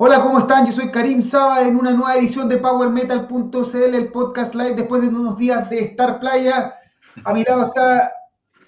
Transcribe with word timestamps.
Hola, 0.00 0.22
¿cómo 0.22 0.38
están? 0.38 0.64
Yo 0.64 0.72
soy 0.72 0.92
Karim 0.92 1.24
Saba 1.24 1.62
en 1.62 1.76
una 1.76 1.90
nueva 1.90 2.14
edición 2.14 2.48
de 2.48 2.58
PowerMetal.cl, 2.58 3.94
el 3.96 4.12
podcast 4.12 4.54
live 4.54 4.76
después 4.76 5.02
de 5.02 5.08
unos 5.08 5.36
días 5.36 5.68
de 5.70 5.80
estar 5.80 6.20
playa. 6.20 6.72
A 7.24 7.32
mi 7.32 7.42
lado 7.42 7.66
está 7.66 8.12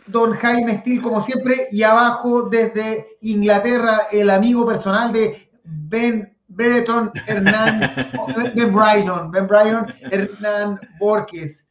don 0.08 0.32
Jaime 0.32 0.78
Steele, 0.78 1.00
como 1.00 1.20
siempre, 1.20 1.68
y 1.70 1.84
abajo 1.84 2.48
desde 2.48 3.06
Inglaterra, 3.20 4.08
el 4.10 4.28
amigo 4.28 4.66
personal 4.66 5.12
de 5.12 5.52
Ben 5.62 6.36
Brereton 6.48 7.12
Hernán, 7.28 7.78
Ben 8.56 8.74
Brighton, 8.74 9.30
Ben 9.30 9.46
Brighton 9.46 9.86
Hernán 10.10 10.80
Borges. 10.98 11.64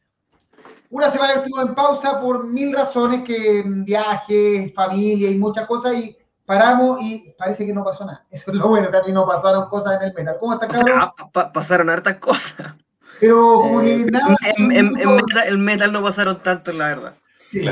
Una 0.88 1.10
semana 1.10 1.34
estuvo 1.34 1.60
en 1.60 1.74
pausa 1.74 2.18
por 2.18 2.46
mil 2.46 2.72
razones, 2.72 3.24
que 3.24 3.62
viajes, 3.66 4.72
familia 4.72 5.30
y 5.30 5.38
muchas 5.38 5.66
cosas, 5.66 5.96
y 5.96 6.16
paramos 6.50 7.00
y 7.00 7.32
parece 7.38 7.64
que 7.64 7.72
no 7.72 7.84
pasó 7.84 8.04
nada. 8.04 8.26
Eso 8.28 8.50
es 8.50 8.56
lo 8.56 8.66
bueno, 8.66 8.90
casi 8.90 9.12
no 9.12 9.24
pasaron 9.24 9.68
cosas 9.68 10.00
en 10.00 10.08
el 10.08 10.14
metal. 10.14 10.36
¿Cómo 10.40 10.54
está, 10.54 10.66
cabrón? 10.66 11.12
pasaron 11.54 11.88
hartas 11.90 12.16
cosas. 12.16 12.74
Pero 13.20 13.60
como 13.60 13.80
que 13.82 14.00
eh, 14.00 14.06
nada. 14.06 14.34
En, 14.58 14.92
metal, 14.92 15.46
el 15.46 15.58
metal 15.58 15.92
no 15.92 16.02
pasaron 16.02 16.42
tanto, 16.42 16.72
la 16.72 16.88
verdad. 16.88 17.14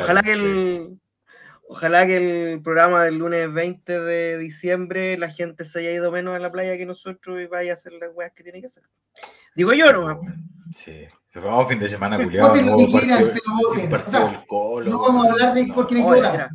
ojalá 0.00 0.22
que 0.22 0.32
el. 0.32 0.96
Ojalá 1.70 2.06
que 2.06 2.52
el 2.52 2.62
programa 2.62 3.04
del 3.04 3.18
lunes 3.18 3.52
20 3.52 4.00
de 4.00 4.38
diciembre 4.38 5.18
la 5.18 5.28
gente 5.28 5.66
se 5.66 5.80
haya 5.80 5.90
ido 5.90 6.10
menos 6.10 6.34
a 6.34 6.38
la 6.38 6.50
playa 6.50 6.78
que 6.78 6.86
nosotros 6.86 7.40
y 7.40 7.46
vaya 7.46 7.72
a 7.72 7.74
hacer 7.74 7.92
las 7.94 8.10
weas 8.14 8.32
que 8.32 8.42
tiene 8.44 8.60
que 8.60 8.68
hacer. 8.68 8.84
Digo 9.56 9.72
yo 9.72 9.92
no. 9.92 10.20
Sí. 10.72 11.06
Se 11.30 11.40
fue 11.40 11.52
un 11.52 11.66
fin 11.66 11.78
de 11.78 11.88
semana 11.88 12.16
culiado. 12.16 12.54
No, 12.54 12.76
no 14.80 14.98
vamos 14.98 15.26
a 15.26 15.30
hablar 15.30 15.52
de 15.52 15.66
por 15.74 15.86
qué 15.88 15.96
hay 15.96 16.22
que 16.22 16.48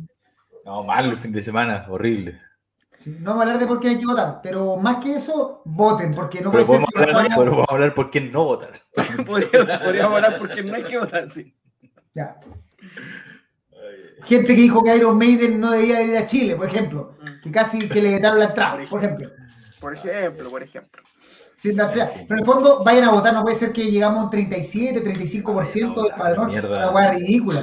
no, 0.64 0.82
malo 0.82 1.10
el 1.10 1.18
fin 1.18 1.32
de 1.32 1.42
semana, 1.42 1.86
horrible. 1.88 2.40
no 3.06 3.30
vamos 3.30 3.40
a 3.40 3.42
hablar 3.42 3.58
de 3.58 3.66
por 3.66 3.80
qué 3.80 3.88
hay 3.88 3.98
que 3.98 4.06
votar, 4.06 4.40
pero 4.42 4.76
más 4.76 5.04
que 5.04 5.12
eso, 5.12 5.62
voten, 5.64 6.14
porque 6.14 6.40
no 6.40 6.50
pero 6.50 6.66
puede 6.66 6.86
ser 6.86 7.14
hablar, 7.14 7.38
Pero 7.38 7.50
vamos 7.50 7.66
a 7.68 7.72
hablar 7.74 7.94
por 7.94 8.10
qué 8.10 8.20
no 8.20 8.44
votar. 8.44 8.72
podríamos, 9.26 10.16
hablar 10.16 10.38
por 10.38 10.50
qué 10.50 10.62
no 10.62 10.74
hay 10.74 10.84
que 10.84 10.98
votar, 10.98 11.28
sí. 11.28 11.54
Ya. 12.14 12.36
Gente 14.22 14.46
que 14.46 14.62
dijo 14.62 14.82
que 14.82 14.96
Iron 14.96 15.18
Maiden 15.18 15.60
no 15.60 15.72
debía 15.72 16.00
ir 16.02 16.16
a 16.16 16.24
Chile, 16.24 16.56
por 16.56 16.66
ejemplo. 16.66 17.16
Mm. 17.20 17.42
Que 17.42 17.50
casi 17.50 17.88
que 17.88 18.00
le 18.00 18.16
quitaron 18.16 18.38
la 18.38 18.46
entrada, 18.46 18.78
por 18.88 19.04
ejemplo. 19.04 19.30
Por 19.80 19.94
ejemplo, 19.94 20.48
por 20.48 20.62
ejemplo. 20.62 21.02
pero 21.62 21.90
en 22.30 22.38
el 22.38 22.44
fondo, 22.44 22.82
vayan 22.82 23.04
a 23.04 23.10
votar, 23.10 23.34
no 23.34 23.42
puede 23.42 23.56
ser 23.56 23.72
que 23.72 23.90
llegamos 23.90 24.20
a 24.20 24.24
un 24.24 24.30
37, 24.30 25.04
35% 25.04 26.02
del 26.02 26.12
padrón. 26.12 26.50
Una 26.50 26.90
hueá 26.90 27.12
ridícula. 27.12 27.62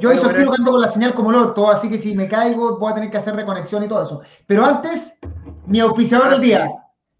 Yo 0.00 0.10
estoy 0.10 0.44
jugando 0.44 0.72
con 0.72 0.80
la 0.80 0.88
señal 0.88 1.14
como 1.14 1.32
loco, 1.32 1.70
así 1.70 1.88
que 1.88 1.98
si 1.98 2.14
me 2.14 2.28
caigo 2.28 2.78
voy 2.78 2.92
a 2.92 2.94
tener 2.94 3.10
que 3.10 3.16
hacer 3.16 3.34
reconexión 3.34 3.84
y 3.84 3.88
todo 3.88 4.02
eso. 4.02 4.22
Pero 4.46 4.64
antes, 4.64 5.18
mi 5.66 5.80
auspiciador 5.80 6.30
del 6.30 6.40
día. 6.40 6.70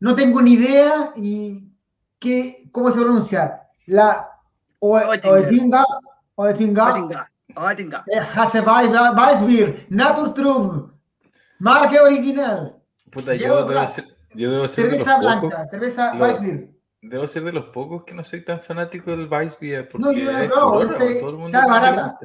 No 0.01 0.15
tengo 0.15 0.41
ni 0.41 0.53
idea 0.53 1.13
y 1.17 1.73
qué, 2.19 2.69
cómo 2.71 2.91
se 2.91 3.01
pronuncia. 3.01 3.63
La 3.87 4.31
Oetinga, 4.79 5.85
Oetinga, 6.37 7.29
Oetinga, 7.57 8.05
Hase 8.37 8.61
Weissbier, 8.61 9.87
Naturtrum, 9.89 10.93
marca 11.59 12.03
original. 12.05 12.77
Puta, 13.11 13.35
yo 13.35 13.67
debo 13.67 13.87
ser, 13.87 14.05
yo 14.35 14.53
debo 14.53 14.69
ser 14.69 14.85
cerveza 14.85 15.19
blanca, 15.19 15.67
cerveza 15.67 16.15
Weissbier. 16.15 16.71
Debo 17.01 17.27
ser 17.27 17.45
de 17.45 17.53
los 17.53 17.67
pocos 17.67 18.05
que 18.05 18.15
no 18.15 18.23
soy 18.23 18.45
tan 18.45 18.61
fanático 18.61 19.11
del 19.11 19.29
Weissbier. 19.29 19.89
No, 19.95 20.13
yo 20.13 20.31
no, 20.33 20.47
no, 20.47 20.83
este, 20.83 21.19
está 21.19 21.67
barata. 21.67 22.19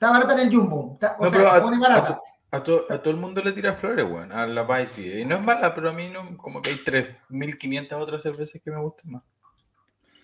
Está 0.00 0.12
barata 0.12 0.32
en 0.32 0.40
el 0.40 0.56
Jumbo. 0.56 0.98
o 1.18 1.30
sea, 1.30 1.56
a, 1.56 1.60
pone 1.60 1.78
barata. 1.78 2.18
A, 2.50 2.62
todo 2.62 3.10
el 3.10 3.16
mundo 3.18 3.42
le 3.42 3.52
tira 3.52 3.74
flores, 3.74 4.06
weón, 4.10 4.32
a 4.32 4.46
la 4.46 4.62
Vice 4.62 5.20
Y 5.20 5.26
no 5.26 5.36
es 5.36 5.42
mala, 5.42 5.74
pero 5.74 5.90
a 5.90 5.92
mí 5.92 6.08
no, 6.08 6.38
como 6.38 6.62
que 6.62 6.70
hay 6.70 6.76
3.500 6.76 7.92
otras 8.00 8.22
cervezas 8.22 8.62
que 8.64 8.70
me 8.70 8.80
gustan 8.80 9.10
más. 9.12 9.22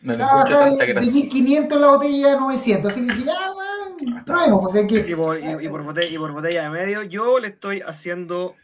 No 0.00 0.16
le 0.16 0.24
escucho 0.24 0.58
tanta 0.58 0.86
gracia. 0.86 1.12
De 1.12 1.28
1.500 1.28 1.78
la 1.78 1.88
botella 1.88 2.36
900, 2.36 2.90
así 2.90 3.06
que 3.06 3.22
ya, 3.22 3.34
weón, 3.52 4.24
traemos. 4.24 4.64
O 4.64 4.68
sea, 4.70 4.86
que... 4.86 5.00
y, 5.00 5.14
por, 5.14 5.38
y, 5.38 5.68
por 5.68 5.82
botella, 5.82 6.08
y 6.08 6.16
por 6.16 6.32
botella 6.32 6.62
de 6.62 6.70
medio, 6.70 7.02
yo 7.02 7.38
le 7.38 7.48
estoy 7.48 7.82
haciendo, 7.82 8.54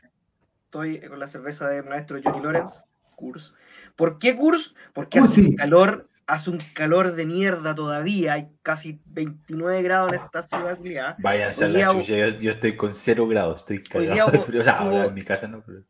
estoy 0.64 0.98
con 1.00 1.20
la 1.20 1.28
cerveza 1.28 1.68
de 1.68 1.82
maestro 1.82 2.18
Johnny 2.24 2.40
Lawrence, 2.40 2.86
Kurs. 3.16 3.52
¿Por 3.96 4.18
qué 4.18 4.34
Kurs? 4.34 4.74
Porque 4.94 5.18
hace 5.18 5.42
un 5.42 5.56
calor 5.56 6.06
hace 6.32 6.48
un 6.48 6.58
calor 6.72 7.14
de 7.14 7.26
mierda 7.26 7.74
todavía, 7.74 8.32
hay 8.32 8.48
casi 8.62 9.02
29 9.04 9.82
grados 9.82 10.14
en 10.14 10.20
esta 10.20 10.42
ciudad 10.42 10.78
culiada. 10.78 11.16
Vaya 11.18 11.48
a 11.48 11.52
ser 11.52 11.70
la 11.70 11.88
chucha, 11.88 12.28
yo, 12.40 12.50
estoy 12.50 12.74
con 12.74 12.94
0 12.94 13.28
grados, 13.28 13.56
estoy 13.58 13.82
cagado 13.82 14.30
de 14.30 14.38
frío. 14.38 14.62
O 14.62 14.64
sea, 14.64 14.78
ahora 14.78 15.04
en 15.04 15.14
mi 15.14 15.22
casa 15.22 15.46
no, 15.46 15.62
pero... 15.62 15.82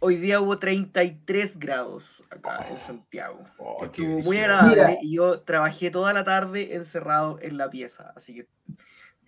Hoy 0.00 0.16
día 0.16 0.40
hubo 0.40 0.58
33 0.58 1.56
grados 1.60 2.04
acá 2.30 2.66
en 2.68 2.78
Santiago. 2.78 3.44
Oh, 3.58 3.84
Estuvo 3.84 4.18
muy 4.18 4.38
agradable 4.38 4.98
y 5.02 5.14
yo 5.14 5.40
trabajé 5.42 5.92
toda 5.92 6.12
la 6.12 6.24
tarde 6.24 6.74
encerrado 6.74 7.38
en 7.40 7.56
la 7.56 7.70
pieza, 7.70 8.12
así 8.16 8.34
que... 8.34 8.48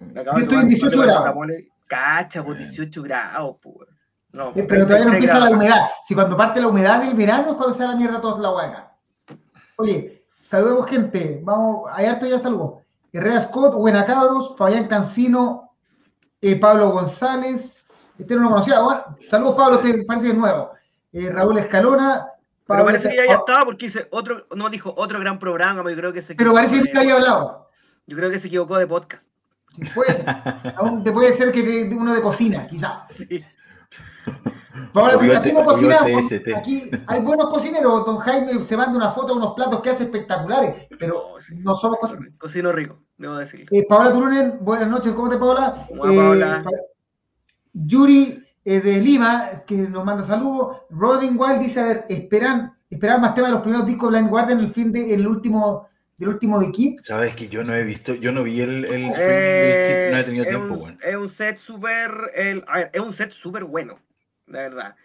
Me 0.01 0.23
acabo 0.23 0.39
yo 0.39 0.45
estoy 0.45 0.59
en 0.59 0.69
18 0.69 1.03
grados. 1.03 1.35
Cacha, 1.87 2.43
por 2.43 2.59
18 2.59 3.03
grados, 3.03 3.57
pues. 3.63 3.89
No, 4.33 4.49
eh, 4.57 4.65
pero 4.69 4.87
todavía 4.87 5.07
no 5.07 5.13
empieza 5.13 5.39
la 5.39 5.51
humedad. 5.51 5.89
Si 6.05 6.15
cuando 6.15 6.37
parte 6.37 6.61
la 6.61 6.67
humedad 6.67 7.01
del 7.01 7.15
verano 7.15 7.51
es 7.51 7.57
cuando 7.57 7.75
se 7.75 7.83
da 7.85 7.91
la 7.91 7.97
mierda 7.97 8.21
toda 8.21 8.41
la 8.41 8.51
hueca. 8.51 8.97
Oye, 9.77 10.22
Saludemos 10.43 10.91
gente. 10.91 11.41
Vamos, 11.45 11.89
hay 11.93 12.07
harto 12.07 12.27
ya 12.27 12.39
salvo. 12.39 12.83
Herrera 13.13 13.41
Scott, 13.43 13.75
Buena 13.75 14.05
Cabros, 14.05 14.57
Fabián 14.59 14.89
Cancino, 14.89 15.71
eh, 16.41 16.57
Pablo 16.57 16.91
González. 16.91 17.85
Este 18.19 18.35
no 18.35 18.43
lo 18.43 18.49
conocía. 18.51 18.81
saludos, 19.29 19.55
Pablo, 19.55 19.79
te 19.79 20.03
parece 20.05 20.27
que 20.27 20.33
es 20.33 20.39
nuevo. 20.39 20.73
Eh, 21.13 21.31
Raúl 21.31 21.59
Escalona. 21.59 22.27
pero 22.67 22.85
parece 22.85 23.09
que 23.11 23.17
ya, 23.17 23.35
estaba 23.35 23.65
porque 23.65 23.87
dice 23.87 24.09
otro, 24.11 24.47
no 24.55 24.69
dijo 24.69 24.93
otro 24.97 25.21
gran 25.21 25.39
programa, 25.39 25.85
pero 25.85 25.97
creo 25.97 26.13
que 26.13 26.23
se 26.23 26.35
Pero 26.35 26.53
parece 26.53 26.83
que 26.83 26.99
había 26.99 27.15
hablado. 27.15 27.71
Yo 28.07 28.17
creo 28.17 28.31
que 28.31 28.41
se 28.41 28.49
equivocó 28.49 28.79
de 28.79 28.87
podcast. 28.89 29.29
Puede 29.95 30.13
ser. 30.13 30.27
Aún 30.77 31.05
te 31.05 31.13
puede 31.13 31.33
ser 31.37 31.53
que 31.53 31.89
uno 31.97 32.13
de 32.13 32.21
cocina, 32.21 32.67
quizás. 32.67 33.05
Sí. 33.13 33.45
Aquí, 34.73 35.87
no 35.87 36.57
aquí 36.57 36.91
hay 37.07 37.21
buenos 37.21 37.47
cocineros. 37.47 38.07
Don 38.07 38.19
Jaime 38.19 38.65
se 38.65 38.77
manda 38.77 38.97
una 38.97 39.13
foto 39.13 39.35
de 39.35 39.41
unos 39.41 39.55
platos 39.55 39.81
que 39.81 39.91
hace 39.91 40.05
espectaculares, 40.05 40.89
pero 40.99 41.35
no 41.57 41.75
somos 41.75 41.99
cocineros. 41.99 42.35
Cocino 42.39 42.73
rico, 42.73 42.99
debo 43.17 43.37
decirlo. 43.37 43.67
Eh, 43.71 43.85
Paola 43.89 44.13
Turunen, 44.13 44.59
buenas 44.61 44.89
noches, 44.89 45.13
¿cómo 45.13 45.29
te 45.29 45.37
Paola? 45.37 45.87
Paola? 45.97 46.65
Eh, 46.67 46.77
Yuri 47.75 48.43
eh, 48.65 48.81
de 48.81 49.01
Lima, 49.01 49.63
que 49.67 49.77
nos 49.77 50.05
manda 50.05 50.25
saludos. 50.25 50.79
Rodin 50.91 51.37
Wild 51.39 51.61
dice, 51.61 51.81
a 51.81 51.85
ver, 51.85 52.07
esperan, 52.09 52.75
esperan 52.89 53.21
más 53.21 53.35
temas 53.35 53.51
de 53.51 53.55
los 53.55 53.63
primeros 53.63 53.87
discos 53.87 54.11
de 54.11 54.19
Blind 54.19 54.31
Guardian 54.31 54.59
en 54.59 54.65
el 54.65 54.73
fin 54.73 54.93
de, 54.93 55.15
el 55.15 55.27
último 55.27 55.89
del 56.19 56.29
último 56.29 56.61
de 56.61 56.71
Kit. 56.71 57.01
Sabes 57.03 57.35
que 57.35 57.49
yo 57.49 57.65
no 57.65 57.75
he 57.75 57.83
visto, 57.83 58.15
yo 58.15 58.31
no 58.31 58.45
vi 58.45 58.61
el, 58.61 58.85
el 58.85 59.09
streaming 59.09 59.41
del 59.41 59.87
Kit, 59.87 60.13
no 60.13 60.19
he 60.19 60.25
tenido 60.25 60.45
tiempo, 60.45 60.77
bueno. 60.77 60.99
Es 61.03 61.17
un 61.17 61.29
set 61.29 61.57
súper, 61.57 62.11
es 62.93 63.01
un 63.01 63.13
set 63.13 63.33
súper 63.33 63.65
bueno 63.65 63.99
la 64.53 64.61
verdad. 64.61 64.97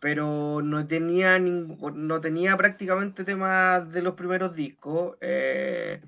Pero 0.00 0.60
no 0.62 0.86
tenía 0.86 1.38
no 1.38 2.20
tenía 2.20 2.56
prácticamente 2.56 3.24
temas 3.24 3.90
de 3.92 4.02
los 4.02 4.14
primeros 4.14 4.54
discos. 4.54 5.16
Eh, 5.20 6.00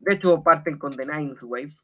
de 0.00 0.14
hecho, 0.14 0.42
parten 0.42 0.78
con 0.78 0.96
The 0.96 1.06
Ninth 1.06 1.42
Wave. 1.42 1.76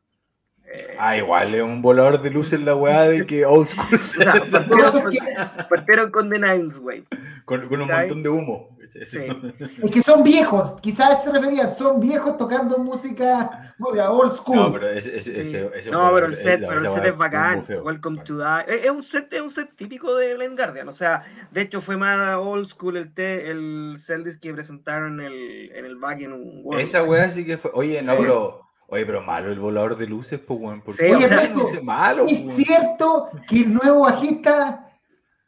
Eh, 0.72 0.96
ah, 0.98 1.16
igual 1.16 1.54
es 1.54 1.62
un 1.62 1.82
volador 1.82 2.22
de 2.22 2.30
luces 2.30 2.60
la 2.60 2.76
weá 2.76 3.02
de 3.02 3.26
que 3.26 3.44
old 3.44 3.66
school. 3.66 3.98
partieron, 5.68 6.10
con 6.12 6.30
The 6.30 6.38
Ninth 6.38 6.78
Wave. 6.78 7.04
Con, 7.44 7.68
con 7.68 7.82
un 7.82 7.88
montón 7.88 8.22
de 8.22 8.28
humo. 8.28 8.76
Es 9.82 9.90
que 9.90 10.02
son 10.02 10.22
viejos, 10.22 10.74
quizás 10.80 11.22
se 11.22 11.32
referían, 11.32 11.72
son 11.74 12.00
viejos 12.00 12.36
tocando 12.36 12.78
música 12.78 13.74
old 13.78 14.32
school. 14.32 14.56
No, 14.56 14.72
pero 14.72 14.90
ese, 14.90 15.16
ese, 15.16 15.90
no, 15.90 16.10
pero 16.12 16.26
el 16.26 16.34
set, 16.34 16.60
pero 16.60 16.80
el 16.80 16.88
set 16.88 17.04
es 17.04 17.16
bacán. 17.16 17.64
Welcome 17.82 18.22
to 18.24 18.38
the... 18.38 18.74
Es 18.74 18.90
un 18.90 19.02
set, 19.02 19.32
es 19.32 19.40
un 19.40 19.50
set 19.50 19.74
típico 19.76 20.14
de 20.16 20.34
Blind 20.34 20.56
Guardian. 20.56 20.88
O 20.88 20.92
sea, 20.92 21.24
de 21.50 21.62
hecho 21.62 21.80
fue 21.80 21.96
más 21.96 22.36
old 22.36 22.68
school 22.68 22.96
el, 22.96 23.14
te, 23.14 23.50
el 23.50 23.96
Celdis 23.98 24.38
que 24.38 24.52
presentaron 24.52 25.20
en 25.20 25.26
el, 25.26 25.72
en 25.74 25.84
el 25.84 25.96
back 25.96 26.20
en 26.20 26.32
un 26.32 26.60
World. 26.64 26.82
Esa 26.82 27.02
wea 27.04 27.28
sí 27.30 27.44
que 27.46 27.58
fue. 27.58 27.70
Oye, 27.74 28.02
no, 28.02 28.16
pero. 28.18 28.66
Oye, 28.92 29.06
pero 29.06 29.22
malo 29.22 29.52
el 29.52 29.60
volador 29.60 29.96
de 29.96 30.08
luces, 30.08 30.40
pues, 30.40 30.58
weón. 30.58 30.82
Sí, 30.88 31.04
Oye, 31.04 31.28
pero, 31.28 31.84
malo, 31.84 32.24
es 32.26 32.40
cierto 32.56 33.28
que 33.48 33.60
el 33.60 33.74
nuevo 33.74 34.00
bajista 34.00 34.89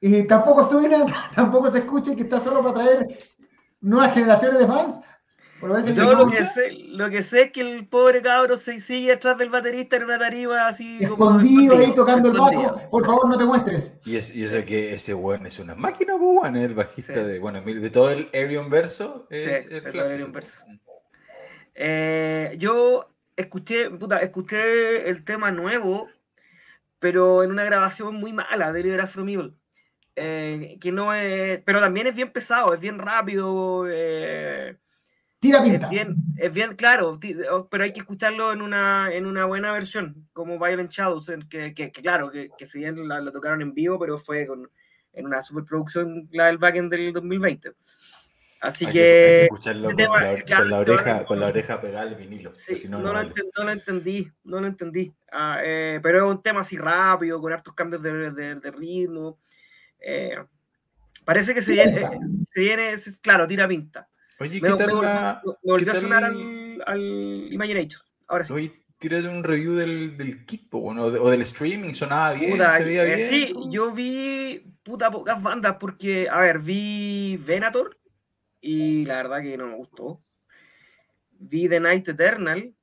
eh, 0.02 0.24
tampoco 0.24 0.64
suena, 0.64 1.06
tampoco 1.34 1.70
se 1.70 1.78
escucha 1.78 2.14
que 2.14 2.22
está 2.22 2.40
solo 2.40 2.62
para 2.62 2.74
traer 2.74 3.18
nuevas 3.80 4.12
generaciones 4.12 4.58
de 4.58 4.66
fans. 4.66 5.00
Yo 5.94 6.12
lo 6.14 6.28
que, 6.28 6.44
sé, 6.46 6.72
lo 6.88 7.08
que 7.08 7.22
sé 7.22 7.42
es 7.42 7.52
que 7.52 7.60
el 7.60 7.86
pobre 7.86 8.20
cabro 8.20 8.56
se 8.56 8.80
sigue 8.80 9.12
atrás 9.12 9.38
del 9.38 9.48
baterista 9.48 9.94
en 9.94 10.02
una 10.02 10.18
tarima 10.18 10.66
así 10.66 10.98
escondido 11.00 11.76
ahí 11.76 11.94
tocando 11.94 12.30
el 12.30 12.36
bajo. 12.36 12.90
Por 12.90 13.06
favor, 13.06 13.28
no 13.28 13.38
te 13.38 13.44
muestres. 13.44 13.96
Y, 14.04 14.16
es, 14.16 14.34
y 14.34 14.42
eso 14.42 14.64
que 14.64 14.92
ese 14.92 15.14
weón 15.14 15.46
es 15.46 15.60
una 15.60 15.76
máquina, 15.76 16.14
pues, 16.18 16.52
el 16.52 16.74
bajista 16.74 17.22
de, 17.22 17.38
bueno, 17.38 17.62
de 17.62 17.90
todo 17.90 18.10
el 18.10 18.28
Arion 18.34 18.70
verso. 18.70 19.28
Es, 19.30 19.66
el 19.66 19.82
verso. 19.82 20.64
Eh, 21.76 22.56
yo 22.58 23.08
escuché, 23.36 23.88
puta, 23.88 24.18
escuché 24.18 25.08
el 25.08 25.24
tema 25.24 25.52
nuevo, 25.52 26.08
pero 26.98 27.44
en 27.44 27.52
una 27.52 27.64
grabación 27.64 28.16
muy 28.16 28.32
mala 28.32 28.72
de 28.72 28.82
Libras 28.82 29.12
from 29.12 29.28
Evil. 29.28 29.54
Eh, 30.14 30.78
que 30.80 30.92
no 30.92 31.14
es, 31.14 31.60
pero 31.64 31.80
también 31.80 32.06
es 32.06 32.14
bien 32.14 32.32
pesado, 32.32 32.74
es 32.74 32.80
bien 32.80 32.98
rápido. 32.98 33.86
Eh, 33.88 34.76
Tira 35.40 35.62
pinta. 35.62 35.86
Es 35.86 35.90
bien, 35.90 36.16
es 36.36 36.52
bien 36.52 36.76
claro, 36.76 37.18
oh, 37.50 37.68
pero 37.68 37.84
hay 37.84 37.92
que 37.92 38.00
escucharlo 38.00 38.52
en 38.52 38.62
una, 38.62 39.12
en 39.12 39.26
una 39.26 39.44
buena 39.44 39.72
versión, 39.72 40.28
como 40.32 40.58
Violent 40.58 40.90
Shadows, 40.90 41.32
que, 41.48 41.74
que, 41.74 41.90
claro, 41.90 42.30
que, 42.30 42.50
que 42.56 42.66
si 42.66 42.78
bien 42.78 43.08
la, 43.08 43.32
tocaron 43.32 43.60
en 43.60 43.74
vivo, 43.74 43.98
pero 43.98 44.18
fue 44.18 44.46
con, 44.46 44.70
en 45.12 45.26
una 45.26 45.42
superproducción, 45.42 46.28
la 46.30 46.46
del 46.46 46.58
backend 46.58 46.92
del 46.92 47.12
2020. 47.12 47.72
Así 48.60 48.86
que. 48.86 49.44
escucharlo 49.44 49.88
con, 49.88 49.96
la, 49.96 50.78
oreja, 50.78 51.24
con 51.24 51.40
la 51.40 51.48
oreja 51.48 51.80
pegada 51.80 52.02
al 52.02 52.14
vinilo. 52.14 52.54
Sí, 52.54 52.86
no, 52.88 53.00
lo 53.00 53.18
entendí, 53.68 54.30
no 54.44 54.60
lo 54.60 54.66
entendí. 54.68 55.12
Ah, 55.32 55.58
eh, 55.64 55.98
pero 56.00 56.18
es 56.18 56.36
un 56.36 56.40
tema 56.40 56.60
así 56.60 56.76
rápido, 56.76 57.40
con 57.40 57.52
hartos 57.52 57.74
cambios 57.74 58.00
de, 58.02 58.30
de 58.30 58.70
ritmo. 58.70 59.38
Eh, 60.02 60.36
parece 61.24 61.54
que 61.54 61.62
se 61.62 61.72
viene, 61.72 62.00
eh, 62.02 62.08
se 62.42 62.60
viene, 62.60 62.94
claro, 63.20 63.46
tira 63.46 63.68
pinta. 63.68 64.08
Oye, 64.40 64.60
¿qué 64.60 64.68
tal 64.68 65.00
la, 65.00 65.40
me 65.44 65.52
volvió 65.62 65.92
a 65.92 66.00
sonar 66.00 66.24
al, 66.24 66.82
al 66.84 67.48
Imaginator. 67.52 68.00
Ahora 68.26 68.44
sí. 68.44 68.52
Oye, 68.52 68.84
tírate 68.98 69.28
un 69.28 69.44
review 69.44 69.74
del, 69.74 70.16
del 70.16 70.44
kit, 70.44 70.68
bueno, 70.70 71.04
o, 71.04 71.30
del 71.30 71.42
streaming, 71.42 71.92
sonaba 71.94 72.32
bien, 72.32 72.56
se 72.56 72.84
veía 72.84 73.04
eh, 73.04 73.16
bien. 73.16 73.28
Sí, 73.28 73.54
yo 73.70 73.92
vi 73.92 74.64
puta 74.82 75.10
pocas 75.10 75.40
bandas 75.40 75.76
porque, 75.78 76.28
a 76.28 76.40
ver, 76.40 76.58
vi 76.58 77.36
Venator 77.36 77.98
y 78.60 79.04
la 79.04 79.16
verdad 79.16 79.42
que 79.42 79.56
no 79.56 79.66
me 79.66 79.76
gustó. 79.76 80.22
Vi 81.30 81.68
The 81.68 81.80
Night 81.80 82.08
Eternal, 82.08 82.74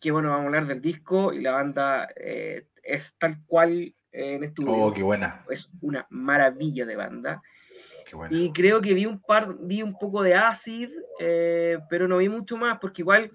que 0.00 0.10
bueno, 0.10 0.30
vamos 0.30 0.44
a 0.44 0.46
hablar 0.46 0.66
del 0.66 0.80
disco 0.80 1.32
y 1.32 1.40
la 1.40 1.52
banda 1.52 2.08
es 2.16 3.14
tal 3.18 3.44
cual 3.46 3.94
en 4.12 4.44
estudio. 4.44 4.72
Oh, 4.72 4.92
qué 4.92 5.02
buena. 5.02 5.44
Es 5.48 5.70
una 5.80 6.06
maravilla 6.10 6.86
de 6.86 6.96
banda. 6.96 7.42
Qué 8.06 8.16
buena. 8.16 8.36
Y 8.36 8.52
creo 8.52 8.80
que 8.80 8.94
vi 8.94 9.06
un 9.06 9.20
par, 9.20 9.56
vi 9.60 9.82
un 9.82 9.96
poco 9.96 10.22
de 10.22 10.34
Acid, 10.34 10.90
eh, 11.18 11.78
pero 11.88 12.08
no 12.08 12.18
vi 12.18 12.28
mucho 12.28 12.56
más, 12.56 12.78
porque 12.78 13.02
igual 13.02 13.30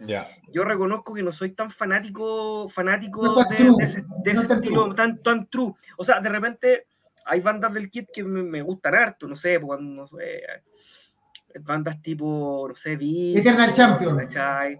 yo 0.51 0.63
reconozco 0.63 1.13
que 1.13 1.23
no 1.23 1.31
soy 1.31 1.51
tan 1.51 1.69
fanático, 1.71 2.67
fanático 2.69 3.45
de, 3.45 3.83
ese, 3.83 4.03
estilo 4.25 4.93
tan, 4.95 5.21
tan 5.21 5.47
true. 5.47 5.73
O 5.97 6.03
sea, 6.03 6.19
de 6.19 6.29
repente 6.29 6.87
hay 7.25 7.39
bandas 7.39 7.73
del 7.73 7.89
kit 7.89 8.09
que 8.13 8.23
me, 8.23 8.61
gustan 8.61 8.95
harto, 8.95 9.27
no 9.27 9.35
sé, 9.35 9.59
cuando 9.59 10.09
bandas 11.61 12.01
tipo, 12.01 12.65
no 12.67 12.75
sé, 12.75 12.95
vi 12.95 13.37
Eternal 13.37 13.73
Champion. 13.73 14.27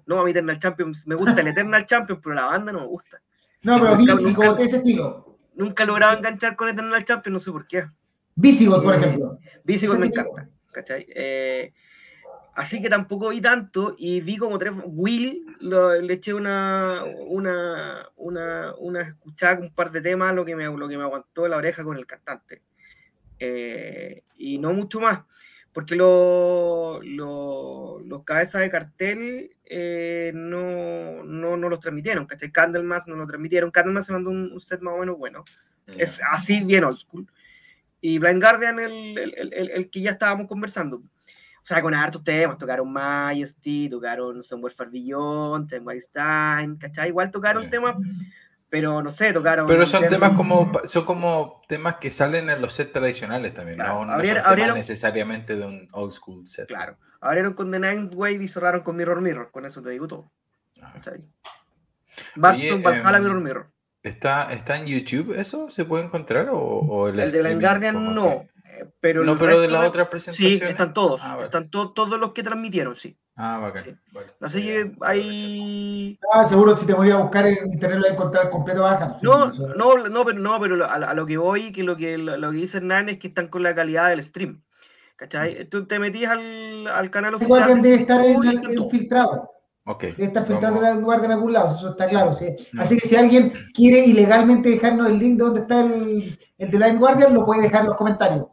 No, 0.06 0.20
a 0.20 0.24
mí 0.24 0.32
Eternal 0.32 0.60
Champion 0.60 0.92
me 1.06 1.16
gusta 1.16 1.42
el 1.42 1.48
Eternal 1.48 1.86
Champion, 1.86 2.20
pero 2.22 2.36
la 2.36 2.46
banda 2.46 2.72
no 2.72 2.82
me 2.82 2.88
gusta. 2.88 3.22
No, 3.64 3.80
pero 3.80 3.98
Visigoth, 3.98 4.60
ese 4.60 4.78
estilo. 4.78 5.35
Nunca 5.56 5.86
lograba 5.86 6.14
enganchar 6.14 6.56
con 6.56 6.70
Eternal 6.70 7.04
Champion, 7.04 7.34
no 7.34 7.40
sé 7.40 7.52
por 7.52 7.68
qué. 7.68 7.86
Visigoth, 8.36 8.84
por 8.84 8.96
ejemplo. 8.96 9.40
Visigoth 9.64 9.98
me 9.98 10.08
encanta, 10.08 10.50
¿cachai? 10.72 11.06
Eh, 11.10 11.74
así 12.54 12.82
que 12.82 12.90
tampoco 12.90 13.30
vi 13.30 13.42
tanto 13.42 13.96
y 13.98 14.22
vi 14.22 14.38
como 14.38 14.58
tres. 14.58 14.74
Will, 14.86 15.46
le 15.60 16.14
eché 16.14 16.34
una, 16.34 17.04
una, 17.28 18.10
una, 18.18 18.74
una 18.78 19.02
escuchada 19.02 19.60
un 19.60 19.74
par 19.74 19.92
de 19.92 20.02
temas, 20.02 20.36
lo 20.36 20.44
que 20.44 20.56
me, 20.56 20.66
lo 20.66 20.88
que 20.88 20.98
me 20.98 21.04
aguantó 21.04 21.48
la 21.48 21.58
oreja 21.58 21.84
con 21.84 21.98
el 21.98 22.06
cantante. 22.06 22.62
Eh, 23.40 24.24
y 24.38 24.58
no 24.58 24.74
mucho 24.74 25.00
más 25.00 25.20
porque 25.76 25.96
los 25.98 27.04
cabezas 28.24 28.62
de 28.62 28.70
cartel 28.70 29.52
eh, 29.66 30.32
no, 30.34 31.26
no, 31.26 31.58
no, 31.58 31.68
los 31.68 31.82
transmitieron, 31.82 32.26
¿cachai? 32.26 32.50
Candlemas 32.50 33.10
no 33.10 33.18
lo 33.18 33.28
transmitieron, 33.28 33.72
Candlemas 33.72 34.06
se 34.06 34.14
mandó 34.14 34.30
un, 34.30 34.62
set 34.62 34.80
más 34.80 34.94
o 34.94 35.00
menos 35.00 35.18
bueno, 35.18 35.44
es 35.86 36.22
así 36.32 36.64
bien 36.64 36.86
old 36.86 36.98
school. 36.98 37.28
Y 38.00 38.20
Blind 38.20 38.42
Guardian, 38.42 38.80
el, 38.80 39.18
el, 39.18 39.34
el, 39.54 39.70
el, 39.72 39.90
que 39.90 40.00
ya 40.00 40.12
estábamos 40.12 40.48
conversando, 40.48 41.00
o 41.00 41.04
sea, 41.62 41.82
con 41.82 41.94
hartos 41.94 42.24
temas, 42.24 42.58
tocaron 42.58 42.90
Majesty, 42.94 43.90
tocaron 43.90 44.44
Somewhere 44.44 44.74
Far 44.74 44.90
Beyond, 44.90 45.68
Ten 45.70 45.84
Time, 45.84 46.78
¿cachai? 46.80 47.10
Igual 47.10 47.32
tocaron 47.32 47.70
temas 47.70 47.98
pero 48.76 49.02
no 49.02 49.10
sé, 49.10 49.32
tocaron. 49.32 49.68
Pero 49.68 49.86
son 49.86 50.06
temas 50.10 50.34
como 50.34 50.70
son 50.84 51.06
como 51.06 51.62
temas 51.66 51.96
que 51.96 52.12
salen 52.12 52.50
en 52.50 52.62
los 52.62 52.74
sets 52.74 52.92
tradicionales 52.92 53.54
también, 53.54 53.78
no, 53.78 54.04
no 54.04 54.22
son 54.22 54.36
temas 54.36 54.76
necesariamente 54.76 55.56
de 55.56 55.66
un 55.66 55.88
old 55.94 56.12
school 56.12 56.46
set. 56.46 56.68
Claro, 56.68 56.98
abrieron 57.22 57.54
con 57.54 57.72
The 57.72 57.80
Nine 57.80 58.10
Wave 58.14 58.44
y 58.44 58.48
cerraron 58.50 58.82
con 58.82 58.98
Mirror 58.98 59.22
Mirror, 59.22 59.50
con 59.52 59.66
eso 59.66 59.82
te 59.82 59.92
digo 59.92 60.10
todo. 60.10 60.30
Ah. 60.82 60.94
Batson, 62.36 62.84
Valhalla, 62.84 63.18
em, 63.18 63.24
Mirror 63.24 63.42
Mirror. 63.42 63.68
¿Está, 64.04 64.52
¿Está 64.52 64.78
en 64.78 64.88
YouTube 64.88 65.40
eso? 65.40 65.70
¿Se 65.70 65.86
puede 65.86 66.04
encontrar? 66.04 66.50
¿O, 66.52 67.08
el, 67.08 67.18
el 67.18 67.32
de 67.32 67.44
Blind 67.44 67.62
Guardian 67.62 68.14
no. 68.14 68.46
Pero 69.00 69.24
no, 69.24 69.38
pero 69.38 69.60
de 69.60 69.68
la 69.68 69.88
otra 69.88 70.10
presentación. 70.10 70.52
Sí, 70.52 70.64
están 70.64 70.94
todos. 70.94 71.22
Ah, 71.24 71.40
están 71.44 71.70
todos 71.70 72.20
los 72.20 72.34
que 72.34 72.44
transmitieron, 72.44 72.96
sí. 72.96 73.18
Ah, 73.38 73.60
bacán. 73.60 74.00
Así 74.40 74.62
que 74.62 74.94
hay. 75.02 76.18
Ah, 76.32 76.46
seguro 76.48 76.76
si 76.76 76.86
te 76.86 76.94
voy 76.94 77.12
a 77.12 77.18
buscar 77.18 77.46
en 77.46 77.58
internet 77.74 78.02
encontrar 78.12 78.50
completo 78.50 78.84
baja. 78.84 79.18
No, 79.22 79.52
no, 79.52 80.08
no, 80.08 80.26
pero 80.26 80.40
no, 80.40 80.60
pero 80.60 80.90
a, 80.90 81.14
lo 81.14 81.26
que 81.26 81.38
voy, 81.38 81.74
que 81.74 81.84
lo 81.84 81.98
que 81.98 82.18
lo, 82.18 82.52
que 82.52 82.58
dice 82.58 82.78
Hernán 82.78 83.10
es 83.10 83.20
que 83.20 83.28
están 83.28 83.50
con 83.50 83.64
la 83.64 83.76
calidad 83.76 84.10
del 84.10 84.24
stream. 84.24 84.62
¿Cachai? 85.18 85.68
Tú 85.70 85.86
te 85.86 86.00
metías 86.00 86.32
al, 86.32 86.88
al 86.88 87.10
canal 87.10 87.36
oficial. 87.36 87.60
Guardian 87.60 87.82
debe 87.82 87.96
estar 87.96 88.24
en, 88.24 88.90
filtrado. 88.90 89.50
Okay. 89.86 90.12
Debe 90.12 90.26
estar 90.26 90.46
filtrado 90.46 90.86
en 90.86 91.02
Guardian 91.02 91.32
en 91.32 91.38
algún 91.38 91.54
lado, 91.54 91.76
eso 91.76 91.90
está 91.92 92.06
claro. 92.06 92.36
¿sí? 92.36 92.56
Así 92.78 92.98
que 92.98 93.08
si 93.08 93.16
alguien 93.16 93.54
quiere 93.74 94.00
ilegalmente 94.00 94.70
dejarnos 94.70 95.08
el 95.08 95.20
link 95.20 95.38
de 95.38 95.44
donde 95.44 95.62
está 95.62 95.82
el, 95.82 96.40
el 96.58 96.72
de 96.72 96.80
Line 96.80 96.98
Guardian, 96.98 97.34
lo 97.34 97.46
puede 97.46 97.64
dejar 97.64 97.82
en 97.82 97.88
los 97.88 97.98
comentarios. 97.98 98.46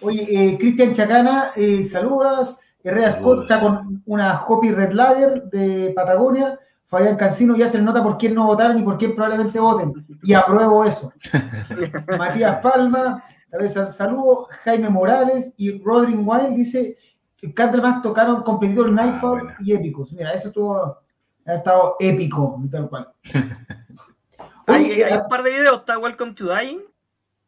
Oye, 0.00 0.26
eh, 0.30 0.58
Cristian 0.58 0.94
Chacana, 0.94 1.50
eh, 1.56 1.84
saludas. 1.84 2.58
Herrera 2.82 3.12
Scott 3.12 3.42
está 3.42 3.60
con 3.60 4.02
una 4.04 4.44
Hopi 4.46 4.70
Red 4.70 4.92
Lager 4.92 5.44
de 5.44 5.92
Patagonia. 5.94 6.58
Fabián 6.86 7.16
Cancino 7.16 7.56
ya 7.56 7.70
se 7.70 7.78
le 7.78 7.84
nota 7.84 8.02
por 8.02 8.18
quién 8.18 8.34
no 8.34 8.46
votaron 8.46 8.78
y 8.78 8.82
por 8.82 8.98
quién 8.98 9.14
probablemente 9.14 9.58
voten. 9.58 10.06
Y 10.22 10.34
apruebo 10.34 10.84
eso. 10.84 11.12
Matías 12.18 12.60
Palma, 12.62 13.24
a 13.52 13.56
ver, 13.56 13.70
saludo. 13.70 14.48
Jaime 14.64 14.90
Morales 14.90 15.54
y 15.56 15.82
Rodrin 15.82 16.22
Wild 16.26 16.54
dice 16.54 16.96
que 17.36 17.66
más 17.80 18.02
tocaron 18.02 18.42
competidor 18.42 18.92
Nightfall 18.92 19.48
ah, 19.48 19.56
y 19.60 19.72
épicos. 19.72 20.12
Mira, 20.12 20.32
eso 20.32 20.48
estuvo, 20.48 20.98
ha 21.46 21.54
estado 21.54 21.96
épico, 22.00 22.62
tal 22.70 22.88
cual. 22.88 23.12
hay, 24.66 25.02
hay, 25.02 25.12
un 25.14 25.28
par 25.28 25.42
de 25.42 25.50
videos, 25.50 25.78
está 25.78 25.98
Welcome 25.98 26.34
to 26.34 26.54
Dying 26.54 26.80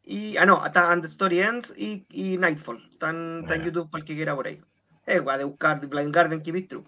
y, 0.09 0.37
ah, 0.37 0.45
no, 0.45 0.65
está 0.65 0.89
And 0.89 1.01
the 1.01 1.07
Story 1.09 1.41
Ends 1.41 1.73
y, 1.75 2.05
y 2.09 2.37
Nightfall. 2.37 2.81
Están, 2.89 3.45
en 3.51 3.61
YouTube 3.61 3.89
para 3.89 4.01
el 4.01 4.07
que 4.07 4.15
quiera 4.15 4.33
por 4.33 4.47
ahí. 4.47 4.61
Es 5.05 5.23
de 5.23 5.43
buscar 5.43 5.85
Blind 5.85 6.15
Garden 6.15 6.41
que 6.41 6.61
True. 6.61 6.83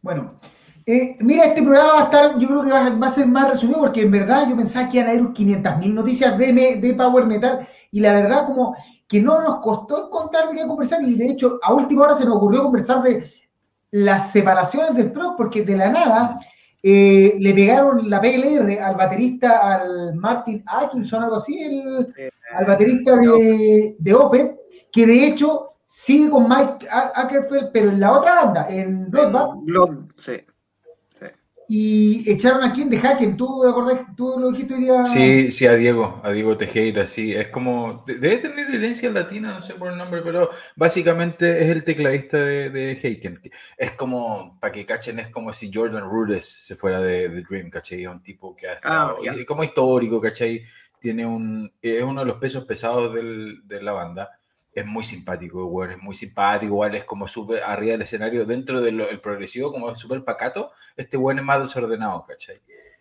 Bueno, 0.00 0.40
eh, 0.86 1.16
mira, 1.20 1.44
este 1.44 1.62
programa 1.62 1.92
va 1.92 2.00
a 2.00 2.04
estar, 2.04 2.38
yo 2.38 2.48
creo 2.48 2.62
que 2.62 2.70
va, 2.70 3.06
a 3.06 3.10
ser 3.10 3.26
más 3.26 3.50
resumido 3.50 3.80
porque 3.80 4.02
en 4.02 4.10
verdad 4.10 4.48
yo 4.48 4.56
pensaba 4.56 4.88
que 4.88 4.98
iban 4.98 5.10
a 5.10 5.14
ir 5.14 5.22
500.000 5.22 5.92
noticias 5.92 6.38
de, 6.38 6.52
de 6.80 6.94
Power 6.94 7.26
Metal 7.26 7.66
y 7.90 8.00
la 8.00 8.14
verdad 8.14 8.46
como 8.46 8.74
que 9.06 9.20
no 9.20 9.42
nos 9.42 9.60
costó 9.60 10.06
encontrar 10.06 10.48
de 10.48 10.56
qué 10.56 10.66
conversar 10.66 11.02
y 11.02 11.14
de 11.14 11.30
hecho 11.30 11.58
a 11.62 11.74
última 11.74 12.04
hora 12.04 12.14
se 12.14 12.24
nos 12.24 12.36
ocurrió 12.36 12.62
conversar 12.62 13.02
de 13.02 13.30
las 13.90 14.30
separaciones 14.30 14.94
del 14.94 15.12
pro 15.12 15.34
porque 15.36 15.62
de 15.62 15.76
la 15.76 15.90
nada 15.90 16.40
eh, 16.82 17.36
le 17.38 17.54
pegaron 17.54 18.08
la 18.08 18.20
PLR 18.20 18.80
al 18.80 18.96
baterista, 18.96 19.74
al 19.74 20.14
Martin 20.14 20.62
Atkinson, 20.66 21.24
algo 21.24 21.36
así, 21.36 21.60
el, 21.62 22.14
al 22.54 22.64
baterista 22.66 23.16
de, 23.16 23.96
de 23.98 24.14
Open, 24.14 24.56
que 24.92 25.06
de 25.06 25.26
hecho 25.26 25.74
sigue 25.86 26.30
con 26.30 26.48
Mike 26.48 26.86
Ackerfeld, 26.90 27.70
pero 27.72 27.90
en 27.90 28.00
la 28.00 28.12
otra 28.12 28.44
banda, 28.44 28.66
en 28.68 29.10
Bloodbath. 29.10 29.56
Blood, 29.62 29.96
sí 30.16 30.40
y 31.68 32.30
echaron 32.30 32.62
a 32.62 32.72
quien 32.72 32.88
de 32.88 32.98
Hacken. 32.98 33.36
¿Tú 33.36 33.64
acordás? 33.66 34.00
¿Tú 34.16 34.36
lo 34.38 34.50
dijiste 34.50 34.74
hoy 34.74 34.80
día? 34.80 35.04
Sí, 35.04 35.50
sí, 35.50 35.66
a 35.66 35.74
Diego, 35.74 36.20
a 36.22 36.30
Diego 36.30 36.56
Tejera, 36.56 37.06
sí. 37.06 37.34
Es 37.34 37.48
como, 37.48 38.04
debe 38.06 38.38
tener 38.38 38.72
herencia 38.72 39.10
latina, 39.10 39.54
no 39.54 39.62
sé 39.62 39.74
por 39.74 39.90
el 39.90 39.98
nombre, 39.98 40.22
pero 40.22 40.48
básicamente 40.76 41.64
es 41.64 41.70
el 41.70 41.82
tecladista 41.82 42.38
de, 42.38 42.70
de 42.70 43.42
Es 43.76 43.92
como, 43.92 44.58
para 44.60 44.72
que 44.72 44.86
cachen, 44.86 45.18
es 45.18 45.28
como 45.28 45.52
si 45.52 45.70
Jordan 45.72 46.08
Rudess 46.08 46.44
se 46.44 46.76
fuera 46.76 47.00
de, 47.00 47.28
de 47.28 47.42
Dream, 47.42 47.70
¿cachai? 47.70 48.04
Es 48.04 48.08
un 48.08 48.22
tipo 48.22 48.54
que 48.54 48.68
ha 48.68 48.72
ah, 48.82 49.16
estado, 49.20 49.46
como 49.46 49.64
histórico, 49.64 50.20
¿cachai? 50.20 50.62
Tiene 51.00 51.26
un, 51.26 51.72
es 51.82 52.02
uno 52.02 52.20
de 52.20 52.26
los 52.26 52.38
pesos 52.38 52.64
pesados 52.64 53.12
del, 53.12 53.66
de 53.66 53.82
la 53.82 53.92
banda 53.92 54.35
es 54.76 54.84
muy 54.84 55.04
simpático, 55.04 55.60
igual, 55.62 55.92
es 55.92 55.98
muy 55.98 56.14
simpático, 56.14 56.66
igual 56.66 56.94
es 56.94 57.04
como 57.04 57.26
súper 57.26 57.62
arriba 57.62 57.92
del 57.92 58.02
escenario, 58.02 58.44
dentro 58.44 58.82
del 58.82 59.20
progresivo, 59.22 59.72
como 59.72 59.94
súper 59.94 60.22
pacato, 60.22 60.70
este 60.98 61.16
buen 61.16 61.38
es 61.38 61.44
más 61.44 61.60
desordenado, 61.62 62.26
¿cachai? 62.26 62.60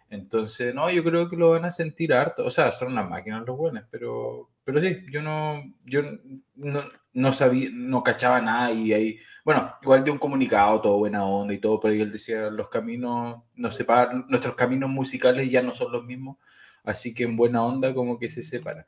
Entonces, 0.09 0.73
no, 0.73 0.89
yo 0.89 1.03
creo 1.03 1.27
que 1.29 1.35
lo 1.35 1.49
van 1.51 1.65
a 1.65 1.71
sentir 1.71 2.13
harto, 2.13 2.45
o 2.45 2.49
sea, 2.49 2.71
son 2.71 2.93
unas 2.93 3.09
máquinas 3.09 3.45
los 3.45 3.57
buenos, 3.57 3.83
pero, 3.91 4.51
pero 4.63 4.79
sí, 4.81 5.05
yo 5.11 5.21
no, 5.21 5.63
yo 5.83 6.01
no, 6.55 6.83
no 7.11 7.31
sabía, 7.33 7.69
no 7.73 8.01
cachaba 8.03 8.39
nada 8.39 8.71
y 8.71 8.93
ahí, 8.93 9.19
bueno, 9.43 9.75
igual 9.81 10.05
de 10.05 10.11
un 10.11 10.17
comunicado, 10.17 10.79
todo 10.79 10.97
buena 10.99 11.25
onda 11.25 11.53
y 11.53 11.59
todo, 11.59 11.81
pero 11.81 11.93
él 11.93 12.09
decía, 12.09 12.49
los 12.49 12.69
caminos 12.69 13.43
nos 13.57 13.75
separan, 13.75 14.25
nuestros 14.29 14.55
caminos 14.55 14.89
musicales 14.89 15.51
ya 15.51 15.61
no 15.61 15.73
son 15.73 15.91
los 15.91 16.05
mismos, 16.05 16.37
así 16.85 17.13
que 17.13 17.23
en 17.23 17.35
buena 17.35 17.63
onda 17.63 17.93
como 17.93 18.17
que 18.17 18.29
se 18.29 18.41
separa. 18.41 18.85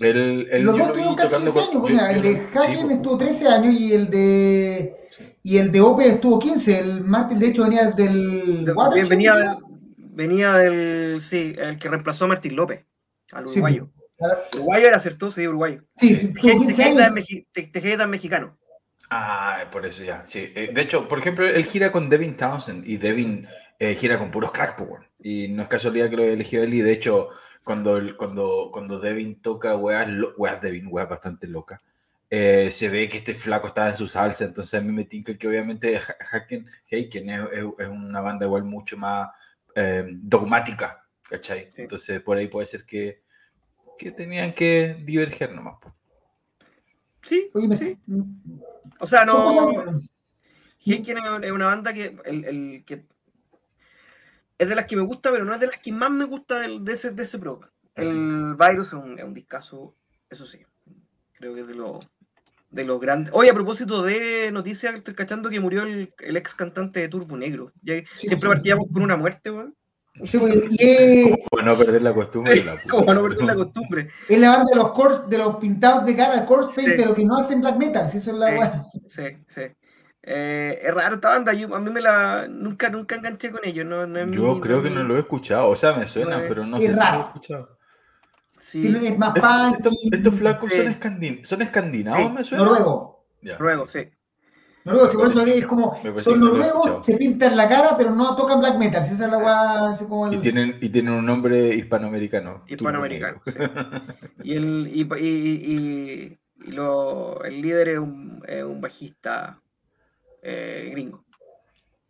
El, 0.00 0.48
el, 0.50 0.62
Los 0.62 0.78
dos 0.78 0.92
tuvieron 0.92 1.16
casi 1.16 1.36
15 1.36 1.58
años, 1.58 1.76
pues, 1.80 1.98
el 1.98 2.22
de 2.22 2.46
Haken 2.54 2.90
estuvo 2.90 3.18
13 3.18 3.48
años 3.48 3.74
y 3.74 3.92
el 3.92 4.10
de 4.10 4.96
y 5.42 5.56
el 5.56 5.72
de 5.72 5.80
Ope 5.80 6.06
estuvo 6.08 6.38
15, 6.38 6.78
el 6.78 7.04
Martin 7.04 7.38
de 7.38 7.48
hecho 7.48 7.64
venía 7.64 7.86
del 7.90 8.64
de, 8.64 8.74
venía, 9.08 9.34
del, 9.34 9.56
venía 9.96 10.52
del 10.54 11.20
sí, 11.20 11.54
el 11.58 11.78
que 11.78 11.88
reemplazó 11.88 12.26
a 12.26 12.28
Martín 12.28 12.54
López, 12.54 12.84
al 13.32 13.44
pues. 13.44 13.56
uruguayo. 13.56 13.88
Uruguayo 14.54 14.88
era 14.88 14.98
cierto, 14.98 15.30
sí, 15.30 15.46
uruguayo. 15.46 15.84
Sí, 15.96 16.34
Tejeda 16.34 18.04
es 18.04 18.08
mexicano. 18.08 18.58
Ah, 19.10 19.64
por 19.70 19.86
eso 19.86 20.02
ya, 20.02 20.26
sí. 20.26 20.52
Eh, 20.54 20.70
de 20.72 20.82
hecho, 20.82 21.08
por 21.08 21.18
ejemplo, 21.18 21.46
él 21.46 21.64
gira 21.64 21.90
con 21.90 22.10
Devin 22.10 22.36
Townsend 22.36 22.86
y 22.86 22.98
Devin 22.98 23.46
eh, 23.78 23.94
gira 23.94 24.18
con 24.18 24.30
puros 24.30 24.52
crack, 24.52 24.76
Y 25.20 25.48
no 25.48 25.62
es 25.62 25.68
casualidad 25.68 26.10
que 26.10 26.16
lo 26.16 26.24
eligió 26.24 26.62
él 26.62 26.74
y 26.74 26.80
de 26.80 26.92
hecho, 26.92 27.30
cuando, 27.64 28.00
cuando, 28.16 28.70
cuando 28.72 28.98
Devin 28.98 29.40
toca 29.42 29.76
weas, 29.76 30.08
weas 30.36 30.60
Devin, 30.60 30.88
weas 30.90 31.08
bastante 31.08 31.46
loca, 31.46 31.78
eh, 32.30 32.70
se 32.70 32.88
ve 32.88 33.08
que 33.08 33.18
este 33.18 33.34
flaco 33.34 33.68
estaba 33.68 33.90
en 33.90 33.96
su 33.96 34.06
salsa, 34.06 34.44
entonces 34.44 34.78
a 34.78 34.82
mí 34.82 34.92
me 34.92 35.04
tinca 35.04 35.36
que 35.36 35.48
obviamente 35.48 35.98
Haken, 36.32 36.66
Haken 36.92 37.30
es, 37.30 37.40
es, 37.78 37.88
una 37.88 38.20
banda 38.20 38.46
igual 38.46 38.64
mucho 38.64 38.96
más 38.96 39.28
dogmática, 40.10 41.04
¿cachai? 41.28 41.70
Entonces 41.76 42.20
por 42.20 42.36
ahí 42.36 42.48
puede 42.48 42.66
ser 42.66 42.84
que, 42.84 43.22
que 43.98 44.12
tenían 44.12 44.52
que 44.52 44.96
diverger 45.04 45.52
nomás. 45.52 45.76
Sí, 47.22 47.50
sí. 47.78 47.98
O 49.00 49.06
sea, 49.06 49.24
no. 49.24 50.00
Heiken 50.84 51.18
es 51.42 51.52
una 51.52 51.66
banda 51.66 51.92
que, 51.92 52.16
el, 52.24 52.44
el, 52.44 52.84
que 52.86 53.04
es 54.58 54.68
de 54.68 54.74
las 54.74 54.86
que 54.86 54.96
me 54.96 55.02
gusta, 55.02 55.30
pero 55.30 55.44
no 55.44 55.54
es 55.54 55.60
de 55.60 55.68
las 55.68 55.78
que 55.78 55.92
más 55.92 56.10
me 56.10 56.24
gusta 56.24 56.58
de, 56.60 56.92
ese, 56.92 57.10
de 57.12 57.22
ese 57.22 57.38
pro. 57.38 57.60
El 57.94 58.54
Virus 58.56 58.88
es 58.88 58.92
un, 58.92 59.18
es 59.18 59.24
un 59.24 59.34
discazo, 59.34 59.94
eso 60.30 60.46
sí. 60.46 60.60
Creo 61.32 61.54
que 61.54 61.60
es 61.60 61.66
de 61.68 61.74
los 61.74 62.06
de 62.70 62.84
los 62.84 63.00
grandes. 63.00 63.32
Oye, 63.34 63.50
a 63.50 63.54
propósito 63.54 64.02
de 64.02 64.50
noticias, 64.52 64.94
estoy 64.94 65.14
cachando 65.14 65.48
que 65.48 65.60
murió 65.60 65.82
el, 65.84 66.12
el 66.18 66.36
ex 66.36 66.54
cantante 66.54 67.00
de 67.00 67.08
Turbo 67.08 67.36
Negro. 67.36 67.72
siempre 68.14 68.48
partíamos 68.48 68.88
con 68.92 69.02
una 69.02 69.16
muerte, 69.16 69.50
weón. 69.50 69.74
Sí, 70.24 70.38
y 70.70 71.32
Como 71.50 71.62
no 71.62 71.78
perder 71.78 72.02
la 72.02 72.12
costumbre. 72.12 72.56
Sí, 72.56 72.64
como 72.90 73.14
no 73.14 73.22
perder 73.22 73.44
la 73.44 73.54
costumbre. 73.54 74.10
Es 74.28 74.40
la 74.40 74.50
banda 74.50 74.66
de 74.70 74.76
los 74.76 74.92
core, 74.92 75.28
de 75.28 75.38
los 75.38 75.56
pintados 75.56 76.04
de 76.04 76.16
cara, 76.16 76.44
corse, 76.44 76.82
sí. 76.82 76.90
pero 76.96 77.14
que 77.14 77.24
no 77.24 77.36
hacen 77.36 77.60
black 77.60 77.76
metal, 77.76 78.08
si 78.08 78.18
eso 78.18 78.32
es 78.32 78.36
la 78.36 78.84
sí, 79.06 79.22
Sí, 79.22 79.22
sí. 79.48 79.62
Eh, 80.30 80.80
es 80.82 80.94
raro 80.94 81.14
esta 81.14 81.30
banda, 81.30 81.54
yo, 81.54 81.74
a 81.74 81.80
mí 81.80 81.90
me 81.90 82.02
la 82.02 82.46
nunca, 82.48 82.90
nunca 82.90 83.14
enganché 83.14 83.50
con 83.50 83.64
ellos. 83.64 83.86
No, 83.86 84.06
no 84.06 84.30
yo 84.30 84.60
creo 84.60 84.82
que 84.82 84.90
no 84.90 85.02
lo 85.02 85.16
he 85.16 85.20
escuchado, 85.20 85.70
o 85.70 85.74
sea, 85.74 85.94
me 85.94 86.06
suena, 86.06 86.44
pero 86.46 86.66
no 86.66 86.78
sé 86.78 86.92
si 86.92 87.00
lo 87.00 87.16
he 87.16 87.20
escuchado. 87.20 87.78
Sí. 88.60 88.86
Es 88.86 89.16
más 89.16 89.34
estos, 89.72 89.94
estos, 90.12 90.34
flacos 90.34 90.70
son, 90.70 90.86
escandin 90.88 91.42
son 91.46 91.62
escandinavos, 91.62 92.30
me 92.30 92.44
suena. 92.44 92.62
Noruego. 92.62 93.24
Noruego, 93.40 93.88
sí. 93.88 94.00
Noruegos, 94.84 95.14
por 95.14 95.28
eso 95.28 95.46
es 95.46 95.64
como, 95.64 95.98
son 96.20 96.40
noruegos, 96.40 97.06
se 97.06 97.16
pintan 97.16 97.56
la 97.56 97.66
cara, 97.66 97.96
pero 97.96 98.14
no 98.14 98.36
tocan 98.36 98.60
black 98.60 98.76
metal. 98.76 99.04
Esa 99.04 99.24
es 99.24 99.30
la 99.30 99.38
guay, 99.38 99.96
como 100.06 100.30
y, 100.30 100.36
tienen, 100.36 100.76
y 100.82 100.90
tienen 100.90 101.14
un 101.14 101.24
nombre 101.24 101.74
hispanoamericano. 101.74 102.64
Hispanoamericano, 102.66 103.40
sí. 103.46 103.52
y 104.42 104.56
el, 104.56 104.90
y, 104.92 105.08
y, 105.24 106.38
y 106.66 106.72
lo, 106.72 107.42
el 107.44 107.62
líder 107.62 107.88
es 107.88 107.98
un, 107.98 108.42
es 108.46 108.62
un 108.62 108.82
bajista 108.82 109.62
eh, 110.42 110.88
gringo. 110.92 111.24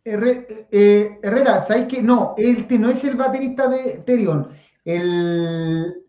eh, 0.05 1.19
Herrera, 1.21 1.61
¿sabes 1.63 1.87
qué? 1.87 2.01
No, 2.01 2.33
este 2.37 2.79
no 2.79 2.89
es 2.89 3.03
el 3.03 3.15
baterista 3.15 3.67
de 3.67 3.99
Terion. 4.05 4.47
El 4.85 6.03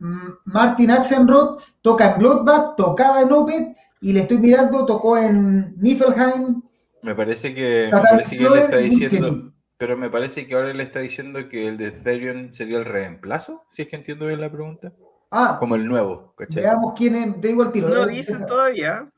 Martin 0.44 0.90
Axenroth 0.90 1.60
toca 1.82 2.12
en 2.12 2.18
Bloodbath, 2.18 2.76
tocaba 2.76 3.20
en 3.20 3.32
Opet 3.32 3.76
y 4.00 4.12
le 4.12 4.20
estoy 4.20 4.38
mirando, 4.38 4.86
tocó 4.86 5.18
en 5.18 5.74
Niflheim. 5.76 6.62
Me 7.02 7.14
parece 7.14 7.54
que, 7.54 7.90
me 7.92 8.00
parece 8.00 8.38
que 8.38 8.44
él 8.44 8.56
está 8.56 8.76
diciendo, 8.78 9.52
pero 9.76 9.96
me 9.96 10.10
parece 10.10 10.46
que 10.46 10.54
ahora 10.54 10.70
él 10.70 10.80
está 10.80 11.00
diciendo 11.00 11.48
que 11.48 11.68
el 11.68 11.76
de 11.76 11.90
Therion 11.90 12.52
sería 12.52 12.78
el 12.78 12.84
reemplazo, 12.84 13.64
si 13.70 13.82
es 13.82 13.88
que 13.88 13.96
entiendo 13.96 14.26
bien 14.26 14.40
la 14.40 14.50
pregunta. 14.50 14.92
Ah, 15.30 15.56
como 15.58 15.76
el 15.76 15.86
nuevo, 15.86 16.34
Veamos 16.54 16.94
quién 16.96 17.14
es, 17.14 17.40
de 17.40 17.50
igual 17.50 17.72
tiro. 17.72 17.88
No 17.88 18.06
dicen 18.06 18.46
todavía, 18.46 19.08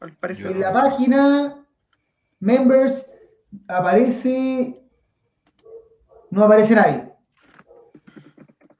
al 0.00 0.12
parecer. 0.16 0.52
En 0.52 0.60
la 0.60 0.72
página, 0.72 1.59
members, 2.40 3.06
aparece, 3.68 4.82
no 6.30 6.44
aparece 6.44 6.74
nadie. 6.74 7.12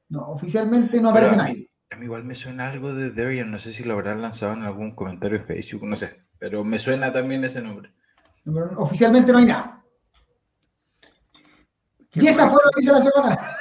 No, 0.08 0.30
oficialmente 0.30 1.00
no 1.00 1.10
aparece 1.10 1.36
nadie 1.36 1.70
igual 2.02 2.24
me 2.24 2.34
suena 2.34 2.70
algo 2.70 2.94
de 2.94 3.10
Darian, 3.10 3.50
no 3.50 3.58
sé 3.58 3.72
si 3.72 3.84
lo 3.84 3.94
habrán 3.94 4.22
lanzado 4.22 4.52
en 4.52 4.62
algún 4.62 4.92
comentario 4.92 5.38
de 5.38 5.44
Facebook, 5.44 5.84
no 5.84 5.96
sé, 5.96 6.24
pero 6.38 6.64
me 6.64 6.78
suena 6.78 7.12
también 7.12 7.44
ese 7.44 7.60
nombre. 7.60 7.92
oficialmente 8.76 9.32
no 9.32 9.38
hay 9.38 9.46
nada. 9.46 9.82
y 12.14 12.26
esa 12.26 12.48
fue 12.48 12.58
la 12.58 12.70
noticia 12.70 12.92
de 12.92 12.98
la 12.98 13.10
semana. 13.10 13.56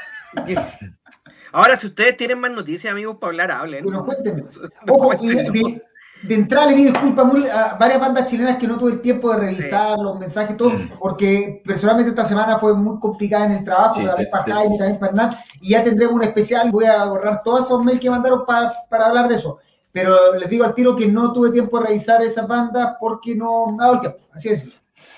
Ahora, 1.51 1.75
si 1.77 1.87
ustedes 1.87 2.15
tienen 2.15 2.39
más 2.39 2.51
noticias, 2.51 2.91
amigos, 2.91 3.17
para 3.19 3.31
hablar, 3.31 3.51
hablen. 3.51 3.83
Bueno, 3.83 4.05
cuéntenme. 4.05 4.43
Ojo, 4.87 5.15
de 5.15 5.81
entrada 6.27 6.67
le 6.67 6.75
pido 6.75 6.91
disculpas 6.91 7.51
a 7.51 7.75
varias 7.75 7.99
bandas 7.99 8.29
chilenas 8.29 8.57
que 8.57 8.67
no 8.67 8.77
tuve 8.77 8.93
el 8.93 9.01
tiempo 9.01 9.31
de 9.31 9.39
revisar 9.39 9.97
los 9.99 10.19
mensajes 10.19 10.53
y 10.53 10.57
todo, 10.57 10.71
mm. 10.71 10.89
porque 10.99 11.61
personalmente 11.65 12.09
esta 12.09 12.25
semana 12.25 12.59
fue 12.59 12.75
muy 12.75 12.99
complicada 12.99 13.45
en 13.45 13.51
el 13.53 13.63
trabajo, 13.63 14.03
también 14.03 14.29
para 14.29 14.43
Jaime, 14.43 14.77
también 14.77 14.99
para 14.99 15.11
Hernán, 15.11 15.35
y 15.61 15.69
ya 15.69 15.83
tendremos 15.83 16.15
un 16.15 16.23
especial, 16.23 16.71
voy 16.71 16.85
a 16.85 17.05
borrar 17.05 17.41
todos 17.43 17.65
esos 17.65 17.83
mails 17.83 18.01
que 18.01 18.09
mandaron 18.09 18.45
para, 18.45 18.73
para 18.89 19.07
hablar 19.07 19.27
de 19.27 19.35
eso. 19.35 19.59
Pero 19.91 20.35
les 20.35 20.49
digo 20.49 20.65
al 20.65 20.75
tiro 20.75 20.95
que 20.95 21.07
no 21.07 21.33
tuve 21.33 21.49
tiempo 21.51 21.79
de 21.79 21.87
revisar 21.87 22.21
esas 22.21 22.47
bandas 22.47 22.95
porque 22.99 23.35
no 23.35 23.67
me 23.67 23.83
ha 23.83 23.87
dado 23.87 23.93
el 23.95 23.99
tiempo, 24.01 24.19
así 24.33 24.49
es. 24.49 24.67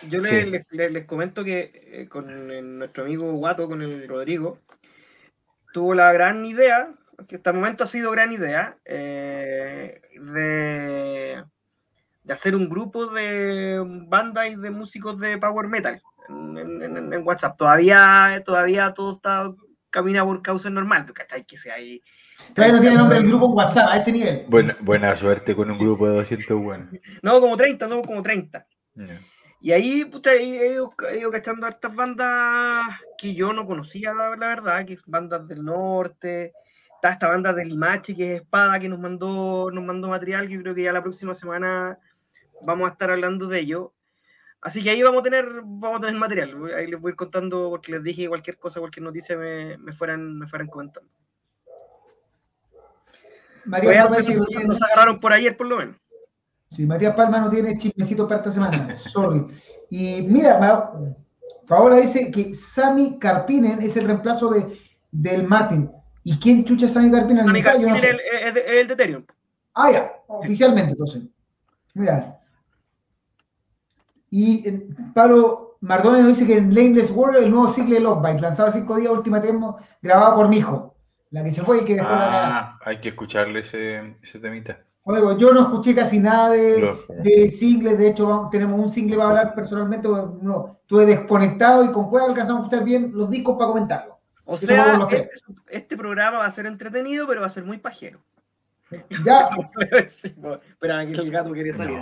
Yo 0.08 0.20
les, 0.20 0.66
les, 0.72 1.06
comento 1.06 1.44
que 1.44 1.72
eh, 1.92 2.08
con 2.08 2.78
nuestro 2.80 3.04
amigo 3.04 3.32
Guato, 3.34 3.68
con 3.68 3.82
el 3.82 4.08
Rodrigo, 4.08 4.58
tuvo 5.74 5.94
la 5.94 6.12
gran 6.14 6.46
idea 6.46 6.90
que 7.28 7.38
hasta 7.38 7.52
el 7.52 7.58
momento 7.58 7.84
ha 7.84 7.88
sido 7.88 8.12
gran 8.12 8.32
idea, 8.32 8.78
eh, 8.86 10.02
de, 10.22 11.44
de, 12.24 12.34
hacer 12.34 12.56
un 12.56 12.70
grupo 12.70 13.08
de 13.08 13.82
bandas 14.08 14.50
y 14.50 14.56
de 14.56 14.70
músicos 14.70 15.20
de 15.20 15.38
power 15.38 15.68
metal 15.68 16.02
en, 16.30 17.28
WhatsApp. 17.28 17.58
Todavía, 17.58 18.42
todavía 18.46 18.94
todo 18.94 19.14
está 19.14 19.52
camina 19.90 20.24
por 20.24 20.42
causa 20.42 20.70
normal, 20.70 21.06
¿cachai? 21.14 21.46
Que 21.46 21.58
sea 21.58 21.76
ahí. 21.76 22.02
Todavía 22.54 22.76
no 22.76 22.82
tiene 22.82 22.96
nombre 22.96 23.18
el 23.18 23.28
grupo 23.28 23.48
en 23.48 23.52
WhatsApp 23.54 23.90
a 23.92 23.98
ese 23.98 24.12
nivel. 24.12 24.46
Buena, 24.48 24.78
buena 24.82 25.16
suerte 25.16 25.56
con 25.56 25.70
un 25.70 25.78
grupo 25.78 26.08
de 26.08 26.16
200 26.16 26.62
buenos. 26.62 26.90
No, 27.22 27.40
como 27.40 27.56
30, 27.58 27.88
no, 27.88 28.02
como 28.02 28.24
30. 28.24 28.66
Y 29.60 29.72
ahí, 29.72 30.06
puta, 30.06 30.34
he 30.34 30.74
ido, 30.74 30.92
cachando 31.32 31.68
hartas 31.68 31.94
bandas 31.94 32.88
que 33.18 33.36
yo 33.36 33.54
no 33.54 33.68
conocía, 33.68 34.14
la, 34.14 34.36
la, 34.36 34.48
verdad, 34.48 34.86
que 34.86 34.98
son 34.98 35.12
bandas 35.12 35.48
del 35.48 35.64
norte, 35.64 36.54
está 37.02 37.14
esta 37.14 37.30
banda 37.30 37.52
de 37.52 37.66
Limache, 37.66 38.16
que 38.16 38.36
es 38.36 38.42
Espada, 38.42 38.78
que 38.78 38.88
nos 38.88 39.00
mandó, 39.00 39.72
nos 39.72 39.84
mandó 39.84 40.08
material, 40.08 40.48
que 40.48 40.54
yo 40.54 40.62
creo 40.62 40.76
que 40.76 40.84
ya 40.84 40.94
la 40.94 41.02
próxima 41.02 41.34
semana 41.34 41.98
vamos 42.62 42.88
a 42.88 42.94
estar 42.94 43.10
hablando 43.10 43.48
de 43.48 43.60
ello. 43.60 43.94
Así 44.62 44.84
que 44.84 44.92
ahí 44.92 45.02
vamos 45.02 45.22
a 45.22 45.24
tener, 45.24 45.46
vamos 45.64 45.98
a 45.98 46.02
tener 46.02 46.16
material. 46.16 46.56
Ahí 46.78 46.86
les 46.86 47.02
voy 47.02 47.10
a 47.10 47.14
ir 47.14 47.16
contando 47.16 47.72
porque 47.72 47.94
les 47.94 48.04
dije 48.04 48.28
cualquier 48.28 48.60
cosa, 48.60 48.80
cualquier 48.80 49.04
noticia 49.04 49.36
me, 49.36 49.80
me 49.80 49.92
fueran, 49.94 50.38
me 50.38 50.46
fueran 50.46 50.68
comentando. 50.68 51.10
Matías 53.66 54.08
Palma 54.08 54.64
nos, 54.66 54.82
agarraron 54.84 55.20
por 55.20 55.34
ayer, 55.34 55.58
por 55.58 55.68
lo 55.68 55.78
menos. 55.78 55.96
Sí, 56.70 56.86
Matías 56.86 57.16
Palma 57.16 57.40
no 57.40 57.50
tiene 57.50 57.80
chismecito 57.80 58.28
para 58.28 58.42
esta 58.42 58.52
semana. 58.52 58.96
Sorry. 58.98 59.48
Y 59.90 60.22
mira, 60.22 60.92
Paola 61.68 61.96
dice 61.96 62.30
que 62.30 62.54
Sami 62.54 63.18
Carpinen 63.18 63.82
es 63.82 63.98
el 63.98 64.06
reemplazo 64.06 64.52
de, 64.52 64.78
del 65.12 65.48
Martin. 65.48 65.90
¿Y 66.24 66.38
quién 66.38 66.64
chucha 66.66 66.86
es 66.86 66.94
Sammy 66.94 67.12
Carpina? 67.12 67.44
Sammy 67.44 67.62
Carpina 67.62 67.98
es, 67.98 68.04
el, 68.04 68.20
el, 68.58 68.88
de 68.88 68.94
Ethereum. 68.94 69.24
Ah, 69.74 69.92
ya, 69.92 70.12
oficialmente 70.28 70.92
entonces. 70.92 71.24
Mira. 71.94 72.40
Y 74.30 74.68
eh, 74.68 74.88
Pablo 75.14 75.78
Mardone 75.82 76.20
nos 76.20 76.28
dice 76.28 76.46
que 76.46 76.58
en 76.58 76.70
Nameless 76.70 77.12
World 77.12 77.44
el 77.44 77.52
nuevo 77.52 77.72
ciclo 77.72 77.96
de 77.96 78.02
Lockbite, 78.02 78.42
lanzado 78.42 78.72
cinco 78.72 78.98
días, 78.98 79.12
última 79.12 79.42
tema, 79.42 79.78
grabado 80.02 80.36
por 80.36 80.48
mi 80.48 80.58
hijo. 80.58 80.96
La 81.32 81.44
que 81.44 81.52
se 81.52 81.62
fue 81.62 81.80
y 81.80 81.86
que 81.86 81.96
dejó 81.96 82.08
ah, 82.10 82.78
Hay 82.86 83.00
que 83.00 83.10
escucharle 83.10 83.62
ese, 83.62 84.18
ese 84.22 84.40
temita. 84.40 84.80
Oigo, 85.04 85.36
yo 85.38 85.52
no 85.52 85.62
escuché 85.62 85.96
casi 85.96 86.20
nada 86.20 86.52
de, 86.52 86.96
de 87.24 87.50
singles, 87.50 87.98
de 87.98 88.10
hecho 88.10 88.50
tenemos 88.52 88.80
un 88.80 88.90
single 88.90 89.18
para 89.18 89.30
hablar 89.30 89.56
personalmente, 89.56 90.08
no, 90.08 90.78
estuve 90.82 91.08
desconectado 91.08 91.84
y 91.84 91.92
con 91.92 92.08
cuál 92.08 92.30
alcanzamos 92.30 92.62
a 92.62 92.66
escuchar 92.66 92.86
bien 92.86 93.12
los 93.16 93.32
discos 93.32 93.56
para 93.58 93.70
comentarlo. 93.70 94.20
O 94.52 94.58
sea, 94.58 95.00
este, 95.10 95.30
este, 95.70 95.96
programa 95.96 96.40
va 96.40 96.46
a 96.46 96.52
ser 96.52 96.66
entretenido, 96.66 97.26
pero 97.26 97.40
va 97.40 97.48
a 97.48 97.52
ser 97.52 97.64
muy 97.64 97.78
pajero. 97.78 98.22
Ya. 99.24 99.50
pero 100.80 100.96
aquí 100.96 101.14
el 101.14 101.32
gato 101.32 101.54
quiere 101.54 101.72
salir. 101.72 101.98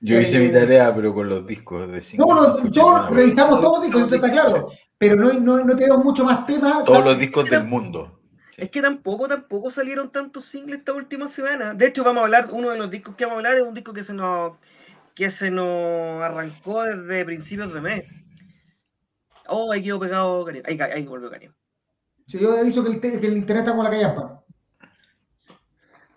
Yo 0.00 0.20
hice 0.20 0.38
mi 0.38 0.52
tarea, 0.52 0.94
pero 0.94 1.12
con 1.12 1.28
los 1.28 1.44
discos 1.44 1.90
de 1.90 2.00
cinco. 2.00 2.32
No, 2.32 2.56
no, 2.56 2.70
yo 2.70 3.08
revisamos 3.10 3.60
todos 3.60 3.78
los 3.78 3.86
discos, 3.86 4.02
eso 4.04 4.14
está 4.14 4.30
claro. 4.30 4.70
Pero 4.98 5.16
no, 5.16 5.32
no, 5.32 5.64
no 5.64 5.76
tenemos 5.76 6.04
mucho 6.04 6.24
más 6.24 6.46
temas. 6.46 6.84
Todos 6.84 7.04
los 7.04 7.18
discos 7.18 7.50
del 7.50 7.64
mundo. 7.64 8.20
Es 8.56 8.70
que 8.70 8.80
tampoco, 8.80 9.26
tampoco 9.26 9.72
salieron 9.72 10.12
tantos 10.12 10.44
singles 10.44 10.78
esta 10.78 10.92
última 10.92 11.28
semana. 11.28 11.74
De 11.74 11.88
hecho, 11.88 12.04
vamos 12.04 12.20
a 12.20 12.24
hablar, 12.26 12.50
uno 12.52 12.70
de 12.70 12.78
los 12.78 12.88
discos 12.88 13.16
que 13.16 13.24
vamos 13.24 13.36
a 13.36 13.38
hablar 13.38 13.56
es 13.56 13.62
un 13.64 13.74
disco 13.74 13.92
que 13.92 14.04
se 14.04 14.14
nos, 14.14 14.52
que 15.16 15.28
se 15.28 15.50
nos 15.50 16.22
arrancó 16.22 16.84
desde 16.84 17.24
principios 17.24 17.74
de 17.74 17.80
mes. 17.80 18.24
Oh, 19.48 19.72
ahí 19.72 19.82
quedó 19.82 19.98
pegado 19.98 20.44
Karim. 20.44 20.62
Ahí, 20.66 20.78
ahí 20.80 21.04
volvió 21.04 21.30
Karim. 21.30 21.52
Sí, 22.26 22.38
yo 22.38 22.58
aviso 22.58 22.82
que 22.82 22.90
el, 22.90 23.00
que 23.00 23.26
el 23.26 23.36
internet 23.36 23.64
está 23.64 23.70
como 23.72 23.82
la 23.82 23.90
callampa. 23.90 24.42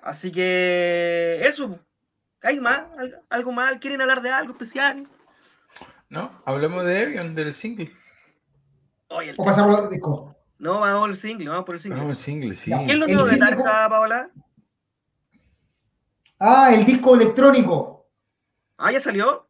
Así 0.01 0.31
que 0.31 1.41
eso. 1.43 1.79
¿Hay 2.41 2.59
más? 2.59 2.85
¿Algo 3.29 3.51
más? 3.51 3.77
¿Quieren 3.79 3.99
hablar 3.99 4.21
de 4.21 4.29
algo 4.29 4.53
especial? 4.53 5.07
No, 6.09 6.31
hablemos 6.45 6.85
de 6.85 7.01
Evian, 7.01 7.35
del 7.35 7.53
single. 7.53 7.91
o 9.09 9.43
pasamos 9.43 9.77
al 9.77 9.89
disco. 9.89 10.33
No, 10.59 10.79
vamos 10.79 11.01
por 11.01 11.09
el 11.09 11.17
single, 11.17 11.49
vamos 11.49 11.65
por 11.65 11.75
el 11.75 11.81
single. 11.81 11.99
Vamos 11.99 12.17
el 12.19 12.23
single, 12.23 12.53
sí. 12.53 12.71
¿Quién 12.85 12.99
lo 12.99 13.07
nuevo 13.07 13.25
de 13.25 13.37
Tarja, 13.37 13.89
Paola? 13.89 14.29
Ah, 16.39 16.71
el 16.73 16.85
disco 16.85 17.15
electrónico. 17.15 18.07
Ah, 18.77 18.91
¿ya 18.91 18.99
salió? 18.99 19.46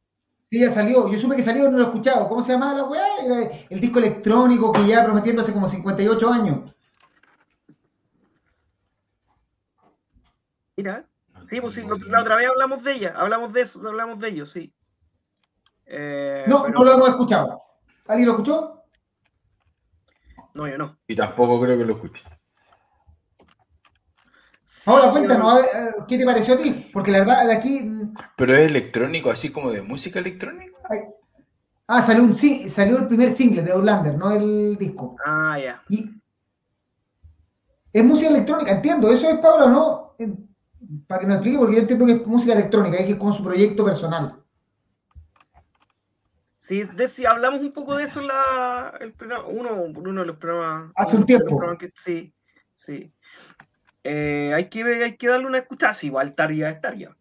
Sí, 0.49 0.59
ya 0.59 0.71
salió. 0.71 1.11
Yo 1.11 1.19
supe 1.19 1.35
que 1.35 1.43
salió, 1.43 1.69
no 1.69 1.77
lo 1.77 1.83
he 1.83 1.87
escuchado. 1.87 2.27
¿Cómo 2.29 2.43
se 2.43 2.53
llama 2.53 2.73
la 2.73 2.85
weá? 2.85 3.05
Era 3.25 3.49
el 3.69 3.81
disco 3.81 3.99
electrónico 3.99 4.71
que 4.71 4.87
ya 4.87 5.03
prometiendo 5.03 5.41
hace 5.41 5.53
como 5.53 5.67
58 5.67 6.31
años. 6.31 6.73
Mira. 10.77 11.05
Sí, 11.49 11.61
pues 11.61 11.73
sí, 11.73 11.83
la 12.07 12.21
otra 12.21 12.35
vez 12.35 12.49
hablamos 12.49 12.83
de 12.83 12.93
ella, 12.93 13.13
hablamos 13.15 13.53
de 13.53 13.61
eso, 13.61 13.79
hablamos 13.87 14.19
de 14.19 14.27
ellos, 14.27 14.51
sí. 14.51 14.73
Eh, 15.85 16.43
no, 16.47 16.67
no 16.67 16.83
lo 16.83 16.93
hemos 16.93 17.09
escuchado. 17.09 17.61
¿Alguien 18.07 18.27
lo 18.27 18.33
escuchó? 18.33 18.83
No, 20.53 20.67
yo 20.67 20.77
no. 20.77 20.97
Y 21.07 21.15
tampoco 21.15 21.61
creo 21.61 21.77
que 21.77 21.85
lo 21.85 21.93
escuche. 21.93 22.23
Ahora 24.87 25.11
cuéntanos, 25.11 25.65
¿qué 26.07 26.17
te 26.17 26.25
pareció 26.25 26.53
a 26.53 26.57
ti? 26.57 26.89
Porque 26.93 27.11
la 27.11 27.19
verdad, 27.19 27.45
de 27.45 27.53
aquí. 27.53 27.81
Mm, 27.81 28.13
Pero 28.37 28.55
es 28.55 28.67
electrónico, 28.67 29.29
así 29.29 29.51
como 29.51 29.69
de 29.69 29.81
música 29.81 30.19
electrónica. 30.19 30.77
Ah, 31.87 32.01
salió, 32.01 32.23
un, 32.23 32.35
salió 32.35 32.97
el 32.97 33.07
primer 33.07 33.33
single 33.33 33.61
de 33.61 33.71
Outlander, 33.71 34.17
no 34.17 34.31
el 34.31 34.77
disco. 34.77 35.15
Ah, 35.25 35.57
ya. 35.59 35.83
Y 35.89 36.11
es 37.93 38.03
música 38.03 38.29
electrónica, 38.29 38.71
entiendo, 38.71 39.11
eso 39.11 39.29
es 39.29 39.37
Pablo, 39.39 39.69
¿no? 39.69 40.15
Para 41.07 41.21
que 41.21 41.27
nos 41.27 41.35
explique, 41.37 41.57
porque 41.57 41.75
yo 41.75 41.81
entiendo 41.81 42.05
que 42.05 42.11
es 42.13 42.27
música 42.27 42.53
electrónica, 42.53 42.97
que 42.97 43.11
es 43.11 43.15
como 43.17 43.33
su 43.33 43.43
proyecto 43.43 43.83
personal. 43.83 44.41
Sí, 46.59 46.83
de, 46.83 47.09
hablamos 47.27 47.61
un 47.61 47.71
poco 47.71 47.95
de 47.95 48.03
eso 48.03 48.19
en 48.19 48.27
la, 48.27 48.93
el 48.99 49.13
uno, 49.47 49.83
uno 49.83 50.21
de 50.21 50.27
los 50.27 50.37
programas. 50.37 50.91
Hace 50.95 51.15
un 51.15 51.25
tiempo. 51.25 51.59
sí, 51.95 52.33
sí. 52.75 53.13
Eh, 54.09 54.53
hay, 54.53 54.69
que, 54.69 54.83
hay 54.83 55.17
que 55.17 55.27
darle 55.27 55.47
una 55.47 55.57
escucha, 55.57 55.93
sí, 55.93 56.07
igual 56.07 56.33
Taria 56.33 56.69
es 56.69 56.79
Taria. 56.79 57.13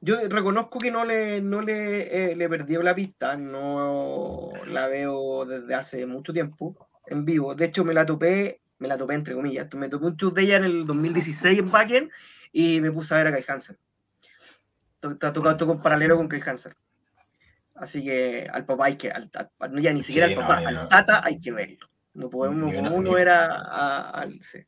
Yo 0.00 0.16
reconozco 0.28 0.78
que 0.78 0.92
no 0.92 1.04
le, 1.04 1.40
no 1.40 1.60
le, 1.60 2.30
eh, 2.30 2.36
le 2.36 2.48
perdí 2.48 2.76
la 2.76 2.94
pista, 2.94 3.36
no 3.36 4.52
la 4.68 4.86
veo 4.86 5.44
desde 5.44 5.74
hace 5.74 6.06
mucho 6.06 6.32
tiempo 6.32 6.88
en 7.08 7.24
vivo. 7.24 7.56
De 7.56 7.64
hecho, 7.64 7.84
me 7.84 7.94
la 7.94 8.06
topé, 8.06 8.60
me 8.78 8.86
la 8.86 8.96
topé 8.96 9.14
entre 9.14 9.34
comillas. 9.34 9.66
Me 9.74 9.88
topé 9.88 10.06
un 10.06 10.16
chut 10.16 10.36
de 10.36 10.42
ella 10.42 10.56
en 10.58 10.64
el 10.64 10.86
2016 10.86 11.58
en 11.58 11.70
Backen 11.72 12.10
y 12.52 12.80
me 12.80 12.92
puse 12.92 13.14
a 13.14 13.18
ver 13.18 13.26
a 13.26 13.32
Kai 13.32 13.44
Hansen. 13.48 13.76
Está 15.02 15.32
tocado 15.32 15.56
todo 15.56 15.68
con 15.70 15.82
paralelo 15.82 16.16
con 16.16 16.28
Kai 16.28 16.42
Hansen. 16.46 16.74
Así 17.74 18.04
que 18.04 18.48
al 18.52 18.64
papá 18.64 18.86
hay 18.86 18.96
que, 18.96 19.10
al, 19.10 19.28
ya 19.80 19.92
ni 19.92 20.04
siquiera 20.04 20.28
al 20.28 20.34
papá, 20.36 20.58
al 20.58 20.88
tata 20.88 21.24
hay 21.24 21.40
que 21.40 21.50
verlo. 21.50 21.88
No 22.14 22.30
podemos, 22.30 22.72
como 22.72 22.94
uno 22.94 23.18
era 23.18 24.10
al 24.10 24.40
sí, 24.42 24.64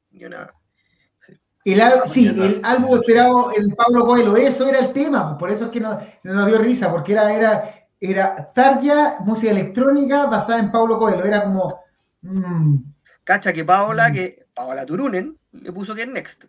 El, 1.64 1.82
sí, 2.06 2.26
el 2.26 2.60
álbum 2.62 2.96
esperado 2.96 3.52
en 3.54 3.74
Pablo 3.74 4.06
Coelho, 4.06 4.36
eso 4.36 4.66
era 4.66 4.78
el 4.78 4.92
tema, 4.92 5.36
por 5.36 5.50
eso 5.50 5.66
es 5.66 5.70
que 5.70 5.80
no, 5.80 5.98
nos 6.22 6.46
dio 6.46 6.58
risa, 6.58 6.90
porque 6.90 7.12
era, 7.12 7.34
era, 7.34 7.88
era 8.00 8.52
Tarja, 8.54 9.18
música 9.20 9.52
electrónica 9.52 10.26
basada 10.26 10.60
en 10.60 10.70
Pablo 10.70 10.98
Coelho, 10.98 11.24
era 11.24 11.44
como... 11.44 11.80
Mmm, 12.22 12.76
Cacha 13.24 13.52
que 13.52 13.64
Paola, 13.64 14.08
mm. 14.08 14.12
que 14.14 14.46
Paola 14.54 14.86
Turunen, 14.86 15.36
le 15.52 15.72
puso 15.72 15.94
que 15.94 16.02
es 16.02 16.08
Next. 16.08 16.44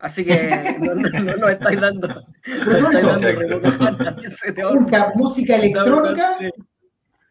Así 0.00 0.24
que 0.24 0.76
no, 0.80 0.94
nos 1.36 1.50
estáis 1.50 1.80
dando. 1.80 2.08
música 5.14 5.56
electrónica. 5.56 6.38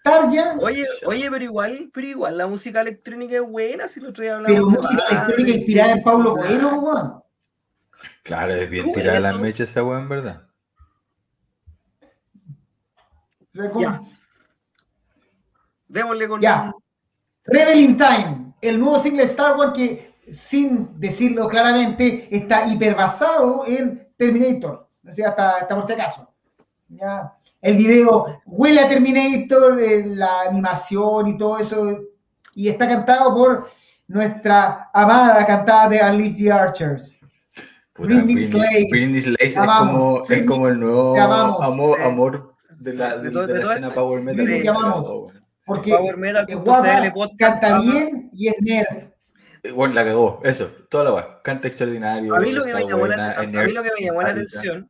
Tarja. 0.04 0.58
Oye, 0.60 0.86
oye, 1.06 1.30
pero 1.30 1.44
igual, 1.44 1.90
pero 1.94 2.08
igual 2.08 2.38
la 2.38 2.48
música 2.48 2.82
electrónica 2.82 3.36
es 3.36 3.42
buena, 3.42 3.88
si 3.88 4.00
lo 4.00 4.10
estoy 4.10 4.28
hablando. 4.28 4.54
Pero 4.54 4.70
música 4.70 5.04
electrónica 5.10 5.52
inspirada 5.52 5.92
en 5.94 6.04
Paulo 6.04 6.36
Coelho, 6.36 6.80
weón. 6.80 7.24
Claro, 8.24 8.54
es 8.56 8.70
bien 8.70 8.92
tirada 8.92 9.20
la 9.20 9.34
mecha 9.34 9.64
esa 9.64 9.84
weón, 9.84 10.10
¿verdad? 10.10 10.48
Ya. 13.54 14.02
Démosle 15.88 16.28
con. 16.28 16.42
Ya. 16.42 16.74
Reveling 17.44 17.98
Time, 17.98 18.54
el 18.62 18.80
nuevo 18.80 19.00
single 19.00 19.24
Star 19.24 19.58
Wars 19.58 19.74
que 19.76 20.12
sin 20.32 21.00
decirlo 21.00 21.48
claramente, 21.48 22.28
está 22.32 22.68
hiperbasado 22.68 23.66
en 23.68 24.08
Terminator. 24.18 24.88
Decía, 25.02 25.30
hasta, 25.30 25.68
por 25.68 25.86
si 25.86 25.94
acaso. 25.94 26.34
¿Ya? 26.90 27.34
El 27.62 27.78
video 27.78 28.42
huele 28.46 28.82
a 28.82 28.90
Terminator, 28.90 29.82
eh, 29.82 30.04
la 30.06 30.42
animación 30.50 31.28
y 31.28 31.38
todo 31.38 31.60
eso. 31.60 32.00
Y 32.56 32.70
está 32.70 32.88
cantado 32.88 33.34
por 33.36 33.70
nuestra 34.08 34.90
amada 34.94 35.46
cantada 35.46 35.90
de 35.90 36.00
Alicia 36.00 36.62
Archers. 36.62 37.18
Britney 37.98 38.44
Slays. 39.22 39.28
es, 39.40 39.56
como, 39.56 40.24
es 40.28 40.44
como 40.44 40.68
el 40.68 40.80
nuevo 40.80 41.20
amor, 41.20 42.02
amor 42.02 42.56
de 42.80 42.94
la, 42.96 43.18
de, 43.18 43.30
de, 43.30 43.60
la 43.60 43.66
escena 43.66 43.94
Power 43.94 44.22
Metal. 44.22 44.64
Porque 45.66 45.92
Power 45.92 46.18
Metal 46.18 46.46
es 46.48 46.56
guapa, 46.56 47.36
canta 47.38 47.80
bien 47.80 48.30
y 48.34 48.48
es 48.48 48.56
nerd. 48.62 49.12
Bueno, 49.76 49.94
la 49.94 50.04
cagó, 50.04 50.42
eso, 50.44 50.72
toda 50.90 51.04
la 51.04 51.14
weá. 51.14 51.42
Canta 51.44 51.68
extraordinario. 51.68 52.34
A 52.34 52.40
mí 52.40 52.52
lo 52.52 52.64
que 52.66 52.74
me 52.74 52.88
llamó 52.88 53.06
la 53.06 54.30
atención, 54.30 54.90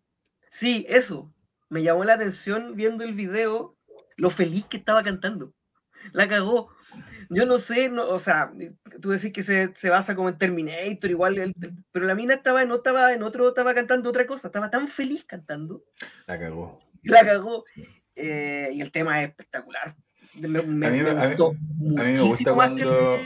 sí, 0.49 0.85
eso, 0.87 1.29
me 1.71 1.81
llamó 1.81 2.03
la 2.03 2.15
atención 2.15 2.75
viendo 2.75 3.05
el 3.05 3.13
video 3.13 3.77
lo 4.17 4.29
feliz 4.29 4.65
que 4.65 4.77
estaba 4.77 5.01
cantando. 5.03 5.53
La 6.11 6.27
cagó. 6.27 6.69
Yo 7.29 7.45
no 7.45 7.59
sé, 7.59 7.87
no, 7.87 8.09
o 8.09 8.19
sea, 8.19 8.51
tú 9.01 9.11
decís 9.11 9.31
que 9.31 9.41
se, 9.41 9.73
se 9.73 9.89
basa 9.89 10.13
como 10.13 10.27
en 10.27 10.37
Terminator, 10.37 11.09
igual, 11.09 11.55
pero 11.93 12.05
la 12.05 12.13
mina 12.13 12.33
estaba 12.33 12.61
en, 12.61 12.71
estaba 12.71 13.13
en 13.13 13.23
otro, 13.23 13.47
estaba 13.47 13.73
cantando 13.73 14.09
otra 14.09 14.25
cosa, 14.25 14.47
estaba 14.47 14.69
tan 14.69 14.89
feliz 14.89 15.23
cantando. 15.23 15.85
La 16.27 16.37
cagó. 16.37 16.81
La 17.03 17.25
cagó. 17.25 17.63
Eh, 18.15 18.71
y 18.73 18.81
el 18.81 18.91
tema 18.91 19.21
es 19.23 19.29
espectacular. 19.29 19.95
Me, 20.35 20.59
a, 20.59 20.63
mí, 20.63 21.01
me, 21.01 21.27
gustó 21.27 21.51
a 21.51 22.03
mí 22.03 22.13
me 22.13 22.19
gusta 22.19 22.53
cuando 22.53 23.17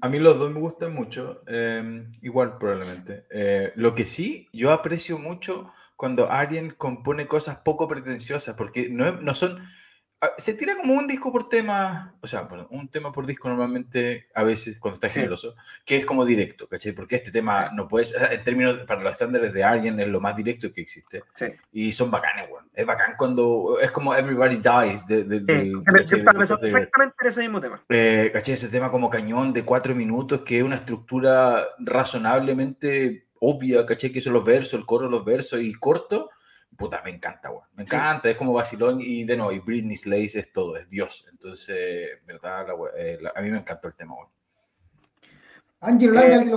a, 0.00 0.08
mí 0.08 0.18
los 0.18 0.38
dos 0.38 0.52
me 0.52 0.60
gustan 0.60 0.94
mucho, 0.94 1.42
em, 1.46 2.12
igual 2.22 2.58
probablemente. 2.58 3.24
Eh, 3.30 3.72
lo 3.76 3.94
que 3.94 4.04
sí, 4.04 4.48
yo 4.52 4.72
aprecio 4.72 5.18
mucho 5.18 5.72
cuando 5.96 6.30
alguien 6.30 6.74
compone 6.76 7.26
cosas 7.26 7.56
poco 7.56 7.88
pretenciosas, 7.88 8.56
porque 8.56 8.88
no, 8.88 9.12
no 9.20 9.34
son, 9.34 9.60
se 10.36 10.54
tira 10.54 10.76
como 10.76 10.94
un 10.94 11.06
disco 11.06 11.32
por 11.32 11.48
tema, 11.48 12.14
o 12.20 12.26
sea, 12.26 12.48
un 12.70 12.88
tema 12.88 13.12
por 13.12 13.26
disco 13.26 13.48
normalmente, 13.48 14.28
a 14.34 14.42
veces, 14.42 14.78
cuando 14.78 14.94
está 14.96 15.08
generoso, 15.08 15.54
que 15.84 15.96
es 15.96 16.06
como 16.06 16.24
directo, 16.24 16.68
¿cachai? 16.68 16.92
Porque 16.92 17.16
este 17.16 17.30
tema 17.30 17.70
no 17.72 17.88
puedes, 17.88 18.14
en 18.30 18.44
términos, 18.44 18.82
para 18.86 19.02
los 19.02 19.12
estándares 19.12 19.52
de 19.52 19.64
alguien, 19.64 19.98
es 20.00 20.08
lo 20.08 20.20
más 20.20 20.36
directo 20.36 20.72
que 20.72 20.82
existe. 20.82 21.22
Y 21.72 21.92
son 21.92 22.10
bacanes, 22.10 22.48
weón. 22.50 22.64
Es 22.74 22.84
bacán 22.86 23.14
cuando, 23.16 23.78
es 23.80 23.90
como 23.90 24.14
Everybody 24.14 24.56
Dies. 24.56 25.06
De, 25.06 25.72
exactamente 26.62 27.16
ese 27.28 27.40
mismo 27.42 27.60
tema. 27.60 27.82
Eh, 27.88 28.30
¿cachai? 28.32 28.54
Ese 28.54 28.68
tema 28.68 28.90
como 28.90 29.08
cañón 29.08 29.52
de 29.52 29.64
cuatro 29.64 29.94
minutos, 29.94 30.42
que 30.42 30.58
es 30.58 30.64
una 30.64 30.76
estructura 30.76 31.66
razonablemente 31.78 33.26
obvia, 33.38 33.86
¿cachai? 33.86 34.10
Que 34.10 34.20
son 34.20 34.32
los 34.32 34.44
versos, 34.44 34.74
el 34.74 34.86
coro, 34.86 35.08
los 35.08 35.24
versos, 35.24 35.60
y 35.60 35.72
corto 35.74 36.30
puta, 36.76 37.02
me 37.04 37.10
encanta, 37.10 37.50
weón. 37.50 37.64
Me 37.74 37.82
encanta, 37.84 38.28
es 38.28 38.36
como 38.36 38.52
vacilón 38.52 39.00
y 39.00 39.24
de 39.24 39.36
nuevo, 39.36 39.52
y 39.52 39.60
Britney 39.60 39.96
Slays 39.96 40.36
es 40.36 40.52
todo, 40.52 40.76
es 40.76 40.88
Dios. 40.88 41.26
Entonces, 41.30 42.18
verdad, 42.26 42.66
eh, 42.96 43.18
a 43.34 43.42
mí 43.42 43.50
me 43.50 43.58
encantó 43.58 43.88
el 43.88 43.94
tema, 43.94 44.14
weón. 44.14 44.28
Ángel, 45.80 46.16
eh, 46.16 46.50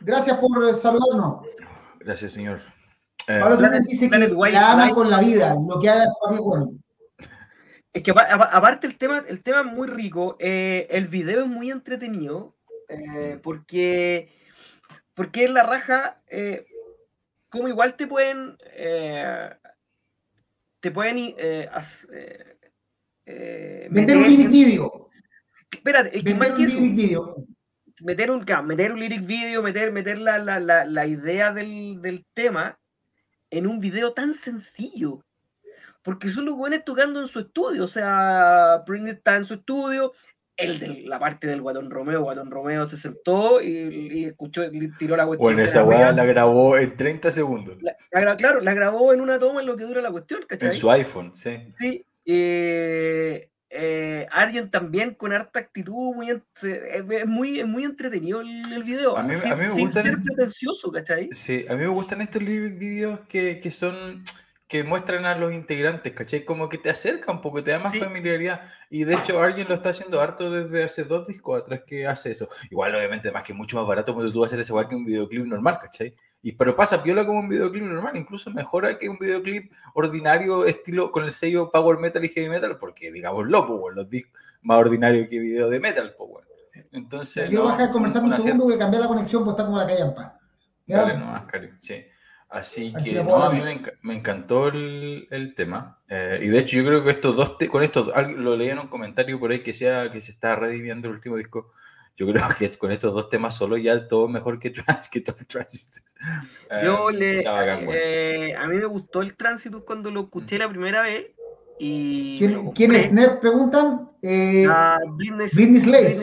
gracias 0.00 0.38
por 0.38 0.76
saludarnos. 0.76 1.46
Gracias, 2.00 2.32
señor. 2.32 2.60
Eh, 3.26 3.40
dice 3.88 4.10
que 4.10 4.18
la 4.18 4.72
ama 4.72 4.90
con 4.90 5.10
la 5.10 5.20
vida, 5.20 5.56
lo 5.66 5.80
que 5.80 5.88
haga 5.88 6.04
para 6.22 6.36
mí, 6.36 6.42
bueno. 6.42 6.72
Es 7.92 8.02
que 8.02 8.10
aparte 8.10 8.86
el 8.86 8.98
tema, 8.98 9.24
el 9.26 9.42
tema 9.42 9.60
es 9.60 9.66
muy 9.66 9.86
rico, 9.86 10.36
el 10.40 11.08
video 11.08 11.42
es 11.42 11.48
muy 11.48 11.70
entretenido, 11.70 12.56
porque, 13.42 14.32
porque 15.14 15.44
es 15.44 15.50
la 15.50 15.62
raja, 15.62 16.20
como 17.54 17.68
igual 17.68 17.94
te 17.94 18.08
pueden 18.08 18.56
eh, 18.72 19.48
te 20.80 20.90
pueden 20.90 21.18
eh, 21.38 21.68
eh, 23.26 23.86
meter 23.90 24.16
un 24.16 24.50
vídeo. 24.50 25.08
Espérate, 25.70 26.18
es 26.18 26.24
que 26.24 26.34
más 26.34 26.50
que 26.50 26.64
eso, 26.64 27.36
meter 28.00 28.32
un, 28.32 28.44
meter 28.64 28.92
un 28.92 28.98
lyric 28.98 29.24
video, 29.24 29.62
meter, 29.62 29.92
meter 29.92 30.18
la, 30.18 30.38
la, 30.38 30.58
la, 30.58 30.84
la 30.84 31.06
idea 31.06 31.52
del, 31.52 32.02
del, 32.02 32.26
tema 32.34 32.76
en 33.50 33.68
un 33.68 33.78
video 33.78 34.12
tan 34.12 34.34
sencillo. 34.34 35.24
Porque 36.02 36.30
son 36.30 36.46
los 36.46 36.56
buenos 36.56 36.84
tocando 36.84 37.20
en 37.20 37.28
su 37.28 37.38
estudio. 37.38 37.84
O 37.84 37.88
sea, 37.88 38.82
Prince 38.84 39.12
está 39.12 39.36
en 39.36 39.44
su 39.44 39.54
estudio, 39.54 40.12
el 40.56 40.78
de 40.78 41.02
la 41.06 41.18
parte 41.18 41.46
del 41.46 41.60
Guatón 41.60 41.90
Romeo, 41.90 42.22
Guatón 42.22 42.50
Romeo 42.50 42.86
se 42.86 42.96
sentó 42.96 43.60
y, 43.60 44.10
y 44.12 44.24
escuchó, 44.24 44.64
y 44.64 44.90
tiró 44.96 45.16
la 45.16 45.26
cuestión. 45.26 45.46
Bueno, 45.46 45.62
esa 45.62 45.84
weá 45.84 46.12
la 46.12 46.24
grabó 46.24 46.76
en 46.76 46.96
30 46.96 47.32
segundos. 47.32 47.78
La, 47.82 48.36
claro, 48.36 48.60
la 48.60 48.74
grabó 48.74 49.12
en 49.12 49.20
una 49.20 49.38
toma 49.38 49.60
en 49.60 49.66
lo 49.66 49.76
que 49.76 49.84
dura 49.84 50.00
la 50.00 50.10
cuestión, 50.10 50.44
¿cachai? 50.48 50.68
En 50.68 50.74
su 50.74 50.90
iPhone, 50.90 51.34
sí. 51.34 51.72
Sí. 51.78 52.06
Eh, 52.26 53.48
eh, 53.76 54.26
Arjen 54.30 54.70
también 54.70 55.14
con 55.14 55.32
harta 55.32 55.58
actitud, 55.58 56.14
muy, 56.14 56.30
es 56.30 57.26
muy, 57.26 57.64
muy 57.64 57.84
entretenido 57.84 58.40
el, 58.40 58.84
video. 58.84 59.16
A 59.16 59.24
mí, 59.24 59.34
a 59.34 59.56
mí 59.56 59.62
me 59.66 59.70
gusta. 59.70 60.02
ser 60.02 60.16
pretencioso, 60.22 60.92
¿cachai? 60.92 61.28
Sí, 61.32 61.66
a 61.68 61.74
mí 61.74 61.80
me 61.80 61.88
gustan 61.88 62.20
estos 62.20 62.44
videos 62.44 63.18
que, 63.28 63.58
que 63.58 63.70
son 63.72 64.22
que 64.66 64.82
muestran 64.82 65.26
a 65.26 65.36
los 65.36 65.52
integrantes, 65.52 66.12
¿cachai? 66.14 66.44
Como 66.44 66.68
que 66.68 66.78
te 66.78 66.88
acerca 66.88 67.30
un 67.30 67.42
poco, 67.42 67.62
te 67.62 67.70
da 67.70 67.78
más 67.78 67.96
familiaridad. 67.98 68.62
Y 68.88 69.04
de 69.04 69.14
hecho, 69.14 69.40
alguien 69.40 69.68
lo 69.68 69.74
está 69.74 69.90
haciendo 69.90 70.20
harto 70.20 70.50
desde 70.50 70.84
hace 70.84 71.04
dos 71.04 71.26
discos 71.26 71.60
atrás 71.60 71.82
que 71.86 72.06
hace 72.06 72.30
eso. 72.30 72.48
Igual, 72.70 72.94
obviamente, 72.94 73.30
más 73.30 73.42
que 73.42 73.52
mucho 73.52 73.76
más 73.76 73.86
barato 73.86 74.14
cuando 74.14 74.32
tú 74.32 74.40
vas 74.40 74.46
a 74.46 74.48
hacer 74.48 74.60
ese 74.60 74.72
igual 74.72 74.88
que 74.88 74.96
un 74.96 75.04
videoclip 75.04 75.44
normal, 75.44 75.78
¿cachai? 75.80 76.14
Y, 76.42 76.52
pero 76.52 76.74
pasa 76.74 77.02
piola 77.02 77.26
como 77.26 77.40
un 77.40 77.48
videoclip 77.48 77.84
normal, 77.84 78.16
incluso 78.16 78.50
mejora 78.50 78.98
que 78.98 79.08
un 79.08 79.18
videoclip 79.18 79.70
ordinario, 79.94 80.64
estilo 80.64 81.12
con 81.12 81.24
el 81.24 81.32
sello 81.32 81.70
Power 81.70 81.98
Metal 81.98 82.24
y 82.24 82.28
Heavy 82.28 82.48
Metal, 82.48 82.78
porque 82.78 83.12
digámoslo, 83.12 83.66
pues, 83.66 83.94
los 83.94 84.08
discos 84.08 84.32
más 84.62 84.78
ordinarios 84.78 85.28
que 85.28 85.38
video 85.38 85.68
de 85.68 85.78
metal, 85.78 86.14
pues, 86.16 86.30
bueno. 86.30 86.48
Entonces. 86.90 87.48
Quiero 87.48 87.64
bajar 87.64 87.90
conversando 87.90 88.34
un 88.34 88.40
segundo, 88.40 88.64
voy 88.64 88.74
a 88.74 88.78
cambiar 88.78 89.02
la 89.02 89.08
conexión, 89.08 89.44
pues 89.44 89.54
está 89.54 89.66
como 89.66 89.78
la 89.78 89.86
calle 89.86 90.02
en 90.02 90.14
paz. 90.14 90.32
Dale 90.86 91.18
nomás, 91.18 91.44
Karim, 91.46 91.76
sí. 91.80 92.04
Así 92.48 92.94
que 93.02 93.14
no, 93.14 93.42
a 93.42 93.52
mí 93.52 93.60
me, 94.02 94.14
encantó 94.14 94.68
el, 94.68 95.26
el 95.30 95.54
tema. 95.54 95.98
Eh, 96.08 96.40
y 96.42 96.48
de 96.48 96.58
hecho, 96.60 96.76
yo 96.76 96.84
creo 96.84 97.02
que 97.02 97.10
estos 97.10 97.34
dos, 97.34 97.56
con 97.68 97.82
esto, 97.82 98.12
lo 98.36 98.56
leí 98.56 98.68
en 98.68 98.78
un 98.78 98.86
comentario 98.86 99.40
por 99.40 99.50
ahí 99.50 99.62
que, 99.62 99.72
sea, 99.72 100.12
que 100.12 100.20
se 100.20 100.30
está 100.30 100.54
redimiendo 100.54 101.08
el 101.08 101.14
último 101.14 101.36
disco. 101.36 101.70
Yo 102.16 102.28
creo 102.28 102.44
que 102.56 102.70
con 102.78 102.92
estos 102.92 103.12
dos 103.12 103.28
temas 103.28 103.56
solo 103.56 103.76
ya 103.76 104.06
todo 104.06 104.28
mejor 104.28 104.60
que, 104.60 104.70
trans, 104.70 105.08
que 105.08 105.20
todo 105.20 105.36
Transitus. 105.48 106.04
Yo 106.82 107.10
eh, 107.10 107.12
le. 107.12 107.44
Eh, 107.90 108.54
a 108.54 108.66
mí 108.68 108.76
me 108.76 108.86
gustó 108.86 109.22
el 109.22 109.36
Transitus 109.36 109.82
cuando 109.84 110.10
lo 110.10 110.22
escuché 110.22 110.56
mm. 110.56 110.60
la 110.60 110.68
primera 110.68 111.02
vez. 111.02 111.26
Y 111.80 112.38
¿Quién, 112.38 112.94
es 112.94 113.12
Nerd? 113.12 113.40
Preguntan. 113.40 114.10
Eh, 114.22 114.66
Britney, 115.16 115.48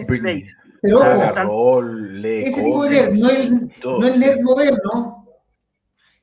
Britney 0.07 0.45
Pero 0.81 0.99
ojo, 0.99 1.83
ese 2.23 2.63
tipo 2.63 2.85
de 2.85 2.89
Nerd, 2.89 3.17
no 3.17 3.29
el, 3.29 3.71
no 3.83 4.07
el 4.07 4.19
Nerd 4.19 4.41
moderno 4.41 5.20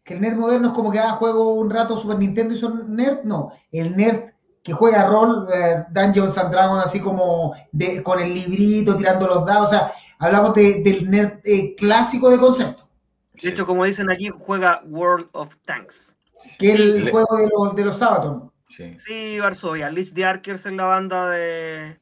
que 0.09 0.15
el 0.15 0.23
nerd 0.23 0.39
moderno 0.39 0.69
es 0.69 0.75
como 0.75 0.91
que 0.91 0.99
ah, 0.99 1.11
juego 1.11 1.53
un 1.53 1.69
rato 1.69 1.99
Super 1.99 2.19
Nintendo 2.19 2.55
y 2.55 2.59
son 2.59 2.97
nerd, 2.97 3.25
no, 3.25 3.53
el 3.71 3.95
nerd 3.95 4.31
que 4.63 4.73
juega 4.73 5.07
rol, 5.07 5.47
eh, 5.53 5.85
Dungeons 5.91 6.39
and 6.39 6.51
Dragons, 6.51 6.83
así 6.83 6.99
como 6.99 7.55
con 8.03 8.19
el 8.19 8.33
librito, 8.33 8.97
tirando 8.97 9.27
los 9.27 9.45
dados, 9.45 9.67
o 9.67 9.71
sea, 9.71 9.93
hablamos 10.19 10.55
del 10.55 11.11
nerd 11.11 11.41
eh, 11.45 11.77
clásico 11.77 12.31
de 12.31 12.39
concepto. 12.39 12.89
De 13.35 13.51
hecho, 13.51 13.67
como 13.67 13.85
dicen 13.85 14.11
aquí, 14.11 14.31
juega 14.31 14.81
World 14.87 15.29
of 15.33 15.55
Tanks. 15.67 16.17
Que 16.59 16.73
es 16.73 16.81
el 16.81 17.11
juego 17.11 17.37
de 17.37 17.49
los, 17.53 17.77
de 17.77 17.85
los 17.85 17.99
Sabaton. 17.99 18.51
Sí, 18.63 18.97
sí 18.99 19.39
Varsovia, 19.39 19.91
Lich 19.91 20.15
the 20.15 20.25
Arkers 20.25 20.65
en 20.65 20.79
la 20.79 20.85
banda 20.85 21.29
de, 21.29 21.99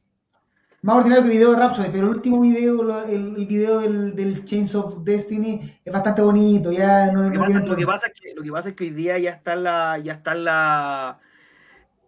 más 0.81 0.97
ordinario 0.97 1.23
que 1.23 1.29
el 1.31 1.37
video 1.37 1.51
de 1.51 1.59
Rhapsody, 1.59 1.89
pero 1.91 2.07
el 2.07 2.15
último 2.15 2.41
video, 2.41 3.05
el, 3.05 3.35
el 3.35 3.45
video 3.45 3.79
del, 3.79 4.15
del, 4.15 4.45
Chains 4.45 4.75
of 4.75 5.03
Destiny 5.03 5.79
es 5.83 5.91
bastante 5.91 6.21
bonito. 6.21 6.71
Ya 6.71 7.11
no, 7.11 7.23
lo, 7.23 7.31
que 7.31 7.39
pasa, 7.39 7.59
lo, 7.59 7.75
que 7.75 7.85
pasa, 7.85 8.07
es 8.07 8.13
que, 8.19 8.33
lo 8.35 8.43
que 8.43 8.51
pasa 8.51 8.69
es 8.69 8.75
que 8.75 8.83
hoy 8.85 8.89
día 8.91 9.17
ya 9.17 9.31
está 9.31 9.55
la, 9.55 9.97
ya 9.97 10.13
está 10.13 10.33
la, 10.35 11.19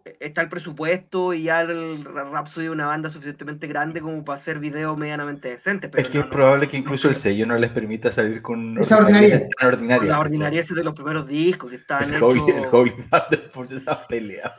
está 0.04 0.42
el 0.42 0.48
presupuesto 0.48 1.34
y 1.34 1.44
ya 1.44 1.60
el 1.60 2.04
Rhapsody 2.04 2.66
es 2.66 2.70
una 2.70 2.86
banda 2.86 3.10
suficientemente 3.10 3.66
grande 3.66 4.00
como 4.00 4.24
para 4.24 4.38
hacer 4.38 4.58
videos 4.58 4.96
medianamente 4.96 5.48
decentes. 5.48 5.90
es 5.94 6.08
que 6.08 6.18
es 6.18 6.24
probable 6.26 6.68
que 6.68 6.76
incluso 6.76 7.08
el 7.08 7.14
sello 7.14 7.46
no 7.46 7.56
les 7.58 7.70
permita 7.70 8.10
salir 8.10 8.40
con 8.42 8.78
esa 8.78 8.98
ordinaria. 8.98 9.48
La 10.02 10.20
ordinaria 10.20 10.62
de 10.62 10.84
los 10.84 10.94
primeros 10.94 11.26
discos 11.26 11.70
que 11.70 11.76
estaban 11.76 12.12
el 12.14 12.22
Holy, 12.22 12.40
el 12.48 12.64
Holy 12.70 12.92
por 13.52 13.66
esa 13.66 14.06
pelea. 14.06 14.54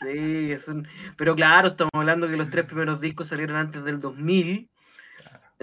Sí, 0.00 0.52
es 0.52 0.66
un... 0.68 0.86
pero 1.16 1.34
claro, 1.34 1.68
estamos 1.68 1.92
hablando 1.94 2.28
que 2.28 2.36
los 2.36 2.50
tres 2.50 2.66
primeros 2.66 3.00
discos 3.00 3.28
salieron 3.28 3.56
antes 3.56 3.84
del 3.84 4.00
2000. 4.00 4.68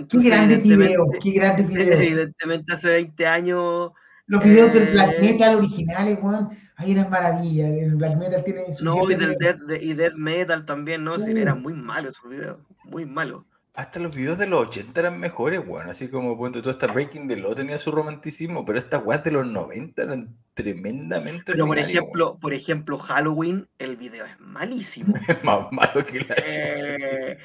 qué 0.10 0.17
grande 0.23 0.57
video, 0.57 1.05
qué 1.21 1.31
grande 1.31 1.63
video. 1.67 1.99
Evidentemente 1.99 2.73
hace 2.73 2.89
20 2.89 3.27
años... 3.27 3.91
Los 4.27 4.43
videos 4.43 4.71
del 4.71 4.91
Black 4.91 5.15
eh, 5.17 5.21
Metal 5.21 5.55
originales, 5.57 6.17
Juan 6.19 6.49
hay 6.81 6.93
una 6.93 7.07
maravilla. 7.07 7.67
El 7.69 7.95
black 7.95 8.17
metal 8.17 8.43
tiene. 8.43 8.63
No, 8.81 9.09
y 9.09 9.15
del 9.15 9.35
death, 9.37 9.59
y 9.79 9.93
death 9.93 10.15
metal 10.15 10.65
también, 10.65 11.03
¿no? 11.03 11.19
Sí, 11.19 11.31
eran 11.31 11.61
muy 11.61 11.73
malos 11.73 12.17
esos 12.17 12.29
videos. 12.29 12.57
Muy 12.85 13.05
malos. 13.05 13.43
Hasta 13.73 13.99
los 13.99 14.13
videos 14.13 14.37
de 14.37 14.47
los 14.47 14.67
80 14.67 14.99
eran 14.99 15.19
mejores, 15.19 15.65
bueno, 15.65 15.91
así 15.91 16.09
como 16.09 16.37
cuando 16.37 16.59
todo 16.61 16.71
esta 16.71 16.87
Breaking 16.87 17.29
the 17.29 17.37
Law 17.37 17.55
tenía 17.55 17.77
su 17.77 17.89
romanticismo, 17.89 18.65
pero 18.65 18.77
estas 18.77 19.01
weas 19.05 19.23
de 19.23 19.31
los 19.31 19.47
90 19.47 20.01
eran 20.01 20.35
tremendamente 20.53 21.53
Pero 21.53 21.65
por 21.65 21.79
ejemplo, 21.79 22.37
por 22.37 22.53
ejemplo, 22.53 22.97
Halloween, 22.97 23.69
el 23.79 23.95
video 23.95 24.25
es 24.25 24.37
malísimo. 24.41 25.15
es 25.27 25.41
más 25.45 25.71
malo 25.71 26.05
que 26.05 26.19
la 26.19 26.35
eh, 26.45 27.37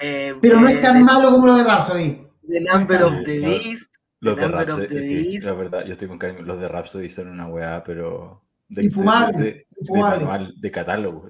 eh, 0.00 0.34
Pero 0.40 0.60
no 0.60 0.68
es 0.68 0.80
tan 0.80 0.98
eh, 0.98 1.02
malo 1.02 1.30
como 1.30 1.46
lo 1.46 1.56
de 1.56 1.64
Rhapsody. 1.64 2.28
The 2.48 2.60
Number 2.60 3.02
of 3.02 3.14
the 3.24 3.40
Beast. 3.40 3.92
Los 4.20 4.36
de 4.36 4.46
Rhapsody, 4.46 5.02
sí, 5.02 5.38
la 5.38 5.52
verdad, 5.52 5.84
yo 5.84 5.92
estoy 5.94 6.06
con 6.06 6.16
cariño. 6.16 6.42
Los 6.42 6.60
de 6.60 6.68
Rhapsody 6.68 7.08
son 7.08 7.26
una 7.26 7.48
weá, 7.48 7.82
pero 7.82 8.40
de, 8.74 8.84
infumable, 8.84 9.66
de, 9.78 10.52
de, 10.56 10.70
catálogo. 10.70 11.26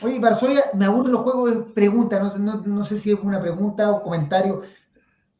Oye, 0.00 0.18
Varsovia, 0.18 0.62
me 0.74 0.84
aburren 0.84 1.12
los 1.12 1.22
juegos 1.22 1.50
de 1.50 1.72
preguntas, 1.72 2.38
no, 2.38 2.56
no, 2.56 2.62
no, 2.62 2.84
sé 2.84 2.96
si 2.96 3.12
es 3.12 3.18
una 3.20 3.40
pregunta 3.40 3.90
o 3.90 4.02
comentario. 4.02 4.62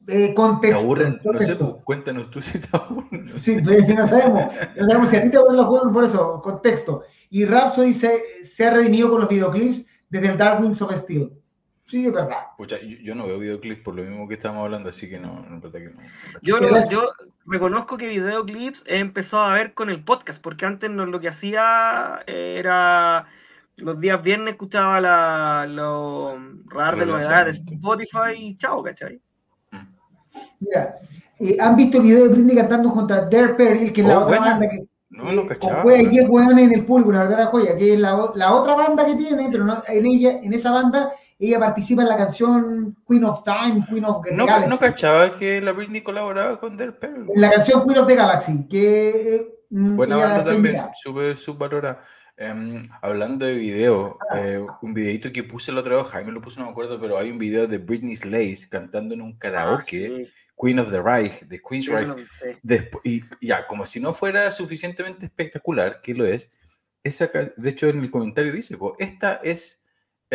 Eh, 0.06 0.34
contexto. 0.34 0.78
¿Te 0.78 0.84
aburren? 0.84 1.20
No 1.24 1.40
sé, 1.40 1.56
pues, 1.56 1.74
cuéntanos 1.82 2.30
tú 2.30 2.42
si 2.42 2.58
te 2.58 2.68
aburren. 2.72 3.26
No 3.26 3.38
sí, 3.38 3.58
pues, 3.62 3.88
no 3.96 4.06
sabemos. 4.06 4.52
No 4.76 4.86
sabemos 4.86 5.08
si 5.08 5.16
a 5.16 5.22
ti 5.22 5.30
te 5.30 5.36
aburren 5.36 5.56
los 5.56 5.66
juegos, 5.66 5.92
por 5.92 6.04
eso, 6.04 6.42
contexto. 6.42 7.02
Y 7.30 7.44
Rhapsody 7.44 7.94
se, 7.94 8.20
se 8.42 8.66
ha 8.66 8.70
redimido 8.70 9.10
con 9.10 9.20
los 9.20 9.28
videoclips 9.28 9.86
desde 10.10 10.28
el 10.28 10.38
Dark 10.38 10.60
Wings 10.60 10.80
of 10.82 10.94
Steel. 10.94 11.32
Sí, 11.84 12.06
es 12.06 12.14
verdad. 12.14 12.38
Pucha, 12.56 12.78
yo, 12.80 13.14
no 13.14 13.26
veo 13.26 13.38
videoclips 13.38 13.82
por 13.82 13.94
lo 13.94 14.02
mismo 14.02 14.26
que 14.26 14.34
estamos 14.34 14.64
hablando, 14.64 14.88
así 14.88 15.08
que 15.08 15.20
no, 15.20 15.44
no, 15.48 15.60
que 15.60 15.80
no. 15.80 16.00
Yo, 16.40 16.58
yo 16.90 17.12
reconozco 17.44 17.98
que 17.98 18.08
videoclips 18.08 18.84
he 18.86 18.98
empezado 18.98 19.44
a 19.44 19.52
ver 19.52 19.74
con 19.74 19.90
el 19.90 20.02
podcast, 20.02 20.42
porque 20.42 20.64
antes 20.64 20.90
no, 20.90 21.04
lo 21.04 21.20
que 21.20 21.28
hacía 21.28 22.22
era 22.26 23.26
los 23.76 24.00
días 24.00 24.22
viernes 24.22 24.52
escuchaba 24.52 25.00
la, 25.00 25.66
lo 25.68 26.38
radar 26.66 26.98
de 26.98 27.06
novedades 27.06 27.64
de 27.64 27.74
Spotify 27.74 28.32
y 28.36 28.56
chao, 28.56 28.82
¿cachai? 28.82 29.20
Mm. 29.70 29.86
Mira, 30.60 30.94
eh, 31.40 31.56
¿han 31.60 31.76
visto 31.76 31.98
el 31.98 32.04
video 32.04 32.24
de 32.24 32.28
Britney 32.30 32.56
cantando 32.56 32.92
contra 32.92 33.28
Dare 33.28 33.54
Perry, 33.54 33.92
que 33.92 34.00
es 34.00 34.06
la 34.06 34.20
oh, 34.20 34.24
otra 34.24 34.40
banda 34.40 34.68
que... 34.68 34.86
No, 35.10 35.30
no 35.32 35.46
cachaba. 35.46 35.82
Con 35.82 35.92
10 35.92 36.28
en 36.58 36.74
el 36.74 36.84
público, 36.86 37.10
una 37.10 37.20
verdadera 37.20 37.46
joya, 37.46 37.76
que 37.76 37.94
es 37.94 38.00
la, 38.00 38.32
la 38.34 38.52
otra 38.52 38.74
banda 38.74 39.06
que 39.06 39.14
tiene, 39.14 39.48
pero 39.50 39.64
no, 39.64 39.80
en 39.86 40.06
ella, 40.06 40.40
en 40.42 40.52
esa 40.52 40.72
banda 40.72 41.12
ella 41.38 41.58
participa 41.58 42.02
en 42.02 42.08
la 42.08 42.16
canción 42.16 42.96
Queen 43.06 43.24
of 43.24 43.42
Time, 43.42 43.84
Queen 43.88 44.04
of 44.04 44.24
the 44.24 44.34
no, 44.34 44.46
Galaxy. 44.46 44.70
No 44.70 44.78
cachaba 44.78 45.34
que 45.34 45.60
la 45.60 45.72
Britney 45.72 46.02
colaboraba 46.02 46.60
con 46.60 46.76
Del 46.76 46.94
En 47.02 47.40
la 47.40 47.50
canción 47.50 47.84
Queen 47.86 47.98
of 47.98 48.06
the 48.06 48.14
Galaxy, 48.14 48.66
que... 48.68 49.54
Mm, 49.70 49.96
Buena 49.96 50.16
banda 50.16 50.44
también, 50.44 50.82
súper 50.94 51.36
subvalorada. 51.36 51.98
Em, 52.36 52.88
hablando 53.00 53.46
de 53.46 53.54
video, 53.54 54.18
ah. 54.30 54.40
eh, 54.40 54.66
un 54.82 54.94
videito 54.94 55.32
que 55.32 55.44
puse 55.44 55.70
el 55.70 55.78
otro 55.78 55.96
día, 55.96 56.04
Jaime 56.04 56.32
lo 56.32 56.40
puso, 56.40 56.58
no 56.58 56.66
me 56.66 56.72
acuerdo, 56.72 57.00
pero 57.00 57.16
hay 57.16 57.30
un 57.30 57.38
video 57.38 57.66
de 57.66 57.78
Britney 57.78 58.16
Slays 58.16 58.66
cantando 58.66 59.14
en 59.14 59.22
un 59.22 59.38
karaoke, 59.38 60.26
ah, 60.26 60.52
Queen 60.60 60.78
of 60.78 60.90
the 60.90 61.00
Reich, 61.00 61.40
de 61.42 61.60
Queen's 61.60 61.88
Reich. 61.88 62.10
y 63.04 63.22
ya, 63.40 63.66
como 63.66 63.86
si 63.86 64.00
no 64.00 64.12
fuera 64.14 64.50
suficientemente 64.50 65.26
espectacular, 65.26 66.00
que 66.00 66.14
lo 66.14 66.24
es, 66.24 66.50
esa, 67.04 67.30
de 67.56 67.70
hecho 67.70 67.88
en 67.88 68.00
el 68.00 68.10
comentario 68.10 68.52
dice, 68.52 68.76
esta 68.98 69.34
es 69.44 69.83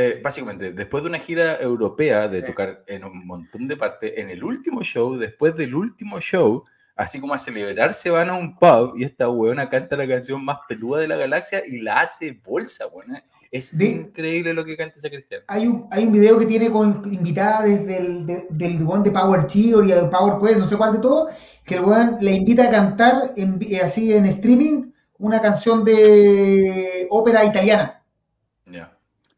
eh, 0.02 0.22
básicamente, 0.24 0.72
después 0.72 1.04
de 1.04 1.10
una 1.10 1.20
gira 1.20 1.60
europea 1.60 2.30
de 2.30 2.42
tocar 2.42 2.84
en 2.88 3.04
un 3.04 3.28
montón 3.28 3.68
de 3.68 3.76
partes, 3.76 4.14
en 4.16 4.30
el 4.30 4.44
último 4.44 4.82
show, 4.82 5.18
después 5.18 5.56
del 5.58 5.76
último 5.76 6.22
show, 6.22 6.64
así 6.96 7.20
como 7.20 7.34
a 7.34 7.40
celebrarse 7.40 8.10
van 8.10 8.30
a 8.30 8.34
un 8.34 8.58
pub 8.58 8.94
y 8.96 9.04
esta 9.04 9.30
weona 9.30 9.68
canta 9.68 9.98
la 9.98 10.08
canción 10.08 10.44
más 10.44 10.60
peluda 10.70 11.02
de 11.02 11.08
la 11.10 11.18
galaxia 11.18 11.62
y 11.66 11.82
la 11.82 12.02
hace 12.02 12.40
bolsa, 12.46 12.86
buena. 12.88 13.22
Es 13.52 13.74
increíble 13.74 14.54
lo 14.54 14.64
que 14.64 14.78
canta 14.78 14.96
esa 14.98 15.10
cristiana. 15.10 15.44
Hay 15.48 15.68
un, 15.68 15.88
hay 15.92 16.06
un 16.06 16.14
video 16.14 16.38
que 16.38 16.46
tiene 16.46 16.72
con 16.72 17.02
invitada 17.12 17.64
desde 17.64 17.98
el 17.98 18.26
de, 18.26 18.48
del 18.52 18.86
one 18.88 19.04
de 19.04 19.12
Power 19.12 19.48
Theory, 19.48 19.92
de 19.92 20.04
Power 20.04 20.40
Quest, 20.42 20.60
no 20.60 20.66
sé 20.66 20.78
cuál 20.78 20.94
de 20.94 21.00
todo, 21.00 21.30
que 21.66 21.76
el 21.76 21.82
weón 21.82 22.18
le 22.22 22.32
invita 22.32 22.68
a 22.68 22.70
cantar 22.70 23.34
en, 23.36 23.60
así 23.84 24.14
en 24.14 24.26
streaming 24.28 24.92
una 25.18 25.42
canción 25.42 25.84
de 25.84 27.08
ópera 27.10 27.44
italiana. 27.44 27.99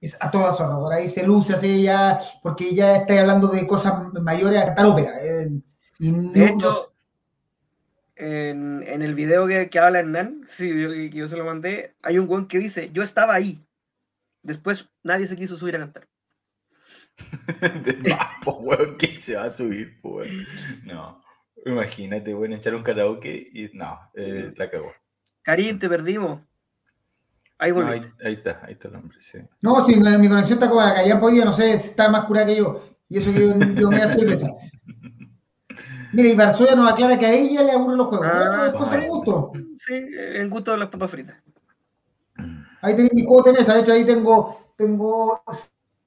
Es 0.01 0.17
a 0.19 0.31
todas 0.31 0.59
horas. 0.59 0.77
Por 0.77 0.93
ahí 0.93 1.09
se 1.09 1.25
luce 1.25 1.53
así 1.53 1.83
ya, 1.83 2.19
porque 2.43 2.73
ya 2.75 2.97
está 2.97 3.19
hablando 3.19 3.47
de 3.47 3.65
cosas 3.65 4.11
mayores 4.13 4.59
a 4.59 4.65
cantar 4.65 4.85
ópera. 4.87 5.11
Eh, 5.21 5.49
de 5.99 6.45
hecho, 6.45 6.93
en, 8.15 8.83
el 9.01 9.15
video 9.15 9.47
que, 9.47 9.69
que 9.69 9.79
habla 9.79 9.99
Hernán, 9.99 10.41
sí, 10.47 10.69
yo, 10.69 10.91
yo 10.93 11.27
se 11.27 11.37
lo 11.37 11.45
mandé, 11.45 11.95
hay 12.01 12.17
un 12.17 12.27
buen 12.27 12.47
que 12.47 12.59
dice, 12.59 12.89
yo 12.91 13.03
estaba 13.03 13.35
ahí. 13.35 13.63
Después 14.43 14.89
nadie 15.03 15.27
se 15.27 15.35
quiso 15.35 15.55
subir 15.57 15.75
a 15.75 15.79
cantar. 15.79 16.07
de 17.83 18.09
más, 18.09 18.37
¿quién 18.97 19.17
se 19.17 19.35
va 19.35 19.43
a 19.43 19.51
subir, 19.51 19.99
No, 20.83 21.19
imagínate, 21.65 22.33
bueno, 22.33 22.55
echar 22.55 22.73
un 22.73 22.83
karaoke 22.83 23.49
y 23.53 23.69
no, 23.73 23.99
eh, 24.15 24.53
la 24.55 24.69
cagó. 24.69 24.91
Karim, 25.43 25.79
te 25.79 25.89
perdimos. 25.89 26.41
Ahí, 27.61 27.71
ahí, 28.25 28.33
está, 28.33 28.59
ahí 28.63 28.73
está 28.73 28.87
el 28.87 28.95
hombre, 28.95 29.17
sí. 29.19 29.37
No, 29.61 29.85
sí, 29.85 29.95
mi 29.95 30.27
conexión 30.27 30.57
está 30.57 30.67
como 30.67 30.81
la 30.81 31.05
ya 31.05 31.19
podía, 31.19 31.45
no 31.45 31.53
sé, 31.53 31.73
está 31.73 32.09
más 32.09 32.25
curada 32.25 32.47
que 32.47 32.55
yo. 32.55 32.81
Y 33.07 33.19
eso 33.19 33.31
que 33.31 33.39
yo, 33.39 33.53
yo 33.79 33.89
me 33.91 33.97
hace 33.97 34.15
cerveza. 34.15 34.47
Mira, 36.13 36.29
y 36.29 36.35
Barzoya 36.35 36.75
nos 36.75 36.91
aclara 36.91 37.19
que 37.19 37.27
a 37.27 37.31
ella 37.31 37.61
le 37.61 37.73
aburren 37.73 37.99
los 37.99 38.07
juegos. 38.07 38.27
Ah, 38.27 38.63
es 38.65 38.71
cosa 38.73 38.97
de 38.97 39.07
gusto. 39.07 39.51
Sí, 39.77 39.93
en 39.93 40.49
gusto 40.49 40.71
de 40.71 40.77
las 40.77 40.89
papas 40.89 41.11
fritas. 41.11 41.35
Ahí 42.81 42.95
tenéis 42.95 43.13
mi 43.13 43.25
juego 43.25 43.43
de 43.43 43.53
mesa. 43.53 43.75
De 43.75 43.81
hecho, 43.81 43.93
ahí 43.93 44.05
tengo, 44.05 44.73
tengo 44.75 45.43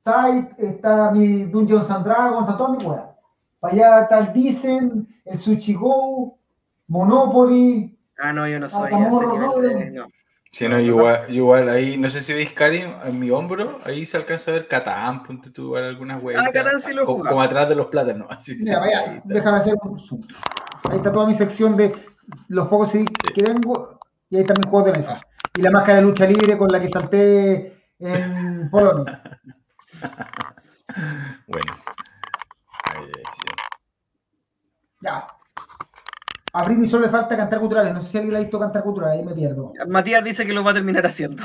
Site, 0.04 0.56
está 0.58 1.12
mi 1.12 1.44
Dungeons 1.44 1.88
and 1.88 2.04
Dragons, 2.04 2.48
está 2.48 2.58
toda 2.58 2.76
mi. 2.76 2.84
Para 2.84 3.72
allá 3.72 4.00
está 4.00 4.18
el 4.18 4.32
Dicen, 4.32 5.08
el 5.24 5.38
Sushi 5.38 5.74
Go, 5.74 6.36
Monopoly. 6.88 7.96
Ah, 8.18 8.32
no, 8.32 8.48
yo 8.48 8.58
no 8.58 8.68
soy. 8.68 8.90
no. 8.90 10.08
Sí, 10.54 10.68
no, 10.68 10.78
igual, 10.78 11.26
igual 11.34 11.68
ahí, 11.68 11.96
no 11.96 12.08
sé 12.08 12.20
si 12.20 12.32
veis 12.32 12.52
Karim 12.52 12.88
en 13.04 13.18
mi 13.18 13.28
hombro, 13.28 13.80
ahí 13.82 14.06
se 14.06 14.16
alcanza 14.16 14.52
a 14.52 14.54
ver 14.54 14.68
Catán, 14.68 15.24
ponte 15.24 15.50
tú 15.50 15.74
algunas 15.74 16.22
huellas. 16.22 16.44
Ah, 16.46 16.52
Catán 16.52 16.80
sí 16.80 16.92
lo 16.92 17.04
como, 17.04 17.24
como, 17.24 17.42
atrás 17.42 17.68
de 17.68 17.74
los 17.74 17.86
plátanos. 17.86 18.28
Así, 18.30 18.54
Mira, 18.60 18.78
vaya, 18.78 19.20
déjame 19.24 19.56
hacer 19.56 19.74
un 19.82 19.98
zoom. 19.98 20.22
Ahí 20.88 20.98
está 20.98 21.10
toda 21.10 21.26
mi 21.26 21.34
sección 21.34 21.76
de 21.76 21.92
los 22.46 22.68
juegos 22.68 22.92
que 22.92 23.42
tengo 23.42 23.98
y 24.30 24.36
ahí 24.36 24.42
está 24.42 24.54
mi 24.54 24.70
juego 24.70 24.86
de 24.86 24.92
mesa. 24.92 25.20
Y 25.56 25.60
la 25.60 25.72
máscara 25.72 25.96
de 25.96 26.02
lucha 26.02 26.24
libre 26.24 26.56
con 26.56 26.68
la 26.68 26.80
que 26.80 26.88
salté 26.88 27.88
en 27.98 28.68
Polonia. 28.70 29.40
bueno. 31.48 31.74
Ya. 35.00 35.26
A 36.54 36.64
Britney 36.64 36.88
solo 36.88 37.06
le 37.06 37.10
falta 37.10 37.36
cantar 37.36 37.58
culturales. 37.58 37.92
No 37.92 38.00
sé 38.00 38.06
si 38.06 38.16
alguien 38.16 38.32
la 38.32 38.38
ha 38.38 38.42
visto 38.42 38.60
cantar 38.60 38.84
culturales, 38.84 39.18
ahí 39.18 39.24
me 39.24 39.34
pierdo. 39.34 39.72
Matías 39.88 40.22
dice 40.22 40.46
que 40.46 40.52
lo 40.52 40.62
va 40.62 40.70
a 40.70 40.74
terminar 40.74 41.04
haciendo. 41.04 41.42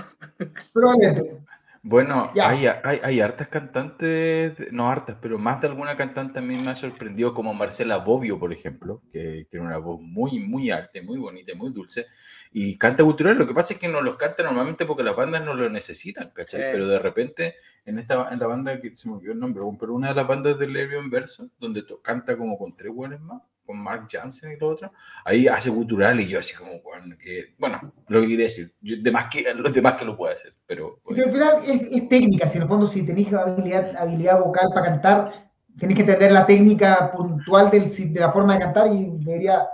Probablemente. 0.72 1.42
Bueno, 1.82 2.32
hay, 2.40 2.68
hay, 2.68 3.00
hay, 3.02 3.22
hartas 3.22 3.48
cantantes, 3.48 4.72
no 4.72 4.90
hartas, 4.90 5.16
pero 5.22 5.40
más 5.40 5.62
de 5.62 5.68
alguna 5.68 5.96
cantante 5.96 6.40
a 6.40 6.42
mí 6.42 6.56
me 6.64 6.70
ha 6.70 6.76
sorprendido, 6.76 7.34
como 7.34 7.54
Marcela 7.54 7.98
Bobbio, 7.98 8.38
por 8.38 8.52
ejemplo, 8.52 9.02
que 9.14 9.48
tiene 9.50 9.66
una 9.66 9.78
voz 9.78 10.00
muy, 10.02 10.40
muy 10.40 10.70
alta, 10.72 11.00
muy 11.02 11.18
bonita, 11.18 11.56
muy 11.56 11.72
dulce, 11.72 12.06
y 12.52 12.78
canta 12.78 13.04
cultural. 13.04 13.38
Lo 13.38 13.48
que 13.48 13.54
pasa 13.54 13.74
es 13.74 13.80
que 13.80 13.88
no 13.88 14.02
los 14.02 14.18
canta 14.18 14.44
normalmente 14.44 14.86
porque 14.86 15.04
las 15.04 15.16
bandas 15.16 15.44
no 15.44 15.54
lo 15.54 15.70
necesitan, 15.70 16.32
¿cachai? 16.32 16.72
Pero 16.72 16.86
de 16.86 17.00
repente, 17.00 17.56
en 17.86 17.98
esta 17.98 18.28
en 18.30 18.40
la 18.40 18.48
banda, 18.48 18.80
que 18.82 18.96
se 18.96 19.08
me 19.08 19.16
olvidó 19.16 19.32
el 19.32 19.40
nombre, 19.40 19.64
pero 19.80 19.96
una 19.96 20.10
de 20.10 20.16
las 20.16 20.28
bandas 20.28 20.60
de 20.60 20.68
Levio 20.68 21.00
en 21.00 21.10
verso, 21.10 21.50
donde 21.60 21.84
canta 22.04 22.38
como 22.38 22.58
con 22.58 22.76
tres 22.76 22.94
buenos 22.94 23.22
más, 23.22 23.42
con 23.70 23.78
Mark 23.78 24.08
Jansen 24.12 24.54
y 24.54 24.58
lo 24.58 24.70
otro, 24.70 24.92
ahí 25.24 25.48
hace 25.48 25.70
cultural 25.70 26.20
y 26.20 26.28
yo 26.28 26.40
así 26.40 26.56
como, 26.56 26.82
bueno, 26.82 27.16
que, 27.22 27.54
bueno 27.60 27.94
lo 28.08 28.22
que 28.22 28.28
quería 28.28 28.46
decir, 28.46 28.74
de 28.82 29.12
más 29.12 29.26
que, 29.26 29.54
los 29.54 29.72
demás 29.72 29.94
que 29.94 30.06
lo 30.06 30.18
puede 30.18 30.34
hacer, 30.34 30.56
pero... 30.66 31.00
al 31.08 31.32
final 31.32 31.58
es, 31.68 32.10
técnica, 32.10 32.48
si 32.48 32.58
en 32.58 32.64
el 32.64 32.68
fondo 32.68 32.88
si 32.88 33.06
tenéis 33.06 33.32
habilidad, 33.32 33.96
habilidad 33.96 34.40
vocal 34.40 34.70
para 34.74 34.88
cantar, 34.88 35.52
tenéis 35.78 35.98
que 35.98 36.02
entender 36.02 36.32
la 36.32 36.48
técnica 36.48 37.12
puntual 37.12 37.70
del, 37.70 37.92
de 38.12 38.20
la 38.20 38.32
forma 38.32 38.56
de 38.56 38.60
cantar 38.62 38.88
y 38.92 39.12
debería 39.20 39.68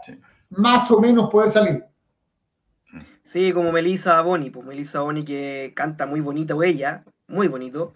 más 0.50 0.92
o 0.92 1.00
menos 1.00 1.30
poder 1.30 1.52
salir. 1.52 1.86
Sí, 3.24 3.54
como 3.54 3.72
Melissa 3.72 4.20
Boni, 4.20 4.50
pues 4.50 4.68
Melissa 4.68 5.00
Boni 5.00 5.24
que 5.24 5.72
canta 5.74 6.06
muy 6.06 6.20
bonita 6.20 6.54
o 6.54 6.64
ella, 6.64 7.06
muy 7.30 7.48
bonito, 7.48 7.94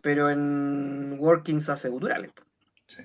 pero 0.00 0.30
en 0.30 1.18
Workings 1.18 1.68
hace 1.68 1.90
culturales. 1.90 2.32
Sí. 2.86 3.02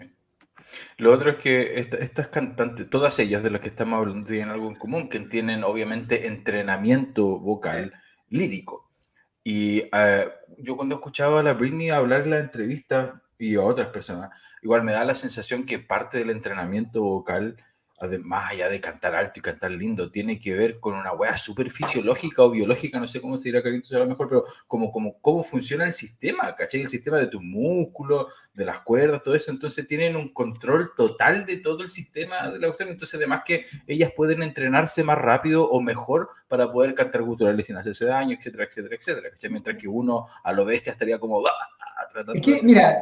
Lo 0.97 1.11
otro 1.11 1.31
es 1.31 1.37
que 1.37 1.79
estas 1.79 2.27
cantantes, 2.29 2.89
todas 2.89 3.17
ellas 3.19 3.43
de 3.43 3.51
las 3.51 3.61
que 3.61 3.69
estamos 3.69 3.99
hablando, 3.99 4.27
tienen 4.27 4.49
algo 4.49 4.67
en 4.67 4.75
común, 4.75 5.09
que 5.09 5.19
tienen 5.19 5.63
obviamente 5.63 6.27
entrenamiento 6.27 7.39
vocal 7.39 7.93
lírico. 8.29 8.89
Y 9.43 9.83
eh, 9.93 10.29
yo 10.57 10.75
cuando 10.75 10.95
escuchaba 10.95 11.39
a 11.39 11.43
la 11.43 11.53
Britney 11.53 11.89
hablar 11.89 12.21
en 12.21 12.29
la 12.31 12.39
entrevista 12.39 13.21
y 13.37 13.55
a 13.55 13.61
otras 13.61 13.89
personas, 13.89 14.29
igual 14.61 14.83
me 14.83 14.93
da 14.93 15.05
la 15.05 15.15
sensación 15.15 15.65
que 15.65 15.79
parte 15.79 16.17
del 16.17 16.29
entrenamiento 16.29 17.01
vocal 17.01 17.57
más 18.23 18.51
allá 18.51 18.69
de 18.69 18.81
cantar 18.81 19.15
alto 19.15 19.39
y 19.39 19.41
cantar 19.41 19.71
lindo, 19.71 20.11
tiene 20.11 20.39
que 20.39 20.53
ver 20.53 20.79
con 20.79 20.93
una 20.93 21.13
wea 21.13 21.37
súper 21.37 21.69
fisiológica 21.69 22.43
o 22.43 22.49
biológica, 22.49 22.99
no 22.99 23.07
sé 23.07 23.21
cómo 23.21 23.37
se 23.37 23.49
dirá 23.49 23.63
Carlitos 23.63 23.91
a 23.93 23.99
lo 23.99 24.07
mejor, 24.07 24.27
pero 24.27 24.45
como, 24.67 24.91
como 24.91 25.19
cómo 25.21 25.43
funciona 25.43 25.85
el 25.85 25.93
sistema, 25.93 26.55
¿cachai? 26.55 26.81
El 26.81 26.89
sistema 26.89 27.17
de 27.17 27.27
tus 27.27 27.41
músculos, 27.41 28.27
de 28.53 28.65
las 28.65 28.81
cuerdas, 28.81 29.23
todo 29.23 29.33
eso, 29.33 29.49
entonces 29.49 29.87
tienen 29.87 30.15
un 30.15 30.29
control 30.29 30.91
total 30.95 31.45
de 31.45 31.57
todo 31.57 31.81
el 31.81 31.89
sistema 31.89 32.49
de 32.49 32.59
la 32.59 32.67
cuestión, 32.67 32.89
entonces 32.89 33.15
además 33.15 33.41
que 33.45 33.65
ellas 33.87 34.11
pueden 34.15 34.43
entrenarse 34.43 35.03
más 35.03 35.17
rápido 35.17 35.67
o 35.67 35.81
mejor 35.81 36.29
para 36.47 36.71
poder 36.71 36.93
cantar 36.93 37.23
guturales 37.23 37.65
sin 37.65 37.77
hacerse 37.77 38.05
daño, 38.05 38.35
etcétera, 38.35 38.65
etcétera, 38.65 38.95
etcétera, 38.95 39.29
¿cachai? 39.31 39.49
Mientras 39.49 39.77
que 39.77 39.87
uno 39.87 40.25
a 40.43 40.53
lo 40.53 40.65
bestia 40.65 40.91
estaría 40.91 41.17
como... 41.17 41.41
es 42.33 42.41
que, 42.41 42.59
mira, 42.63 43.01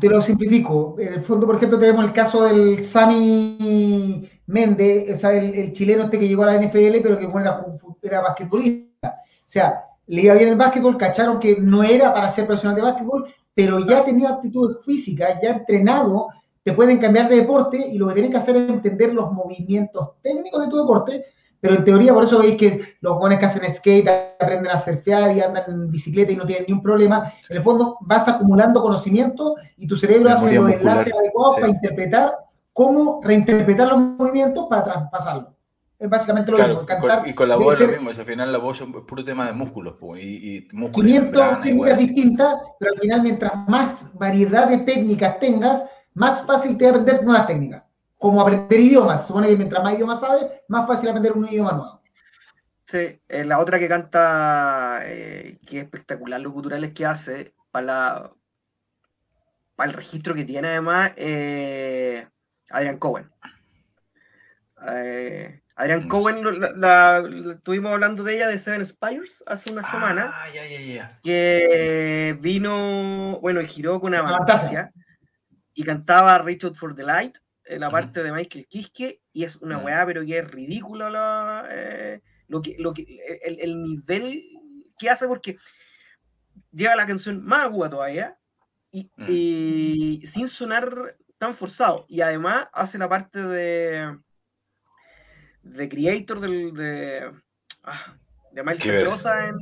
te 0.00 0.08
lo 0.08 0.20
simplifico. 0.20 0.96
En 0.98 1.14
el 1.14 1.20
fondo, 1.20 1.46
por 1.46 1.56
ejemplo, 1.56 1.78
tenemos 1.78 2.04
el 2.04 2.12
caso 2.12 2.44
del 2.44 2.84
Sami 2.84 4.28
Méndez, 4.46 5.22
el, 5.22 5.54
el, 5.54 5.72
chileno 5.72 6.04
este 6.04 6.18
que 6.18 6.26
llegó 6.26 6.42
a 6.42 6.54
la 6.54 6.60
NFL, 6.60 7.00
pero 7.02 7.18
que 7.18 7.26
bueno, 7.26 7.78
era, 8.02 8.20
basquetbolista. 8.20 9.20
O 9.20 9.44
sea, 9.44 9.84
le 10.06 10.22
iba 10.22 10.34
bien 10.34 10.48
el 10.48 10.56
básquetbol, 10.56 10.96
cacharon 10.96 11.38
que 11.38 11.56
no 11.60 11.82
era 11.82 12.12
para 12.12 12.30
ser 12.30 12.46
profesional 12.46 12.76
de 12.76 12.82
básquetbol, 12.82 13.32
pero 13.58 13.80
ya 13.80 14.04
tenía 14.04 14.28
aptitudes 14.28 14.76
físicas, 14.84 15.40
ya 15.42 15.50
entrenado, 15.50 16.28
te 16.62 16.72
pueden 16.74 16.98
cambiar 16.98 17.28
de 17.28 17.40
deporte 17.40 17.76
y 17.76 17.98
lo 17.98 18.06
que 18.06 18.12
tienes 18.14 18.30
que 18.30 18.36
hacer 18.36 18.54
es 18.54 18.68
entender 18.68 19.12
los 19.12 19.32
movimientos 19.32 20.10
técnicos 20.22 20.64
de 20.64 20.70
tu 20.70 20.76
deporte, 20.76 21.24
pero 21.58 21.74
en 21.74 21.82
teoría 21.82 22.14
por 22.14 22.22
eso 22.22 22.38
veis 22.38 22.56
que 22.56 22.80
los 23.00 23.14
jóvenes 23.14 23.40
que 23.40 23.46
hacen 23.46 23.74
skate 23.74 24.08
aprenden 24.38 24.70
a 24.70 24.78
surfear 24.78 25.36
y 25.36 25.40
andan 25.40 25.64
en 25.66 25.90
bicicleta 25.90 26.30
y 26.30 26.36
no 26.36 26.46
tienen 26.46 26.66
ni 26.68 26.72
un 26.72 26.80
problema. 26.80 27.32
En 27.48 27.56
el 27.56 27.62
fondo 27.64 27.98
vas 28.02 28.28
acumulando 28.28 28.80
conocimiento 28.80 29.56
y 29.76 29.88
tu 29.88 29.96
cerebro 29.96 30.30
hace 30.30 30.54
los 30.54 30.70
enlaces 30.70 31.12
adecuados 31.12 31.56
para 31.56 31.66
interpretar 31.66 32.36
cómo 32.72 33.20
reinterpretar 33.24 33.88
los 33.88 33.98
movimientos 33.98 34.66
para 34.70 34.84
traspasarlo. 34.84 35.57
Es 35.98 36.08
básicamente 36.08 36.52
lo 36.52 36.58
mismo. 36.58 36.86
Cantar 36.86 37.26
y 37.26 37.34
con 37.34 37.48
la 37.48 37.56
voz 37.56 37.74
es 37.74 37.80
lo 37.80 37.88
mismo, 37.88 38.10
al 38.10 38.24
final 38.24 38.52
la 38.52 38.58
voz 38.58 38.80
es 38.80 38.86
puro 39.04 39.24
tema 39.24 39.46
de 39.46 39.52
músculos. 39.52 39.96
Y, 40.16 40.56
y 40.56 40.68
músculos 40.72 41.10
500 41.10 41.62
técnicas 41.62 41.98
distintas, 41.98 42.54
pero 42.78 42.92
al 42.92 43.00
final 43.00 43.22
mientras 43.22 43.68
más 43.68 44.14
variedad 44.14 44.68
de 44.68 44.78
técnicas 44.78 45.40
tengas, 45.40 45.84
más 46.14 46.46
fácil 46.46 46.78
te 46.78 46.84
va 46.84 46.90
a 46.90 47.00
aprender 47.00 47.24
nuevas 47.24 47.46
técnicas. 47.46 47.82
Como 48.16 48.40
aprender 48.40 48.78
idiomas. 48.78 49.26
Supone 49.26 49.48
que 49.48 49.56
mientras 49.56 49.82
más 49.82 49.94
idiomas 49.94 50.20
sabes, 50.20 50.46
más 50.68 50.86
fácil 50.86 51.08
aprender 51.08 51.32
un 51.32 51.48
idioma 51.48 51.72
nuevo. 51.72 52.02
Sí, 52.86 53.20
eh, 53.28 53.44
la 53.44 53.58
otra 53.58 53.78
que 53.78 53.88
canta, 53.88 55.00
eh, 55.04 55.58
que 55.66 55.78
es 55.78 55.84
espectacular, 55.84 56.40
los 56.40 56.52
culturales 56.52 56.92
que 56.94 57.04
hace, 57.04 57.54
para, 57.70 57.86
la, 57.86 58.32
para 59.76 59.90
el 59.90 59.96
registro 59.96 60.34
que 60.34 60.44
tiene 60.44 60.68
además, 60.68 61.12
eh, 61.16 62.26
Adrian 62.70 62.98
Cohen. 62.98 63.30
Eh, 64.90 65.60
Adrian 65.78 66.08
Cohen, 66.08 66.42
la, 66.80 67.22
estuvimos 67.52 67.92
hablando 67.92 68.24
de 68.24 68.34
ella 68.34 68.48
de 68.48 68.58
Seven 68.58 68.84
Spires 68.84 69.44
hace 69.46 69.72
una 69.72 69.88
semana. 69.88 70.28
Ah, 70.28 70.46
ya, 70.52 70.66
ya, 70.66 70.80
ya. 70.80 71.20
Que 71.22 72.36
vino, 72.40 73.38
bueno, 73.40 73.60
giró 73.62 74.00
con 74.00 74.12
Avantasia 74.12 74.90
y 75.74 75.84
cantaba 75.84 76.38
Richard 76.38 76.74
for 76.74 76.96
the 76.96 77.04
Light, 77.04 77.38
en 77.64 77.80
la 77.80 77.90
parte 77.90 78.24
de 78.24 78.32
Michael 78.32 78.66
Kiske, 78.66 79.20
y 79.32 79.44
es 79.44 79.54
una 79.56 79.78
weá, 79.78 80.04
pero 80.04 80.26
que 80.26 80.38
es 80.38 80.50
ridícula 80.50 81.10
la, 81.10 81.68
eh, 81.70 82.22
lo 82.48 82.60
que, 82.60 82.74
lo 82.80 82.92
que, 82.92 83.06
el, 83.44 83.60
el, 83.60 83.80
nivel 83.80 84.42
que 84.98 85.10
hace, 85.10 85.28
porque 85.28 85.58
lleva 86.72 86.96
la 86.96 87.06
canción 87.06 87.44
más 87.44 87.66
aguda 87.66 87.88
todavía, 87.88 88.36
y, 88.90 89.12
y 89.28 90.26
sin 90.26 90.48
sonar 90.48 91.16
tan 91.38 91.54
forzado. 91.54 92.04
Y 92.08 92.20
además 92.20 92.66
hace 92.72 92.98
la 92.98 93.08
parte 93.08 93.40
de, 93.40 94.18
de 95.68 95.88
creator 95.88 96.40
del, 96.40 96.74
de, 96.74 97.30
ah, 97.84 98.16
de 98.52 98.62
Mil 98.62 98.78
Petrosa 98.78 99.48
en, 99.48 99.56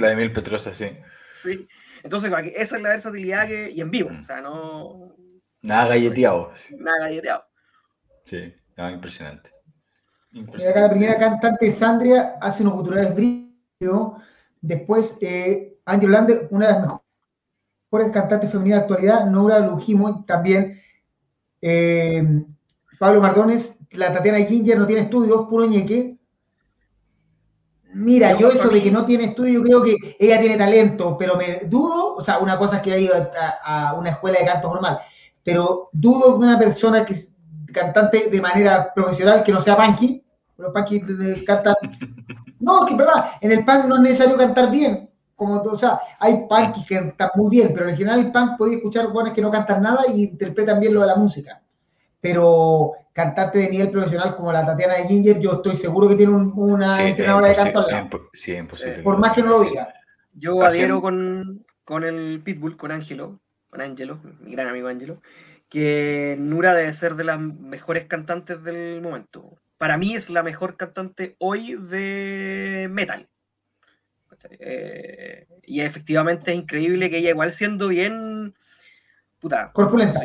La 0.00 0.08
de 0.08 0.16
Mil 0.16 0.32
Petrosa, 0.32 0.72
sí. 0.72 0.96
Sí. 1.42 1.68
Entonces, 2.02 2.30
esa 2.54 2.76
es 2.76 2.82
la 2.82 2.90
versatilidad 2.90 3.46
que, 3.46 3.70
y 3.70 3.80
en 3.80 3.90
vivo, 3.90 4.10
mm. 4.10 4.20
o 4.20 4.22
sea, 4.22 4.40
no... 4.40 5.16
Nada 5.62 5.88
galleteado. 5.88 6.52
Nada 6.78 6.98
galleteado. 6.98 7.44
Sí, 8.26 8.54
nada 8.76 8.90
impresionante. 8.90 9.50
impresionante. 10.32 10.80
la 10.80 10.90
primera 10.90 11.18
cantante, 11.18 11.70
Sandria, 11.70 12.36
hace 12.40 12.62
unos 12.62 12.74
culturales 12.74 13.14
brillos. 13.14 14.12
Después, 14.60 15.16
eh, 15.22 15.78
Angel 15.86 16.10
Lande, 16.10 16.46
una 16.50 16.66
de 16.66 16.72
las 16.72 17.00
mejores 17.90 18.12
cantantes 18.12 18.50
femeninas 18.50 18.80
de 18.80 18.82
actualidad, 18.82 19.26
Nora 19.30 19.60
Lujimo 19.60 20.24
también. 20.26 20.82
Eh, 21.62 22.44
Pablo 22.98 23.20
Mardones, 23.20 23.78
la 23.94 24.12
Tatiana 24.12 24.38
Ginger 24.38 24.78
no 24.78 24.86
tiene 24.86 25.02
estudios, 25.02 25.46
puro 25.48 25.66
ñeque. 25.66 26.16
Mira, 27.94 28.36
yo 28.36 28.48
eso 28.48 28.68
de 28.68 28.82
que 28.82 28.90
no 28.90 29.06
tiene 29.06 29.24
estudio, 29.24 29.60
yo 29.60 29.62
creo 29.62 29.82
que 29.82 30.16
ella 30.18 30.40
tiene 30.40 30.56
talento, 30.56 31.16
pero 31.16 31.36
me 31.36 31.60
dudo, 31.66 32.16
o 32.16 32.22
sea, 32.22 32.38
una 32.38 32.58
cosa 32.58 32.76
es 32.76 32.82
que 32.82 32.92
ha 32.92 32.98
ido 32.98 33.14
a, 33.64 33.94
una 33.94 34.10
escuela 34.10 34.40
de 34.40 34.46
canto 34.46 34.68
formal, 34.68 34.98
pero 35.44 35.90
dudo 35.92 36.36
que 36.36 36.44
una 36.44 36.58
persona 36.58 37.04
que 37.06 37.12
es 37.12 37.32
cantante 37.72 38.30
de 38.30 38.40
manera 38.40 38.92
profesional, 38.92 39.44
que 39.44 39.52
no 39.52 39.60
sea 39.60 39.76
punky, 39.76 40.24
los 40.56 40.72
punky 40.72 41.02
cantan... 41.46 41.74
No, 42.60 42.86
que 42.86 42.94
verdad, 42.94 43.32
en 43.42 43.52
el 43.52 43.64
punk 43.64 43.84
no 43.84 43.96
es 43.96 44.00
necesario 44.00 44.38
cantar 44.38 44.70
bien, 44.70 45.10
como, 45.36 45.56
o 45.56 45.78
sea, 45.78 46.00
hay 46.18 46.46
punky 46.48 46.84
que 46.86 46.96
cantan 46.96 47.30
muy 47.34 47.50
bien, 47.50 47.72
pero 47.74 47.88
en 47.90 47.96
general 47.96 48.20
el 48.20 48.32
punk 48.32 48.56
puede 48.56 48.76
escuchar 48.76 49.06
jóvenes 49.06 49.34
que 49.34 49.42
no 49.42 49.50
cantan 49.50 49.82
nada 49.82 50.04
y 50.12 50.24
interpretan 50.24 50.80
bien 50.80 50.94
lo 50.94 51.02
de 51.02 51.08
la 51.08 51.16
música. 51.16 51.60
Pero 52.24 52.92
cantante 53.12 53.58
de 53.58 53.68
nivel 53.68 53.90
profesional 53.90 54.34
como 54.34 54.50
la 54.50 54.64
Tatiana 54.64 54.94
de 54.94 55.06
Ginger, 55.06 55.40
yo 55.40 55.52
estoy 55.52 55.76
seguro 55.76 56.08
que 56.08 56.16
tiene 56.16 56.32
una 56.32 57.06
entrenadora 57.06 57.48
de 57.48 57.54
canto 57.54 57.80
al 57.80 57.90
lado. 57.90 58.30
Sí, 58.32 58.52
es 58.52 58.60
imposible. 58.60 59.02
Por 59.02 59.18
más 59.18 59.32
que 59.32 59.42
no 59.42 59.50
lo 59.50 59.60
diga. 59.62 59.92
Yo 60.32 60.62
adhiero 60.62 61.02
con, 61.02 61.66
con 61.84 62.02
el 62.02 62.40
Pitbull, 62.42 62.78
con 62.78 62.92
Ángelo, 62.92 63.40
con 63.68 63.82
Ángelo, 63.82 64.20
mi 64.40 64.52
gran 64.52 64.68
amigo 64.68 64.88
Ángelo, 64.88 65.20
que 65.68 66.34
Nura 66.40 66.72
debe 66.72 66.94
ser 66.94 67.14
de 67.14 67.24
las 67.24 67.38
mejores 67.38 68.06
cantantes 68.06 68.64
del 68.64 69.02
momento. 69.02 69.58
Para 69.76 69.98
mí 69.98 70.16
es 70.16 70.30
la 70.30 70.42
mejor 70.42 70.78
cantante 70.78 71.36
hoy 71.38 71.74
de 71.74 72.88
metal. 72.90 73.28
Eh, 74.48 75.46
y 75.62 75.82
efectivamente 75.82 76.52
es 76.52 76.56
increíble 76.56 77.10
que 77.10 77.18
ella 77.18 77.30
igual 77.30 77.52
siendo 77.52 77.88
bien 77.88 78.54
corpulenta. 79.72 80.20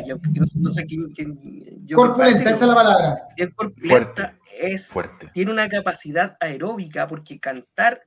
corpulenta, 1.94 2.50
esa 2.50 2.54
es 2.54 2.60
la 2.62 2.74
palabra. 2.74 3.22
fuerte, 3.76 4.30
es, 4.58 4.86
fuerte. 4.86 5.30
tiene 5.32 5.52
una 5.52 5.68
capacidad 5.68 6.36
aeróbica 6.40 7.06
porque 7.06 7.38
cantar 7.38 8.02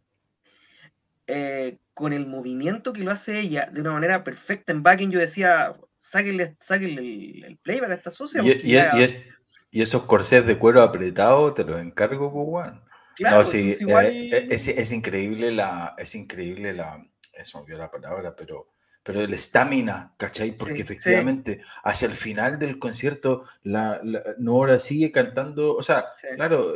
eh, 1.28 1.78
con 1.94 2.12
el 2.14 2.28
movimiento 2.28 2.92
que 2.92 3.04
lo 3.04 3.12
hace 3.12 3.40
ella 3.40 3.70
de 3.72 3.82
una 3.82 3.92
manera 3.92 4.24
perfecta 4.24 4.72
en 4.72 4.84
backing, 4.84 5.12
yo 5.12 5.20
decía, 5.20 5.74
sáquenle, 6.00 6.58
sáquenle 6.60 7.48
el, 7.48 7.58
playback 7.58 7.92
a 7.92 7.94
esta 7.94 8.12
sucia. 8.12 8.42
Y, 8.44 9.82
esos 9.82 10.04
corsés 10.04 10.46
de 10.46 10.60
cuero 10.60 10.84
apretado, 10.84 11.52
te 11.54 11.64
los 11.64 11.80
encargo, 11.80 12.30
Juan. 12.30 12.84
Claro, 13.16 13.38
no, 13.38 13.46
sí, 13.46 13.72
eh, 13.72 14.30
eh, 14.32 14.48
es, 14.50 14.92
increíble 14.92 15.52
la, 15.52 15.96
es 15.98 16.14
increíble 16.16 16.74
la, 16.74 17.04
eso 17.32 17.60
me 17.60 17.66
vio 17.66 17.78
la 17.78 17.90
palabra, 17.90 18.36
pero 18.36 18.73
pero 19.04 19.22
el 19.22 19.34
estamina, 19.34 20.14
¿cachai? 20.18 20.54
Porque 20.54 20.82
efectivamente 20.82 21.62
hacia 21.84 22.08
el 22.08 22.14
final 22.14 22.58
del 22.58 22.80
concierto 22.80 23.44
la, 23.62 24.02
Nora 24.38 24.80
sigue 24.80 25.12
cantando, 25.12 25.76
o 25.76 25.84
sea, 25.84 26.06
claro, 26.36 26.74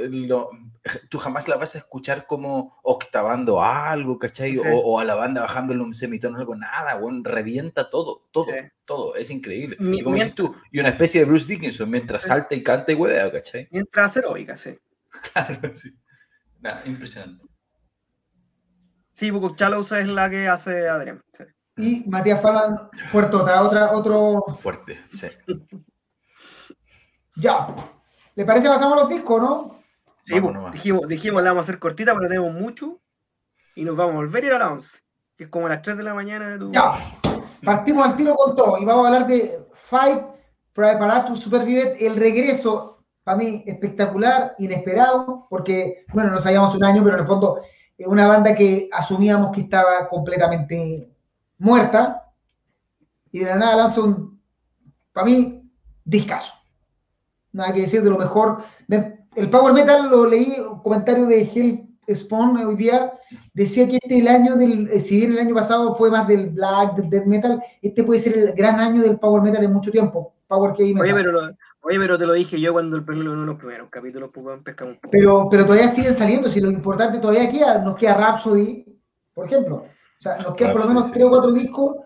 tú 1.09 1.19
jamás 1.19 1.47
la 1.47 1.55
vas 1.55 1.75
a 1.75 1.77
escuchar 1.77 2.25
como 2.25 2.77
octavando 2.83 3.63
algo, 3.63 4.19
¿cachai? 4.19 4.57
O, 4.57 4.99
a 4.99 5.05
la 5.05 5.15
banda 5.15 5.41
bajándole 5.41 5.81
un 5.81 5.93
semitono, 5.93 6.37
algo, 6.37 6.55
nada, 6.55 6.95
bueno, 6.95 7.21
revienta 7.23 7.89
todo, 7.89 8.27
todo, 8.31 8.47
todo, 8.83 9.15
es 9.15 9.31
increíble. 9.31 9.77
y 9.79 10.03
como 10.03 10.15
dices 10.15 10.35
tú, 10.35 10.53
y 10.71 10.79
una 10.81 10.89
especie 10.89 11.21
de 11.21 11.25
Bruce 11.25 11.47
Dickinson 11.47 11.89
mientras 11.89 12.23
salta 12.23 12.55
y 12.55 12.61
canta 12.61 12.91
y 12.91 12.95
huevea, 12.95 13.31
¿cachai? 13.31 13.69
Mientras 13.71 14.17
heroica, 14.17 14.57
sí. 14.57 14.77
Claro, 15.33 15.73
sí. 15.73 15.97
Nada, 16.59 16.83
impresionante. 16.85 17.43
Sí, 19.13 19.31
porque 19.31 19.55
Chalousa 19.55 19.99
es 19.99 20.07
la 20.07 20.29
que 20.29 20.47
hace 20.47 20.87
Adrián. 20.87 21.23
Sí 21.35 21.43
y 21.77 22.03
Matías 22.07 22.41
Falan, 22.41 22.89
fuertota, 23.07 23.61
otra, 23.61 23.91
otro. 23.91 24.43
Fuerte, 24.57 24.99
sí. 25.09 25.27
Ya. 27.35 27.67
¿Le 28.35 28.45
parece 28.45 28.67
pasamos 28.67 29.01
los 29.01 29.09
discos, 29.09 29.41
no? 29.41 29.79
Sí, 30.25 30.41
pues, 30.41 30.55
dijimos, 30.73 31.07
dijimos, 31.07 31.43
la 31.43 31.51
vamos 31.51 31.63
a 31.63 31.69
hacer 31.69 31.79
cortita 31.79 32.13
porque 32.13 32.27
tenemos 32.27 32.53
mucho 32.53 32.99
y 33.75 33.85
nos 33.85 33.95
vamos 33.95 34.13
a 34.13 34.17
volver 34.17 34.43
a 34.43 34.47
ir 34.47 34.53
a 34.53 34.59
la 34.59 34.71
11, 34.71 34.99
que 35.37 35.43
es 35.45 35.49
como 35.49 35.67
a 35.67 35.69
las 35.69 35.81
3 35.81 35.97
de 35.97 36.03
la 36.03 36.13
mañana. 36.13 36.49
De 36.49 36.57
tu... 36.57 36.71
Ya. 36.71 36.91
Partimos 37.63 38.07
al 38.07 38.17
tiro 38.17 38.35
con 38.35 38.55
todo 38.55 38.77
y 38.77 38.85
vamos 38.85 39.05
a 39.05 39.07
hablar 39.07 39.27
de 39.27 39.65
Fight 39.73 40.21
Preparatus 40.73 41.39
Supervivet, 41.39 42.01
el 42.01 42.15
regreso, 42.15 43.03
para 43.23 43.37
mí, 43.37 43.63
espectacular, 43.65 44.55
inesperado, 44.59 45.47
porque, 45.49 46.05
bueno, 46.13 46.29
no 46.29 46.39
sabíamos 46.39 46.75
un 46.75 46.83
año, 46.83 47.03
pero 47.03 47.15
en 47.15 47.21
el 47.21 47.27
fondo, 47.27 47.61
una 47.99 48.27
banda 48.27 48.53
que 48.53 48.89
asumíamos 48.91 49.51
que 49.51 49.61
estaba 49.61 50.07
completamente 50.07 51.09
muerta, 51.57 52.31
y 53.31 53.39
de 53.39 53.45
la 53.45 53.55
nada 53.55 53.75
lanza 53.75 54.01
un, 54.01 54.39
para 55.13 55.25
mí, 55.25 55.69
discazo. 56.05 56.53
Nada 57.51 57.73
que 57.73 57.81
decir 57.81 58.01
de 58.01 58.09
lo 58.09 58.17
mejor. 58.17 58.63
El 59.35 59.49
Power 59.49 59.73
Metal 59.73 60.09
lo 60.09 60.27
leí, 60.27 60.55
un 60.59 60.81
comentario 60.81 61.25
de 61.25 61.41
Hell 61.41 61.87
Spawn 62.13 62.57
hoy 62.57 62.75
día, 62.75 63.13
decía 63.53 63.87
que 63.87 63.97
este 63.97 64.19
el 64.19 64.27
año 64.27 64.55
del, 64.55 64.87
eh, 64.89 64.99
si 64.99 65.17
bien 65.17 65.33
el 65.33 65.39
año 65.39 65.55
pasado 65.55 65.95
fue 65.95 66.09
más 66.09 66.27
del 66.27 66.49
Black, 66.49 66.95
del 66.95 67.09
Death 67.09 67.25
Metal, 67.25 67.61
este 67.81 68.03
puede 68.03 68.19
ser 68.19 68.37
el 68.37 68.53
gran 68.53 68.79
año 68.79 69.01
del 69.01 69.19
Power 69.19 69.41
Metal 69.41 69.63
en 69.63 69.73
mucho 69.73 69.91
tiempo. 69.91 70.33
Power 70.47 70.71
Oye, 70.71 70.93
pero, 70.95 71.39
oye, 71.81 71.99
pero 71.99 72.17
te 72.17 72.25
lo 72.25 72.31
dije 72.31 72.59
yo 72.61 72.71
cuando 72.71 72.95
el 72.95 73.03
primero 73.03 73.33
uno 73.33 73.41
de 73.41 73.47
los 73.47 73.57
primeros 73.57 73.89
capítulos 73.89 74.29
pues, 74.33 74.61
pescamos. 74.63 74.97
Pero, 75.11 75.49
pero 75.51 75.65
todavía 75.65 75.89
siguen 75.89 76.15
saliendo, 76.15 76.49
si 76.49 76.61
lo 76.61 76.71
importante 76.71 77.19
todavía 77.19 77.51
queda, 77.51 77.79
nos 77.79 77.99
queda 77.99 78.13
Rhapsody, 78.13 78.85
por 79.33 79.47
ejemplo. 79.47 79.85
O 80.19 80.21
sea, 80.21 80.37
nos 80.37 80.55
quedan 80.55 80.73
por 80.73 80.81
lo 80.81 80.87
menos 80.87 81.11
tres 81.11 81.25
o 81.25 81.29
cuatro 81.29 81.51
discos 81.51 81.97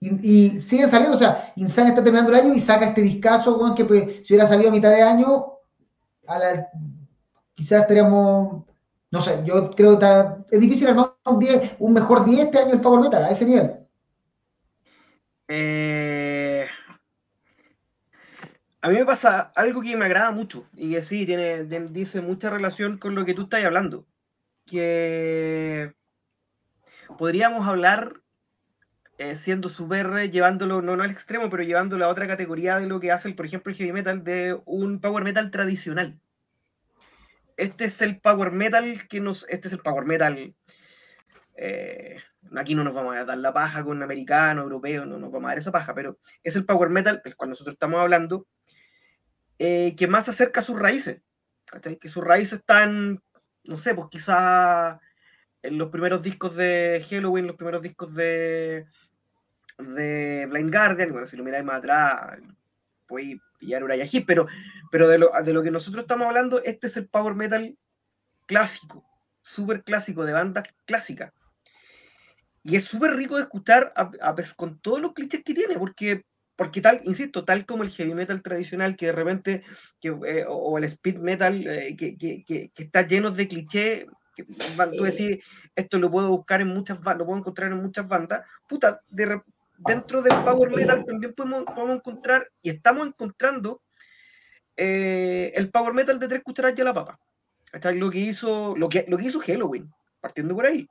y, 0.00 0.62
siguen 0.62 0.90
saliendo. 0.90 1.16
O 1.16 1.18
sea, 1.18 1.52
Insane 1.56 1.90
está 1.90 2.02
terminando 2.02 2.32
el 2.32 2.40
año 2.40 2.54
y 2.54 2.60
saca 2.60 2.86
este 2.86 3.02
discazo, 3.02 3.74
que 3.74 3.84
pues, 3.84 4.26
si 4.26 4.34
hubiera 4.34 4.46
salido 4.46 4.70
a 4.70 4.72
mitad 4.72 4.90
de 4.90 5.02
año, 5.02 5.46
quizás 7.54 7.82
estaríamos. 7.82 8.64
No 9.10 9.22
sé, 9.22 9.42
yo 9.44 9.70
creo 9.70 9.98
que 9.98 10.06
es 10.50 10.60
difícil 10.60 10.88
armar 10.88 11.14
un, 11.24 11.46
un 11.78 11.92
mejor 11.92 12.24
10 12.24 12.46
este 12.46 12.58
año 12.58 12.72
el 12.72 12.80
Power 12.80 13.00
Metal, 13.00 13.24
a 13.24 13.30
ese 13.30 13.46
nivel. 13.46 13.76
Eh, 15.46 16.66
a 18.80 18.88
mí 18.88 18.96
me 18.96 19.06
pasa 19.06 19.52
algo 19.54 19.80
que 19.82 19.96
me 19.96 20.06
agrada 20.06 20.30
mucho 20.32 20.66
y 20.74 20.92
que 20.92 21.02
sí, 21.02 21.24
tiene, 21.26 21.64
dice 21.64 22.20
mucha 22.20 22.50
relación 22.50 22.98
con 22.98 23.14
lo 23.14 23.24
que 23.24 23.34
tú 23.34 23.42
estás 23.42 23.64
hablando. 23.64 24.04
Que 24.66 25.94
podríamos 27.16 27.66
hablar 27.68 28.20
eh, 29.18 29.36
siendo 29.36 29.68
super, 29.68 30.30
llevándolo, 30.30 30.82
no, 30.82 30.96
no 30.96 31.02
al 31.04 31.10
extremo, 31.10 31.48
pero 31.48 31.62
llevándolo 31.62 32.04
a 32.04 32.08
otra 32.08 32.26
categoría 32.26 32.80
de 32.80 32.86
lo 32.86 32.98
que 32.98 33.12
hace, 33.12 33.28
el, 33.28 33.36
por 33.36 33.46
ejemplo, 33.46 33.70
el 33.70 33.78
heavy 33.78 33.92
metal, 33.92 34.24
de 34.24 34.60
un 34.64 35.00
power 35.00 35.22
metal 35.22 35.50
tradicional. 35.50 36.18
Este 37.56 37.84
es 37.84 38.02
el 38.02 38.20
power 38.20 38.50
metal 38.50 39.06
que 39.08 39.20
nos, 39.20 39.46
este 39.48 39.68
es 39.68 39.74
el 39.74 39.80
power 39.80 40.04
metal, 40.04 40.54
eh, 41.56 42.16
aquí 42.56 42.74
no 42.74 42.82
nos 42.82 42.94
vamos 42.94 43.14
a 43.14 43.24
dar 43.24 43.38
la 43.38 43.52
paja 43.52 43.84
con 43.84 44.02
americano, 44.02 44.62
europeo, 44.62 45.06
no 45.06 45.18
nos 45.18 45.30
vamos 45.30 45.46
a 45.46 45.50
dar 45.50 45.58
esa 45.58 45.70
paja, 45.70 45.94
pero 45.94 46.18
es 46.42 46.56
el 46.56 46.64
power 46.64 46.90
metal 46.90 47.22
del 47.22 47.36
cual 47.36 47.50
nosotros 47.50 47.74
estamos 47.74 48.00
hablando, 48.00 48.48
eh, 49.60 49.94
que 49.96 50.08
más 50.08 50.28
acerca 50.28 50.60
a 50.60 50.64
sus 50.64 50.76
raíces, 50.76 51.22
que 52.00 52.08
sus 52.08 52.24
raíces 52.24 52.58
están, 52.58 53.22
no 53.62 53.76
sé, 53.76 53.94
pues 53.94 54.08
quizá 54.10 55.00
en 55.64 55.78
los 55.78 55.88
primeros 55.88 56.22
discos 56.22 56.54
de 56.54 57.04
Halloween, 57.08 57.46
los 57.46 57.56
primeros 57.56 57.80
discos 57.80 58.14
de, 58.14 58.86
de 59.78 60.46
Blind 60.50 60.70
Guardian, 60.70 61.10
bueno, 61.10 61.26
si 61.26 61.38
lo 61.38 61.44
miráis 61.44 61.64
más 61.64 61.78
atrás, 61.78 62.38
podéis 63.06 63.40
pillar 63.58 63.82
Uriah 63.82 64.06
pero, 64.26 64.46
pero 64.90 65.08
de, 65.08 65.18
lo, 65.18 65.30
de 65.42 65.52
lo 65.54 65.62
que 65.62 65.70
nosotros 65.70 66.02
estamos 66.02 66.26
hablando, 66.26 66.62
este 66.62 66.86
es 66.88 66.96
el 66.98 67.08
power 67.08 67.34
metal 67.34 67.76
clásico, 68.46 69.06
súper 69.40 69.82
clásico, 69.84 70.26
de 70.26 70.34
bandas 70.34 70.68
clásicas. 70.84 71.32
Y 72.62 72.76
es 72.76 72.84
súper 72.84 73.14
rico 73.16 73.36
de 73.36 73.42
escuchar 73.42 73.92
a, 73.96 74.34
con 74.56 74.78
todos 74.80 75.00
los 75.00 75.14
clichés 75.14 75.42
que 75.44 75.54
tiene, 75.54 75.78
porque, 75.78 76.24
porque 76.56 76.82
tal, 76.82 77.00
insisto, 77.04 77.44
tal 77.46 77.64
como 77.64 77.84
el 77.84 77.90
heavy 77.90 78.12
metal 78.12 78.42
tradicional, 78.42 78.96
que 78.96 79.06
de 79.06 79.12
repente, 79.12 79.64
eh, 80.02 80.44
o 80.46 80.76
el 80.76 80.84
speed 80.84 81.16
metal, 81.16 81.66
eh, 81.66 81.96
que, 81.96 82.18
que, 82.18 82.44
que, 82.44 82.70
está 82.76 83.06
lleno 83.06 83.30
de 83.30 83.48
clichés, 83.48 84.06
que 84.34 84.44
tú 84.44 85.04
decís, 85.04 85.38
esto 85.74 85.98
lo 85.98 86.10
puedo 86.10 86.28
buscar 86.28 86.60
en 86.60 86.68
muchas 86.68 86.98
lo 86.98 87.24
puedo 87.26 87.38
encontrar 87.38 87.72
en 87.72 87.82
muchas 87.82 88.06
bandas, 88.06 88.46
puta, 88.68 89.00
dentro 89.08 90.22
del 90.22 90.36
power 90.44 90.70
metal 90.70 91.04
también 91.04 91.34
podemos, 91.34 91.64
podemos 91.64 91.96
encontrar, 91.96 92.50
y 92.62 92.70
estamos 92.70 93.06
encontrando 93.06 93.82
eh, 94.76 95.52
el 95.54 95.70
power 95.70 95.94
metal 95.94 96.18
de 96.18 96.28
tres 96.28 96.42
cucharadas 96.42 96.78
y 96.78 96.82
la 96.82 96.94
papa. 96.94 97.18
Lo 97.94 98.10
que 98.10 98.18
hizo, 98.18 98.76
lo 98.76 98.88
que, 98.88 99.04
lo 99.08 99.16
que 99.16 99.24
hizo 99.24 99.40
Halloween, 99.40 99.90
partiendo 100.20 100.54
por 100.54 100.66
ahí. 100.66 100.86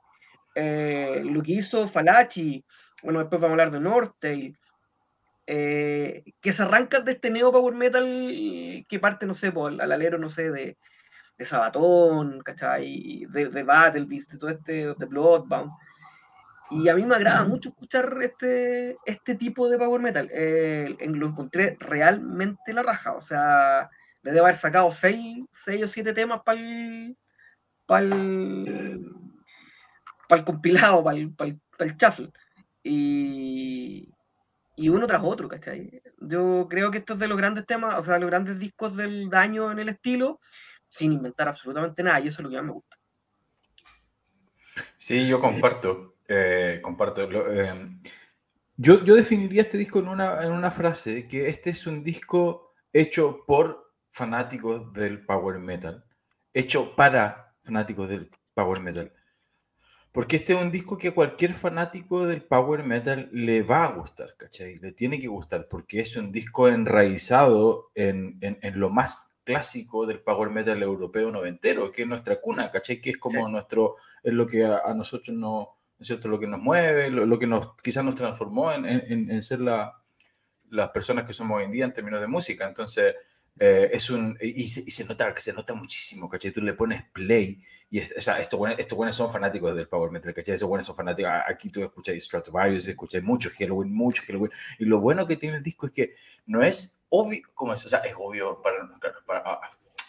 Eh, 0.54 1.22
lo 1.24 1.42
que 1.42 1.52
hizo 1.52 1.88
Falachi, 1.88 2.64
bueno, 3.02 3.20
después 3.20 3.40
vamos 3.40 3.58
a 3.58 3.62
hablar 3.62 3.70
de 3.72 3.80
Northtail, 3.80 4.58
eh, 5.46 6.24
que 6.40 6.52
se 6.52 6.62
arrancan 6.62 7.04
de 7.04 7.12
este 7.12 7.30
neo 7.30 7.52
power 7.52 7.74
metal 7.74 8.84
que 8.88 8.98
parte, 9.00 9.26
no 9.26 9.34
sé, 9.34 9.50
por, 9.50 9.80
al 9.80 9.92
alero, 9.92 10.18
no 10.18 10.28
sé, 10.28 10.50
de, 10.50 10.76
de 11.36 11.44
Sabatón, 11.44 12.40
¿cachai? 12.42 13.26
De, 13.30 13.48
de 13.48 13.62
Battle 13.62 14.04
Beast, 14.06 14.32
de 14.32 14.38
todo 14.38 14.50
este, 14.50 14.94
de 14.94 15.06
Bloodbound. 15.06 15.72
Y 16.70 16.88
a 16.88 16.94
mí 16.94 17.04
me 17.04 17.14
agrada 17.14 17.44
mucho 17.44 17.68
escuchar 17.68 18.18
este, 18.22 18.96
este 19.04 19.34
tipo 19.34 19.68
de 19.68 19.78
power 19.78 20.00
metal. 20.00 20.28
Eh, 20.32 20.96
lo 21.00 21.26
encontré 21.26 21.76
realmente 21.78 22.72
la 22.72 22.82
raja. 22.82 23.12
O 23.12 23.22
sea, 23.22 23.90
le 24.22 24.32
debo 24.32 24.46
haber 24.46 24.56
sacado 24.56 24.90
seis, 24.92 25.44
seis 25.52 25.84
o 25.84 25.88
siete 25.88 26.14
temas 26.14 26.42
para 26.42 26.60
el, 26.60 27.16
para 27.86 28.04
el, 28.04 29.12
para 30.28 30.40
el 30.40 30.44
compilado, 30.46 31.04
para 31.04 31.18
el, 31.18 31.32
para 31.34 31.50
el, 31.80 31.96
shuffle. 31.96 32.32
Y, 32.82 34.08
y 34.76 34.88
uno 34.88 35.06
tras 35.06 35.22
otro, 35.22 35.48
¿cachai? 35.48 36.02
Yo 36.18 36.66
creo 36.68 36.90
que 36.90 36.98
estos 36.98 37.16
es 37.16 37.20
de 37.20 37.28
los 37.28 37.38
grandes 37.38 37.66
temas, 37.66 37.96
o 37.98 38.04
sea, 38.04 38.18
los 38.18 38.30
grandes 38.30 38.58
discos 38.58 38.96
del 38.96 39.28
daño 39.28 39.70
en 39.70 39.78
el 39.78 39.90
estilo, 39.90 40.40
sin 40.94 41.12
inventar 41.12 41.48
absolutamente 41.48 42.02
nada, 42.02 42.20
y 42.20 42.28
eso 42.28 42.40
es 42.40 42.44
lo 42.44 42.50
que 42.50 42.56
más 42.56 42.64
me 42.64 42.72
gusta. 42.72 42.96
Sí, 44.96 45.26
yo 45.26 45.40
comparto, 45.40 46.16
eh, 46.28 46.78
comparto. 46.82 47.28
Eh, 47.50 47.98
yo, 48.76 49.04
yo, 49.04 49.14
definiría 49.14 49.62
este 49.62 49.78
disco 49.78 49.98
en 49.98 50.08
una, 50.08 50.44
en 50.44 50.52
una 50.52 50.70
frase, 50.70 51.26
que 51.26 51.48
este 51.48 51.70
es 51.70 51.86
un 51.86 52.04
disco 52.04 52.74
hecho 52.92 53.44
por 53.44 53.92
fanáticos 54.10 54.92
del 54.92 55.24
power 55.24 55.58
metal, 55.58 56.04
hecho 56.52 56.94
para 56.94 57.56
fanáticos 57.64 58.08
del 58.08 58.30
power 58.54 58.80
metal. 58.80 59.12
Porque 60.12 60.36
este 60.36 60.52
es 60.52 60.62
un 60.62 60.70
disco 60.70 60.96
que 60.96 61.08
a 61.08 61.14
cualquier 61.14 61.54
fanático 61.54 62.24
del 62.24 62.44
power 62.44 62.84
metal 62.84 63.28
le 63.32 63.64
va 63.64 63.84
a 63.84 63.92
gustar, 63.92 64.36
¿cachai? 64.36 64.78
Le 64.78 64.92
tiene 64.92 65.20
que 65.20 65.26
gustar, 65.26 65.66
porque 65.68 65.98
es 65.98 66.16
un 66.16 66.30
disco 66.30 66.68
enraizado 66.68 67.90
en, 67.96 68.38
en, 68.40 68.78
lo 68.78 68.90
más 68.90 69.33
clásico 69.44 70.06
del 70.06 70.20
power 70.20 70.50
metal 70.50 70.82
europeo 70.82 71.30
noventero, 71.30 71.92
que 71.92 72.02
es 72.02 72.08
nuestra 72.08 72.40
cuna, 72.40 72.70
¿cachai? 72.70 73.00
Que 73.00 73.10
es 73.10 73.18
como 73.18 73.48
nuestro, 73.48 73.96
es 74.22 74.32
lo 74.32 74.46
que 74.46 74.64
a, 74.64 74.92
nosotros 74.94 75.36
no, 75.36 75.78
es 76.00 76.06
cierto? 76.06 76.28
Lo 76.28 76.40
que 76.40 76.46
nos 76.46 76.60
mueve, 76.60 77.10
lo, 77.10 77.38
que 77.38 77.46
nos, 77.46 77.74
quizás 77.82 78.04
nos 78.04 78.14
transformó 78.14 78.72
en, 78.72 78.86
en 78.86 79.42
ser 79.42 79.60
la, 79.60 79.92
las 80.70 80.90
personas 80.90 81.24
que 81.24 81.32
somos 81.32 81.58
hoy 81.58 81.64
en 81.64 81.72
día 81.72 81.84
en 81.84 81.92
términos 81.92 82.20
de 82.20 82.26
música. 82.26 82.66
Entonces, 82.66 83.14
eh, 83.58 83.90
es 83.92 84.10
un, 84.10 84.36
y, 84.40 84.68
se, 84.68 85.04
nota, 85.04 85.32
se 85.36 85.52
nota 85.52 85.74
muchísimo, 85.74 86.28
¿cachai? 86.28 86.50
Tú 86.50 86.60
le 86.60 86.74
pones 86.74 87.04
play 87.12 87.62
y 87.88 88.00
o 88.00 88.20
sea, 88.20 88.40
estos 88.40 88.58
buenos, 88.58 89.14
son 89.14 89.30
fanáticos 89.30 89.76
del 89.76 89.86
Power 89.86 90.10
Metal, 90.10 90.34
¿cachai? 90.34 90.54
Estos 90.54 90.68
buenos 90.68 90.84
son 90.84 90.96
fanáticos, 90.96 91.30
aquí 91.46 91.70
tú 91.70 91.84
escuchas 91.84 92.16
Stratovarius, 92.18 92.88
escuchas 92.88 93.22
mucho 93.22 93.50
Halloween, 93.56 93.94
mucho 93.94 94.22
Halloween, 94.26 94.50
y 94.80 94.84
lo 94.86 94.98
bueno 95.00 95.24
que 95.28 95.36
tiene 95.36 95.58
el 95.58 95.62
disco 95.62 95.86
es 95.86 95.92
que 95.92 96.10
no 96.46 96.62
es 96.62 97.03
obvio, 97.20 97.42
como 97.54 97.72
es? 97.74 97.84
O 97.84 97.88
sea, 97.88 98.00
es 98.00 98.14
obvio 98.16 98.60
para, 98.62 98.88
para, 99.26 99.60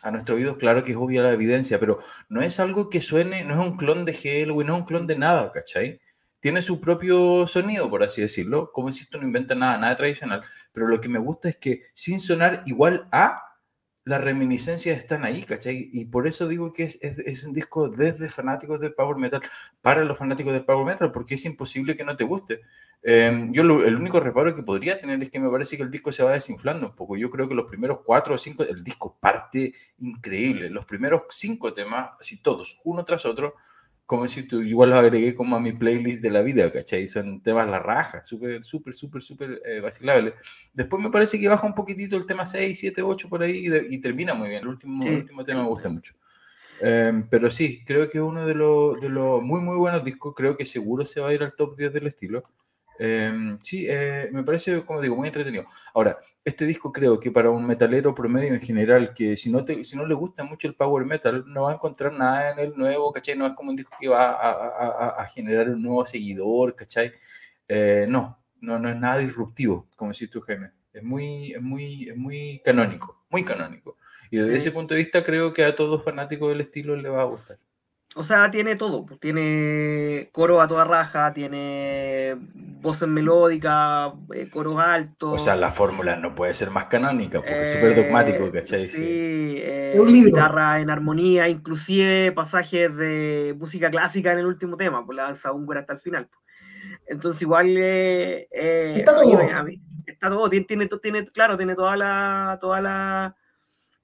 a, 0.01 0.12
nuestro 0.12 0.36
oído, 0.36 0.58
claro 0.58 0.84
que 0.84 0.91
es 0.91 0.97
obvia 0.97 1.24
la 1.24 1.32
evidencia, 1.32 1.80
pero 1.80 1.99
no 2.30 2.41
es 2.41 2.60
algo 2.60 2.89
que 2.89 3.01
suene, 3.01 3.43
no 3.43 3.53
es 3.53 3.60
un 3.60 3.78
clon 3.78 4.06
de 4.06 4.14
Halloween, 4.14 4.68
no 4.68 4.76
es 4.76 4.80
un 4.82 4.86
clon 4.86 5.08
de 5.08 5.18
nada, 5.18 5.51
¿cachai? 5.51 5.99
tiene 6.45 6.62
su 6.62 6.80
propio 6.80 7.47
sonido, 7.47 7.89
por 7.89 8.03
así 8.03 8.22
decirlo. 8.22 8.72
Como 8.72 8.88
insisto, 8.88 9.18
no 9.18 9.24
inventa 9.24 9.56
nada, 9.56 9.80
nada 9.80 9.97
tradicional. 9.97 10.43
Pero 10.74 10.88
lo 10.88 11.01
que 11.01 11.10
me 11.10 11.18
gusta 11.18 11.49
es 11.49 11.56
que 11.56 11.88
sin 11.95 12.20
sonar 12.20 12.62
igual 12.68 13.08
a, 13.12 13.45
las 14.06 14.22
reminiscencias 14.22 14.97
están 14.97 15.26
ahí, 15.26 15.41
¿cachai? 15.41 15.89
Y 15.91 16.06
por 16.06 16.28
eso 16.28 16.47
digo 16.47 16.72
que 16.72 16.84
es, 16.84 16.99
es, 17.01 17.43
un 17.43 17.53
disco 17.53 17.89
desde 17.89 18.30
fanáticos 18.30 18.80
del 18.80 18.93
power 18.93 19.18
metal 19.18 19.41
para 19.82 20.03
los 20.03 20.16
fanáticos 20.16 20.53
del 20.53 20.64
power 20.64 20.86
metal, 20.86 21.12
porque 21.12 21.34
es 21.34 21.45
imposible 21.45 21.97
que 21.97 22.03
no 22.03 22.16
te 22.16 22.24
guste. 22.24 22.62
Em, 23.01 23.51
yo 23.51 23.64
el 23.64 23.95
único 23.95 24.20
reparo 24.20 24.53
que 24.53 24.62
podría 24.62 24.99
tener 25.01 25.22
es 25.22 25.32
que 25.32 25.39
me 25.39 25.49
parece 25.49 25.76
que 25.76 25.84
el 25.84 25.89
disco 25.89 26.12
se 26.12 26.24
va 26.24 26.34
desinflando 26.34 26.88
un 26.88 26.95
poco. 26.95 27.18
Yo 27.18 27.32
creo 27.32 27.49
que 27.49 27.56
los 27.56 27.66
primeros 27.66 28.01
cuatro 28.06 28.36
o 28.36 28.38
cinco, 28.38 28.64
el 28.64 28.84
disco 28.84 29.18
parte 29.20 29.74
increíble. 29.99 30.70
Los 30.70 30.86
primeros 30.86 31.24
cinco 31.30 31.74
temas, 31.74 32.12
así 32.20 32.38
todos, 32.38 32.80
uno 32.84 33.03
tras 33.06 33.26
otro, 33.26 33.56
como 34.06 34.28
si 34.28 34.47
tú, 34.47 34.62
igual 34.62 34.91
lo 34.91 34.97
agregué 34.97 35.34
como 35.34 35.56
a 35.56 35.60
mi 35.60 35.72
playlist 35.72 36.22
de 36.22 36.30
la 36.30 36.41
vida, 36.41 36.72
¿cachai? 36.72 37.08
Son 37.08 37.41
temas 37.41 37.68
la 37.68 37.80
raja, 37.80 38.24
súper, 38.24 38.64
súper, 38.64 38.93
súper, 38.93 39.22
súper 39.22 39.62
eh, 39.66 39.80
vacilables. 39.80 40.36
Después 40.74 41.01
me 41.01 41.10
parece 41.10 41.39
que 41.39 41.47
baja 41.47 41.66
un 41.66 41.74
poquitito 41.74 42.16
el 42.16 42.26
tema 42.26 42.45
6, 42.45 42.78
7, 42.80 43.01
8 43.01 43.30
por 43.30 43.41
ahí 43.41 43.68
y, 43.89 43.97
termina 43.99 44.36
muy 44.36 44.49
bien. 44.49 44.62
El 44.62 44.68
último, 44.68 45.03
último 45.03 45.43
tema 45.43 45.64
me 45.64 45.70
gusta 45.70 45.89
mucho. 45.89 46.14
Em, 46.82 47.28
pero 47.30 47.49
sí, 47.49 47.84
creo 47.86 48.10
que 48.10 48.18
es 48.20 48.24
uno 48.24 48.45
de 48.45 48.53
los, 48.53 48.99
de 49.01 49.10
los 49.10 49.41
muy, 49.41 49.62
muy 49.62 49.78
buenos 49.78 50.03
discos. 50.03 50.36
Creo 50.36 50.56
que 50.56 50.66
seguro 50.66 51.03
se 51.06 51.20
va 51.20 51.30
a 51.30 51.34
ir 51.34 51.41
al 51.41 51.56
top 51.56 51.76
10 51.76 51.93
del 51.93 52.08
estilo. 52.08 52.43
Em, 52.98 53.60
sí, 53.62 53.86
eh, 53.89 54.30
me 54.32 54.43
parece, 54.43 54.84
como 54.86 55.02
digo, 55.02 55.16
muy 55.16 55.28
entretenido. 55.28 55.66
Ahora, 55.93 56.18
este 56.43 56.66
disco 56.66 56.91
creo 56.91 57.20
que 57.20 57.32
para 57.32 57.50
un 57.50 57.66
metalero 57.66 58.16
promedio 58.16 58.54
en 58.54 58.62
general, 58.62 59.14
que 59.14 59.36
si 59.36 59.52
no, 59.52 59.66
te, 59.66 59.84
si 59.84 59.98
no 59.98 60.06
le 60.06 60.14
gusta 60.14 60.43
mucho 60.43 60.68
el 60.68 60.76
power 60.76 61.06
metal, 61.06 61.43
no 61.48 61.64
va 61.64 61.72
a 61.72 61.74
encontrar 61.76 62.14
nada 62.14 62.52
en 62.52 62.60
el 62.60 62.78
nuevo, 62.78 63.12
¿cachai? 63.12 63.38
No 63.38 63.48
es 63.48 63.56
como 63.56 63.72
un 63.72 63.76
disco 63.76 63.96
que 64.00 64.08
va 64.08 64.32
a, 65.20 65.26
generar 65.28 65.70
un 65.70 65.82
nuevo 65.82 66.06
seguidor, 66.06 66.76
¿cachai? 66.76 67.14
Eh, 67.68 68.06
no, 68.08 68.39
no, 68.62 68.80
no 68.80 68.89
es 68.89 68.96
nada 68.96 69.18
disruptivo, 69.18 69.88
como 69.96 70.12
decís 70.12 70.30
tú, 70.30 70.41
Jaime. 70.41 70.72
Es 70.93 71.04
muy, 71.04 71.54
es 71.54 71.62
muy, 71.62 72.10
es 72.10 72.16
muy 72.16 72.62
canónico, 72.64 73.26
muy 73.30 73.43
canónico. 73.43 73.98
Y 74.32 74.38
desde 74.38 74.56
ese 74.56 74.72
punto 74.72 74.93
de 74.93 75.02
vista 75.02 75.24
creo 75.24 75.54
que 75.54 75.64
a 75.64 75.76
todos 75.76 76.04
fanáticos 76.04 76.50
del 76.50 76.62
estilo 76.62 76.96
le 76.96 77.10
va 77.10 77.22
a 77.22 77.26
gustar 77.26 77.58
o 78.18 78.24
sea, 78.24 78.49
tiene 78.49 78.78
todo. 78.78 79.05
Pues, 79.05 79.20
tiene 79.20 80.30
coro 80.32 80.61
a 80.61 80.68
toda 80.70 80.86
raja, 80.86 81.34
tiene 81.34 82.38
voces 82.82 83.09
melódicas, 83.09 84.13
eh, 84.34 84.49
coros 84.49 84.78
altos. 84.78 85.34
O 85.34 85.38
sea, 85.38 85.57
la 85.57 85.70
fórmula 85.70 86.16
no 86.16 86.34
puede 86.34 86.53
ser 86.53 86.72
más 86.72 86.86
canónica, 86.86 87.39
porque 87.39 87.63
es 87.63 87.72
súper 87.74 87.93
dogmático, 87.93 88.49
¿cachai? 88.53 88.88
Sí, 88.88 89.03
eh, 89.57 90.01
guitarra 90.07 90.80
en 90.80 90.89
armonía, 90.89 91.49
inclusive 91.49 92.32
pasajes 92.32 92.95
de 92.95 93.53
música 93.59 93.91
clásica 93.91 94.32
en 94.32 94.39
el 94.39 94.45
último 94.45 94.78
tema, 94.78 95.05
pues 95.05 95.18
la 95.18 95.24
danza 95.24 95.51
húngara 95.51 95.82
hasta 95.82 95.93
el 95.93 95.99
final. 95.99 96.28
Pues. 96.28 96.39
Entonces, 97.07 97.41
igual. 97.41 97.68
Eh, 97.78 98.47
está 98.95 99.13
todo. 99.13 99.41
está 100.05 100.30
todo, 100.30 100.49
tiene, 100.49 100.66
tiene, 100.66 100.88
tiene, 100.88 101.26
claro, 101.26 101.57
tiene 101.57 101.76
toda 101.76 101.97
la. 101.97 102.57
Toda 102.61 102.80
la 102.80 103.36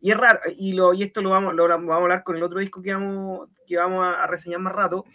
y 0.01 0.09
es 0.09 0.17
raro, 0.17 0.39
y, 0.57 0.73
lo, 0.73 0.93
y 0.93 1.03
esto 1.03 1.21
lo 1.21 1.29
vamos, 1.29 1.53
lo 1.53 1.67
vamos 1.67 1.91
a 1.91 1.95
hablar 1.95 2.23
con 2.23 2.35
el 2.35 2.41
otro 2.41 2.59
disco 2.59 2.81
que 2.81 2.91
vamos, 2.91 3.49
que 3.67 3.77
vamos 3.77 4.03
a, 4.03 4.25
reseñar 4.25 4.59
más 4.59 4.73
rato. 4.73 5.05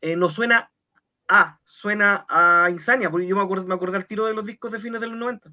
Eh, 0.00 0.16
no 0.16 0.28
suena 0.28 0.72
a, 1.28 1.60
suena 1.62 2.26
a 2.28 2.68
Insania, 2.68 3.10
porque 3.10 3.28
yo 3.28 3.36
me 3.36 3.42
acordé, 3.42 3.64
me 3.64 3.74
acordé 3.74 3.98
al 3.98 4.06
tiro 4.06 4.26
de 4.26 4.34
los 4.34 4.44
discos 4.44 4.72
de 4.72 4.80
fines 4.80 5.00
de 5.00 5.06
los 5.06 5.16
90. 5.16 5.52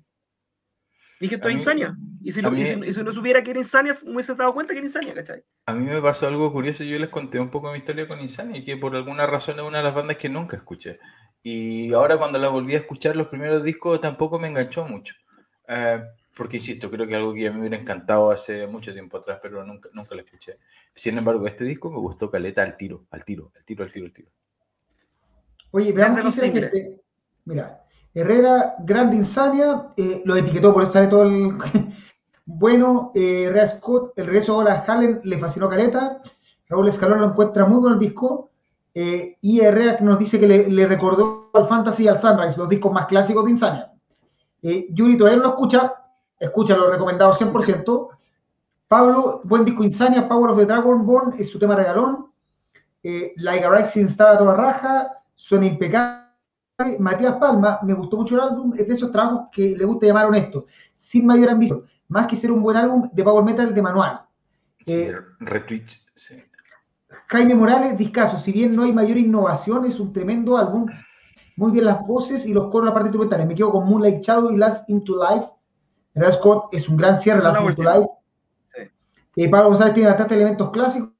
Dije, 1.19 1.35
esto 1.35 1.47
es 1.47 1.55
Insania. 1.55 1.95
Y 2.23 2.31
si, 2.31 2.41
no, 2.41 2.51
y, 2.55 2.65
si, 2.65 3.03
no 3.03 3.11
supiera 3.11 3.43
que 3.43 3.51
era 3.51 3.59
Insania, 3.59 3.93
me 4.03 4.13
hubiese 4.13 4.33
dado 4.33 4.53
cuenta 4.53 4.73
que 4.73 4.79
era 4.79 4.87
Insania, 4.87 5.13
¿cachai? 5.13 5.43
A 5.67 5.75
mí 5.75 5.85
me 5.85 6.01
pasó 6.01 6.27
algo 6.27 6.51
curioso. 6.51 6.83
Yo 6.83 6.97
les 6.97 7.09
conté 7.09 7.39
un 7.39 7.51
poco 7.51 7.71
mi 7.71 7.77
historia 7.77 8.07
con 8.07 8.19
Insania, 8.19 8.63
que 8.65 8.77
por 8.77 8.95
alguna 8.95 9.27
razón 9.27 9.59
es 9.59 9.65
una 9.65 9.77
de 9.79 9.83
las 9.83 9.93
bandas 9.93 10.17
que 10.17 10.29
nunca 10.29 10.57
escuché. 10.57 10.99
Y 11.43 11.93
ahora 11.93 12.17
cuando 12.17 12.39
la 12.39 12.47
volví 12.47 12.73
a 12.73 12.79
escuchar, 12.79 13.15
los 13.15 13.27
primeros 13.27 13.63
discos 13.63 14.01
tampoco 14.01 14.39
me 14.39 14.47
enganchó 14.47 14.85
mucho. 14.85 15.13
Eh, 15.67 16.01
porque 16.39 16.55
insisto, 16.55 16.89
creo 16.89 17.05
que 17.05 17.15
algo 17.15 17.33
que 17.33 17.47
a 17.47 17.51
mí 17.51 17.55
me 17.55 17.67
hubiera 17.67 17.75
encantado 17.75 18.31
hace 18.31 18.65
mucho 18.65 18.93
tiempo 18.93 19.17
atrás, 19.17 19.39
pero 19.43 19.65
nunca, 19.65 19.89
nunca 19.91 20.15
lo 20.15 20.21
escuché. 20.21 20.57
Sin 20.95 21.17
embargo, 21.17 21.45
este 21.45 21.65
disco 21.65 21.91
me 21.91 21.97
gustó 21.97 22.31
caleta 22.31 22.63
al 22.63 22.77
tiro, 22.77 23.03
al 23.11 23.25
tiro, 23.25 23.51
al 23.57 23.65
tiro, 23.65 23.83
al 23.83 23.91
tiro, 23.91 24.05
al 24.05 24.13
tiro. 24.13 24.29
Oye, 25.71 25.91
veamos 25.91 26.21
qué 26.21 26.25
dice 26.27 26.47
la 26.47 26.53
gente. 26.53 27.01
Mira, 27.43 27.83
Herrera, 28.13 28.75
Grande 28.79 29.17
Insania, 29.17 29.91
eh, 29.97 30.21
lo 30.23 30.37
etiquetó, 30.37 30.71
por 30.71 30.83
eso 30.83 30.93
sale 30.93 31.07
todo 31.07 31.23
el... 31.23 31.51
bueno, 32.45 33.11
eh, 33.15 33.43
Herrera 33.47 33.67
Scott, 33.67 34.17
el 34.17 34.27
regreso 34.27 34.63
de 34.63 34.71
Hallen 34.71 35.19
le 35.25 35.39
fascinó 35.39 35.67
caleta. 35.67 36.21
Raúl 36.69 36.87
Escalón 36.87 37.19
lo 37.19 37.27
encuentra 37.27 37.65
muy 37.65 37.81
bueno 37.81 37.95
el 37.95 37.99
disco. 37.99 38.49
Eh, 38.93 39.35
y 39.41 39.59
Herrera 39.59 39.97
nos 39.99 40.17
dice 40.17 40.39
que 40.39 40.47
le, 40.47 40.69
le, 40.69 40.87
recordó 40.87 41.49
al 41.53 41.65
Fantasy 41.65 42.05
y 42.05 42.07
al 42.07 42.17
Sunrise, 42.17 42.57
los 42.57 42.69
discos 42.69 42.93
más 42.93 43.07
clásicos 43.07 43.43
de 43.43 43.51
Insania. 43.51 43.91
Yuri 44.61 45.17
todavía 45.17 45.37
no 45.37 45.43
lo 45.43 45.49
escucha, 45.49 45.99
escúchalo, 46.39 46.89
recomendado 46.89 47.33
100%. 47.33 48.09
Pablo, 48.87 49.41
buen 49.43 49.65
disco 49.65 49.83
Insania, 49.83 50.27
Power 50.27 50.51
of 50.51 50.57
the 50.57 50.65
Dragonborn, 50.65 51.33
es 51.37 51.51
su 51.51 51.59
tema 51.59 51.75
regalón. 51.75 52.31
Eh, 53.03 53.33
like 53.37 53.63
a 53.63 53.69
Rising 53.69 54.05
Star 54.05 54.35
a 54.35 54.37
toda 54.37 54.55
raja, 54.55 55.21
suena 55.35 55.67
impecable. 55.67 56.27
Matías 56.97 57.35
Palma, 57.35 57.79
me 57.83 57.93
gustó 57.93 58.17
mucho 58.17 58.35
el 58.35 58.41
álbum, 58.41 58.73
es 58.77 58.87
de 58.87 58.93
esos 58.93 59.11
trabajos 59.11 59.49
que 59.51 59.75
le 59.77 59.83
gusta 59.83 60.07
llamar 60.07 60.27
honesto, 60.27 60.65
sin 60.93 61.25
mayor 61.25 61.49
ambición, 61.49 61.83
más 62.07 62.25
que 62.25 62.37
ser 62.37 62.51
un 62.51 62.63
buen 62.63 62.77
álbum 62.77 63.09
de 63.11 63.23
Power 63.23 63.43
Metal 63.43 63.73
de 63.73 63.81
manual. 63.81 64.21
Eh, 64.85 65.13
retweets, 65.41 66.07
sí. 66.15 66.41
Jaime 67.27 67.53
Morales, 67.53 67.97
discaso, 67.97 68.37
si 68.37 68.51
bien 68.51 68.75
no 68.75 68.83
hay 68.83 68.93
mayor 68.93 69.17
innovación, 69.17 69.85
es 69.85 69.99
un 69.99 70.11
tremendo 70.13 70.57
álbum. 70.57 70.87
Muy 71.57 71.71
bien 71.71 71.85
las 71.85 72.01
voces 72.07 72.45
y 72.45 72.53
los 72.53 72.71
coros, 72.71 72.87
la 72.87 72.93
parte 72.93 73.09
instrumental. 73.09 73.45
Me 73.45 73.53
quedo 73.53 73.71
con 73.71 73.87
Moonlight 73.87 74.23
Shadow 74.23 74.51
y 74.51 74.57
Last 74.57 74.89
Into 74.89 75.15
Life 75.15 75.45
Real 76.19 76.33
Scott 76.33 76.73
es 76.73 76.89
un 76.89 76.97
gran 76.97 77.17
cierre 77.17 77.41
la 77.41 77.51
Live. 77.51 78.09
Eh, 79.35 79.49
Pablo 79.49 79.69
González 79.69 79.93
tiene 79.93 80.09
bastantes 80.09 80.35
elementos 80.35 80.69
clásicos 80.71 81.11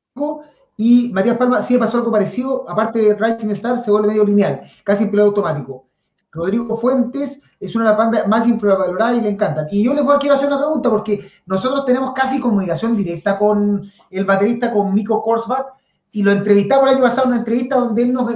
y 0.75 1.11
Matías 1.13 1.37
Palma 1.37 1.61
sí 1.61 1.77
pasó 1.77 1.97
algo 1.97 2.11
parecido, 2.11 2.65
aparte 2.69 2.99
de 2.99 3.13
Rising 3.15 3.49
Star 3.51 3.79
se 3.79 3.91
vuelve 3.91 4.09
medio 4.09 4.23
lineal, 4.23 4.61
casi 4.83 5.03
en 5.03 5.19
automático. 5.19 5.85
Rodrigo 6.31 6.77
Fuentes 6.77 7.41
es 7.59 7.75
una 7.75 7.85
de 7.85 7.89
las 7.91 7.97
bandas 7.97 8.27
más 8.27 8.47
infravaloradas 8.47 9.17
y 9.17 9.21
le 9.21 9.29
encantan. 9.29 9.67
Y 9.71 9.83
yo 9.83 9.93
les 9.93 10.03
voy 10.03 10.15
a 10.15 10.19
quiero 10.19 10.35
hacer 10.35 10.47
una 10.47 10.59
pregunta 10.59 10.89
porque 10.89 11.19
nosotros 11.45 11.85
tenemos 11.85 12.13
casi 12.13 12.39
comunicación 12.39 12.95
directa 12.95 13.37
con 13.37 13.83
el 14.09 14.25
baterista, 14.25 14.71
con 14.71 14.93
Miko 14.93 15.21
Korsbach, 15.21 15.65
y 16.11 16.23
lo 16.23 16.31
entrevistamos 16.31 16.85
el 16.85 16.95
año 16.95 17.03
pasado 17.03 17.23
en 17.23 17.29
una 17.29 17.39
entrevista 17.39 17.75
donde 17.77 18.03
él 18.03 18.13
nos, 18.13 18.31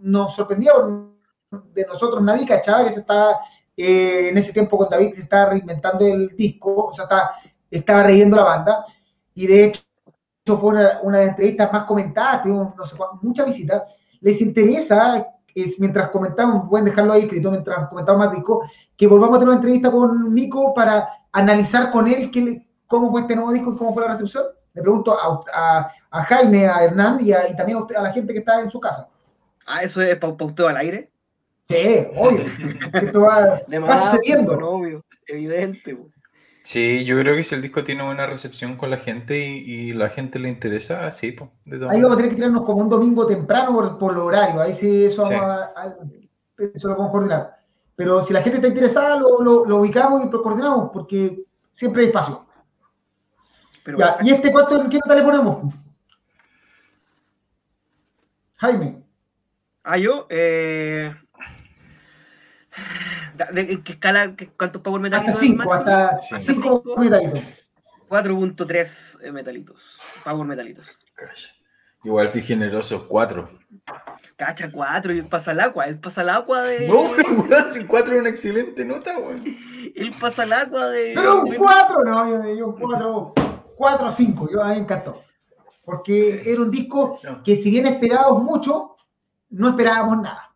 nos 0.00 0.34
sorprendía 0.34 0.72
de 1.50 1.86
nosotros, 1.86 2.22
nadie 2.22 2.46
cachaba 2.46 2.84
que 2.84 2.90
se 2.90 3.00
estaba 3.00 3.38
eh, 3.80 4.30
en 4.30 4.38
ese 4.38 4.52
tiempo 4.52 4.76
con 4.76 4.88
David, 4.88 5.14
se 5.14 5.20
estaba 5.20 5.50
reinventando 5.50 6.04
el 6.04 6.34
disco, 6.36 6.86
o 6.86 6.92
sea, 6.92 7.04
estaba, 7.04 7.30
estaba 7.70 8.08
la 8.08 8.42
banda, 8.42 8.84
y 9.34 9.46
de 9.46 9.66
hecho 9.66 9.82
fue 10.44 10.70
una, 10.70 11.00
de 11.00 11.10
las 11.12 11.28
entrevistas 11.28 11.72
más 11.72 11.84
comentadas, 11.84 12.42
tuvimos 12.42 12.74
no 12.76 12.84
sé, 12.84 12.96
muchas 13.22 13.46
visitas. 13.46 13.82
¿Les 14.20 14.40
interesa, 14.40 15.28
es, 15.54 15.78
mientras 15.78 16.10
comentamos, 16.10 16.68
pueden 16.68 16.86
dejarlo 16.86 17.12
ahí 17.12 17.22
escrito, 17.22 17.52
mientras 17.52 17.88
comentamos 17.88 18.26
más 18.26 18.34
disco, 18.34 18.64
que 18.96 19.06
volvamos 19.06 19.36
a 19.36 19.38
tener 19.38 19.50
una 19.50 19.58
entrevista 19.58 19.92
con 19.92 20.34
Nico 20.34 20.74
para 20.74 21.08
analizar 21.30 21.92
con 21.92 22.08
él 22.08 22.32
cómo 22.88 23.12
fue 23.12 23.20
este 23.20 23.36
nuevo 23.36 23.52
disco 23.52 23.74
y 23.74 23.76
cómo 23.76 23.94
fue 23.94 24.02
la 24.02 24.12
recepción? 24.12 24.44
Le 24.74 24.82
pregunto 24.82 25.16
a, 25.16 25.88
a, 26.10 26.22
Jaime, 26.24 26.66
a 26.66 26.82
Hernán 26.82 27.18
y, 27.20 27.30
y 27.30 27.56
también 27.56 27.78
a, 27.96 28.02
la 28.02 28.12
gente 28.12 28.32
que 28.32 28.40
está 28.40 28.60
en 28.60 28.72
su 28.72 28.80
casa. 28.80 29.08
Ah, 29.66 29.84
¿eso 29.84 30.02
es 30.02 30.16
para 30.16 30.32
usted 30.32 30.64
al 30.64 30.78
aire? 30.78 31.12
Sí, 31.68 32.06
obvio. 32.16 32.46
Esto 32.94 33.20
va, 33.20 33.60
va 33.68 34.02
sucediendo. 34.10 34.54
Obvio, 34.54 35.04
evidente. 35.26 35.98
Sí, 36.62 37.04
yo 37.04 37.18
creo 37.18 37.36
que 37.36 37.44
si 37.44 37.54
el 37.54 37.62
disco 37.62 37.84
tiene 37.84 38.04
buena 38.04 38.26
recepción 38.26 38.76
con 38.76 38.90
la 38.90 38.96
gente 38.96 39.38
y, 39.38 39.92
la 39.92 40.08
gente 40.08 40.38
le 40.38 40.48
interesa, 40.48 41.10
sí, 41.10 41.32
pues. 41.32 41.50
Ahí 41.90 42.00
vamos 42.02 42.12
a 42.12 42.16
tener 42.16 42.30
que 42.30 42.36
tirarnos 42.36 42.62
como 42.62 42.82
un 42.82 42.88
domingo 42.88 43.26
temprano 43.26 43.72
por, 43.72 43.98
por 43.98 44.14
lo 44.14 44.26
horario. 44.26 44.60
Ahí 44.60 44.72
sí, 44.72 45.04
eso, 45.04 45.22
eso 45.22 46.88
lo 46.88 46.94
vamos 46.94 47.08
a 47.08 47.12
coordinar. 47.12 47.58
Pero 47.96 48.22
si 48.22 48.32
la 48.32 48.42
gente 48.42 48.58
está 48.58 48.68
interesada, 48.68 49.18
lo, 49.18 49.64
lo, 49.64 49.76
ubicamos 49.76 50.22
y 50.24 50.30
lo 50.30 50.42
coordinamos, 50.42 50.90
porque 50.92 51.42
siempre 51.72 52.02
hay 52.02 52.08
espacio. 52.08 52.46
¿Y 54.22 54.30
este 54.30 54.52
cuánto, 54.52 54.88
qué 54.88 54.98
nota 54.98 55.14
le 55.14 55.22
ponemos? 55.22 55.74
Jaime. 58.56 59.02
Ah, 59.82 59.96
yo, 59.96 60.26
eh, 60.28 61.14
¿De 63.52 63.82
qué 63.82 63.92
escala? 63.92 64.34
¿Cuántos 64.56 64.82
Power 64.82 65.00
Metalitos? 65.00 65.34
Hasta 65.34 65.46
5, 65.46 65.72
hasta 65.72 66.18
5 66.38 66.96
metalitos. 66.98 67.70
4.3 68.08 69.32
metalitos. 69.32 69.76
Power 70.24 70.46
Metalitos. 70.46 70.86
Igual 72.04 72.30
que 72.30 72.42
generoso, 72.42 73.08
4. 73.08 73.50
Cacha, 74.36 74.70
4. 74.70 75.14
Y 75.14 75.18
el 75.18 75.26
pasa 75.26 75.50
el 75.50 75.60
agua. 75.60 75.86
El 75.86 75.98
pasa 75.98 76.22
el 76.22 76.28
agua 76.28 76.62
de. 76.62 76.86
No, 76.86 77.02
weón, 77.10 77.70
si 77.70 77.84
4 77.84 78.14
es 78.14 78.20
una 78.20 78.28
excelente 78.28 78.84
nota, 78.84 79.18
weón. 79.18 79.44
El 79.94 80.10
pasa 80.12 80.44
el 80.44 80.52
agua 80.52 80.86
de. 80.90 81.12
Pero 81.14 81.42
un 81.42 81.54
4, 81.54 82.04
no, 82.04 82.44
yo, 82.44 82.54
yo 82.54 82.76
4. 82.78 83.34
4 83.76 84.10
5, 84.10 84.48
yo 84.52 84.62
a 84.62 84.68
mí 84.68 84.74
me 84.74 84.80
encantó. 84.80 85.22
Porque 85.84 86.42
era 86.44 86.60
un 86.60 86.70
disco 86.70 87.18
que, 87.44 87.56
si 87.56 87.70
bien 87.70 87.86
esperábamos 87.86 88.42
mucho, 88.42 88.96
no 89.50 89.70
esperábamos 89.70 90.22
nada. 90.22 90.47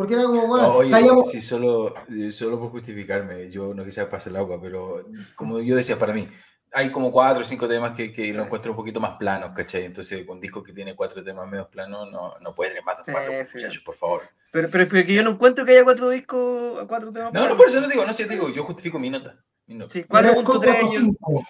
Porque 0.00 0.14
era 0.14 0.22
como, 0.22 0.46
bueno, 0.46 0.76
oye, 0.76 1.24
sí, 1.30 1.42
solo, 1.42 1.92
solo 2.30 2.58
por 2.58 2.70
justificarme, 2.70 3.50
yo 3.50 3.74
no 3.74 3.84
quisiera 3.84 4.08
pasar 4.08 4.30
el 4.30 4.38
agua, 4.38 4.58
pero 4.58 5.04
como 5.34 5.60
yo 5.60 5.76
decía, 5.76 5.98
para 5.98 6.14
mí, 6.14 6.26
hay 6.72 6.90
como 6.90 7.12
cuatro 7.12 7.42
o 7.42 7.46
cinco 7.46 7.68
temas 7.68 7.94
que, 7.94 8.10
que 8.10 8.32
lo 8.32 8.44
encuentro 8.44 8.72
un 8.72 8.78
poquito 8.78 8.98
más 8.98 9.18
planos, 9.18 9.50
¿cachai? 9.54 9.84
Entonces, 9.84 10.26
un 10.26 10.40
disco 10.40 10.62
que 10.62 10.72
tiene 10.72 10.96
cuatro 10.96 11.22
temas 11.22 11.46
menos 11.46 11.66
planos, 11.68 12.10
no, 12.10 12.32
no 12.38 12.54
puede 12.54 12.70
tener 12.70 12.82
más 12.82 13.04
de 13.04 13.12
cuatro, 13.12 13.30
muchachos, 13.30 13.82
por 13.84 13.94
favor. 13.94 14.22
Pero, 14.50 14.70
pero 14.70 14.84
es 14.84 15.04
que 15.04 15.12
yo 15.12 15.22
no 15.22 15.32
encuentro 15.32 15.66
que 15.66 15.72
haya 15.72 15.84
cuatro 15.84 16.08
discos, 16.08 16.82
cuatro 16.88 17.12
temas 17.12 17.34
No, 17.34 17.46
no, 17.46 17.54
por 17.54 17.66
eso 17.66 17.78
no 17.82 17.86
digo, 17.86 18.06
no 18.06 18.14
sé, 18.14 18.24
digo, 18.24 18.48
yo 18.48 18.64
justifico 18.64 18.98
mi 18.98 19.10
nota. 19.10 19.36
Mi 19.66 19.74
nota. 19.74 19.92
Sí, 19.92 20.02
4.3. 20.04 21.46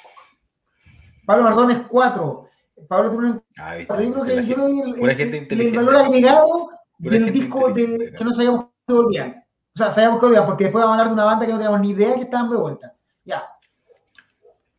Pablo 1.25 1.45
Mardón 1.45 1.71
es 1.71 1.79
cuatro. 1.83 2.49
Pablo 2.89 3.13
tiene 3.13 3.41
ah, 3.59 3.79
yo 3.79 3.87
creo 3.87 4.25
que 4.25 4.45
yo 4.45 4.67
el, 4.67 5.09
el, 5.09 5.61
el 5.61 5.77
valor 5.77 5.97
agregado 5.99 6.80
del 7.01 7.33
disco 7.33 7.73
de, 7.73 8.13
que 8.17 8.25
no 8.25 8.35
sabíamos 8.35 8.67
que 8.87 8.93
volvían. 8.93 9.45
O 9.75 9.79
sea, 9.79 9.91
sabíamos 9.91 10.21
que 10.21 10.27
volvían, 10.27 10.47
porque 10.47 10.65
después 10.65 10.85
vamos 10.85 10.97
a 10.97 11.01
hablar 11.01 11.09
de 11.09 11.15
una 11.15 11.25
banda 11.25 11.47
que 11.47 11.53
no 11.53 11.59
teníamos 11.59 11.81
ni 11.81 11.91
idea 11.91 12.15
que 12.15 12.23
estaban 12.23 12.51
de 12.51 12.57
vuelta. 12.57 12.95
Ya. 13.25 13.45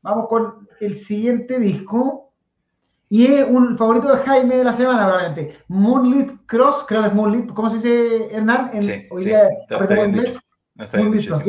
Vamos 0.02 0.28
con 0.28 0.68
el 0.80 0.98
siguiente 1.00 1.60
disco. 1.60 2.34
Y 3.10 3.26
es 3.26 3.46
un 3.46 3.78
favorito 3.78 4.16
de 4.16 4.24
Jaime 4.24 4.58
de 4.58 4.64
la 4.64 4.74
semana, 4.74 5.06
probablemente. 5.06 5.58
Moonlit 5.68 6.46
Cross, 6.46 6.86
creo 6.88 7.02
que 7.02 7.08
es 7.08 7.14
Moonlit. 7.14 7.52
¿Cómo 7.54 7.70
se 7.70 7.76
dice, 7.78 8.34
Hernán? 8.34 8.70
En, 8.74 8.82
sí, 8.82 9.06
hoy 9.10 9.26
día, 9.26 9.50
está, 9.50 10.06
inglés. 10.06 10.40
No 10.76 10.86
está 10.86 10.98
Moonlit 10.98 11.28
Cross. 11.28 11.44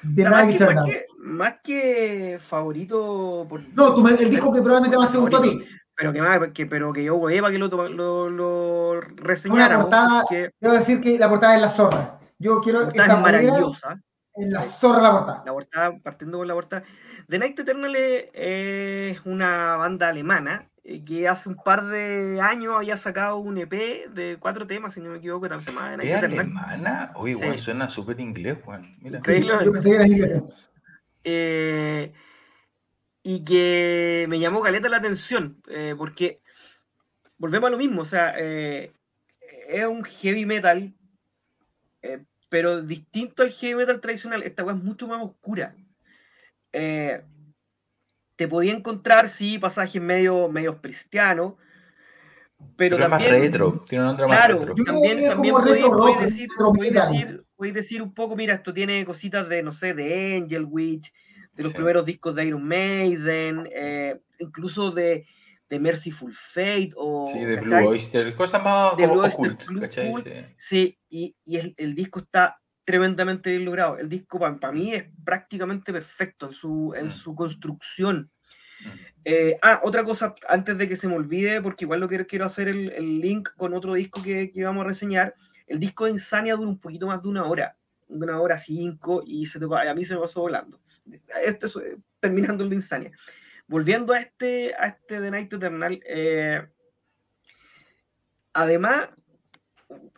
De 0.00 0.30
más, 0.30 0.54
que, 0.54 0.64
más, 0.64 0.86
que, 0.86 1.06
más 1.18 1.54
que 1.62 2.38
favorito. 2.40 3.46
Por, 3.48 3.60
no, 3.74 3.94
tú 3.94 4.06
el 4.06 4.30
disco 4.30 4.52
que 4.52 4.62
probablemente 4.62 4.96
más 4.96 5.12
te 5.12 5.18
gustó 5.18 5.38
a 5.38 5.42
ti 5.42 5.62
pero 5.98 6.12
que 6.12 6.22
más, 6.22 6.38
que, 6.54 6.64
pero 6.66 6.92
que 6.92 7.02
yo 7.02 7.16
voy 7.16 7.40
para 7.40 7.52
que 7.52 7.58
lo, 7.58 7.66
lo, 7.88 8.30
lo 8.30 9.00
reseñara. 9.00 9.78
Una 9.78 9.80
portada, 9.80 10.24
debo 10.30 10.74
decir 10.74 11.00
que 11.00 11.18
la 11.18 11.28
portada 11.28 11.56
es 11.56 11.60
la 11.60 11.70
zorra. 11.70 12.20
Yo 12.38 12.60
quiero 12.60 12.88
esa 12.88 13.04
es 13.04 13.20
maravillosa. 13.20 14.00
En 14.36 14.52
la 14.52 14.62
zorra 14.62 15.02
la 15.02 15.10
portada. 15.10 15.42
La 15.44 15.52
portada, 15.52 15.98
partiendo 15.98 16.38
con 16.38 16.46
la 16.46 16.54
portada. 16.54 16.84
The 17.28 17.40
Night 17.40 17.58
Eternal 17.58 17.96
es 17.96 19.20
una 19.26 19.74
banda 19.74 20.08
alemana 20.08 20.68
eh, 20.84 21.04
que 21.04 21.26
hace 21.26 21.48
un 21.48 21.56
par 21.56 21.84
de 21.86 22.40
años 22.40 22.76
había 22.76 22.96
sacado 22.96 23.38
un 23.38 23.58
EP 23.58 23.72
de 24.08 24.36
cuatro 24.38 24.68
temas, 24.68 24.94
si 24.94 25.00
no 25.00 25.10
me 25.10 25.18
equivoco, 25.18 25.48
tal 25.48 25.62
semana. 25.62 26.00
¿Es 26.00 26.14
alemana? 26.14 27.10
Uy, 27.16 27.34
sí. 27.34 27.58
suena 27.58 27.88
súper 27.88 28.20
inglés, 28.20 28.56
Juan. 28.64 28.94
Mira. 29.00 29.18
Yo 29.64 29.72
pensé 29.72 29.90
que 29.90 29.96
era 29.96 30.06
inglés. 30.06 30.42
Eh, 31.24 32.12
y 33.30 33.44
que 33.44 34.24
me 34.26 34.38
llamó 34.38 34.62
caleta 34.62 34.88
la 34.88 34.96
atención, 34.96 35.60
eh, 35.68 35.94
porque 35.98 36.40
volvemos 37.36 37.68
a 37.68 37.70
lo 37.72 37.76
mismo, 37.76 38.00
o 38.00 38.06
sea, 38.06 38.32
eh, 38.38 38.94
es 39.68 39.84
un 39.84 40.02
heavy 40.02 40.46
metal, 40.46 40.94
eh, 42.00 42.24
pero 42.48 42.80
distinto 42.80 43.42
al 43.42 43.50
heavy 43.50 43.74
metal 43.74 44.00
tradicional, 44.00 44.44
esta 44.44 44.64
weá 44.64 44.74
es 44.74 44.82
mucho 44.82 45.06
más 45.06 45.22
oscura. 45.22 45.76
te 46.72 48.48
podía 48.48 48.72
encontrar, 48.72 49.28
sí, 49.28 49.58
pasajes 49.58 50.00
medio, 50.00 50.48
medio 50.48 50.80
cristianos, 50.80 51.52
pero, 52.76 52.96
también... 52.96 53.30
más 53.30 53.40
retro, 53.42 53.84
tiene 53.86 54.04
un 54.04 54.08
nombre 54.08 54.26
más 54.26 54.48
retro. 54.48 54.74
También, 54.74 55.26
también 55.26 55.54
podéis, 55.54 55.84
decir, 56.18 56.48
decir, 56.80 57.74
decir 57.74 58.00
un 58.00 58.14
poco, 58.14 58.36
mira, 58.36 58.54
esto 58.54 58.72
tiene 58.72 59.04
cositas 59.04 59.46
de, 59.50 59.62
no 59.62 59.72
sé, 59.72 59.92
de 59.92 60.38
Angel 60.38 60.64
Witch, 60.64 61.12
de 61.58 61.64
los 61.64 61.72
primeros 61.72 62.06
discos 62.06 62.36
de 62.36 62.46
Iron 62.46 62.64
Maiden, 62.64 63.68
eh, 63.74 64.20
incluso 64.38 64.92
de, 64.92 65.26
de, 65.68 65.80
Merciful 65.80 66.32
Fate 66.32 66.92
o... 66.94 67.26
Sí, 67.26 67.40
de 67.40 67.56
Blue 67.56 67.88
Oyster, 67.88 68.32
cosas 68.36 68.62
más 68.62 68.96
de 68.96 69.06
Blue 69.08 69.22
Oyster, 69.22 70.54
Sí, 70.56 70.96
y, 71.10 71.34
y 71.44 71.56
el, 71.56 71.74
el, 71.76 71.96
disco 71.96 72.20
está 72.20 72.60
tremendamente 72.84 73.50
bien 73.50 73.64
logrado. 73.64 73.98
El 73.98 74.08
disco 74.08 74.38
para 74.38 74.72
mí 74.72 74.94
es 74.94 75.06
prácticamente 75.24 75.92
perfecto 75.92 76.46
en 76.46 76.52
su, 76.52 76.94
en 76.96 77.06
mm. 77.06 77.10
su 77.10 77.34
construcción. 77.34 78.30
Mm. 78.80 78.88
Eh, 79.24 79.58
ah, 79.60 79.80
otra 79.82 80.04
cosa, 80.04 80.36
antes 80.48 80.78
de 80.78 80.88
que 80.88 80.96
se 80.96 81.08
me 81.08 81.16
olvide, 81.16 81.60
porque 81.60 81.86
igual 81.86 81.98
lo 81.98 82.08
quiero, 82.08 82.24
quiero 82.28 82.44
hacer 82.44 82.68
el, 82.68 82.92
el 82.92 83.20
link 83.20 83.48
con 83.56 83.74
otro 83.74 83.94
disco 83.94 84.22
que, 84.22 84.52
que 84.52 84.64
vamos 84.64 84.84
a 84.84 84.88
reseñar. 84.88 85.34
El 85.66 85.80
disco 85.80 86.04
de 86.04 86.12
Insania 86.12 86.54
dura 86.54 86.68
un 86.68 86.78
poquito 86.78 87.08
más 87.08 87.20
de 87.20 87.28
una 87.28 87.46
hora, 87.46 87.76
de 88.06 88.24
una 88.24 88.40
hora 88.40 88.58
cinco, 88.58 89.24
y 89.26 89.46
se 89.46 89.58
a 89.58 89.94
mí 89.94 90.04
se 90.04 90.14
me 90.14 90.20
pasó 90.20 90.42
volando 90.42 90.80
este, 91.44 91.66
terminando 92.20 92.64
el 92.64 92.70
de 92.70 92.76
Insania. 92.76 93.12
Volviendo 93.66 94.12
a 94.12 94.20
este, 94.20 94.74
a 94.74 94.88
este 94.88 95.20
The 95.20 95.30
Night 95.30 95.52
Eternal, 95.52 96.00
eh, 96.06 96.66
además, 98.52 99.10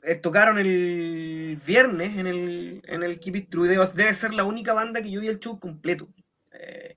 eh, 0.03 0.16
tocaron 0.16 0.59
el 0.59 1.61
viernes 1.66 2.16
en 2.16 2.26
el, 2.26 2.82
en 2.86 3.03
el 3.03 3.18
Keep 3.18 3.36
It 3.36 3.51
True. 3.51 3.68
Debe, 3.68 4.14
ser 4.14 4.32
la 4.32 4.45
única 4.45 4.72
banda 4.72 5.03
que 5.03 5.11
yo 5.11 5.20
vi 5.20 5.28
el 5.28 5.41
show 5.41 5.59
completo. 5.59 6.09
Eh, 6.53 6.97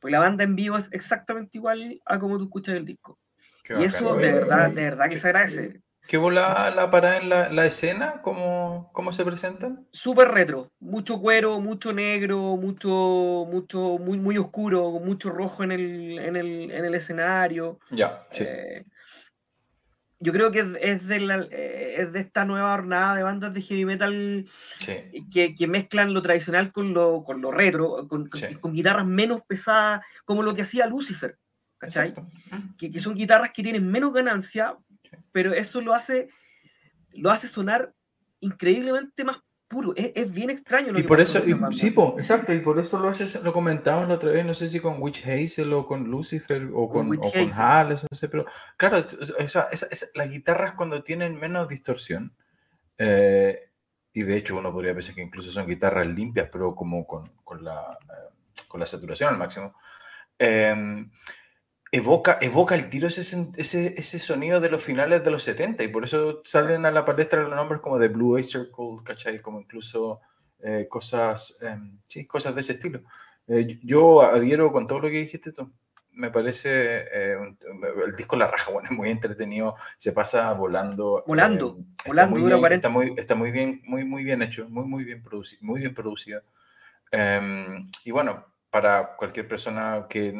pues 0.00 0.12
la 0.12 0.18
banda 0.18 0.44
en 0.44 0.56
vivo 0.56 0.76
es 0.76 0.88
exactamente 0.92 1.58
igual 1.58 2.00
a 2.04 2.18
como 2.18 2.38
tú 2.38 2.44
escuchas 2.44 2.76
el 2.76 2.84
disco. 2.84 3.18
y 3.70 3.84
eso 3.84 4.16
de 4.16 4.32
verdad, 4.32 4.70
de 4.70 4.82
verdad 4.82 5.08
que 5.08 5.18
se 5.18 5.28
agradece. 5.28 5.83
¿Qué 6.06 6.18
bola 6.18 6.70
la 6.74 6.90
parada 6.90 7.18
en 7.18 7.28
la, 7.56 7.66
escena? 7.66 8.20
¿Cómo, 8.22 8.90
¿Cómo, 8.92 9.12
se 9.12 9.24
presentan? 9.24 9.86
Súper 9.90 10.28
retro, 10.28 10.70
mucho 10.78 11.18
cuero, 11.18 11.60
mucho 11.60 11.92
negro, 11.92 12.56
mucho, 12.56 13.46
mucho, 13.50 13.98
muy, 13.98 14.18
muy 14.18 14.36
oscuro, 14.36 14.90
mucho 15.00 15.30
rojo 15.30 15.64
en 15.64 15.72
el, 15.72 16.18
en 16.18 16.36
el, 16.36 16.70
en 16.70 16.84
el 16.84 16.94
escenario. 16.94 17.78
Ya, 17.90 18.26
sí. 18.30 18.44
Eh, 18.46 18.84
yo 20.24 20.32
creo 20.32 20.50
que 20.50 20.64
es 20.80 21.06
de, 21.06 21.20
la, 21.20 21.46
eh, 21.50 21.96
es 21.98 22.12
de 22.12 22.20
esta 22.20 22.46
nueva 22.46 22.70
jornada 22.72 23.14
de 23.14 23.22
bandas 23.22 23.52
de 23.52 23.60
heavy 23.60 23.84
metal 23.84 24.46
que, 25.30 25.54
que, 25.54 25.66
mezclan 25.66 26.14
lo 26.14 26.22
tradicional 26.22 26.72
con 26.72 26.94
lo, 26.94 27.22
con 27.22 27.42
lo 27.42 27.50
retro, 27.50 28.08
con, 28.08 28.30
con, 28.60 28.72
guitarras 28.72 29.06
menos 29.06 29.42
pesadas, 29.46 30.02
como 30.24 30.42
lo 30.42 30.54
que 30.54 30.62
hacía 30.62 30.86
Lucifer. 30.86 31.36
¿Cachai? 31.76 32.14
Que, 32.78 32.90
que, 32.90 33.00
son 33.00 33.14
guitarras 33.14 33.50
que 33.52 33.62
tienen 33.62 33.90
menos 33.90 34.14
ganancia, 34.14 34.76
pero 35.32 35.52
eso 35.52 35.80
lo 35.80 35.94
hace, 35.94 36.28
lo 37.12 37.30
hace 37.30 37.48
sonar 37.48 37.94
increíblemente 38.40 39.24
más 39.24 39.38
puro, 39.68 39.94
es, 39.96 40.30
bien 40.32 40.50
extraño. 40.50 40.92
Lo 40.92 41.00
y 41.00 41.02
por 41.02 41.20
eso, 41.20 41.40
sí, 41.72 41.94
exacto, 42.18 42.52
y 42.52 42.60
por 42.60 42.78
eso 42.78 42.98
lo, 42.98 43.08
haces, 43.08 43.42
lo 43.42 43.52
comentamos 43.52 44.08
la 44.08 44.14
otra 44.14 44.30
vez, 44.30 44.44
no 44.44 44.54
sé 44.54 44.68
si 44.68 44.80
con 44.80 45.00
Witch 45.00 45.26
Hazel 45.26 45.72
o 45.72 45.86
con 45.86 46.04
Lucifer 46.04 46.70
o 46.74 46.88
con, 46.88 47.12
o 47.16 47.32
con 47.32 47.50
Hales, 47.52 48.04
no 48.10 48.16
sé, 48.16 48.28
pero 48.28 48.44
claro, 48.76 48.98
las 50.14 50.30
guitarras 50.30 50.74
cuando 50.74 51.02
tienen 51.02 51.38
menos 51.38 51.68
distorsión, 51.68 52.34
eh, 52.98 53.58
y 54.12 54.22
de 54.22 54.36
hecho 54.36 54.56
uno 54.56 54.72
podría 54.72 54.92
pensar 54.92 55.14
que 55.14 55.22
incluso 55.22 55.50
son 55.50 55.66
guitarras 55.66 56.06
limpias, 56.06 56.48
pero 56.52 56.74
como 56.74 57.06
con, 57.06 57.24
con 57.42 57.64
la, 57.64 57.98
eh, 58.02 58.60
con 58.68 58.80
la 58.80 58.86
saturación 58.86 59.30
al 59.30 59.38
máximo, 59.38 59.74
eh, 60.38 61.06
evoca, 61.94 62.38
evoca 62.40 62.74
el 62.74 62.90
tiro 62.90 63.06
ese, 63.06 63.20
ese, 63.56 63.94
ese, 63.96 64.18
sonido 64.18 64.60
de 64.60 64.68
los 64.68 64.82
finales 64.82 65.22
de 65.22 65.30
los 65.30 65.44
70 65.44 65.84
y 65.84 65.88
por 65.88 66.02
eso 66.02 66.42
salen 66.44 66.86
a 66.86 66.90
la 66.90 67.04
palestra 67.04 67.42
los 67.42 67.54
nombres 67.54 67.80
como 67.80 67.98
de 67.98 68.08
Blue 68.08 68.36
Eye 68.36 68.42
Circle, 68.42 68.96
¿cachai? 69.04 69.38
Como 69.38 69.60
incluso 69.60 70.20
eh, 70.60 70.88
cosas, 70.88 71.56
em, 71.62 71.98
sí, 72.08 72.26
cosas 72.26 72.52
de 72.54 72.62
ese 72.62 72.72
estilo. 72.72 73.02
Eh, 73.46 73.78
yo 73.84 74.22
adhiero 74.22 74.72
con 74.72 74.88
todo 74.88 75.00
lo 75.00 75.08
que 75.08 75.18
dijiste 75.18 75.52
tú. 75.52 75.72
Me 76.10 76.30
parece 76.30 76.70
eh, 77.12 77.36
el 78.06 78.16
disco 78.16 78.34
La 78.34 78.48
Raja, 78.48 78.72
bueno, 78.72 78.88
es 78.90 78.96
muy 78.96 79.10
entretenido, 79.10 79.76
se 79.96 80.12
pasa 80.12 80.52
volando. 80.52 81.22
Volando, 81.26 81.78
volando, 82.06 82.36
muy 82.36 82.50
bien, 82.50 82.72
está, 82.72 82.88
muy, 82.88 83.14
está 83.16 83.34
muy 83.36 83.50
bien, 83.52 83.82
muy, 83.84 84.04
muy 84.04 84.24
bien 84.24 84.42
hecho, 84.42 84.68
muy, 84.68 84.84
muy 84.84 85.04
bien 85.04 85.22
producido, 85.22 85.60
muy 85.62 85.80
bien 85.80 85.94
producido. 85.94 86.42
Em, 87.12 87.86
y 88.04 88.10
bueno, 88.10 88.46
para 88.70 89.14
cualquier 89.16 89.46
persona 89.46 90.06
que 90.08 90.32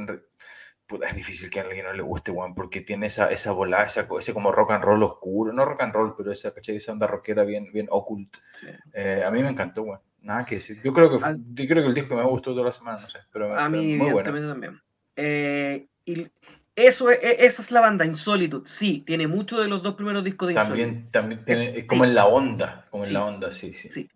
es 1.03 1.16
difícil 1.16 1.51
que 1.51 1.61
a 1.61 1.62
alguien 1.62 1.87
no 1.87 1.93
le 1.93 2.03
guste, 2.03 2.30
weón, 2.30 2.55
porque 2.55 2.80
tiene 2.80 3.07
esa, 3.07 3.30
esa 3.30 3.53
volada, 3.53 3.85
ese 3.85 4.35
como 4.35 4.53
rock 4.53 4.72
and 4.72 4.85
roll 4.85 5.03
oscuro, 5.03 5.53
no 5.53 5.64
rock 5.64 5.82
and 5.82 5.95
roll, 5.95 6.14
pero 6.16 6.30
esa, 6.32 6.53
esa 6.66 6.93
onda 6.93 7.07
rockera 7.07 7.45
bien, 7.45 7.70
bien 7.72 7.89
occult. 7.91 8.37
Eh, 8.93 9.22
a 9.24 9.30
mí 9.30 9.43
me 9.43 9.49
encantó, 9.49 9.82
weón. 9.82 10.01
Nada 10.20 10.45
que 10.45 10.55
decir. 10.57 10.80
Yo 10.82 10.93
creo 10.93 11.11
que, 11.11 11.18
yo 11.18 11.66
creo 11.66 11.82
que 11.82 11.89
el 11.89 11.95
disco 11.95 12.16
que 12.16 12.22
me 12.22 12.28
gustó 12.28 12.53
toda 12.53 12.64
la 12.64 12.72
semana, 12.72 12.99
no 13.01 13.09
sé. 13.09 13.18
Pero, 13.30 13.55
a 13.55 13.68
mí, 13.68 13.95
muy 13.97 14.11
bueno. 14.11 14.49
también. 14.49 14.80
Eh, 15.16 15.87
y 16.07 16.26
eso 16.74 17.11
es, 17.11 17.18
esa 17.22 17.62
es 17.62 17.70
la 17.70 17.80
banda, 17.80 18.07
Insolitude. 18.07 18.66
Sí, 18.66 19.03
tiene 19.07 19.26
mucho 19.26 19.61
de 19.61 19.68
los 19.68 19.82
dos 19.82 19.95
primeros 19.95 20.24
discos 20.24 20.49
de 20.49 20.55
También, 20.55 21.11
también 21.11 21.45
tiene, 21.45 21.78
es 21.78 21.85
como 21.85 22.05
en 22.05 22.14
la 22.14 22.26
onda, 22.26 22.87
como 22.91 23.05
en 23.05 23.12
la 23.12 23.24
onda, 23.24 23.53
sí, 23.53 23.74
sí. 23.74 23.91
sí. 23.91 24.11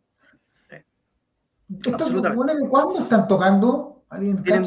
¿Estos 1.84 2.22
de 2.22 2.68
cuándo 2.68 3.00
están 3.00 3.28
tocando? 3.28 4.02
¿Alguien 4.08 4.42
Tienen 4.42 4.66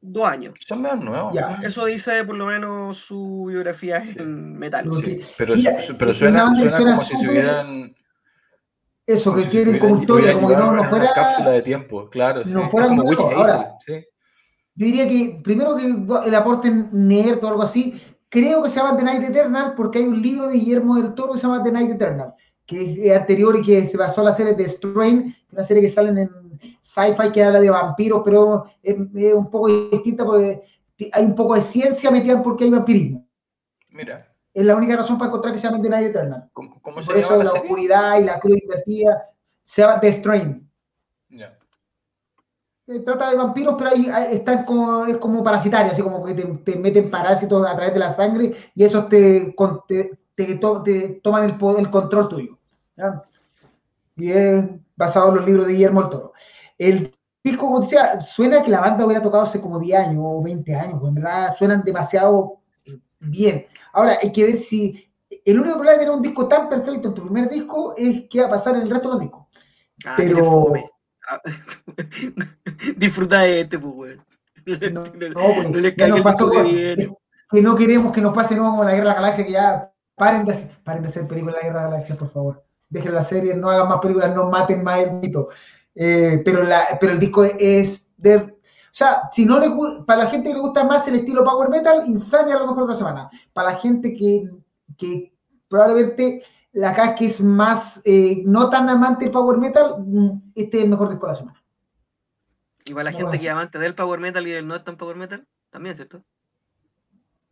dos 0.00 0.28
años. 0.28 0.54
Son 0.60 0.82
menos 0.82 1.00
nuevos. 1.00 1.34
Eso 1.62 1.84
dice 1.86 2.24
por 2.24 2.36
lo 2.36 2.46
menos 2.46 2.98
su 2.98 3.46
biografía 3.48 4.02
en 4.16 4.58
metal. 4.58 4.90
Pero, 5.36 5.54
pero 5.98 6.14
suena, 6.14 6.54
suena, 6.54 6.78
como 6.78 7.04
si 7.04 7.16
se 7.16 7.28
hubieran. 7.28 7.94
Eso, 9.06 9.34
que 9.34 9.42
tienen 9.44 9.78
como 9.78 9.98
historia, 9.98 10.34
como 10.34 10.48
que 10.48 10.56
no, 10.56 10.72
no 10.72 10.84
fuera. 10.84 11.08
cápsula 11.14 11.52
de 11.52 11.62
tiempo, 11.62 12.10
claro. 12.10 12.42
No 12.44 12.68
fuera 12.68 12.88
como 12.88 13.02
Witch 13.04 13.20
Ahora, 13.20 13.76
sí. 13.80 14.04
Yo 14.74 14.86
diría 14.86 15.08
que 15.08 15.40
primero 15.42 15.76
que 15.76 15.86
el 16.28 16.34
aporte 16.34 16.70
nerd 16.92 17.42
o 17.42 17.48
algo 17.48 17.62
así, 17.62 18.00
creo 18.28 18.62
que 18.62 18.68
se 18.68 18.76
llama 18.76 18.96
The 18.96 19.02
Night 19.02 19.22
Eternal 19.24 19.74
porque 19.74 19.98
hay 19.98 20.04
un 20.04 20.22
libro 20.22 20.46
de 20.46 20.54
Guillermo 20.54 20.96
del 20.96 21.14
Toro 21.14 21.32
que 21.32 21.40
se 21.40 21.46
llama 21.46 21.64
The 21.64 21.72
Night 21.72 21.90
Eternal, 21.90 22.34
que 22.68 23.10
es 23.10 23.16
anterior 23.16 23.56
y 23.56 23.62
que 23.62 23.86
se 23.86 23.96
basó 23.96 24.20
en 24.20 24.26
la 24.26 24.34
serie 24.34 24.52
de 24.52 24.68
Strain, 24.68 25.34
una 25.50 25.64
serie 25.64 25.82
que 25.82 25.88
salen 25.88 26.18
en 26.18 26.30
sci-fi 26.82 27.32
que 27.32 27.42
habla 27.42 27.60
de 27.60 27.70
vampiros, 27.70 28.20
pero 28.22 28.66
es, 28.82 28.94
un 29.34 29.50
poco 29.50 29.68
distinta 29.68 30.24
porque 30.24 30.62
hay 31.12 31.24
un 31.24 31.34
poco 31.34 31.54
de 31.54 31.62
ciencia 31.62 32.10
metida 32.10 32.42
porque 32.42 32.64
hay 32.64 32.70
vampirismo. 32.70 33.26
Mira. 33.88 34.20
Es 34.52 34.66
la 34.66 34.76
única 34.76 34.96
razón 34.96 35.16
para 35.16 35.28
encontrar 35.28 35.54
que 35.54 35.58
se 35.58 35.66
llama 35.66 35.80
The 35.80 35.88
Night 35.88 36.06
Eternal. 36.08 36.50
¿Cómo, 36.52 36.78
cómo 36.82 37.00
se 37.00 37.06
Por 37.06 37.16
eso 37.16 37.42
la, 37.42 37.50
oscuridad 37.50 38.20
y 38.20 38.24
la 38.24 38.38
cruz 38.38 38.58
invertida 38.60 39.30
se 39.64 39.80
llama 39.80 40.00
The 40.00 40.12
Strain. 40.12 40.70
Ya. 41.30 41.58
Eh, 42.86 43.00
trata 43.00 43.30
de 43.30 43.36
vampiros, 43.36 43.76
pero 43.78 43.90
ahí 43.90 44.10
están 44.30 44.66
como, 44.66 45.06
es 45.06 45.16
como 45.16 45.42
parasitario, 45.42 45.92
así 45.92 46.02
como 46.02 46.22
que 46.22 46.34
te, 46.34 46.76
meten 46.76 47.10
parásitos 47.10 47.66
a 47.66 47.76
través 47.76 47.94
de 47.94 48.00
la 48.00 48.12
sangre 48.12 48.54
y 48.74 48.84
esos 48.84 49.08
te, 49.08 49.54
te, 50.36 50.54
toman 51.22 51.44
el, 51.44 51.78
el 51.78 51.90
control 51.90 52.28
tuyo. 52.28 52.57
Y 54.16 54.32
es 54.32 54.64
basado 54.96 55.30
en 55.30 55.36
los 55.36 55.46
libros 55.46 55.66
de 55.66 55.72
Guillermo 55.74 56.02
el 56.02 56.08
Toro. 56.08 56.32
El 56.76 57.14
disco, 57.42 57.66
como 57.66 57.80
decía, 57.80 58.20
suena 58.20 58.62
que 58.62 58.70
la 58.70 58.80
banda 58.80 59.06
hubiera 59.06 59.22
tocado 59.22 59.44
hace 59.44 59.60
como 59.60 59.78
10 59.78 60.08
años 60.08 60.22
o 60.24 60.42
20 60.42 60.74
años, 60.74 61.00
en 61.02 61.14
verdad 61.14 61.54
suenan 61.56 61.82
demasiado 61.84 62.60
eh, 62.84 62.98
bien. 63.20 63.66
Ahora, 63.92 64.18
hay 64.20 64.32
que 64.32 64.44
ver 64.44 64.58
si. 64.58 65.04
El 65.44 65.60
único 65.60 65.74
problema 65.74 65.92
de 65.92 66.04
tener 66.04 66.14
un 66.14 66.22
disco 66.22 66.48
tan 66.48 66.68
perfecto 66.68 67.08
en 67.08 67.14
tu 67.14 67.22
primer 67.22 67.50
disco 67.50 67.94
es 67.96 68.24
qué 68.30 68.40
va 68.40 68.46
a 68.46 68.50
pasar 68.50 68.76
en 68.76 68.82
el 68.82 68.90
resto 68.90 69.08
de 69.08 69.14
los 69.14 69.20
discos. 69.20 69.46
Ah, 70.04 70.14
Pero. 70.16 70.72
Disfruta 72.96 73.40
de 73.40 73.60
este, 73.60 73.78
pues, 73.78 73.94
güey. 73.94 74.16
No, 74.90 75.04
pues, 75.12 75.34
no, 75.34 76.08
nos 76.08 76.20
pasó 76.22 76.50
que, 76.50 77.10
que 77.50 77.62
no 77.62 77.76
queremos 77.76 78.12
que 78.12 78.20
nos 78.20 78.34
pase 78.34 78.56
nuevo 78.56 78.70
como 78.70 78.84
la 78.84 78.92
Guerra 78.92 79.08
de 79.08 79.14
la 79.14 79.20
Galaxia, 79.20 79.46
que 79.46 79.52
ya 79.52 79.92
paren 80.16 80.46
de, 80.46 80.54
paren 80.82 81.02
de 81.02 81.08
hacer 81.08 81.28
películas 81.28 81.56
de 81.56 81.60
la 81.60 81.68
Guerra 81.68 81.80
de 81.80 81.84
la 81.84 81.90
Galaxia, 81.92 82.16
por 82.16 82.32
favor 82.32 82.67
dejen 82.88 83.14
la 83.14 83.22
serie, 83.22 83.54
no 83.54 83.68
hagan 83.68 83.88
más 83.88 84.00
películas, 84.00 84.34
no 84.34 84.50
maten 84.50 84.82
más 84.82 85.00
el 85.00 85.12
mito. 85.14 85.48
Eh, 85.94 86.42
pero, 86.44 86.62
la, 86.62 86.96
pero 87.00 87.12
el 87.12 87.20
disco 87.20 87.44
es 87.44 88.10
de... 88.16 88.36
O 88.36 88.98
sea, 88.98 89.28
si 89.32 89.44
no 89.44 89.60
le 89.60 89.70
para 90.06 90.24
la 90.24 90.30
gente 90.30 90.48
que 90.48 90.54
le 90.54 90.60
gusta 90.60 90.82
más 90.84 91.06
el 91.06 91.16
estilo 91.16 91.44
power 91.44 91.68
metal, 91.68 92.04
Insania 92.06 92.56
a 92.56 92.60
lo 92.60 92.66
mejor 92.66 92.84
de 92.84 92.92
la 92.92 92.98
semana. 92.98 93.30
Para 93.52 93.72
la 93.72 93.76
gente 93.76 94.14
que, 94.14 94.42
que 94.96 95.32
probablemente 95.68 96.42
la 96.72 96.90
acá 96.90 97.14
que 97.14 97.26
es 97.26 97.40
más, 97.40 98.02
eh, 98.04 98.42
no 98.44 98.70
tan 98.70 98.88
amante 98.88 99.24
del 99.24 99.32
power 99.32 99.58
metal, 99.58 99.96
mm, 99.98 100.52
este 100.54 100.78
es 100.78 100.84
el 100.84 100.90
mejor 100.90 101.10
disco 101.10 101.26
de 101.26 101.32
la 101.32 101.36
semana. 101.36 101.62
Y 102.84 102.92
para 102.92 103.04
la 103.04 103.12
gente 103.12 103.38
que 103.38 103.46
es 103.46 103.52
amante 103.52 103.78
del 103.78 103.94
power 103.94 104.20
metal 104.20 104.46
y 104.46 104.52
del 104.52 104.66
no 104.66 104.82
tan 104.82 104.96
power 104.96 105.16
metal, 105.16 105.46
también, 105.70 105.94
¿cierto? 105.94 106.22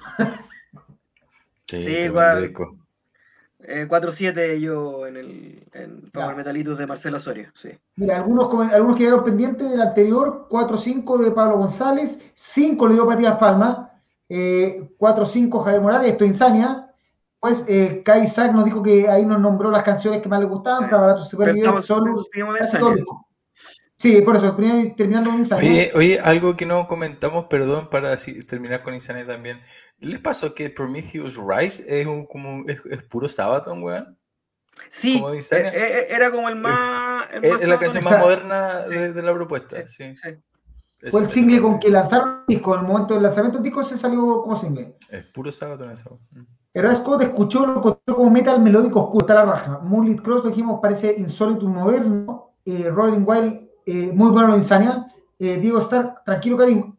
sí, 1.67 1.81
sí 1.81 1.89
igual. 1.89 2.53
4-7 3.59 4.37
eh, 4.37 4.59
yo 4.61 5.05
en 5.05 5.17
el 5.17 5.67
en 5.73 6.09
Power 6.11 6.35
Metalitos 6.35 6.77
de 6.77 6.87
Marcelo 6.87 7.17
Osorio, 7.17 7.49
sí. 7.53 7.69
Mira, 7.97 8.17
algunos, 8.17 8.53
algunos 8.71 8.97
quedaron 8.97 9.23
pendientes 9.23 9.69
del 9.69 9.81
anterior, 9.81 10.47
4-5 10.49 11.17
de 11.17 11.31
Pablo 11.31 11.57
González, 11.57 12.21
5 12.35 12.87
le 12.87 12.93
dio 12.93 13.05
Patías 13.05 13.37
Palma, 13.37 13.91
eh, 14.29 14.89
4-5 14.97 15.63
Javier 15.63 15.81
Morales, 15.81 16.11
esto 16.11 16.25
Insania. 16.25 16.85
Pues 17.41 17.65
eh, 17.69 18.01
Kai 18.03 18.27
Sack 18.27 18.53
nos 18.53 18.65
dijo 18.65 18.83
que 18.83 19.09
ahí 19.09 19.25
nos 19.25 19.39
nombró 19.39 19.71
las 19.71 19.83
canciones 19.83 20.21
que 20.21 20.29
más 20.29 20.41
le 20.41 20.45
gustaban, 20.45 20.89
para 20.89 21.01
Barato 21.01 21.23
Super 21.23 21.53
Bien, 21.53 21.81
solo, 21.81 22.15
Sí, 23.99 24.21
por 24.21 24.37
eso, 24.37 24.55
terminando 24.95 25.29
con 25.29 25.39
Insania. 25.39 25.69
Oye, 25.69 25.91
oye, 25.93 26.19
algo 26.21 26.55
que 26.55 26.65
no 26.65 26.87
comentamos, 26.87 27.47
perdón, 27.47 27.89
para 27.89 28.13
así, 28.13 28.45
terminar 28.45 28.81
con 28.81 28.93
Insania 28.93 29.27
también. 29.27 29.59
¿Les 29.99 30.19
pasó 30.19 30.55
que 30.55 30.69
Prometheus 30.69 31.37
Rise 31.37 31.83
es, 31.85 32.07
un, 32.07 32.25
como, 32.25 32.63
es, 32.69 32.79
es 32.85 33.03
puro 33.03 33.27
Sabaton, 33.27 33.83
weón? 33.83 34.17
Sí, 34.89 35.21
eh, 35.21 35.43
eh, 35.51 36.07
era 36.09 36.31
como 36.31 36.47
el 36.47 36.55
más. 36.55 37.27
es 37.33 37.67
la 37.67 37.77
canción 37.77 38.05
más 38.05 38.19
moderna 38.19 38.83
de, 38.83 39.21
la 39.21 39.33
propuesta, 39.33 39.85
sí. 39.85 40.13
Fue 41.11 41.21
el 41.21 41.27
single 41.27 41.61
con 41.61 41.79
que 41.79 41.89
lanzaron 41.89 42.43
el 42.47 42.55
disco. 42.55 42.73
En 42.75 42.81
el 42.81 42.87
momento 42.87 43.15
del 43.15 43.23
lanzamiento 43.23 43.57
del 43.57 43.65
disco 43.65 43.83
se 43.83 43.97
salió 43.97 44.41
como 44.41 44.57
single. 44.57 44.95
Es 45.09 45.25
puro 45.25 45.51
Sabaton 45.51 45.91
eso. 45.91 46.17
Era 46.73 46.95
Scott 46.95 47.21
escuchó, 47.23 47.65
lo 47.65 47.77
encontró 47.77 48.15
como 48.15 48.29
metal 48.29 48.61
melódico 48.61 49.01
oscuro, 49.01 49.25
está 49.25 49.33
la 49.35 49.51
raja. 49.51 49.79
Moonlit 49.79 50.21
Cross, 50.21 50.45
lo 50.45 50.49
dijimos, 50.51 50.79
parece 50.81 51.15
insólito 51.17 51.65
y 51.65 51.67
moderno. 51.67 52.55
Eh, 52.63 52.89
Rolling 52.89 53.23
Wild 53.25 53.68
eh, 53.91 54.11
muy 54.13 54.31
bueno 54.31 54.49
lo 54.49 54.55
Insania. 54.55 55.05
Eh, 55.39 55.57
Diego 55.57 55.79
Star, 55.81 56.21
tranquilo, 56.25 56.57
Karim. 56.57 56.95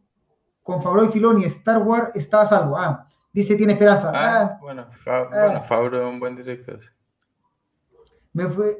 Con 0.63 0.81
Fabro 0.81 1.05
y 1.05 1.09
Filoni, 1.09 1.45
Star 1.45 1.81
Wars 1.81 2.11
está 2.15 2.41
a 2.41 2.45
salvo. 2.45 2.77
Ah, 2.77 3.07
dice 3.33 3.55
tiene 3.55 3.73
esperanza. 3.73 4.11
Ah, 4.13 4.41
ah 4.41 4.57
bueno, 4.61 4.85
ah. 5.07 5.61
Fabro 5.63 5.97
es 5.97 6.13
un 6.13 6.19
buen 6.19 6.35
director. 6.35 6.79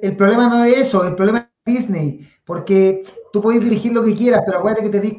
el 0.01 0.16
problema 0.16 0.47
no 0.47 0.64
es 0.64 0.78
eso, 0.78 1.05
el 1.05 1.16
problema 1.16 1.39
es 1.39 1.74
Disney, 1.74 2.28
porque 2.45 3.03
tú 3.32 3.41
puedes 3.41 3.62
dirigir 3.62 3.93
lo 3.93 4.03
que 4.03 4.16
quieras, 4.16 4.43
pero 4.45 4.59
acuérdate 4.59 4.89
que 4.89 4.99
te 4.99 4.99
di 4.99 5.18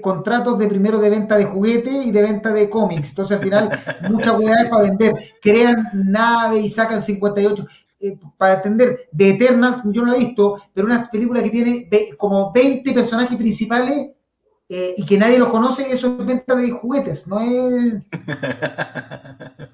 contratos 0.00 0.58
de 0.58 0.66
primero 0.66 0.98
de 0.98 1.10
venta 1.10 1.36
de 1.36 1.44
juguete 1.44 1.90
y 1.90 2.10
de 2.10 2.22
venta 2.22 2.52
de 2.52 2.68
cómics. 2.68 3.10
Entonces 3.10 3.36
al 3.36 3.42
final 3.42 3.70
muchas 4.10 4.40
es 4.40 4.68
para 4.68 4.82
vender. 4.82 5.14
Crean 5.40 5.76
nave 5.92 6.58
y 6.58 6.68
sacan 6.68 7.02
58. 7.02 7.66
Eh, 8.00 8.16
para 8.36 8.54
entender, 8.54 9.08
de 9.10 9.30
Eternals, 9.30 9.82
yo 9.86 10.02
no 10.02 10.12
lo 10.12 10.16
he 10.16 10.20
visto, 10.20 10.62
pero 10.72 10.86
una 10.86 11.08
película 11.10 11.42
que 11.42 11.50
tiene 11.50 11.88
como 12.16 12.52
20 12.52 12.92
personajes 12.92 13.36
principales 13.36 14.10
eh, 14.68 14.94
y 14.98 15.06
que 15.06 15.16
nadie 15.16 15.38
los 15.38 15.48
conoce, 15.48 15.90
eso 15.90 16.18
es 16.20 16.26
venta 16.26 16.54
de 16.54 16.70
juguetes, 16.70 17.26
no 17.26 17.40
es... 17.40 18.06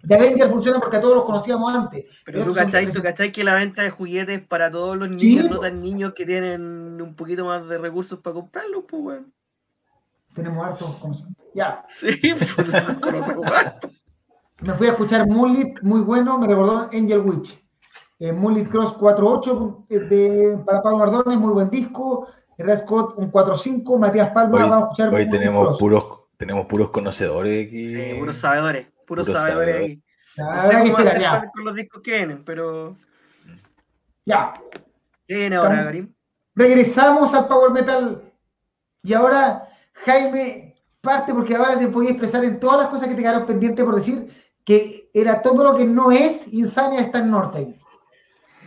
De 0.05 0.14
Avenger 0.14 0.51
funciona 0.51 0.79
porque 0.79 0.99
a 0.99 1.01
todos 1.01 1.16
los 1.16 1.25
conocíamos 1.25 1.75
antes. 1.75 2.05
Pero, 2.27 2.45
tú 2.45 2.53
cachai, 2.55 3.33
que 3.33 3.43
la 3.43 3.55
venta 3.55 3.83
de 3.83 3.89
juguetes 3.89 4.47
para 4.47 4.70
todos 4.70 4.99
los 4.99 5.09
niños, 5.09 5.51
no 5.51 5.61
tan 5.61 5.81
niños 5.81 6.12
que 6.14 6.27
tienen 6.27 7.01
un 7.01 7.14
poquito 7.16 7.47
más 7.47 7.66
de 7.66 7.79
recursos 7.79 8.18
para 8.20 8.35
comprarlos, 8.35 8.85
pues, 8.87 9.03
bueno. 9.03 9.27
Tenemos 10.35 10.64
hartos 10.64 10.97
conocimientos. 10.97 11.47
Ya. 11.55 11.87
Sí, 11.89 12.35
pues 12.39 12.68
Me 14.61 14.75
fui 14.75 14.87
a 14.89 14.91
escuchar 14.91 15.27
Mullet, 15.27 15.75
muy 15.81 16.03
bueno, 16.03 16.39
me 16.39 16.47
recordó 16.47 16.91
Angel 16.93 17.20
Witch. 17.20 17.63
Eh, 18.18 18.32
Mullet 18.32 18.68
Cross 18.68 18.96
4.8 18.98 19.86
eh, 19.88 19.98
de, 19.98 20.58
para 20.64 20.82
Pablo 20.82 20.98
Mardones, 20.98 21.38
muy 21.38 21.52
buen 21.52 21.70
disco. 21.70 22.28
Red 22.56 22.80
Scott 22.80 23.14
un 23.16 23.32
4-5, 23.32 23.98
Matías 23.98 24.30
Palma, 24.30 24.56
hoy, 24.56 24.62
vamos 24.62 24.76
a 24.76 24.80
escuchar. 24.84 25.14
Hoy 25.14 25.28
tenemos 25.28 25.78
puros, 25.78 26.20
tenemos 26.36 26.66
puros 26.66 26.90
conocedores 26.90 27.66
aquí. 27.66 27.88
Sí, 27.88 28.18
puros 28.18 28.38
sabedores, 28.38 28.86
puros, 29.06 29.26
sabedores 29.26 29.76
ahí. 29.76 30.02
Ya, 30.36 30.84
no 30.84 31.40
sé 31.40 31.50
con 31.52 31.64
los 31.64 31.74
discos 31.74 32.02
que 32.02 32.12
vienen, 32.12 32.44
pero. 32.44 32.96
Ya. 34.24 34.60
¿Qué 35.26 35.34
viene 35.34 35.56
ahora, 35.56 35.84
Karim? 35.84 36.14
Regresamos 36.54 37.34
al 37.34 37.48
Power 37.48 37.72
Metal. 37.72 38.22
Y 39.02 39.12
ahora, 39.12 39.68
Jaime, 39.92 40.76
parte 41.00 41.34
porque 41.34 41.56
ahora 41.56 41.78
te 41.78 41.88
podía 41.88 42.10
expresar 42.10 42.44
en 42.44 42.58
todas 42.60 42.78
las 42.78 42.88
cosas 42.88 43.08
que 43.08 43.14
te 43.14 43.22
quedaron 43.22 43.46
pendientes 43.46 43.84
por 43.84 43.96
decir 43.96 44.28
que 44.64 45.10
era 45.12 45.42
todo 45.42 45.62
lo 45.62 45.76
que 45.76 45.84
no 45.84 46.10
es 46.10 46.46
Insania 46.52 47.00
está 47.00 47.18
en 47.18 47.30
Norte. 47.30 47.78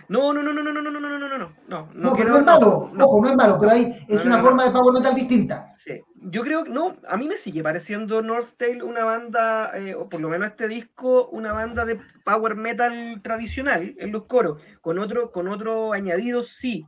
No, 0.10 0.32
no, 0.32 0.42
no, 0.42 0.54
no, 0.54 0.64
no, 0.64 0.72
no, 0.72 0.82
no, 0.82 0.90
no, 0.90 1.00
no, 1.00 1.10
no, 1.10 1.20
no, 1.20 1.38
no, 1.38 1.54
no, 1.68 1.90
no, 1.94 2.16
pero 2.16 2.30
no 2.30 2.38
es 2.38 2.46
malo, 2.46 2.90
no, 2.94 3.06
ojo, 3.06 3.22
no 3.22 3.28
es 3.28 3.36
malo, 3.36 3.58
pero 3.60 3.74
ahí 3.74 4.06
es 4.08 4.24
una 4.24 4.42
forma 4.42 4.64
de 4.64 4.72
power 4.72 4.94
metal 4.94 5.14
distinta. 5.14 5.70
Sí, 5.78 6.02
yo 6.16 6.44
creo 6.44 6.64
que 6.64 6.70
no, 6.70 6.96
a 7.10 7.18
mí 7.18 7.28
me 7.28 7.36
sigue 7.36 7.62
pareciendo 7.62 8.22
Northdale 8.22 8.84
una 8.84 9.04
banda, 9.04 9.72
eh, 9.78 9.96
o 9.96 10.08
por 10.08 10.22
lo 10.22 10.30
menos 10.30 10.48
este 10.48 10.70
disco, 10.70 11.28
una 11.28 11.52
banda 11.52 11.84
de 11.84 12.00
power 12.24 12.56
metal 12.56 13.20
tradicional 13.22 13.96
en 13.98 14.14
los 14.14 14.26
coros, 14.26 14.62
con 14.80 14.98
otro, 14.98 15.32
con 15.32 15.50
otro 15.50 15.92
añadido, 15.92 16.42
sí. 16.42 16.86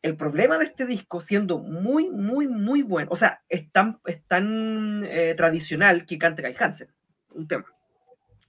El 0.00 0.16
problema 0.16 0.56
de 0.56 0.64
este 0.64 0.86
disco, 0.86 1.20
siendo 1.20 1.58
muy, 1.58 2.10
muy, 2.10 2.48
muy 2.48 2.82
bueno, 2.82 3.10
o 3.12 3.16
sea, 3.16 3.42
es 3.50 3.70
tan, 3.70 4.00
es 4.06 4.24
tan 4.26 5.04
eh, 5.04 5.34
tradicional 5.36 6.06
que 6.06 6.16
canta 6.16 6.42
Kai 6.42 6.56
Hansen, 6.58 6.88
un 7.34 7.46
tema. 7.46 7.66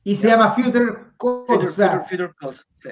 Y 0.05 0.15
se 0.15 0.27
llama 0.27 0.53
Future 0.53 0.93
Calls. 1.17 1.75
Future, 1.75 1.99
Future, 2.09 2.33
Calls, 2.39 2.67
sí. 2.81 2.89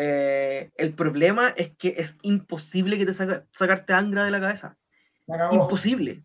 Eh, 0.00 0.70
el 0.76 0.94
problema 0.94 1.52
es 1.56 1.70
que 1.76 1.96
es 1.98 2.18
imposible 2.22 2.98
que 2.98 3.06
te 3.06 3.12
saca, 3.12 3.44
sacarte 3.50 3.94
Angra 3.94 4.24
de 4.24 4.30
la 4.30 4.40
cabeza. 4.40 4.76
Imposible. 5.50 6.22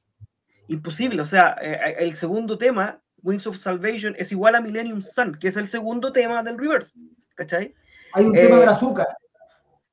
Imposible. 0.68 1.20
O 1.24 1.26
sea, 1.26 1.58
eh, 1.60 1.96
el 1.98 2.16
segundo 2.16 2.60
tema, 2.60 3.02
Wings 3.24 3.48
of 3.48 3.58
Salvation, 3.58 4.14
es 4.20 4.32
igual 4.32 4.54
a 4.54 4.62
Millennium 4.62 5.02
Sun, 5.02 5.40
que 5.40 5.48
es 5.48 5.58
el 5.58 5.68
segundo 5.68 6.12
tema 6.12 6.44
del 6.44 6.60
River. 6.60 6.86
¿Cachai? 7.34 7.74
Hay 8.14 8.26
un 8.26 8.34
tema 8.34 8.58
del 8.58 8.70
eh, 8.70 8.74
azúcar. 8.74 9.08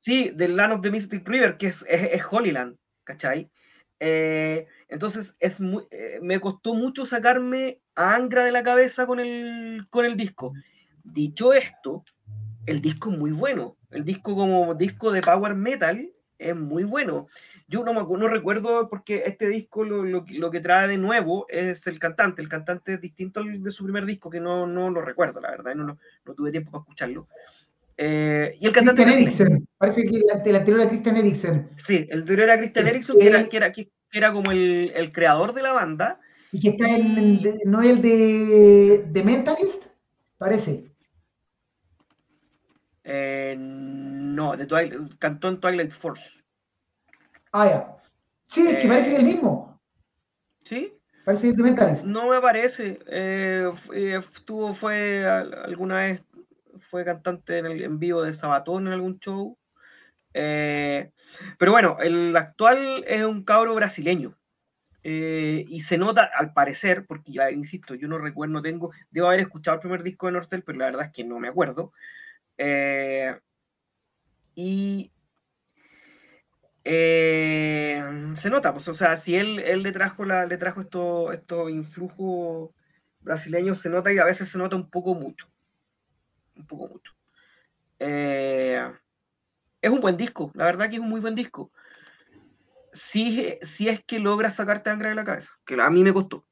Sí, 0.01 0.31
del 0.35 0.57
Land 0.57 0.75
of 0.75 0.83
the 0.83 0.91
Mystic 0.91 1.27
River, 1.27 1.57
que 1.57 1.69
es, 1.69 1.83
es, 1.89 2.23
Holyland. 2.31 2.77
¿Cachai? 3.05 3.51
entonces, 4.03 5.35
es 5.41 5.57
me 5.61 6.41
costó 6.41 6.75
mucho 6.75 7.05
sacarme 7.05 7.81
a 7.95 8.15
Angra 8.15 8.45
de 8.45 8.53
la 8.53 8.63
cabeza 8.63 9.07
con 9.07 9.21
el, 9.21 9.87
con 9.91 10.05
el 10.05 10.17
disco. 10.17 10.53
Dicho 11.03 11.53
esto, 11.53 12.05
el 12.67 12.81
disco 12.81 13.11
es 13.11 13.19
muy 13.19 13.33
bueno. 13.33 13.77
El 13.91 14.05
disco 14.05 14.35
como 14.35 14.75
disco 14.75 15.11
de 15.13 15.23
power 15.23 15.55
metal 15.55 16.11
es 16.39 16.57
muy 16.57 16.85
bueno. 16.85 17.27
Yo 17.69 17.85
no, 17.85 17.95
me, 17.95 18.19
no 18.19 18.29
recuerdo 18.29 18.89
porque 18.89 19.23
este 19.27 19.49
disco 19.49 19.85
lo, 19.85 20.05
lo, 20.05 20.51
que 20.51 20.61
trae 20.61 20.89
de 20.89 20.97
nuevo 20.97 21.47
es 21.49 21.87
el 21.87 22.01
cantante. 22.01 22.43
El 22.43 22.49
cantante 22.49 22.95
es 22.95 23.01
distinto 23.01 23.41
al 23.41 23.63
de 23.63 23.71
su 23.71 23.85
primer 23.85 24.07
disco, 24.07 24.29
que 24.29 24.41
no, 24.41 24.67
no 24.67 24.91
lo 24.91 25.01
recuerdo, 25.03 25.41
la 25.41 25.53
verdad. 25.53 25.75
No, 25.77 25.85
no, 25.85 26.35
tuve 26.35 26.51
tiempo 26.51 26.73
para 26.73 26.83
escucharlo. 26.83 27.29
Eh, 27.97 28.57
y 28.59 28.67
el 28.67 28.73
cantante. 28.73 29.05
Christian 29.05 29.23
Eriksen. 29.23 29.69
Parece 29.79 30.05
que 30.05 30.17
el, 30.17 30.31
anterior 30.33 30.81
era 30.81 30.89
Christian 30.89 31.17
Eriksen. 31.17 31.71
Sí, 31.77 32.09
el 32.11 32.21
anterior 32.21 32.49
era 32.49 32.59
Christian 32.59 32.89
Eriksen, 32.89 33.19
que, 33.19 33.29
era, 33.29 33.49
que, 33.49 33.57
era, 33.57 33.73
que 33.73 33.91
era 34.13 34.33
como 34.33 34.51
el, 34.51 34.93
el, 34.97 35.13
creador 35.13 35.53
de 35.53 35.63
la 35.63 35.73
banda. 35.73 36.19
Y 36.51 36.59
que 36.59 36.71
está 36.71 36.89
en 36.89 37.17
el, 37.19 37.61
no 37.67 37.83
el 37.83 38.03
de, 38.03 39.05
de 39.07 39.23
Mentalist, 39.23 39.87
parece. 40.39 40.90
Eh, 43.05 43.57
no, 43.59 44.57
de 44.57 44.67
Twilight, 44.67 45.19
cantó 45.19 45.49
en 45.49 45.61
Twilight 45.61 45.93
Force. 45.93 46.43
Ah, 47.53 47.67
ya. 47.67 47.97
Sí, 48.47 48.67
es 48.67 48.79
que 48.79 48.89
parece 48.89 49.11
que 49.11 49.17
es 49.17 49.23
el 49.23 49.29
mismo. 49.29 49.81
¿Sí? 50.65 50.93
Parece 51.25 51.55
que 51.55 51.63
es 51.93 52.05
No 52.05 52.29
me 52.29 52.41
parece. 52.41 52.99
Eh, 53.07 53.71
estuvo, 54.35 54.75
fue 54.75 55.25
alguna 55.27 55.97
vez, 55.97 56.23
fue 56.91 57.05
cantante 57.05 57.59
en, 57.59 57.67
el, 57.67 57.83
en 57.83 57.99
vivo 57.99 58.23
de 58.23 58.33
Sabatón 58.33 58.87
en 58.87 58.93
algún 58.93 59.19
show. 59.19 59.57
Eh, 60.33 61.11
pero 61.59 61.73
bueno, 61.73 61.97
el 62.01 62.37
actual 62.37 63.05
es 63.07 63.25
un 63.25 63.45
cabro 63.45 63.75
brasileño. 63.75 64.37
y 65.03 65.81
se 65.83 65.97
nota, 65.99 66.31
al 66.35 66.53
parecer, 66.53 67.07
porque 67.07 67.33
ya 67.33 67.51
insisto, 67.51 67.95
yo 67.95 68.07
no 68.07 68.19
recuerdo, 68.19 68.55
no 68.55 68.63
tengo, 68.63 68.91
debo 69.11 69.29
haber 69.29 69.41
escuchado 69.41 69.77
el 69.77 69.81
primer 69.81 70.03
disco 70.03 70.27
de 70.27 70.33
Nortel, 70.33 70.63
pero 70.63 70.79
la 70.79 70.87
verdad 70.87 71.07
es 71.07 71.13
que 71.13 71.25
no 71.25 71.39
me 71.39 71.49
acuerdo. 71.49 71.93
Eh, 72.63 73.35
y 74.55 75.11
eh, 76.85 78.03
se 78.37 78.51
nota, 78.51 78.75
pues, 78.75 78.87
o 78.89 78.93
sea, 78.95 79.17
si 79.17 79.35
él, 79.35 79.61
él 79.61 79.83
le 79.83 79.93
trajo 79.93 80.27
trajo 80.59 80.83
estos 80.83 81.33
esto 81.33 81.71
influjos 81.71 82.71
brasileños, 83.21 83.81
se 83.81 83.89
nota 83.89 84.13
y 84.13 84.19
a 84.19 84.27
veces 84.27 84.51
se 84.51 84.59
nota 84.59 84.77
un 84.77 84.91
poco 84.91 85.15
mucho. 85.15 85.51
Un 86.55 86.67
poco 86.67 86.89
mucho. 86.89 87.13
Eh, 87.99 88.93
es 89.81 89.91
un 89.91 90.01
buen 90.01 90.19
disco, 90.19 90.53
la 90.55 90.67
verdad 90.67 90.91
que 90.91 90.97
es 90.97 91.01
un 91.01 91.09
muy 91.09 91.21
buen 91.21 91.35
disco. 91.35 91.73
Si, 92.93 93.59
si 93.63 93.89
es 93.89 94.05
que 94.05 94.19
logra 94.19 94.51
sacarte 94.51 94.91
Angra 94.91 95.09
de 95.09 95.15
la 95.15 95.25
cabeza, 95.25 95.53
que 95.65 95.81
a 95.81 95.89
mí 95.89 96.05
me 96.05 96.13
costó. 96.13 96.45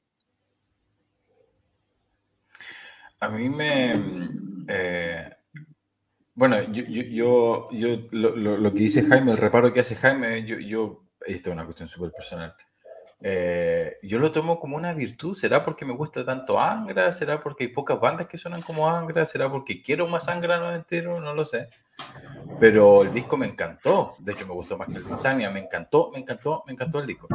A 3.20 3.28
mí 3.28 3.50
me. 3.50 5.36
Bueno, 6.38 6.62
yo, 6.70 6.84
yo, 6.84 7.68
yo, 7.72 7.98
lo, 8.12 8.72
que 8.72 8.78
dice 8.78 9.02
Jaime, 9.02 9.32
el 9.32 9.38
reparo 9.38 9.72
que 9.72 9.80
hace 9.80 9.96
Jaime, 9.96 10.44
yo, 10.44 10.56
yo 10.60 11.02
esto 11.26 11.50
es 11.50 11.52
una 11.52 11.64
cuestión 11.64 11.88
súper 11.88 12.12
personal. 12.12 12.54
Eh, 13.20 13.96
yo 14.04 14.20
lo 14.20 14.30
tomo 14.30 14.60
como 14.60 14.76
una 14.76 14.94
virtud. 14.94 15.34
¿Será 15.34 15.64
porque 15.64 15.84
me 15.84 15.94
gusta 15.94 16.24
tanto 16.24 16.60
Angra? 16.60 17.12
¿Será 17.12 17.42
porque 17.42 17.64
hay 17.64 17.70
pocas 17.70 17.98
bandas 17.98 18.28
que 18.28 18.38
suenan 18.38 18.62
como 18.62 18.88
Angra? 18.88 19.26
¿Será 19.26 19.50
porque 19.50 19.82
quiero 19.82 20.06
más 20.06 20.28
Angra 20.28 20.60
no 20.60 20.72
entero? 20.72 21.18
No 21.18 21.34
lo 21.34 21.44
sé. 21.44 21.70
Pero 22.60 23.02
el 23.02 23.12
disco 23.12 23.36
me 23.36 23.46
encantó. 23.46 24.14
De 24.20 24.30
hecho, 24.30 24.46
me 24.46 24.54
gustó 24.54 24.78
más 24.78 24.86
que 24.86 24.98
el 24.98 25.02
de 25.02 25.10
Insania. 25.10 25.50
Me 25.50 25.58
encantó, 25.58 26.12
me 26.12 26.20
encantó, 26.20 26.62
me 26.68 26.72
encantó 26.72 27.00
el 27.00 27.06
disco 27.06 27.26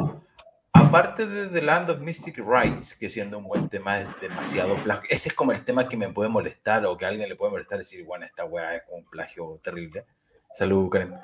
aparte 0.94 1.26
de 1.26 1.48
The 1.48 1.60
Land 1.60 1.90
of 1.90 1.98
Mystic 1.98 2.38
Rights, 2.38 2.94
que 2.94 3.08
siendo 3.08 3.38
un 3.38 3.44
buen 3.48 3.68
tema 3.68 4.00
es 4.00 4.14
demasiado 4.20 4.76
plagio, 4.76 5.08
ese 5.10 5.30
es 5.30 5.34
como 5.34 5.50
el 5.50 5.64
tema 5.64 5.88
que 5.88 5.96
me 5.96 6.08
puede 6.10 6.30
molestar 6.30 6.86
o 6.86 6.96
que 6.96 7.04
a 7.04 7.08
alguien 7.08 7.28
le 7.28 7.34
puede 7.34 7.50
molestar 7.50 7.78
decir, 7.78 8.04
bueno, 8.04 8.24
esta 8.24 8.44
weá 8.44 8.76
es 8.76 8.82
un 8.88 9.04
plagio 9.06 9.58
terrible. 9.60 10.04
Salud, 10.52 10.88
Karen. 10.88 11.14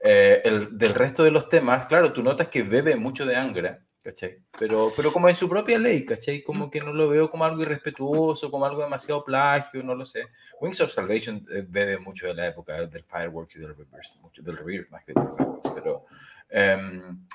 Eh, 0.00 0.42
el, 0.44 0.76
del 0.76 0.94
resto 0.94 1.24
de 1.24 1.30
los 1.30 1.48
temas, 1.48 1.86
claro, 1.86 2.12
tú 2.12 2.22
notas 2.22 2.48
que 2.48 2.64
bebe 2.64 2.96
mucho 2.96 3.24
de 3.24 3.34
Angra, 3.34 3.80
¿cachai? 4.02 4.40
Pero, 4.58 4.92
pero 4.94 5.10
como 5.10 5.30
en 5.30 5.34
su 5.34 5.48
propia 5.48 5.78
ley, 5.78 6.04
¿cachai? 6.04 6.42
Como 6.42 6.70
que 6.70 6.80
no 6.80 6.92
lo 6.92 7.08
veo 7.08 7.30
como 7.30 7.46
algo 7.46 7.62
irrespetuoso, 7.62 8.50
como 8.50 8.66
algo 8.66 8.82
demasiado 8.82 9.24
plagio, 9.24 9.82
no 9.82 9.94
lo 9.94 10.04
sé. 10.04 10.26
Wings 10.60 10.82
of 10.82 10.90
Salvation 10.90 11.46
eh, 11.50 11.64
bebe 11.66 11.96
mucho 11.96 12.26
de 12.26 12.34
la 12.34 12.48
época 12.48 12.74
del 12.84 13.04
Fireworks 13.04 13.56
y 13.56 13.60
del 13.60 13.74
Reverse, 13.74 14.18
mucho 14.20 14.42
del 14.42 14.58
Reverse 14.58 14.90
más 14.90 15.02
que 15.02 15.14
del 15.14 15.22
Fireworks, 15.22 15.70
pero... 15.74 16.04
Um, 16.52 17.26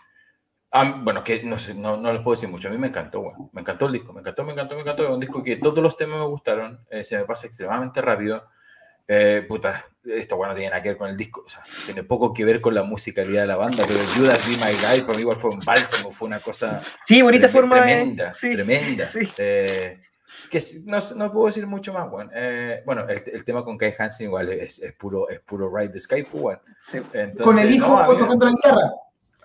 bueno, 0.71 1.23
que 1.23 1.43
no 1.43 1.57
sé, 1.57 1.73
no, 1.73 1.97
no 1.97 2.13
les 2.13 2.21
puedo 2.21 2.35
decir 2.35 2.49
mucho. 2.49 2.67
A 2.67 2.71
mí 2.71 2.77
me 2.77 2.87
encantó, 2.87 3.21
bueno, 3.21 3.49
me 3.53 3.61
encantó 3.61 3.87
el 3.87 3.93
disco, 3.93 4.13
me 4.13 4.21
encantó, 4.21 4.43
me 4.43 4.53
encantó, 4.53 4.75
me 4.75 4.81
encantó. 4.81 5.03
Es 5.03 5.09
un 5.09 5.19
disco 5.19 5.43
que 5.43 5.55
todos 5.57 5.79
los 5.79 5.97
temas 5.97 6.19
me 6.19 6.25
gustaron, 6.25 6.85
eh, 6.89 7.03
se 7.03 7.17
me 7.17 7.25
pasa 7.25 7.47
extremadamente 7.47 8.01
rápido. 8.01 8.47
Eh, 9.11 9.43
puta, 9.47 9.85
esto 10.05 10.37
bueno 10.37 10.53
tiene 10.53 10.69
nada 10.69 10.83
que 10.83 10.89
ver 10.89 10.97
con 10.99 11.09
el 11.09 11.17
disco, 11.17 11.41
o 11.43 11.49
sea, 11.49 11.63
tiene 11.85 12.03
poco 12.03 12.31
que 12.31 12.45
ver 12.45 12.61
con 12.61 12.75
la 12.75 12.83
musicalidad 12.83 13.41
de 13.41 13.47
la 13.47 13.55
banda, 13.55 13.83
pero 13.87 14.01
Judas 14.15 14.39
Be 14.45 14.63
My 14.63 14.73
Guy 14.73 15.01
para 15.01 15.15
mí 15.15 15.21
igual 15.21 15.35
fue 15.35 15.49
un 15.49 15.61
bálsamo, 15.61 16.11
fue 16.11 16.27
una 16.27 16.39
cosa 16.39 16.79
sí, 17.05 17.19
bonita 17.23 17.49
forma 17.49 17.77
tremenda, 17.77 18.29
tremenda. 18.29 19.05
Sí. 19.05 19.27
Eh, 19.39 19.99
que 20.51 20.61
no, 20.85 20.99
no, 21.15 21.31
puedo 21.31 21.47
decir 21.47 21.65
mucho 21.65 21.91
más, 21.91 22.07
bueno. 22.07 22.29
Eh, 22.35 22.83
bueno, 22.85 23.09
el, 23.09 23.23
el, 23.25 23.43
tema 23.43 23.63
con 23.63 23.79
Kai 23.79 23.95
Hansen 23.97 24.27
igual 24.27 24.49
es, 24.49 24.77
es, 24.77 24.93
puro, 24.93 25.27
es 25.27 25.39
puro 25.39 25.75
Ride 25.75 25.89
the 25.89 25.99
Sky, 25.99 26.21
pues, 26.23 26.43
bueno. 26.43 26.61
Sí. 26.83 26.99
con 27.43 27.57
el 27.57 27.71
hijo 27.71 27.87
no, 27.87 28.15
tocando 28.15 28.45
la 28.45 28.51
guitarra. 28.51 28.91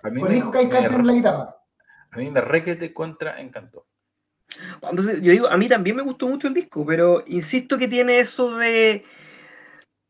A 0.05 0.09
mí 0.11 0.21
me, 0.21 0.37
en 0.37 1.07
la 1.07 1.13
guitarra. 1.13 1.55
A 2.11 2.17
mí 2.17 2.29
me 2.29 2.41
requete 2.41 2.93
contra 2.93 3.41
encantó. 3.41 3.87
Entonces, 4.81 5.21
yo 5.21 5.31
digo, 5.31 5.47
a 5.47 5.57
mí 5.57 5.67
también 5.67 5.95
me 5.95 6.03
gustó 6.03 6.27
mucho 6.27 6.47
el 6.47 6.53
disco, 6.53 6.85
pero 6.85 7.23
insisto 7.27 7.77
que 7.77 7.87
tiene 7.87 8.19
eso 8.19 8.55
de. 8.57 9.03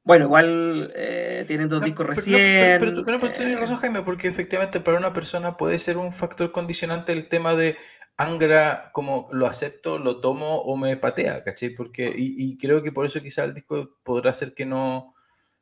Bueno, 0.04 0.26
igual 0.26 0.92
eh, 0.96 1.46
tienen 1.48 1.68
dos 1.70 1.82
discos 1.82 2.06
recién. 2.06 2.78
Pero, 2.80 3.04
pero, 3.06 3.20
tú 3.20 3.30
tienes 3.30 3.60
razón, 3.60 3.78
Jaime, 3.78 4.04
porque 4.04 4.28
efectivamente 4.28 4.80
para 4.80 5.00
una 5.00 5.14
persona 5.14 5.58
puede 5.58 5.80
ser 5.80 5.98
un 5.98 6.14
factor 6.14 6.52
condicionante 6.52 7.12
el 7.12 7.28
tema 7.28 7.56
de 7.56 7.78
Angra, 8.18 8.92
como 8.94 9.28
lo 9.32 9.48
acepto, 9.48 9.98
lo 9.98 10.22
tomo 10.22 10.58
o 10.58 10.78
me 10.78 10.96
patea, 10.96 11.44
¿cachai? 11.44 11.70
Porque, 11.70 12.14
y, 12.16 12.58
creo 12.58 12.84
que 12.84 12.92
por 12.92 13.06
eso 13.06 13.22
quizá 13.22 13.46
el 13.46 13.54
disco 13.54 13.98
podrá 14.04 14.34
ser 14.34 14.54
que 14.54 14.66
no, 14.66 15.16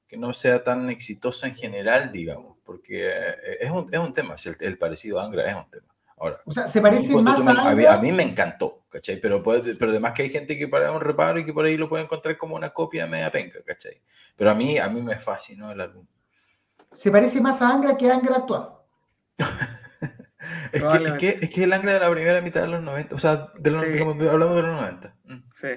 que 0.07 0.17
no 0.17 0.33
sea 0.33 0.63
tan 0.63 0.89
exitoso 0.89 1.45
en 1.45 1.55
general, 1.55 2.11
digamos, 2.11 2.52
porque 2.73 3.07
eh, 3.07 3.57
es 3.61 3.69
un, 3.69 3.87
es 3.93 3.99
un 3.99 4.13
tema, 4.13 4.35
el, 4.43 4.57
el 4.59 4.77
parecido 4.79 5.19
a 5.19 5.25
Angra 5.25 5.47
es 5.47 5.55
un 5.55 5.69
tema. 5.69 5.85
Ahora, 6.17 6.41
o 6.45 6.51
sea, 6.51 6.67
se 6.67 6.81
parece 6.81 7.15
más 7.21 7.39
a, 7.39 7.93
a, 7.93 7.97
mí, 7.97 8.11
me 8.11 8.23
encantó, 8.23 8.85
¿cachai? 8.89 9.19
Pero, 9.19 9.43
puede, 9.43 9.75
pero 9.75 9.91
además 9.91 10.13
que 10.13 10.23
hay 10.23 10.29
gente 10.29 10.57
que 10.57 10.67
para 10.67 10.91
un 10.91 11.01
reparo 11.01 11.39
y 11.39 11.45
que 11.45 11.53
por 11.53 11.65
ahí 11.65 11.77
lo 11.77 11.87
puede 11.87 12.03
encontrar 12.03 12.37
como 12.37 12.55
una 12.55 12.71
copia 12.71 13.05
media 13.05 13.29
penca, 13.29 13.59
¿cachai? 13.63 14.01
Pero 14.35 14.49
a 14.49 14.55
mí, 14.55 14.77
a 14.79 14.87
mí 14.89 15.01
me 15.01 15.17
fascinó 15.17 15.71
el 15.71 15.81
álbum. 15.81 16.05
Se 16.95 17.11
parece 17.11 17.41
más 17.41 17.61
a 17.61 17.69
Angra 17.69 17.95
que 17.95 18.09
a 18.09 18.15
Angra 18.15 18.37
actual. 18.37 18.69
es, 20.71 20.83
que, 20.83 21.03
es, 21.03 21.13
que, 21.13 21.39
es, 21.41 21.49
que, 21.49 21.63
el 21.63 21.73
Angra 21.73 21.93
de 21.93 21.99
la 21.99 22.09
primera 22.09 22.41
mitad 22.41 22.61
de 22.61 22.69
los 22.69 22.81
90, 22.81 23.15
o 23.15 23.19
sea, 23.19 23.51
de 23.59 23.69
los, 23.69 23.81
hablamos 23.81 24.55
de 24.55 24.61
los 24.61 24.81
90. 24.81 25.15
Mm. 25.25 25.33
Sí. 25.59 25.67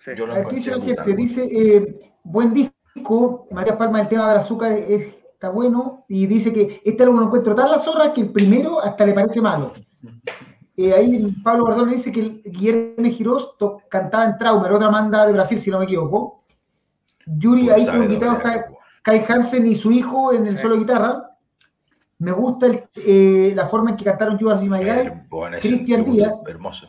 sí. 0.00 0.10
Yo 0.16 0.26
lo 0.26 0.34
Aquí 0.34 0.56
dice 0.56 0.70
la 0.70 1.76
eh, 1.76 2.12
buen 2.24 2.52
disco, 2.52 3.46
María 3.52 3.78
Palma, 3.78 4.00
el 4.02 4.08
tema 4.08 4.28
del 4.28 4.38
azúcar 4.38 4.72
es 4.72 5.19
está 5.40 5.48
bueno, 5.48 6.04
y 6.06 6.26
dice 6.26 6.52
que 6.52 6.82
este 6.84 7.02
álbum 7.02 7.20
lo 7.20 7.24
encuentro 7.24 7.54
tan 7.54 7.70
la 7.70 7.78
zorra 7.78 8.12
que 8.12 8.20
el 8.20 8.30
primero 8.30 8.78
hasta 8.78 9.06
le 9.06 9.14
parece 9.14 9.40
malo. 9.40 9.72
Eh, 10.76 10.92
ahí 10.92 11.34
Pablo 11.42 11.64
Bardón 11.64 11.88
dice 11.88 12.12
que 12.12 12.42
Guillermo 12.44 13.10
Girós 13.10 13.54
cantaba 13.88 14.26
en 14.26 14.36
Trauma, 14.36 14.66
era 14.66 14.76
otra 14.76 14.90
banda 14.90 15.26
de 15.26 15.32
Brasil, 15.32 15.58
si 15.58 15.70
no 15.70 15.78
me 15.78 15.86
equivoco. 15.86 16.44
Yuri, 17.24 17.70
ahí 17.70 17.86
como 17.86 18.04
invitado 18.04 18.36
está 18.36 18.66
Kai 19.00 19.24
Hansen 19.26 19.66
y 19.66 19.76
su 19.76 19.90
hijo 19.90 20.34
en 20.34 20.46
el 20.46 20.58
solo 20.58 20.76
guitarra. 20.76 21.30
Me 22.18 22.32
gusta 22.32 22.66
eh, 22.96 23.54
la 23.56 23.66
forma 23.66 23.90
en 23.92 23.96
que 23.96 24.04
cantaron 24.04 24.38
Judas 24.38 24.62
y 24.62 24.66
My 24.66 25.58
Cristian 25.58 26.04
Díaz. 26.04 26.34
Hermoso. 26.46 26.86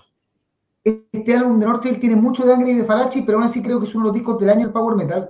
Este 0.83 1.37
álbum 1.37 1.57
de 1.57 1.67
Norte 1.67 1.93
tiene 1.93 2.17
mucho 2.17 2.45
de 2.45 2.53
Angry 2.53 2.71
y 2.71 2.75
de 2.79 2.83
Falachi, 2.83 3.21
pero 3.21 3.37
aún 3.37 3.47
así 3.47 3.63
creo 3.63 3.79
que 3.79 3.85
es 3.85 3.95
uno 3.95 4.05
de 4.05 4.09
los 4.09 4.15
discos 4.15 4.39
del 4.39 4.49
año 4.49 4.63
del 4.63 4.73
Power 4.73 4.97
Metal. 4.97 5.29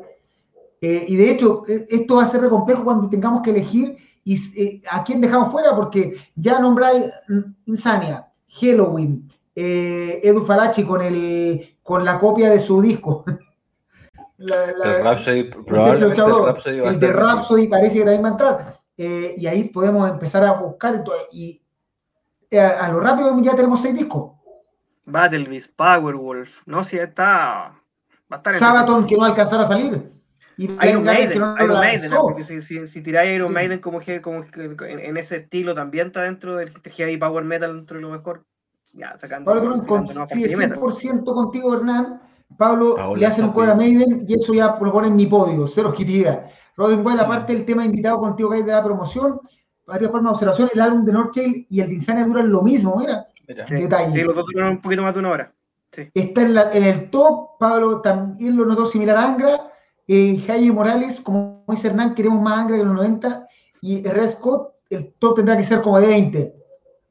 Eh, 0.82 1.06
y 1.08 1.16
de 1.16 1.32
hecho, 1.32 1.64
eh, 1.68 1.86
esto 1.90 2.16
va 2.16 2.24
a 2.24 2.28
ser 2.28 2.50
complejo 2.50 2.84
cuando 2.84 3.08
tengamos 3.08 3.44
que 3.44 3.52
elegir 3.52 3.98
y, 4.24 4.36
eh, 4.60 4.82
a 4.90 5.04
quién 5.04 5.22
dejamos 5.22 5.52
fuera, 5.52 5.76
porque 5.76 6.16
ya 6.36 6.60
nombráis 6.60 7.06
Insania, 7.68 8.28
Halloween, 8.50 9.30
Edu 9.54 10.44
Falachi 10.44 10.84
con, 10.84 11.02
el, 11.02 11.78
con 11.84 12.04
la 12.04 12.18
copia 12.18 12.50
de 12.50 12.60
su 12.60 12.82
disco. 12.82 13.24
el 14.40 15.04
Rhapsody, 15.04 15.44
probablemente 15.44 16.20
el, 16.20 17.00
de 17.00 17.12
Rhapsody 17.12 17.68
parece 17.68 18.00
que 18.00 18.06
también 18.06 18.24
va 18.24 18.28
a 18.28 18.32
entrar. 18.32 18.76
y 19.38 19.46
ahí 19.46 19.66
podemos 19.66 20.10
empezar 20.10 20.44
a 20.44 20.54
buscar. 20.54 21.04
Y 21.32 21.62
a, 22.58 22.90
lo 22.90 23.02
rápido 23.02 23.40
ya 23.42 23.56
tenemos 23.56 23.82
seis 23.82 23.96
discos. 23.96 24.32
Battle 25.06 25.48
Beast, 25.48 25.76
Powerwolf, 25.76 26.50
no, 26.66 26.84
si 26.84 26.98
está. 26.98 27.76
Va 28.32 28.36
a 28.36 28.38
estar 28.38 28.54
Sabaton, 28.56 29.06
que 29.06 29.16
no 29.16 29.26
alcanzará 29.26 29.64
a 29.64 29.68
salir. 29.68 30.21
Iron 30.58 31.04
Maiden, 31.04 31.32
Iron 31.32 31.80
Maiden 31.80 32.12
porque 32.22 32.44
si, 32.44 32.62
si, 32.62 32.88
si 32.88 33.02
tiráis 33.02 33.36
Iron 33.36 33.54
Maiden 33.54 33.80
como, 33.80 34.00
como 34.22 34.44
en, 34.86 35.18
ese 35.18 35.38
estilo 35.38 35.74
también 35.74 36.08
está 36.08 36.24
dentro 36.24 36.56
del 36.58 36.72
heavy 36.72 37.18
power 37.18 37.44
metal 37.44 37.76
dentro 37.76 37.98
de 37.98 38.02
lo 38.02 38.10
mejor. 38.10 38.46
Ya, 38.94 39.18
sacando. 39.18 39.52
Pablo, 39.52 39.86
con, 39.86 40.06
sí, 40.06 40.16
100% 40.16 41.24
contigo, 41.24 41.74
Hernán. 41.74 42.22
Pablo, 42.58 43.16
le 43.16 43.26
hace 43.26 43.44
un 43.44 43.52
cover 43.52 43.70
a 43.70 43.76
Maiden 43.76 44.26
y 44.28 44.34
eso 44.34 44.54
ya 44.54 44.78
lo 44.80 44.92
pone 44.92 45.08
en 45.08 45.16
mi 45.16 45.28
podio, 45.28 45.68
cero 45.68 45.94
quitida. 45.94 46.50
Robin 46.76 47.04
Boyle, 47.04 47.22
aparte 47.22 47.54
del 47.54 47.66
tema 47.66 47.86
invitado 47.86 48.20
contigo 48.20 48.50
que 48.50 48.58
hay 48.58 48.64
de 48.64 48.72
la 48.72 48.84
promoción, 48.84 49.40
varias 49.86 50.12
formas 50.12 50.32
de 50.32 50.36
observación, 50.36 50.70
el 50.74 50.82
álbum 50.82 51.06
de 51.06 51.14
Northtail 51.14 51.68
y 51.70 51.82
el 51.82 51.88
de 51.88 51.94
Insania 51.96 52.26
duran 52.26 52.52
lo 52.52 52.62
mismo, 52.62 52.98
mira. 52.98 53.28
mira. 53.48 53.66
Detalle. 53.66 54.14
Sí, 54.14 54.22
los 54.22 54.36
dos 54.36 54.46
duran 54.54 54.72
un 54.72 54.82
poquito 54.82 55.04
más 55.04 55.14
de 55.14 55.20
una 55.20 55.30
hora. 55.30 55.54
Sí. 55.92 56.10
Está 56.14 56.42
en, 56.44 56.54
la, 56.54 56.72
en, 56.72 56.84
el 56.84 57.10
top, 57.10 57.58
Pablo 57.60 58.02
también 58.02 58.56
lo 58.56 58.66
notó 58.66 58.86
similar 58.86 59.18
a 59.18 59.26
Angra, 59.26 59.72
eh, 60.08 60.44
Jaime 60.46 60.72
Morales, 60.72 61.22
como 61.22 61.64
dice 61.68 61.88
Hernán, 61.88 62.16
queremos 62.16 62.42
más 62.42 62.60
Angra 62.60 62.78
que 62.78 62.84
los 62.84 62.96
90. 62.96 63.48
Y 63.82 64.08
R. 64.08 64.28
Scott, 64.30 64.76
el 64.90 65.14
top 65.14 65.38
tendrá 65.38 65.58
que 65.58 65.64
ser 65.64 65.82
como 65.82 66.00
de 66.00 66.08
20. 66.08 66.56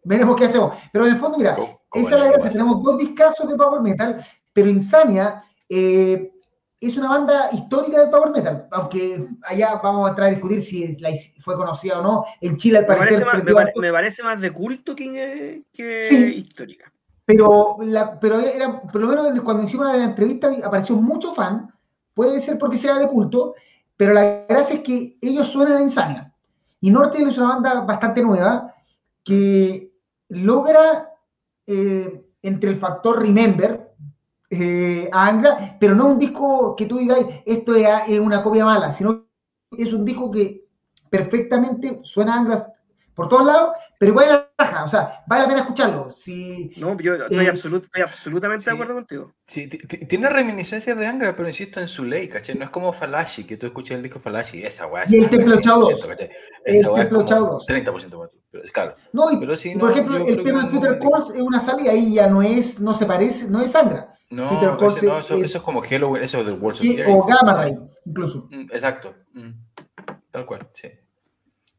Veremos 0.05 0.36
qué 0.36 0.45
hacemos. 0.45 0.74
Pero 0.93 1.07
en 1.07 1.14
el 1.14 1.18
fondo, 1.18 1.38
mira, 1.38 1.57
esa 1.93 2.14
es 2.14 2.20
la 2.20 2.32
gracia. 2.32 2.51
Tenemos 2.51 2.82
dos 2.82 2.99
discazos 2.99 3.49
de 3.49 3.57
Power 3.57 3.80
Metal, 3.80 4.16
pero 4.53 4.68
Insania 4.68 5.43
eh, 5.68 6.32
es 6.80 6.97
una 6.97 7.09
banda 7.09 7.51
histórica 7.53 8.01
del 8.01 8.11
Power 8.11 8.30
Metal. 8.30 8.68
Aunque 8.70 9.26
allá 9.43 9.80
vamos 9.82 10.07
a 10.07 10.11
entrar 10.11 10.28
a 10.28 10.30
discutir 10.30 10.62
si 10.62 10.97
fue 11.41 11.57
conocida 11.57 12.01
o 12.01 12.03
no. 12.03 12.24
En 12.41 12.57
Chile, 12.57 12.78
al 12.78 12.86
parecer. 12.86 13.24
Me 13.76 13.93
parece, 13.93 14.22
más, 14.22 14.41
de 14.41 14.53
culto 14.53 14.95
que, 14.95 15.64
que 15.72 16.32
histórica. 16.36 16.93
Pero, 17.24 17.76
la, 17.82 18.18
pero 18.18 18.41
era, 18.41 18.82
por 18.82 19.01
lo 19.01 19.09
menos 19.09 19.41
cuando 19.41 19.64
hicimos 19.64 19.86
la 19.86 20.05
entrevista 20.05 20.51
apareció 20.64 20.97
mucho 20.97 21.32
fan 21.32 21.72
Puede 22.21 22.39
ser 22.39 22.59
porque 22.59 22.77
sea 22.77 22.99
de 22.99 23.09
culto, 23.09 23.55
pero 23.97 24.12
la 24.12 24.45
gracia 24.47 24.77
es 24.77 24.83
que 24.83 25.16
ellos 25.23 25.47
suenan 25.47 25.79
a 25.79 25.81
Insania. 25.81 26.35
Y 26.79 26.91
Norte 26.91 27.23
es 27.23 27.39
una 27.39 27.55
banda 27.55 27.81
bastante 27.81 28.21
nueva 28.21 28.75
que 29.25 29.91
logra 30.29 31.14
eh, 31.66 32.23
entre 32.43 32.73
el 32.73 32.79
factor 32.79 33.23
Remember 33.23 33.95
eh, 34.51 35.09
a 35.11 35.29
Angra, 35.29 35.79
pero 35.81 35.95
no 35.95 36.09
un 36.09 36.18
disco 36.18 36.77
que 36.77 36.85
tú 36.85 36.99
digas 36.99 37.21
esto 37.47 37.75
es, 37.75 38.21
una 38.21 38.43
copia 38.43 38.66
mala, 38.66 38.93
sino 38.93 39.25
es 39.71 39.91
un 39.95 40.05
disco 40.05 40.31
que 40.31 40.66
perfectamente 41.09 42.01
suena 42.03 42.35
a 42.35 42.39
Angra 42.41 42.75
por 43.21 43.29
todos 43.29 43.45
lados, 43.45 43.77
pero 43.99 44.12
igual 44.12 44.29
la 44.31 44.51
raja, 44.57 44.85
o 44.85 44.89
sea, 44.89 45.25
vale 45.27 45.43
la 45.43 45.49
pena 45.49 45.61
escucharlo. 45.61 46.11
Si 46.11 46.71
no, 46.79 46.99
yo 46.99 47.16
estoy, 47.16 47.49
absolutamente 48.01 48.64
de 48.64 48.71
acuerdo 48.71 48.95
contigo. 48.95 49.35
Sí, 49.47 49.68
tiene 49.68 50.31
reminiscencias 50.31 50.97
de 50.97 51.07
Angra, 51.07 51.37
pero 51.37 51.47
insisto 51.47 51.81
en 51.81 51.89
su 51.89 52.05
ley, 52.05 52.27
¿cachai? 52.29 52.55
No 52.57 52.64
es 52.64 52.71
como 52.71 52.95
Falashi, 52.95 53.45
que 53.45 53.59
tú 53.59 53.66
escuchas 53.66 53.99
el 53.99 54.03
disco 54.03 54.18
Falashi, 54.18 54.62
esa 54.62 54.87
weá. 54.87 55.05
Y 55.07 55.18
el 55.18 55.29
Templo 55.29 55.61
Chao 55.61 55.81
2. 55.81 56.09
El 56.64 56.89
Templo 56.89 57.27
Chao 57.27 57.45
2. 57.45 57.66
30% 57.66 58.18
más, 58.18 58.31
pero 58.51 58.64
es 58.64 58.71
claro. 58.71 58.95
No, 59.12 59.31
y, 59.31 59.37
pero 59.37 59.55
si 59.55 59.77
por 59.77 59.91
ejemplo, 59.91 60.16
el 60.16 60.43
tema 60.43 60.64
de 60.64 60.71
Twitter 60.71 60.99
Calls 60.99 61.35
es 61.35 61.43
una 61.43 61.61
salida, 61.61 61.91
ahí 61.91 62.14
ya 62.14 62.27
no 62.27 62.41
es, 62.41 62.81
no 62.81 62.95
se 62.95 63.05
parece, 63.05 63.51
no 63.51 63.61
es 63.61 63.77
Angra. 63.77 64.14
No, 64.31 64.62
ese, 64.87 65.05
no 65.05 65.18
eso, 65.18 65.35
es, 65.35 65.45
eso, 65.45 65.59
es, 65.59 65.62
como 65.62 65.83
Halloween, 65.83 66.23
eso 66.23 66.39
es 66.39 66.47
del 66.47 66.55
World 66.55 66.81
of 66.81 67.09
O 67.09 67.27
Gamma 67.27 67.53
Ray, 67.53 67.77
incluso. 68.07 68.49
Mm, 68.51 68.62
exacto. 68.73 69.14
Mm, 69.35 69.51
tal 70.31 70.47
cual, 70.47 70.66
sí. 70.73 70.89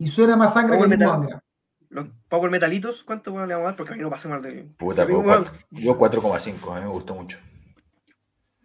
Y 0.01 0.07
suena 0.07 0.35
más 0.35 0.55
sangre 0.55 0.79
que 0.79 0.95
el 0.95 1.03
Angra. 1.03 1.43
Los 1.89 2.07
Power 2.27 2.49
Metalitos, 2.49 3.03
¿cuánto 3.03 3.29
le 3.45 3.53
vamos 3.53 3.65
a 3.65 3.67
dar? 3.67 3.75
Porque 3.75 3.93
a 3.93 3.95
mí 3.97 4.01
no 4.01 4.09
pasa 4.09 4.27
mal 4.27 4.41
de. 4.41 4.63
Puta, 4.75 5.05
yo 5.05 5.21
4,5, 5.99 6.71
a 6.71 6.79
mí 6.79 6.85
me 6.85 6.91
gustó 6.91 7.13
mucho. 7.13 7.37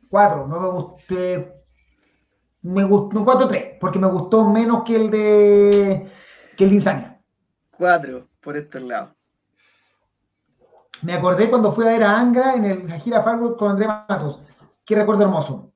4, 0.09 0.47
no 0.47 0.61
me 0.61 0.69
gusté. 0.71 1.53
Me 2.63 2.85
gustó, 2.85 3.23
4-3, 3.23 3.77
porque 3.79 3.99
me 3.99 4.07
gustó 4.07 4.49
menos 4.49 4.83
que 4.83 4.97
el 4.97 5.11
de. 5.11 6.11
que 6.57 6.65
el 6.65 6.71
de 6.71 6.77
Insania. 6.77 7.21
4, 7.77 8.29
por 8.41 8.57
este 8.57 8.81
lado. 8.81 9.15
Me 11.03 11.13
acordé 11.13 11.51
cuando 11.51 11.75
fui 11.75 11.85
a 11.85 11.89
ver 11.89 12.03
a 12.03 12.19
Angra 12.19 12.55
en 12.55 12.65
el, 12.65 12.89
la 12.89 12.99
gira 12.99 13.23
Fargo 13.23 13.59
con 13.59 13.73
André 13.73 13.87
Matos. 13.87 14.41
Qué 14.87 14.95
recuerdo 14.95 15.25
hermoso. 15.25 15.71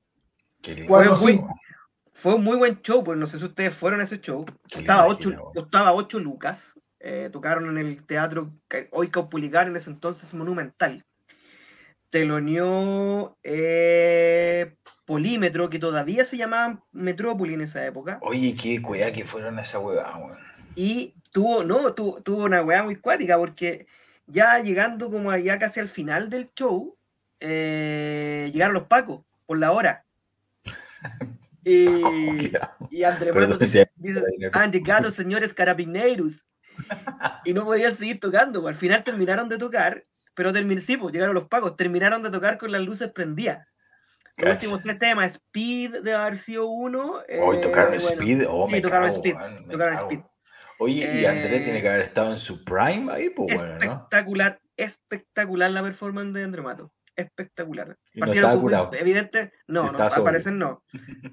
Qué 0.59 0.85
fue, 0.87 1.07
muy, 1.07 1.45
fue 2.21 2.35
un 2.35 2.43
muy 2.43 2.55
buen 2.55 2.79
show, 2.83 3.03
pues 3.03 3.17
no 3.17 3.25
sé 3.25 3.39
si 3.39 3.45
ustedes 3.45 3.75
fueron 3.75 3.99
a 3.99 4.03
ese 4.03 4.21
show. 4.21 4.45
Costaba 4.71 5.07
8, 5.07 5.51
costaba 5.55 5.91
8 5.91 6.19
lucas. 6.19 6.61
Eh, 6.99 7.29
tocaron 7.31 7.67
en 7.75 7.83
el 7.83 8.05
teatro 8.05 8.53
hoy 8.91 9.09
Caupulicar, 9.09 9.65
en 9.65 9.75
ese 9.75 9.89
entonces 9.89 10.31
monumental. 10.35 11.03
Teloneó 12.11 13.39
eh, 13.41 14.75
Polímetro, 15.03 15.71
que 15.71 15.79
todavía 15.79 16.23
se 16.23 16.37
llamaba 16.37 16.83
Metrópoli 16.91 17.55
en 17.55 17.61
esa 17.61 17.83
época. 17.87 18.19
Oye, 18.21 18.55
qué 18.55 18.79
cuidado 18.83 19.13
que 19.13 19.25
fueron 19.25 19.57
a 19.57 19.63
esa 19.63 19.79
weá, 19.79 20.13
Y 20.75 21.15
tuvo, 21.31 21.63
no, 21.63 21.95
tuvo, 21.95 22.21
tuvo 22.21 22.43
una 22.43 22.61
weá 22.61 22.83
muy 22.83 22.97
cuática, 22.97 23.35
porque 23.39 23.87
ya 24.27 24.59
llegando 24.59 25.09
como 25.09 25.31
allá 25.31 25.57
casi 25.57 25.79
al 25.79 25.89
final 25.89 26.29
del 26.29 26.51
show, 26.55 26.95
eh, 27.39 28.51
llegaron 28.53 28.75
los 28.75 28.83
pacos 28.83 29.21
por 29.47 29.57
la 29.57 29.71
hora. 29.71 30.05
y, 31.63 32.51
y 32.91 33.03
André 33.03 33.31
dice, 33.59 33.89
han 34.53 34.71
llegado 34.71 35.11
señores 35.11 35.53
carabineiros 35.53 36.45
y 37.45 37.53
no 37.53 37.65
podían 37.65 37.95
seguir 37.95 38.19
tocando. 38.19 38.67
Al 38.67 38.75
final 38.75 39.03
terminaron 39.03 39.49
de 39.49 39.57
tocar, 39.57 40.05
pero 40.33 40.53
termin 40.53 40.81
sí, 40.81 40.97
pues, 40.97 41.13
llegaron 41.13 41.35
los 41.35 41.47
pagos, 41.47 41.75
terminaron 41.75 42.23
de 42.23 42.31
tocar 42.31 42.57
con 42.57 42.71
las 42.71 42.81
luces 42.81 43.11
prendidas. 43.11 43.67
Los 44.37 44.53
últimos 44.53 44.81
tres 44.81 44.97
temas, 44.97 45.33
Speed 45.35 46.01
de 46.01 46.13
haber 46.13 46.37
sido 46.37 46.67
uno. 46.67 47.19
Hoy 47.41 47.59
tocaron 47.61 47.93
Speed, 47.95 48.45
oh, 48.47 48.67
sí, 48.67 48.81
tocaron 48.81 49.09
Speed. 49.09 49.35
tocaron 49.69 49.95
Speed. 49.95 50.19
Oye, 50.79 51.21
y 51.21 51.25
André 51.25 51.59
tiene 51.59 51.79
que 51.79 51.89
haber 51.89 52.01
estado 52.01 52.31
en 52.31 52.39
su 52.39 52.63
prime 52.63 53.11
ahí, 53.13 53.29
pues 53.29 53.55
bueno, 53.55 53.73
Espectacular, 53.73 54.59
espectacular 54.77 55.69
la 55.69 55.83
performance 55.83 56.33
de 56.33 56.43
André 56.43 56.61
Mato. 56.63 56.91
Espectacular. 57.21 57.97
Y 58.13 58.19
no 58.19 58.31
estaba 58.31 58.59
curado. 58.59 58.89
evidente, 58.93 59.51
no, 59.67 59.91
no, 59.91 59.97
al 59.99 60.23
parecer 60.23 60.53
no. 60.53 60.83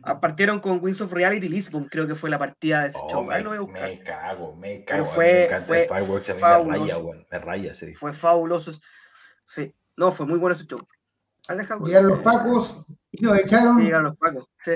Ah, 0.02 0.20
Partieron 0.20 0.60
con 0.60 0.78
Wings 0.82 1.00
of 1.00 1.12
Reality 1.12 1.48
Lisbon, 1.48 1.84
creo 1.90 2.06
que 2.06 2.14
fue 2.14 2.30
la 2.30 2.38
partida 2.38 2.82
de 2.82 2.88
ese 2.88 2.98
Oh, 3.02 3.10
show. 3.10 3.24
me, 3.24 3.34
Ahí 3.34 3.42
lo 3.42 3.50
voy 3.50 3.58
a 3.58 3.60
buscar. 3.62 3.82
me 3.82 3.98
cago, 4.00 4.56
me 4.56 4.84
Pero 4.86 5.04
cago. 5.04 5.04
Mí 5.04 5.10
fue- 5.14 5.24
me 5.32 5.44
encanta 5.44 5.66
fue 5.66 5.82
el 5.82 5.88
Fireworks, 5.88 6.30
a 6.30 6.34
mí 6.34 6.40
fabuloso. 6.40 6.70
me 6.72 6.78
raya, 6.88 6.98
weón. 6.98 7.26
Me 7.30 7.38
raya 7.38 7.70
disco. 7.72 7.98
Fue 7.98 8.12
fabuloso. 8.12 8.72
Sí, 9.44 9.74
no, 9.96 10.12
fue 10.12 10.26
muy 10.26 10.38
bueno 10.38 10.54
ese 10.54 10.66
show. 10.66 10.80
¿Has 11.48 11.56
dejado? 11.56 11.86
Llegaron 11.86 12.10
los 12.10 12.18
Pacos 12.20 12.84
y 13.10 13.22
nos 13.24 13.38
echaron. 13.38 13.78
Sí, 13.78 13.84
llegaron 13.84 14.04
los 14.08 14.16
pacos, 14.18 14.48
sí. 14.62 14.72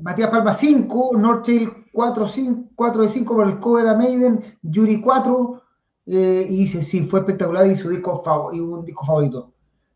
Matías 0.00 0.30
Palma 0.30 0.52
5, 0.52 1.10
Northtail 1.16 1.70
4, 1.92 2.28
5, 2.28 2.70
4 2.76 3.02
de 3.02 3.08
5 3.08 3.34
por 3.34 3.48
el 3.48 3.58
cover 3.58 3.88
a 3.88 3.94
Maiden, 3.96 4.56
Yuri 4.62 5.00
4, 5.00 5.60
eh, 6.06 6.46
y 6.48 6.56
dice, 6.60 6.84
sí, 6.84 7.00
fue 7.04 7.18
espectacular 7.20 7.66
y 7.66 7.76
su 7.76 7.88
disco 7.90 8.22
favorito, 8.22 8.54
y 8.56 8.60
un 8.64 8.84
disco 8.84 9.04
favorito. 9.04 9.53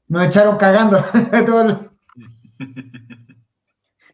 Nos 0.09 0.27
echaron 0.27 0.57
cagando 0.57 1.05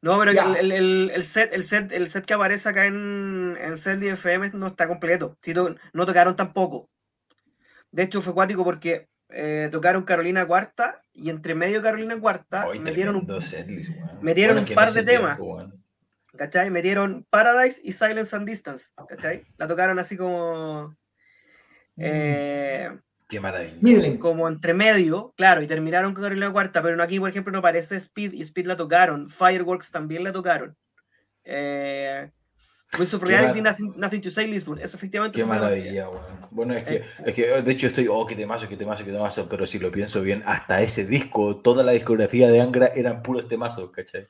No, 0.03 0.18
pero 0.18 0.32
el, 0.32 0.70
el- 0.72 1.11
el 1.14 1.24
set, 1.24 1.51
el 1.55 1.64
set, 1.64 1.90
el 1.92 2.11
set 2.11 2.26
que 2.26 2.34
aparece 2.34 2.68
acá 2.68 2.84
en, 2.86 3.57
en 3.59 3.78
Celdi 3.78 4.09
FM 4.09 4.51
no 4.53 4.66
está 4.66 4.86
completo. 4.86 5.38
No 5.95 6.05
tocaron 6.05 6.36
tampoco. 6.36 6.90
De 7.90 8.03
hecho, 8.03 8.20
fue 8.20 8.34
cuático 8.34 8.64
porque 8.64 9.09
eh, 9.30 9.70
tocaron 9.72 10.03
Carolina 10.05 10.47
Cuarta 10.47 11.01
y 11.14 11.30
entre 11.30 11.55
medio 11.55 11.80
Carolina 11.80 12.20
Cuarta 12.20 12.66
Hoy 12.66 12.80
metieron 12.80 13.16
un, 13.16 13.40
setlist, 13.40 13.92
metieron 14.20 14.62
par 14.74 14.90
de 14.90 15.03
temas. 15.05 15.36
tiempo, 15.38 15.55
weón. 15.55 15.82
¿cachai? 16.36 16.68
Metieron 16.70 17.24
Paradise 17.30 17.80
y 17.82 17.92
Silence 17.92 18.36
and 18.36 18.47
Distance, 18.47 18.86
¿cachai? 19.09 19.42
La 19.57 19.66
tocaron 19.68 19.99
así 19.99 20.16
como. 20.18 20.95
eh, 21.97 22.90
Qué 23.35 23.41
maravilla. 23.41 23.76
Middling. 23.80 24.18
como 24.18 24.49
entre 24.49 24.74
medio, 24.74 25.32
claro, 25.37 25.62
y 25.62 25.66
terminaron 25.66 26.14
con 26.14 26.22
Carolina 26.22 26.53
Cuarta, 26.53 26.82
pero 26.82 27.03
aquí, 27.03 27.18
por 27.20 27.28
ejemplo, 27.30 27.53
no 27.53 27.59
aparece 27.59 27.97
Speed, 27.97 28.32
y 28.32 28.43
Speed 28.43 28.66
la 28.66 28.76
tocaron, 28.76 29.30
Fireworks 29.30 29.91
también 29.91 30.24
la 30.24 30.32
tocaron. 30.32 30.76
Eh, 31.45 32.30
Wings 32.99 33.12
of 33.14 33.22
Reality, 33.22 33.61
nothing, 33.61 33.93
Nothing 33.97 34.20
to 34.22 34.30
Say 34.30 34.47
Lisbon, 34.47 34.78
eso 34.78 34.97
efectivamente 34.97 35.39
Qué 35.39 35.45
maravilla, 35.45 36.09
weón. 36.09 36.22
Bueno, 36.51 36.74
es 36.74 36.85
que, 36.85 37.03
es 37.26 37.35
que 37.35 37.61
de 37.62 37.72
hecho 37.72 37.89
estoy, 37.89 38.07
oh, 38.09 38.24
qué 38.24 38.37
temazo, 38.37 38.68
qué 38.68 38.76
temazo, 38.76 39.05
qué 39.05 39.11
temazo, 39.11 39.49
pero 39.49 39.66
si 39.66 39.78
lo 39.80 39.91
pienso 39.91 40.22
bien, 40.22 40.43
hasta 40.47 40.80
ese 40.80 41.05
disco, 41.05 41.57
toda 41.57 41.82
la 41.82 41.93
discografía 41.93 42.49
de 42.49 42.61
Angra 42.61 42.87
eran 42.95 43.22
puros 43.22 43.49
temazos, 43.49 43.91
¿cachai? 43.91 44.28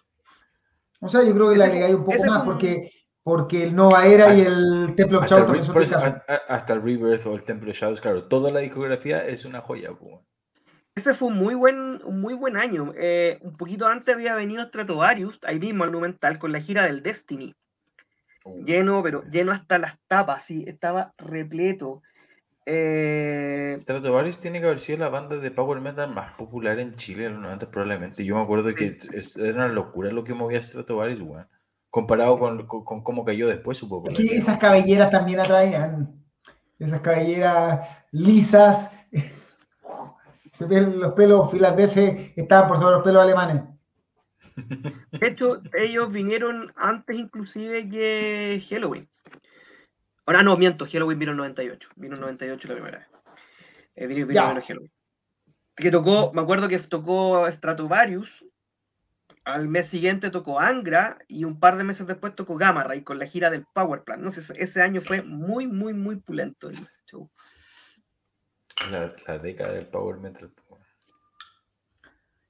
O 1.01 1.09
sea, 1.09 1.23
yo 1.23 1.35
creo 1.35 1.51
que 1.51 1.57
la 1.59 1.65
fue- 1.67 1.73
agregáis 1.75 1.95
un 1.97 2.05
poco 2.05 2.17
ese 2.17 2.27
más 2.31 2.43
porque, 2.43 2.91
porque 3.25 3.65
el 3.65 3.75
Nova 3.75 4.07
Era 4.07 4.35
y 4.35 4.43
el 4.43 4.95
Temple 4.97 5.17
of 5.17 5.25
Hasta 5.25 5.39
el, 5.39 5.41
Shadow 5.41 5.55
Re- 5.55 5.61
también 5.61 5.65
son 5.65 5.83
eso, 5.83 6.23
hasta 6.49 6.73
el 6.75 6.83
Rebirth 6.83 7.27
o 7.27 7.35
el 7.35 7.43
Temple 7.43 7.71
of 7.71 7.77
Shadows, 7.77 8.01
claro, 8.01 8.25
toda 8.29 8.53
la 8.53 8.61
discografía 8.61 9.27
es 9.27 9.45
una 9.45 9.61
joya, 9.63 9.91
pues. 9.99 10.17
Ese 10.95 11.15
fue 11.15 11.29
un 11.29 11.37
muy 11.39 11.57
buen, 11.57 12.01
un 12.05 12.21
muy 12.21 12.35
buen 12.35 12.57
año. 12.57 12.93
Eh, 12.97 13.39
un 13.41 13.57
poquito 13.57 13.89
antes 13.89 14.15
había 14.15 14.35
venido 14.37 14.65
Stratovarius, 14.67 15.41
ahí 15.43 15.59
mismo 15.59 15.83
al 15.83 15.91
Monumental, 15.91 16.39
con 16.39 16.53
la 16.53 16.61
gira 16.61 16.85
del 16.85 17.03
Destiny. 17.03 17.57
Uh, 18.45 18.63
Lleno, 18.65 19.03
pero 19.03 19.25
lleno 19.31 19.51
hasta 19.53 19.79
las 19.79 19.99
tapas, 20.07 20.45
sí, 20.45 20.65
estaba 20.69 21.13
repleto. 21.19 22.03
Eh, 22.67 23.75
Stratovarius 23.77 24.39
tiene 24.39 24.61
que 24.61 24.67
haber 24.67 24.79
sido 24.79 24.99
la 24.99 25.09
banda 25.09 25.37
de 25.39 25.51
power 25.51 25.81
metal 25.81 26.13
más 26.15 26.33
popular 26.35 26.79
en 26.79 26.95
Chile 26.95 27.27
en 27.27 27.33
los 27.35 27.43
90 27.43 27.71
probablemente. 27.71 28.25
Yo 28.25 28.37
me 28.37 28.43
acuerdo 28.43 28.75
que 28.75 28.97
es- 29.13 29.37
era 29.37 29.55
una 29.55 29.69
locura 29.69 30.11
lo 30.13 30.25
que 30.25 30.35
movía 30.35 30.63
Stratovarius, 30.63 31.21
weón. 31.23 31.47
Comparado 31.95 32.41
con, 32.41 32.67
con, 32.67 32.83
con 32.83 33.05
cómo 33.05 33.25
cayó 33.25 33.47
después 33.47 33.79
su 33.79 34.05
Es 34.09 34.17
que 34.17 34.37
esas 34.37 34.59
cabelleras 34.59 35.13
también 35.13 35.39
atraían. 35.39 36.25
Esas 36.77 37.01
cabelleras 37.03 37.89
lisas. 38.11 38.91
Se 40.53 40.65
ven 40.67 40.99
los 40.99 41.13
pelos 41.13 41.53
finlandeses, 41.53 42.33
estaban 42.35 42.67
por 42.67 42.79
sobre 42.79 42.97
los 42.97 43.05
pelos 43.05 43.23
alemanes. 43.23 43.63
De 45.13 45.29
hecho, 45.29 45.63
ellos 45.73 46.11
vinieron 46.11 46.73
antes 46.75 47.17
inclusive 47.17 47.89
que 47.89 48.61
Halloween. 48.69 49.09
Ahora 50.27 50.43
no, 50.43 50.57
miento, 50.57 50.89
Halloween 50.91 51.21
vino 51.21 51.31
en 51.31 51.37
98. 51.37 51.91
Vino 51.95 52.17
en 52.17 52.23
98 52.23 52.67
la 52.67 52.75
primera 52.75 52.99
vez. 52.99 53.09
Eh, 53.95 54.09
vino, 54.09 54.27
vino 54.27 54.41
Halloween. 54.41 54.91
Que 55.77 55.93
tocó, 55.93 56.33
me 56.33 56.43
acuerdo 56.43 56.67
que 56.67 56.81
tocó 56.81 57.49
Stratovarius. 57.49 58.45
Al 59.45 59.69
mes 59.69 59.89
siguiente 59.89 60.31
tocó 60.31 60.59
Angra 60.59 61.19
y 61.29 61.45
un 61.45 61.61
par 61.61 61.77
de 61.77 61.85
meses 61.85 62.07
después 62.07 62.35
tocó 62.35 62.57
Gamma 62.57 62.83
Ray 62.85 63.03
con 63.03 63.19
la 63.19 63.27
gira 63.27 63.51
del 63.51 63.67
Power 63.75 64.03
Plant. 64.03 64.23
No 64.23 64.31
sé, 64.31 64.41
ese- 64.57 64.81
año 64.83 65.03
fue 65.03 65.21
muy, 65.23 65.67
muy, 65.67 65.93
muy 65.93 66.17
pulento 66.17 66.71
el 66.71 66.77
show. 67.07 67.31
La, 68.91 69.13
la 69.27 69.39
década 69.39 69.73
del 69.75 69.87
power 69.87 70.17
metal. 70.17 70.51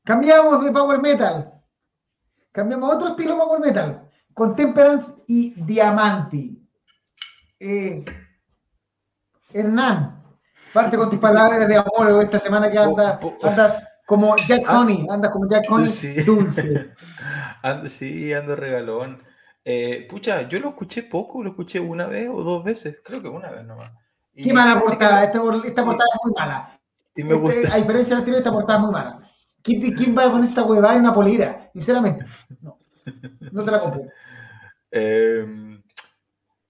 Cambiamos 0.05 0.64
de 0.64 0.70
power 0.72 1.01
metal. 1.01 1.53
Cambiamos 2.53 2.90
a 2.90 2.97
otro 2.97 3.09
estilo 3.11 3.36
power 3.38 3.61
metal. 3.61 4.09
Con 4.32 4.55
Temperance 4.55 5.12
y 5.26 5.51
Diamanti. 5.64 6.61
Eh, 7.59 8.05
Hernán, 9.53 10.22
parte 10.72 10.97
con 10.97 11.09
tus 11.11 11.18
palabras 11.18 11.66
de 11.68 11.76
amor 11.76 12.22
esta 12.22 12.38
semana 12.38 12.70
que 12.70 12.78
anda, 12.78 13.18
andas 13.42 13.88
como 14.07 14.36
Jack 14.36 14.62
Ah. 14.66 14.80
Honey, 14.80 15.07
andas 15.11 15.30
como 15.32 15.48
Jack 15.48 15.64
Honey 15.70 15.88
Sí. 15.88 16.14
dulce. 16.22 16.92
Ando, 17.62 17.88
sí, 17.88 18.32
ando 18.32 18.55
regalón. 18.57 19.22
Eh, 19.64 20.07
pucha, 20.11 20.46
yo 20.48 20.61
lo 20.61 20.70
escuché 20.70 21.02
poco, 21.05 21.42
lo 21.42 21.50
escuché 21.50 21.80
una 21.80 22.07
vez 22.07 22.28
o 22.30 22.42
dos 22.42 22.62
veces, 22.62 22.98
creo 23.02 23.22
que 23.22 23.28
una 23.28 23.50
vez 23.50 23.64
nomás. 23.64 23.90
Y- 24.34 24.44
Qué 24.44 24.52
mala 24.52 24.78
portada, 24.80 25.24
esta, 25.24 25.38
esta 25.64 25.84
portada 25.84 26.11
es 26.12 26.20
muy 26.22 26.32
mala. 26.36 26.78
Y 27.16 27.22
me 27.24 27.30
Este, 27.34 27.40
gusta. 27.40 27.74
a 27.74 27.76
diferencia 27.78 28.05
de 28.05 28.11
la 28.11 28.18
anterior, 28.18 28.38
esta 28.38 28.52
portada 28.52 28.78
es 28.78 28.82
muy 28.84 28.92
mala. 28.92 29.18
¿Quién, 29.62 29.94
quién 29.94 30.14
va 30.18 30.30
con 30.30 30.44
esta 30.44 30.64
huevada 30.64 30.94
en 30.94 31.00
una 31.00 31.14
polera? 31.14 31.70
Sinceramente, 31.72 32.26
no. 32.61 32.78
No 33.52 33.62
se 33.62 33.70
la 33.70 33.78
compro. 33.78 34.02
Eh, 34.96 35.44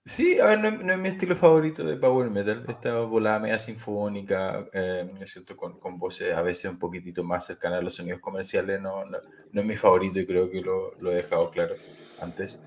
sí, 0.04 0.38
a 0.40 0.46
ver, 0.46 0.60
no, 0.60 0.70
no 0.70 0.92
es 0.92 0.98
mi 0.98 1.08
estilo 1.08 1.36
favorito 1.36 1.84
de 1.84 1.96
Power 1.96 2.30
Metal. 2.30 2.64
Esta 2.68 3.00
volada 3.00 3.38
media 3.38 3.58
sinfónica, 3.58 4.66
eh, 4.72 5.08
¿no 5.12 5.22
es 5.22 5.32
cierto? 5.32 5.56
Con, 5.56 5.78
con 5.78 5.98
voces 5.98 6.34
a 6.34 6.42
veces 6.42 6.70
un 6.70 6.78
poquitito 6.78 7.22
más 7.24 7.46
cercanas 7.46 7.78
a 7.80 7.82
los 7.82 7.94
sonidos 7.94 8.20
comerciales, 8.20 8.80
no, 8.80 9.04
no, 9.04 9.18
no 9.52 9.60
es 9.60 9.66
mi 9.66 9.76
favorito 9.76 10.18
y 10.20 10.26
creo 10.26 10.50
que 10.50 10.60
lo, 10.60 10.94
lo 11.00 11.12
he 11.12 11.16
dejado 11.16 11.50
claro 11.50 11.74
antes. 12.18 12.62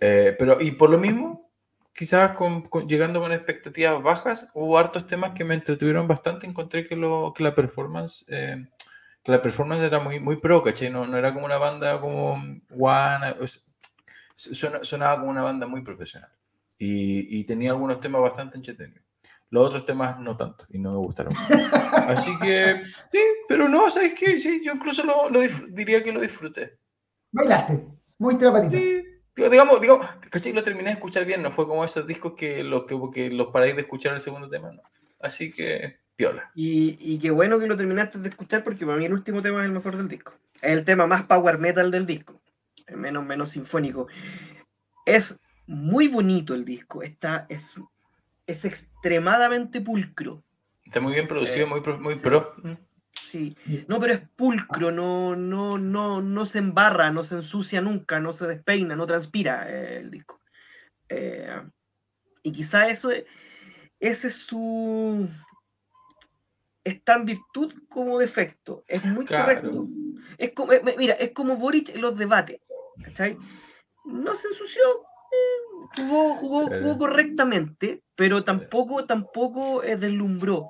Eh, 0.00 0.34
pero, 0.38 0.60
y 0.60 0.72
por 0.72 0.90
lo 0.90 0.98
mismo, 0.98 1.50
quizás 1.94 2.32
con- 2.36 2.62
con- 2.62 2.88
llegando 2.88 3.20
con 3.20 3.32
expectativas 3.32 4.02
bajas, 4.02 4.50
hubo 4.54 4.78
hartos 4.78 5.06
temas 5.06 5.32
que 5.32 5.44
me 5.44 5.54
entretuvieron 5.54 6.08
bastante. 6.08 6.46
Encontré 6.46 6.86
que, 6.86 6.96
lo, 6.96 7.32
que 7.36 7.42
la 7.44 7.54
performance. 7.54 8.24
eh, 8.28 8.66
que 9.24 9.32
la 9.32 9.42
performance 9.42 9.82
era 9.84 10.00
muy, 10.00 10.18
muy 10.20 10.36
pro, 10.36 10.62
¿cachai? 10.62 10.90
No, 10.90 11.06
no 11.06 11.18
era 11.18 11.32
como 11.34 11.44
una 11.46 11.58
banda 11.58 12.00
como 12.00 12.34
One, 12.70 13.36
o 13.40 13.46
sea, 13.46 13.62
sonaba 14.82 15.18
como 15.18 15.30
una 15.30 15.42
banda 15.42 15.66
muy 15.66 15.82
profesional 15.82 16.30
y, 16.80 17.38
y 17.38 17.44
tenía 17.44 17.72
algunos 17.72 18.00
temas 18.00 18.22
bastante 18.22 18.56
entretenidos. 18.56 19.04
Los 19.50 19.66
otros 19.66 19.84
temas 19.84 20.18
no 20.18 20.36
tanto 20.36 20.64
y 20.70 20.78
no 20.78 20.92
me 20.92 20.96
gustaron. 20.96 21.34
Así 21.92 22.36
que, 22.38 22.82
sí, 23.12 23.18
pero 23.46 23.68
no, 23.68 23.90
¿sabes 23.90 24.14
qué? 24.14 24.38
Sí, 24.38 24.62
yo 24.64 24.72
incluso 24.72 25.04
lo, 25.04 25.28
lo 25.28 25.40
diría 25.68 26.02
que 26.02 26.10
lo 26.10 26.22
disfruté. 26.22 26.78
Bailaste, 27.32 27.84
muy 28.18 28.36
patita. 28.36 28.70
Sí, 28.70 29.04
digo, 29.36 29.50
digamos, 29.50 29.80
digamos, 29.80 30.06
¿cachai? 30.30 30.54
Lo 30.54 30.62
terminé 30.62 30.88
de 30.88 30.94
escuchar 30.94 31.26
bien, 31.26 31.42
no 31.42 31.50
fue 31.50 31.66
como 31.66 31.84
esos 31.84 32.06
discos 32.06 32.32
que 32.34 32.64
los, 32.64 32.84
que, 32.84 32.98
que 33.12 33.30
los 33.30 33.48
paráis 33.48 33.74
de 33.74 33.82
escuchar 33.82 34.14
el 34.14 34.22
segundo 34.22 34.48
tema, 34.48 34.72
no. 34.72 34.82
Así 35.20 35.52
que, 35.52 35.98
piola. 36.16 36.50
Y, 36.54 36.96
y 36.98 37.18
qué 37.18 37.30
bueno 37.30 37.58
que 37.58 37.66
lo 37.66 37.76
terminaste 37.76 38.18
de 38.18 38.30
escuchar 38.30 38.64
porque 38.64 38.86
para 38.86 38.96
mí 38.96 39.04
el 39.04 39.12
último 39.12 39.42
tema 39.42 39.60
es 39.60 39.66
el 39.66 39.72
mejor 39.72 39.98
del 39.98 40.08
disco. 40.08 40.32
Es 40.62 40.70
el 40.70 40.84
tema 40.86 41.06
más 41.06 41.24
power 41.24 41.58
metal 41.58 41.90
del 41.90 42.06
disco. 42.06 42.40
Menos, 42.88 43.26
menos 43.26 43.50
sinfónico. 43.50 44.06
Es 45.04 45.38
muy 45.66 46.08
bonito 46.08 46.54
el 46.54 46.64
disco. 46.64 47.02
Está, 47.02 47.46
es, 47.48 47.74
es 48.46 48.64
extremadamente 48.64 49.80
pulcro. 49.80 50.42
Está 50.84 51.00
muy 51.00 51.12
bien 51.14 51.28
producido, 51.28 51.66
Eh, 51.66 51.68
muy, 51.68 51.80
pro- 51.80 52.00
muy 52.00 52.14
sí. 52.14 52.20
pro. 52.20 52.54
Sí. 53.30 53.56
No, 53.86 54.00
pero 54.00 54.14
es 54.14 54.20
pulcro, 54.36 54.90
no, 54.90 55.36
no, 55.36 55.78
no, 55.78 56.20
no 56.20 56.46
se 56.46 56.58
embarra, 56.58 57.10
no 57.12 57.22
se 57.22 57.36
ensucia 57.36 57.80
nunca, 57.80 58.18
no 58.18 58.32
se 58.32 58.46
despeina, 58.46 58.96
no 58.96 59.06
transpira 59.06 59.66
eh, 59.68 59.98
el 59.98 60.10
disco. 60.10 60.40
Eh, 61.08 61.62
y 62.42 62.52
quizá 62.52 62.88
eso 62.88 63.10
es, 63.12 63.24
ese 64.00 64.28
es 64.28 64.34
su 64.36 65.28
es 66.82 67.02
tan 67.04 67.24
virtud 67.24 67.72
como 67.88 68.18
defecto. 68.18 68.84
Es 68.88 69.04
muy 69.04 69.26
Claro. 69.26 69.44
correcto. 69.44 69.88
Es 70.38 70.52
como, 70.52 70.72
mira, 70.96 71.14
es 71.14 71.30
como 71.32 71.56
Boric 71.56 71.90
en 71.90 72.00
los 72.00 72.16
debates. 72.16 72.60
¿cachai? 73.04 73.36
No 74.06 74.34
se 74.34 74.48
ensució, 74.48 74.82
jugó, 75.96 76.34
jugó, 76.34 76.66
Claro. 76.68 76.82
jugó 76.82 76.98
correctamente, 76.98 78.02
pero 78.16 78.44
tampoco, 78.44 79.04
tampoco 79.06 79.82
eh, 79.82 79.96
deslumbró. 79.96 80.66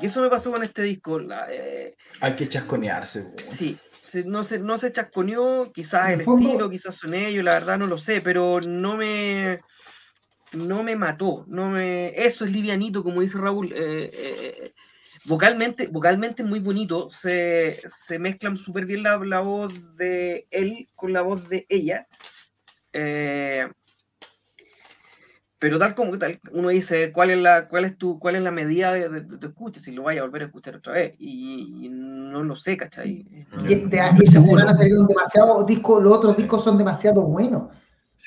Y 0.00 0.06
eso 0.06 0.22
me 0.22 0.30
pasó 0.30 0.50
con 0.52 0.62
este 0.62 0.82
disco. 0.82 1.18
la, 1.18 1.46
eh, 1.50 1.96
Hay 2.20 2.34
que 2.36 2.48
chasconearse. 2.48 3.32
sí, 3.56 3.78
se- 4.00 4.24
no, 4.24 4.44
se, 4.44 4.58
no 4.58 4.78
se 4.78 4.92
chasconeó, 4.92 5.70
quizás 5.72 6.10
el 6.12 6.20
el 6.20 6.24
fondo- 6.26 6.46
estilo, 6.48 6.70
quizás 6.70 6.94
son 6.96 7.14
ellos, 7.14 7.44
la 7.44 7.54
verdad 7.54 7.78
no 7.78 7.86
lo 7.86 7.98
sé, 7.98 8.20
pero 8.20 8.60
no 8.60 8.96
me 8.96 9.60
no 10.52 10.82
me 10.82 10.96
mató, 10.96 11.46
no 11.48 11.70
me 11.70 12.08
eso 12.26 12.44
es 12.44 12.52
livianito, 12.52 13.02
como 13.02 13.22
dice 13.22 13.38
Raúl. 13.38 13.72
eh, 13.72 14.10
eh, 14.12 14.72
vocalmente, 15.24 15.86
vocalmente 15.88 16.42
muy 16.44 16.60
bonito, 16.60 17.10
se, 17.10 17.80
se 17.88 18.18
mezclan 18.18 18.58
súper 18.58 18.84
bien 18.84 19.02
la, 19.02 19.16
la, 19.18 19.40
voz 19.40 19.72
de 19.96 20.46
él 20.50 20.88
con 20.94 21.12
la 21.14 21.22
voz 21.22 21.48
de 21.48 21.64
ella. 21.70 22.06
Eh, 22.92 23.66
pero 25.62 25.78
tal 25.78 25.94
como 25.94 26.18
tal, 26.18 26.40
uno 26.50 26.70
dice 26.70 27.12
cuál 27.12 27.30
es 27.30 27.38
la, 27.38 27.68
cuál 27.68 27.84
es 27.84 27.96
tu, 27.96 28.18
cuál 28.18 28.34
es 28.34 28.42
la 28.42 28.50
medida 28.50 28.92
de, 28.94 29.08
de, 29.08 29.46
escucha, 29.46 29.80
si 29.80 29.92
lo 29.92 30.02
vaya 30.02 30.20
a 30.20 30.24
volver 30.24 30.42
a 30.42 30.46
escuchar 30.46 30.74
otra 30.74 30.94
vez. 30.94 31.14
Y, 31.20 31.88
no 31.88 32.42
lo 32.42 32.56
sé, 32.56 32.76
¿cachai? 32.76 33.46
y 33.68 33.72
este 33.72 34.00
año 34.00 34.18
se 34.28 34.52
van 34.52 34.68
a 34.70 34.74
salir 34.74 34.96
demasiado 34.96 35.62
discos, 35.62 36.02
los 36.02 36.14
otros 36.14 36.36
discos 36.36 36.64
son 36.64 36.78
demasiado 36.78 37.24
buenos. 37.24 37.70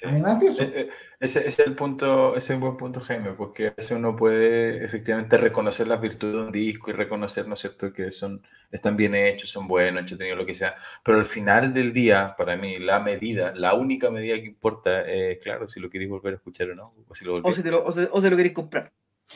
Eso. 0.04 0.64
Eh, 0.64 0.72
eh, 0.76 0.90
ese, 1.20 1.48
es 1.48 1.60
el 1.60 1.74
punto, 1.76 2.36
ese 2.36 2.54
es 2.54 2.56
un 2.58 2.62
buen 2.62 2.78
punto, 2.78 3.00
Jaime, 3.00 3.32
porque 3.32 3.68
a 3.68 3.74
veces 3.76 3.98
uno 3.98 4.16
puede 4.16 4.84
efectivamente 4.84 5.38
reconocer 5.38 5.88
las 5.88 6.02
virtudes 6.02 6.36
de 6.36 6.42
un 6.42 6.52
disco 6.52 6.90
y 6.90 6.94
reconocer, 6.94 7.48
¿no 7.48 7.54
es 7.54 7.60
cierto?, 7.62 7.94
que 7.94 8.12
son, 8.12 8.42
están 8.72 8.98
bien 8.98 9.16
hechos, 9.16 9.50
son 9.50 9.68
buenos, 9.68 10.02
entretenidos, 10.02 10.38
lo 10.38 10.46
que 10.46 10.54
sea. 10.54 10.76
Pero 11.04 11.20
al 11.20 11.26
final 11.26 11.74
del 11.74 11.94
día, 11.94 12.36
para 12.38 12.58
mí, 12.58 12.78
la 12.80 13.00
medida, 13.00 13.54
la 13.56 13.74
única 13.74 14.10
medida 14.10 14.36
que 14.36 14.48
importa 14.48 15.02
es, 15.02 15.40
claro, 15.40 15.68
si 15.68 15.80
lo 15.80 15.90
queréis 15.90 16.10
volver 16.10 16.34
a 16.34 16.38
escuchar 16.38 16.70
o 16.72 16.76
no. 16.76 16.94
O 17.08 17.16
si 17.16 17.24
lo, 17.24 17.36
o 17.36 17.54
si 17.54 17.64
te 17.64 17.72
lo, 17.72 17.86
o 17.86 18.22
lo 18.22 18.38
queréis 18.38 18.54
comprar. 18.54 18.92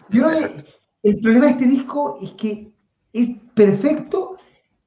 Yo 0.09 0.27
creo 0.27 0.39
que 0.39 0.65
el 1.03 1.19
problema 1.19 1.45
de 1.45 1.51
este 1.51 1.67
disco 1.67 2.19
es 2.21 2.31
que 2.31 2.73
es 3.13 3.29
perfecto, 3.53 4.37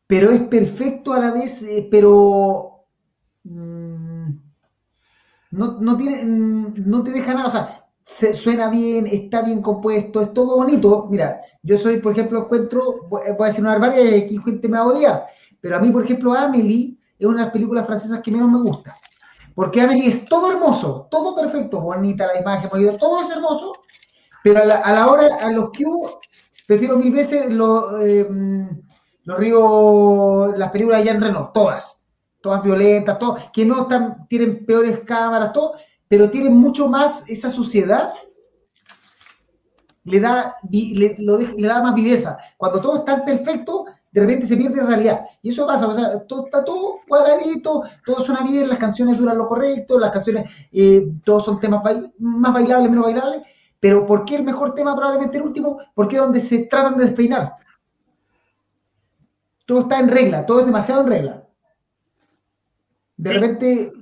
pero 0.07 0.31
es 0.31 0.43
perfecto 0.43 1.13
a 1.13 1.21
la 1.21 1.33
vez, 1.33 1.63
eh, 1.63 1.89
pero... 1.91 2.69
No, 5.53 5.77
no, 5.81 5.99
tiene, 5.99 6.23
no 6.25 7.05
te 7.05 7.11
deja 7.11 7.35
nada, 7.35 7.47
o 7.47 7.51
sea, 7.51 7.85
se, 8.03 8.33
suena 8.33 8.71
bien, 8.71 9.07
está 9.07 9.43
bien 9.43 9.61
compuesto, 9.61 10.23
es 10.23 10.33
todo 10.33 10.57
bonito. 10.57 11.07
Mira, 11.11 11.43
yo 11.63 11.77
soy, 11.77 11.99
por 11.99 12.13
ejemplo, 12.13 12.41
encuentro, 12.41 13.07
voy 13.11 13.21
a 13.23 13.45
decir 13.45 13.61
una 13.61 13.79
barbaridad 13.79 14.17
y 14.17 14.23
aquí 14.23 14.39
gente 14.39 14.67
me 14.67 14.79
va 14.79 14.85
a 14.85 14.89
odiar, 14.89 15.27
pero 15.61 15.77
a 15.77 15.79
mí, 15.79 15.91
por 15.91 16.05
ejemplo, 16.05 16.33
Amelie 16.33 16.97
es 17.19 17.27
una 17.27 17.41
de 17.41 17.45
las 17.45 17.53
películas 17.53 17.87
francesas 17.87 18.21
que 18.21 18.33
menos 18.33 18.51
me 18.51 18.63
gusta. 18.63 18.97
Porque 19.55 19.83
Amelie 19.83 20.09
es 20.09 20.25
todo 20.25 20.51
hermoso, 20.51 21.07
todo 21.11 21.37
perfecto, 21.37 21.83
bonita 21.83 22.27
la 22.27 22.41
imagen, 22.41 22.71
todo 22.99 23.21
es 23.21 23.31
hermoso, 23.31 23.75
pero 24.43 24.63
a 24.63 24.65
la, 24.65 25.07
hora, 25.07 25.37
a 25.43 25.53
los 25.53 25.69
hubo, 25.79 26.19
prefiero 26.67 26.97
mil 26.97 27.13
veces 27.13 27.51
los, 27.53 28.01
eh, 28.01 28.27
los 29.25 29.39
ríos, 29.39 30.59
las 30.59 30.71
películas 30.71 31.01
de 31.01 31.05
Jean 31.05 31.21
Reno, 31.21 31.51
todas 31.53 32.02
todas 32.43 32.63
violentas, 32.63 33.19
todas, 33.19 33.51
que 33.51 33.65
no 33.65 33.83
están, 33.83 34.27
tienen 34.29 34.67
peores 34.67 35.01
cámaras, 35.01 35.53
todo, 35.53 35.75
pero 36.09 36.31
tienen 36.31 36.55
mucho 36.55 36.89
más 36.89 37.25
esa 37.29 37.49
suciedad, 37.49 38.13
le 40.05 40.21
da, 40.21 40.57
le, 40.69 41.17
da 41.59 41.83
más 41.83 41.95
viveza. 41.95 42.37
Cuando 42.57 42.81
todo 42.81 42.99
está 42.99 43.25
perfecto, 43.25 43.87
de 44.11 44.21
repente 44.21 44.47
se 44.47 44.57
pierde 44.57 44.81
en 44.81 44.89
realidad. 44.89 45.25
Y 45.41 45.51
eso 45.51 45.67
pasa, 45.67 45.87
o 45.87 45.95
sea, 45.95 46.21
todo, 46.27 46.47
está 46.47 46.65
todo 46.65 47.01
cuadradito, 47.09 47.85
todo 48.05 48.21
suena 48.23 48.43
bien, 48.43 48.69
las 48.69 48.79
canciones 48.79 49.17
duran 49.17 49.39
lo 49.39 49.49
correcto, 49.49 49.99
las 49.99 50.11
canciones, 50.11 50.51
eh, 50.73 51.09
todos 51.25 51.45
son 51.45 51.61
temas 51.61 51.83
más 52.19 52.53
bailables, 52.53 52.91
menos 52.91 53.07
bailables, 53.07 53.43
pero 53.81 54.07
¿por 54.07 54.25
qué 54.25 54.37
el 54.37 54.45
mejor 54.45 54.75
tema 54.75 54.95
probablemente 54.95 55.39
el 55.39 55.45
último? 55.45 55.79
Porque 55.95 56.17
es 56.17 56.23
donde 56.23 56.41
se 56.41 56.65
tratan 56.67 56.97
de 56.97 57.07
despeinar. 57.07 57.57
Todo 59.65 59.81
está 59.81 59.99
en 59.99 60.09
regla, 60.09 60.45
todo 60.45 60.61
es 60.61 60.67
demasiado 60.67 61.01
en 61.03 61.09
regla. 61.09 61.43
De 63.23 63.33
repente, 63.35 63.93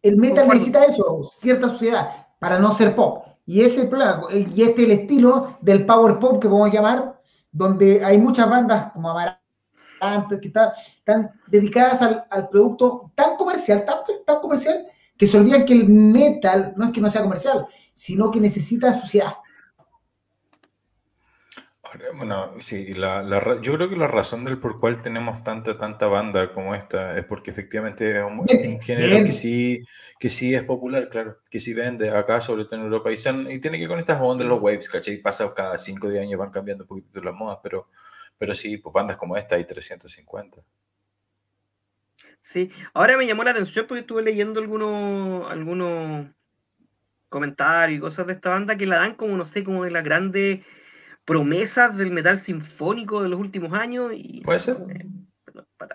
el 0.00 0.16
metal 0.16 0.46
necesita 0.46 0.84
eso, 0.84 1.24
cierta 1.24 1.70
sociedad, 1.70 2.08
para 2.38 2.60
no 2.60 2.72
ser 2.76 2.94
pop. 2.94 3.26
Y 3.44 3.62
ese 3.62 3.90
y 4.30 4.62
este 4.62 4.82
es 4.82 4.88
el 4.88 4.90
estilo 4.92 5.58
del 5.60 5.84
power 5.86 6.20
pop 6.20 6.40
que 6.40 6.48
podemos 6.48 6.72
llamar, 6.72 7.20
donde 7.50 8.04
hay 8.04 8.16
muchas 8.16 8.48
bandas 8.48 8.92
como 8.92 9.10
Amaranth 9.10 10.40
que 10.40 10.46
están 10.46 11.32
dedicadas 11.48 12.00
al, 12.30 12.48
producto 12.48 13.10
tan 13.16 13.36
comercial, 13.36 13.84
tan, 13.84 13.98
tan 14.24 14.40
comercial, 14.40 14.86
que 15.16 15.26
se 15.26 15.36
olvidan 15.36 15.64
que 15.64 15.72
el 15.72 15.88
metal 15.88 16.72
no 16.76 16.84
es 16.84 16.92
que 16.92 17.00
no 17.00 17.10
sea 17.10 17.22
comercial, 17.22 17.66
sino 17.92 18.30
que 18.30 18.38
necesita 18.38 18.94
sociedad. 18.94 19.32
Bueno, 22.16 22.54
sí, 22.60 22.92
la, 22.92 23.22
la, 23.22 23.60
yo 23.60 23.74
creo 23.74 23.88
que 23.88 23.96
la 23.96 24.06
razón 24.06 24.44
del 24.44 24.58
por 24.58 24.78
cual 24.78 25.02
tenemos 25.02 25.42
tanta, 25.42 25.76
tanta 25.78 26.06
banda 26.06 26.52
como 26.52 26.74
esta 26.74 27.16
es 27.18 27.24
porque 27.24 27.50
efectivamente 27.50 28.18
es 28.18 28.24
un, 28.24 28.46
género 28.80 29.24
que 29.24 29.32
sí, 29.32 29.80
que 30.18 30.28
sí 30.28 30.54
es 30.54 30.62
popular, 30.64 31.08
claro, 31.08 31.38
que 31.50 31.60
sí 31.60 31.74
vende 31.74 32.10
acá, 32.10 32.40
sobre 32.40 32.64
todo 32.64 32.76
en 32.76 32.82
Europa, 32.82 33.10
y, 33.12 33.16
son, 33.16 33.50
y 33.50 33.60
tiene 33.60 33.78
que 33.78 33.88
con 33.88 33.98
estas 33.98 34.20
ondas 34.20 34.46
los 34.46 34.60
waves, 34.60 34.88
¿cachai? 34.88 35.18
Pasa 35.18 35.52
cada 35.54 35.76
5 35.78 36.06
o 36.06 36.10
10 36.10 36.22
años, 36.22 36.38
van 36.38 36.50
cambiando 36.50 36.84
un 36.84 36.88
poquito 36.88 37.22
las 37.22 37.34
modas, 37.34 37.58
pero, 37.62 37.88
pero 38.38 38.54
sí, 38.54 38.78
pues 38.78 38.92
bandas 38.92 39.16
como 39.16 39.36
esta 39.36 39.56
hay 39.56 39.64
350. 39.64 40.62
Sí, 42.42 42.70
ahora 42.94 43.16
me 43.16 43.26
llamó 43.26 43.44
la 43.44 43.52
atención 43.52 43.86
porque 43.86 44.00
estuve 44.00 44.22
leyendo 44.22 44.60
algunos, 44.60 45.50
algunos 45.50 46.26
comentarios 47.28 47.98
y 47.98 48.00
cosas 48.00 48.26
de 48.26 48.34
esta 48.34 48.50
banda 48.50 48.76
que 48.76 48.86
la 48.86 48.96
dan 48.96 49.14
como, 49.14 49.36
no 49.36 49.44
sé, 49.44 49.62
como 49.64 49.84
de 49.84 49.90
la 49.90 50.02
grande 50.02 50.64
promesas 51.30 51.96
del 51.96 52.10
metal 52.10 52.40
sinfónico 52.40 53.22
de 53.22 53.28
los 53.28 53.38
últimos 53.38 53.72
años. 53.72 54.10
Y, 54.12 54.40
Puede 54.40 54.58
ser. 54.58 54.78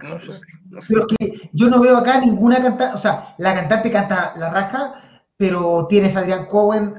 no, 0.02 0.82
sé, 0.82 1.50
yo 1.52 1.68
no 1.68 1.82
veo 1.82 1.98
acá 1.98 2.22
ninguna 2.22 2.62
cantante, 2.62 2.96
o 2.96 2.98
sea, 2.98 3.36
la 3.38 3.54
cantante 3.54 3.92
canta 3.92 4.34
la 4.38 4.50
raja, 4.50 4.94
pero 5.36 5.88
tienes 5.90 6.16
a 6.16 6.20
Adrián 6.20 6.46
Cohen 6.46 6.96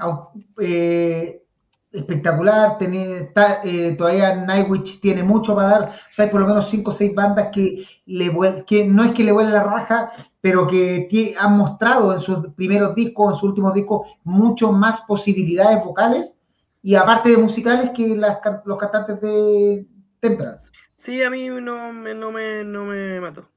eh, 0.60 1.44
espectacular, 1.90 2.76
tiene, 2.76 3.32
eh, 3.64 3.94
todavía 3.96 4.36
Nightwish 4.36 5.00
tiene 5.00 5.22
mucho 5.22 5.56
para 5.56 5.68
dar, 5.70 5.82
o 5.88 5.92
sea, 6.10 6.26
hay 6.26 6.30
por 6.30 6.42
lo 6.42 6.46
menos 6.46 6.68
5 6.68 6.90
o 6.90 6.94
6 6.94 7.14
bandas 7.14 7.48
que, 7.50 7.86
le 8.04 8.30
que 8.66 8.86
no 8.86 9.02
es 9.02 9.12
que 9.12 9.24
le 9.24 9.32
vuelen 9.32 9.54
la 9.54 9.64
raja, 9.64 10.12
pero 10.42 10.66
que 10.66 11.34
han 11.40 11.56
mostrado 11.56 12.12
en 12.12 12.20
sus 12.20 12.48
primeros 12.48 12.94
discos, 12.94 13.32
en 13.32 13.36
sus 13.36 13.48
últimos 13.48 13.72
discos, 13.72 14.08
mucho 14.24 14.72
más 14.72 15.00
posibilidades 15.08 15.82
vocales 15.82 16.35
y 16.82 16.94
aparte 16.94 17.30
de 17.30 17.38
musicales 17.38 17.90
que 17.90 18.16
los 18.16 18.78
cantantes 18.78 19.20
de 19.20 19.86
Temperance. 20.20 20.66
Sí, 20.96 21.22
a 21.22 21.30
mí 21.30 21.48
no, 21.48 21.92
me, 21.92 22.14
no, 22.14 22.32
me, 22.32 22.64
no 22.64 22.84
me 22.84 23.20
mató. 23.20 23.48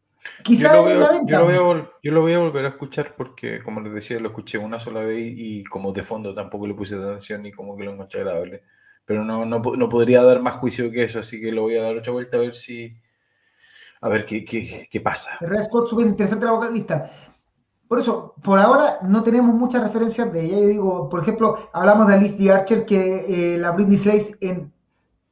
Quizás 0.44 0.74
yo, 0.74 0.84
lo 1.34 1.44
voy 2.22 2.34
a, 2.34 2.40
volver 2.40 2.66
a 2.66 2.70
escuchar 2.70 3.16
porque, 3.16 3.64
como 3.64 3.80
les 3.82 3.94
decía, 3.94 4.20
lo 4.20 4.30
escuché 4.30 4.58
una 4.58 4.78
sola 4.78 5.02
vez 5.02 5.20
y, 5.22 5.64
como 5.64 5.94
de 5.94 6.04
fondo 6.04 6.34
tampoco 6.34 6.68
le 6.68 6.74
puse 6.74 6.96
atención 6.96 7.46
y 7.46 7.52
como 7.52 7.78
que 7.78 7.86
lo 7.86 7.94
encontré 7.94 8.22
agradable. 8.22 8.64
Pero 9.06 9.24
no, 9.24 9.46
no, 9.46 9.60
no, 9.60 9.90
podría 9.90 10.22
dar 10.22 10.42
más 10.42 10.56
juicio 10.56 10.92
que 10.92 11.04
eso, 11.04 11.20
así 11.20 11.40
que 11.42 11.52
lo 11.52 11.64
voy 11.64 11.78
a 11.78 11.84
dar 11.84 11.98
otra 11.98 12.12
vuelta 12.12 12.38
a 12.38 12.42
ver 12.42 12.56
si... 12.56 12.94
A 14.02 14.08
ver 14.08 14.26
qué, 14.26 14.46
qué, 14.46 14.88
qué 14.90 15.02
pasa. 15.02 15.38
Red 15.42 15.62
Spot, 15.62 15.90
súper 15.90 16.08
interesante 16.08 16.46
la 16.46 16.52
vocalista. 16.52 17.12
Por 17.90 18.00
eso, 18.00 18.36
por 18.44 18.60
ahora 18.60 19.00
no 19.02 19.24
tenemos 19.24 19.56
muchas 19.56 19.82
referencias 19.82 20.32
de 20.32 20.46
ella. 20.46 20.60
Yo 20.60 20.68
digo, 20.68 21.10
por 21.10 21.22
ejemplo, 21.22 21.58
hablamos 21.74 22.08
de 22.08 22.14
Alice 22.14 22.38
D. 22.38 22.52
Archer, 22.52 22.86
que 22.86 23.56
eh, 23.56 23.58
la 23.58 23.72
Britney 23.72 23.98
Slays 23.98 24.38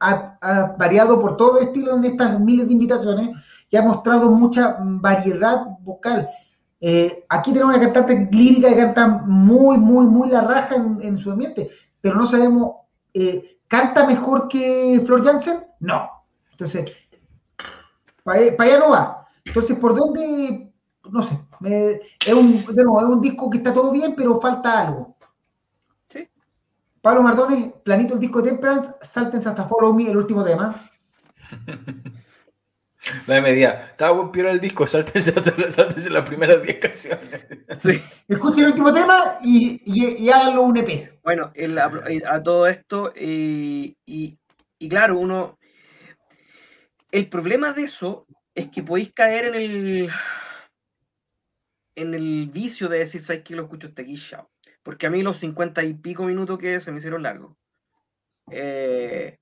ha, 0.00 0.74
variado 0.76 1.20
por 1.20 1.36
todo 1.36 1.60
el 1.60 1.68
estilo 1.68 1.94
en 1.94 2.04
estas 2.04 2.40
miles 2.40 2.66
de 2.66 2.72
invitaciones 2.72 3.30
y 3.70 3.76
ha 3.76 3.82
mostrado 3.82 4.32
mucha 4.32 4.76
variedad 4.80 5.66
vocal. 5.82 6.28
Eh, 6.80 7.24
aquí 7.28 7.52
tenemos 7.52 7.76
una 7.76 7.84
cantante 7.84 8.28
lírica 8.32 8.70
que 8.70 8.76
canta 8.76 9.06
muy, 9.06 9.78
muy, 9.78 10.06
muy 10.06 10.28
la 10.28 10.40
raja 10.40 10.74
en, 10.74 11.16
su 11.16 11.30
ambiente, 11.30 11.70
pero 12.00 12.16
no 12.16 12.26
sabemos, 12.26 12.72
eh, 13.14 13.60
¿canta 13.68 14.04
mejor 14.04 14.48
que 14.48 15.00
Flor 15.06 15.24
Jansen? 15.24 15.64
No. 15.78 16.10
Entonces, 16.50 16.90
para 18.24 18.40
allá 18.40 18.78
no 18.80 18.90
va. 18.90 19.28
Entonces, 19.44 19.78
¿por 19.78 19.94
dónde 19.94 20.67
no 21.10 21.22
sé, 21.22 21.40
es, 22.26 22.34
un, 22.34 22.54
es 22.54 22.84
un 22.84 23.20
disco 23.20 23.50
que 23.50 23.58
está 23.58 23.72
todo 23.72 23.90
bien, 23.90 24.14
pero 24.16 24.40
falta 24.40 24.86
algo. 24.86 25.16
Sí. 26.08 26.28
Pablo 27.00 27.22
Mardones, 27.22 27.72
planito 27.82 28.14
el 28.14 28.20
disco 28.20 28.42
de 28.42 28.50
Temperance, 28.50 28.92
saltense 29.02 29.48
hasta 29.48 29.64
Follow 29.64 29.94
Me, 29.94 30.10
el 30.10 30.16
último 30.16 30.44
tema. 30.44 30.90
La 33.26 33.40
media, 33.40 33.74
estaba 33.90 34.10
buen 34.10 34.30
pior 34.32 34.46
el 34.46 34.60
disco, 34.60 34.86
sáltense, 34.86 35.32
sáltense 35.70 36.10
las 36.10 36.28
primeras 36.28 36.62
10 36.62 36.78
canciones. 36.78 37.40
Sí. 37.78 38.02
Escuchen 38.26 38.64
el 38.64 38.70
último 38.70 38.92
tema 38.92 39.38
y, 39.42 39.80
y, 39.86 40.28
háganlo 40.28 40.62
un 40.62 40.76
EP. 40.76 41.18
Bueno, 41.22 41.52
a, 42.26 42.42
todo 42.42 42.66
esto, 42.66 43.12
y, 43.16 43.96
y 44.78 44.88
claro, 44.88 45.18
uno. 45.18 45.58
El 47.10 47.28
problema 47.28 47.72
de 47.72 47.84
eso 47.84 48.26
es 48.54 48.68
que 48.68 48.82
podéis 48.82 49.12
caer 49.12 49.46
en 49.46 49.54
el 49.54 50.10
en 52.00 52.14
el 52.14 52.48
vicio 52.48 52.88
de 52.88 52.98
decir, 52.98 53.20
¿sabes 53.20 53.42
que 53.42 53.56
lo 53.56 53.64
escucho 53.64 53.88
hasta 53.88 54.02
aquí? 54.02 54.16
Chao. 54.16 54.50
Porque 54.82 55.06
a 55.06 55.10
mí 55.10 55.22
los 55.22 55.38
cincuenta 55.38 55.82
y 55.84 55.94
pico 55.94 56.24
minutos 56.24 56.58
que 56.58 56.80
se 56.80 56.90
me 56.92 56.98
hicieron 56.98 57.22
largos. 57.22 57.56
Eh, 58.50 59.38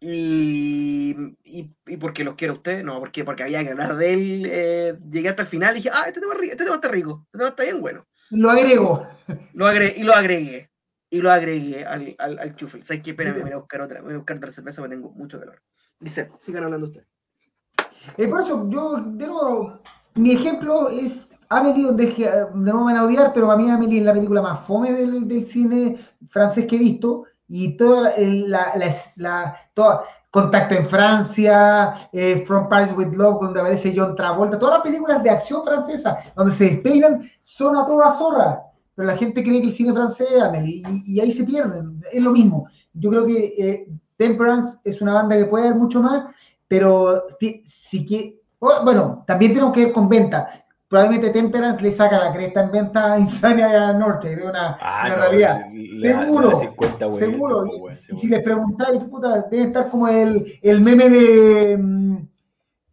y, 0.00 1.14
y, 1.44 1.96
porque 1.98 2.24
los 2.24 2.34
quiero 2.34 2.54
a 2.54 2.56
usted, 2.56 2.82
no, 2.82 2.98
porque, 2.98 3.24
porque 3.24 3.42
había 3.42 3.62
que 3.62 3.70
hablar 3.70 3.96
de 3.96 4.12
él. 4.12 4.48
Eh, 4.50 4.98
llegué 5.10 5.28
hasta 5.28 5.42
el 5.42 5.48
final 5.48 5.74
y 5.74 5.78
dije, 5.78 5.90
ah, 5.92 6.04
este 6.06 6.20
tema, 6.20 6.34
este 6.42 6.64
tema 6.64 6.76
está 6.76 6.88
rico, 6.88 7.22
este 7.26 7.38
tema 7.38 7.50
está 7.50 7.62
bien 7.64 7.80
bueno. 7.80 8.06
Lo 8.30 8.50
agrego. 8.50 9.06
Lo 9.52 9.66
agregué, 9.66 10.00
y 10.00 10.02
lo 10.02 10.14
agregué. 10.14 10.70
y 11.12 11.20
lo 11.20 11.30
agregué 11.30 11.84
al, 11.84 12.16
al, 12.18 12.38
al 12.38 12.56
chufel. 12.56 12.82
¿Sabes 12.84 13.02
qué? 13.02 13.10
Espérame, 13.10 13.42
voy 13.42 13.52
a 13.52 13.58
buscar 13.58 13.82
otra, 13.82 14.00
voy 14.00 14.14
a 14.14 14.16
buscar 14.16 14.38
otra 14.38 14.50
cerveza 14.50 14.80
porque 14.80 14.96
tengo 14.96 15.12
mucho 15.12 15.38
calor. 15.38 15.62
Dice, 16.00 16.30
sigan 16.40 16.64
hablando 16.64 16.86
ustedes. 16.86 17.06
Eh, 18.16 18.26
por 18.28 18.40
eso, 18.40 18.66
yo, 18.70 18.96
de 18.96 19.26
nuevo, 19.26 19.82
mi 20.14 20.32
ejemplo 20.32 20.88
es 20.88 21.28
Amelie, 21.58 21.86
donde 21.86 22.06
de 22.06 22.48
nuevo 22.54 22.84
me 22.84 22.92
van 22.92 22.96
a 22.96 23.04
odiar, 23.04 23.32
pero 23.32 23.46
para 23.46 23.58
mí 23.58 23.70
Amelie 23.70 24.00
es 24.00 24.04
la 24.04 24.14
película 24.14 24.42
más 24.42 24.64
fome 24.64 24.92
del, 24.92 25.28
del 25.28 25.44
cine 25.44 25.98
francés 26.28 26.66
que 26.66 26.76
he 26.76 26.78
visto. 26.78 27.24
Y 27.48 27.76
toda 27.76 28.14
la, 28.18 28.72
la, 28.76 28.94
la 29.16 29.56
toda, 29.74 30.04
Contacto 30.30 30.74
en 30.74 30.86
Francia, 30.86 31.94
eh, 32.10 32.42
From 32.46 32.68
Paris 32.68 32.90
with 32.96 33.12
Love, 33.12 33.42
donde 33.42 33.60
aparece 33.60 33.92
John 33.94 34.14
Travolta, 34.14 34.58
todas 34.58 34.76
las 34.76 34.82
películas 34.82 35.22
de 35.22 35.28
acción 35.28 35.62
francesa, 35.62 36.16
donde 36.34 36.54
se 36.54 36.64
despeinan, 36.64 37.30
son 37.42 37.76
a 37.76 37.84
toda 37.84 38.10
zorra 38.12 38.62
pero 38.94 39.08
la 39.08 39.16
gente 39.16 39.42
cree 39.42 39.60
que 39.60 39.68
el 39.68 39.74
cine 39.74 39.92
francés 39.92 40.28
y, 40.64 40.82
y, 41.06 41.20
ahí 41.20 41.32
se 41.32 41.44
pierden, 41.44 42.02
es 42.12 42.22
lo 42.22 42.30
mismo. 42.30 42.68
Yo 42.92 43.10
creo 43.10 43.24
que 43.24 43.54
eh, 43.58 43.88
Temperance 44.16 44.78
es 44.84 45.00
una 45.00 45.14
banda 45.14 45.36
que 45.36 45.46
puede 45.46 45.66
dar 45.66 45.76
mucho 45.76 46.02
más, 46.02 46.26
pero 46.68 47.24
si 47.64 48.04
que, 48.04 48.40
oh, 48.58 48.84
bueno, 48.84 49.24
también 49.26 49.52
tenemos 49.52 49.72
que 49.72 49.86
ver 49.86 49.92
con 49.92 50.08
venta. 50.08 50.61
Probablemente 50.92 51.30
Temperance 51.30 51.80
le 51.80 51.90
saca 51.90 52.18
la 52.18 52.34
cresta 52.34 52.64
en 52.64 52.70
venta 52.70 53.14
a 53.14 53.18
Insania 53.18 53.88
a 53.88 53.92
Norte, 53.94 54.36
de 54.36 54.42
una, 54.42 54.76
ah, 54.78 55.08
realidad. 55.08 55.62
seguro, 55.98 56.54
seguro. 57.16 57.66
Y, 58.10 58.14
si 58.14 58.28
les 58.28 58.42
preguntáis, 58.42 59.02
puta, 59.04 59.40
debe 59.50 59.62
estar 59.62 59.88
como 59.88 60.06
el, 60.06 60.58
el 60.60 60.82
meme 60.82 61.08
de 61.08 61.78
mm, 61.78 62.16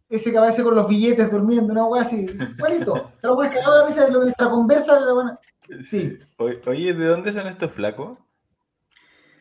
ese 0.08 0.30
que 0.30 0.38
aparece 0.38 0.62
con 0.62 0.76
los 0.76 0.88
billetes 0.88 1.30
durmiendo, 1.30 1.74
una 1.74 1.82
cosa 1.82 2.00
así, 2.00 2.24
igualito. 2.56 3.10
Se 3.18 3.26
lo 3.26 3.34
puedes 3.34 3.54
cagar 3.54 3.70
a 3.70 3.76
la 3.80 3.84
mesa 3.84 4.06
de 4.06 4.12
lo 4.12 4.20
que 4.20 4.24
nuestra 4.24 4.48
conversa. 4.48 4.98
De 4.98 5.00
la 5.04 5.38
Sí. 5.82 6.18
Oye, 6.38 6.94
¿de 6.94 7.04
dónde 7.04 7.32
son 7.32 7.48
estos 7.48 7.70
flacos? 7.70 8.16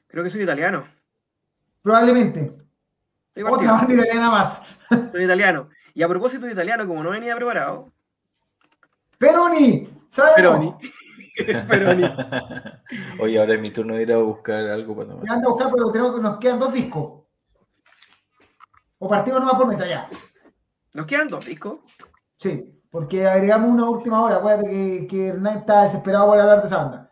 Creo 0.08 0.22
que 0.22 0.32
soy 0.32 0.42
italiano. 0.42 0.84
Probablemente. 1.82 2.52
Otra 3.42 3.72
banda 3.72 3.94
italiana 3.94 4.30
más. 4.30 4.62
Soy 5.14 5.24
italiano. 5.24 5.70
Y 5.94 6.04
a 6.04 6.10
propósito 6.10 6.46
de 6.46 6.52
italiano, 6.52 6.86
como 6.86 7.02
no 7.02 7.12
venía 7.12 7.38
preparado. 7.38 7.94
Peroni, 9.20 9.90
Peroni. 10.36 10.74
Peroni. 11.68 12.04
Oye, 13.20 13.40
ahora 13.40 13.54
es 13.54 13.62
mi 13.62 13.72
turno 13.72 13.96
de 13.96 14.04
ir 14.04 14.14
a 14.14 14.18
buscar 14.18 14.66
algo 14.68 14.96
para 14.96 15.10
tomar. 15.10 15.30
Anda 15.30 15.48
a 15.48 15.52
buscar, 15.52 15.72
pero 15.74 15.92
tenemos 15.92 16.16
que 16.16 16.22
nos 16.22 16.40
quedan 16.40 16.60
dos 16.60 16.74
discos. 16.74 17.24
O 18.98 19.10
partimos 19.10 19.42
nomás 19.42 19.56
por 19.56 19.68
meta 19.68 19.86
ya. 19.86 20.08
¿Nos 20.94 21.06
quedan 21.06 21.28
dos 21.28 21.46
discos? 21.46 21.80
Sí. 22.38 22.82
Porque 22.90 23.28
agregamos 23.28 23.70
una 23.70 23.90
última 23.90 24.24
hora. 24.24 24.38
Acuérdate 24.38 24.70
que, 24.70 25.08
que 25.08 25.28
Hernán 25.28 25.60
está 25.60 25.84
desesperado 25.84 26.28
por 26.28 26.40
hablar 26.40 26.62
de 26.62 26.68
esa 26.68 26.78
banda. 26.78 27.12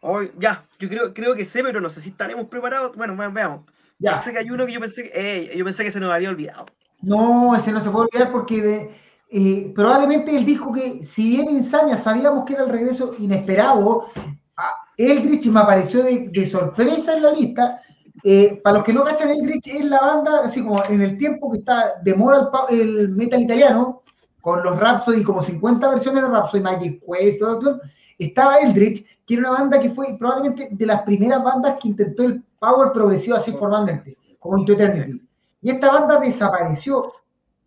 Hoy, 0.00 0.32
ya, 0.38 0.66
yo 0.78 0.88
creo, 0.88 1.14
creo 1.14 1.34
que 1.34 1.44
sé, 1.44 1.62
pero 1.62 1.80
no 1.80 1.88
sé 1.88 2.00
si 2.00 2.10
estaremos 2.10 2.48
preparados. 2.48 2.96
Bueno, 2.96 3.16
veamos. 3.16 3.62
Ya. 3.98 4.16
Yo 4.16 4.18
sé 4.18 4.32
que 4.32 4.40
hay 4.40 4.50
uno 4.50 4.66
que 4.66 4.72
yo 4.72 4.80
pensé, 4.80 5.10
eh, 5.14 5.56
yo 5.56 5.64
pensé 5.64 5.84
que 5.84 5.92
se 5.92 6.00
nos 6.00 6.12
había 6.12 6.28
olvidado. 6.28 6.66
No, 7.00 7.54
ese 7.54 7.72
no 7.72 7.80
se 7.80 7.90
puede 7.90 8.08
olvidar 8.12 8.32
porque 8.32 8.60
de, 8.60 9.03
eh, 9.36 9.72
probablemente 9.74 10.36
el 10.36 10.46
disco 10.46 10.70
que, 10.70 11.02
si 11.02 11.30
bien 11.30 11.50
Insania 11.50 11.96
sabíamos 11.96 12.44
que 12.44 12.52
era 12.52 12.62
el 12.62 12.70
regreso 12.70 13.16
inesperado, 13.18 14.06
Eldritch 14.96 15.46
me 15.46 15.58
apareció 15.58 16.04
de, 16.04 16.46
sorpresa 16.46 17.16
en 17.16 17.22
la 17.24 17.32
lista 17.32 17.82
eh, 18.22 18.60
para 18.62 18.76
los 18.76 18.84
que 18.84 18.92
no 18.92 19.02
cachan, 19.02 19.32
Eldritch 19.32 19.66
es 19.66 19.86
la 19.86 20.00
banda, 20.00 20.42
así 20.44 20.62
como 20.62 20.80
en 20.84 21.02
el 21.02 21.18
tiempo 21.18 21.50
que 21.50 21.58
está 21.58 21.94
de 22.04 22.14
moda 22.14 22.48
el, 22.70 23.08
metal 23.08 23.42
italiano, 23.42 24.02
con 24.40 24.62
los 24.62 24.78
Rhapsody, 24.78 25.24
como 25.24 25.42
50 25.42 25.88
versiones 25.88 26.22
de 26.22 26.28
Rhapsody, 26.28 26.62
Magic 26.62 27.02
Quest, 27.04 27.40
todo, 27.40 27.80
estaba 28.20 28.58
Eldritch, 28.58 29.04
que 29.26 29.34
era 29.34 29.50
una 29.50 29.58
banda 29.58 29.80
que 29.80 29.90
fue 29.90 30.16
probablemente 30.16 30.68
de 30.70 30.86
las 30.86 31.02
primeras 31.02 31.42
bandas 31.42 31.76
que 31.82 31.88
intentó 31.88 32.22
el 32.22 32.40
power 32.60 32.92
progresivo 32.92 33.36
así 33.36 33.50
formalmente, 33.50 34.16
como 34.38 34.58
Into 34.58 34.74
Eternity. 34.74 35.20
Y 35.60 35.70
esta 35.70 35.90
banda 35.90 36.20
desapareció 36.20 37.12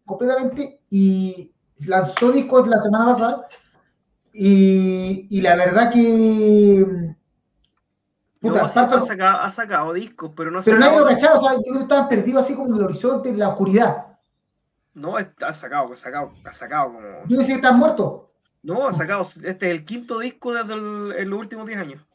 completamente 0.06 0.80
y 0.89 1.52
lanzó 1.80 2.32
discos 2.32 2.68
la 2.68 2.80
semana 2.80 3.06
pasada. 3.06 3.48
Y, 4.34 5.28
y 5.30 5.41
la 5.41 5.56
verdad 5.56 5.91
que 5.91 7.16
ha, 8.56 9.52
sacado, 9.52 9.94
discos, 9.94 10.32
pero 10.36 10.52
no 10.52 10.60
ha 10.60 10.64
Pero 10.64 10.80
nadie 10.80 10.99
lo 10.99 11.06
cachaba, 11.06 11.40
o 11.40 11.44
sea, 11.44 11.54
yo 11.54 11.62
creo 11.62 11.76
que 11.76 11.84
estaban 11.84 12.08
perdidos 12.08 12.44
así 12.44 12.56
como 12.56 12.70
en 12.70 12.76
el 12.76 12.84
horizonte, 12.84 13.30
en 13.30 13.40
la 13.40 13.49
oscuridad. 13.49 14.06
No, 14.94 15.16
ha 15.16 15.54
sacado, 15.54 15.94
ha 15.94 15.95
sacado, 15.95 16.32
ha 16.45 16.54
sacado 16.54 16.94
como. 16.94 17.08
Yo 17.28 17.38
decía 17.38 17.56
que 17.56 17.62
están 17.62 17.78
muertos. 17.78 18.24
No, 18.64 18.88
ha 18.88 18.94
sacado, 18.94 19.28
este 19.44 19.68
es 19.68 19.72
el 19.72 19.86
quinto 19.86 20.20
disco 20.20 20.54
desde 20.54 20.74
en 20.74 21.30
los 21.30 21.40
últimos 21.40 21.68
10 21.68 21.80
años. 21.80 22.06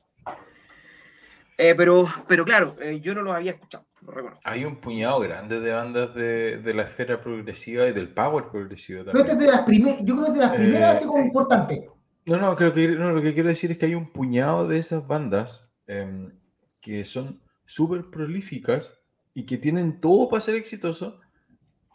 Eh, 1.59 1.75
pero, 1.77 2.09
pero 2.27 2.45
claro, 2.45 2.77
eh, 2.81 3.01
yo 3.01 3.15
no 3.15 3.23
los 3.23 3.35
había 3.35 3.53
escuchado, 3.53 3.85
lo 4.03 4.13
reconozco. 4.13 4.41
Hay 4.45 4.65
un 4.65 4.77
puñado 4.77 5.21
grande 5.21 5.61
de 5.61 5.73
bandas 5.73 6.15
de, 6.15 6.59
de 6.59 6.75
la 6.75 6.83
esfera 6.83 7.21
progresiva 7.21 7.87
y 7.87 7.93
del 7.93 8.09
power 8.09 8.49
progresivo 8.51 9.05
también. 9.05 9.27
Este 9.27 9.33
es 9.33 9.39
de 9.39 9.47
las 9.47 10.05
yo 10.05 10.17
creo 10.17 10.25
que 10.25 10.31
es 10.31 10.35
de 10.35 10.41
las 10.41 10.55
primeras, 10.55 10.97
así 10.97 11.07
como 11.07 11.23
eh, 11.23 11.27
importante. 11.27 11.91
No, 12.27 12.37
no, 12.37 12.55
creo 12.57 12.73
que 12.73 12.89
no, 12.89 13.11
lo 13.11 13.21
que 13.21 13.35
quiero 13.35 13.49
decir 13.49 13.71
es 13.73 13.79
que 13.79 13.87
hay 13.87 13.95
un 13.95 14.13
puñado 14.13 14.69
de 14.69 14.79
esas 14.79 15.07
bandas 15.07 15.73
Em, 15.87 16.33
que 16.81 17.05
son 17.05 17.43
súper 17.65 18.11
prolíficas 18.11 18.91
y 19.35 19.47
que 19.47 19.59
tienen 19.59 20.01
todo 20.01 20.29
para 20.29 20.41
ser 20.41 20.55
exitoso 20.55 21.21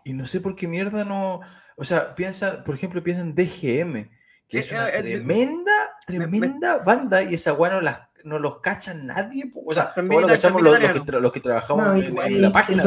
y 0.03 0.13
no 0.13 0.25
sé 0.25 0.39
por 0.39 0.55
qué 0.55 0.67
mierda 0.67 1.03
no, 1.03 1.41
o 1.75 1.84
sea, 1.84 2.13
piensa, 2.13 2.63
por 2.63 2.75
ejemplo, 2.75 3.03
piensan 3.03 3.34
DGM, 3.34 4.09
que 4.47 4.59
es 4.59 4.71
una 4.71 4.91
tremenda, 4.91 5.71
tremenda 6.05 6.77
banda 6.79 7.23
y 7.23 7.34
esa 7.34 7.53
weá 7.53 8.06
no, 8.23 8.39
los 8.39 8.60
cacha 8.60 8.94
nadie, 8.94 9.52
o 9.53 9.73
sea, 9.73 9.91
lo 9.95 10.27
cachamos 10.27 10.61
los, 10.61 11.31
que 11.31 11.39
trabajamos 11.39 12.03
en, 12.03 12.41
la 12.41 12.52
página, 12.52 12.84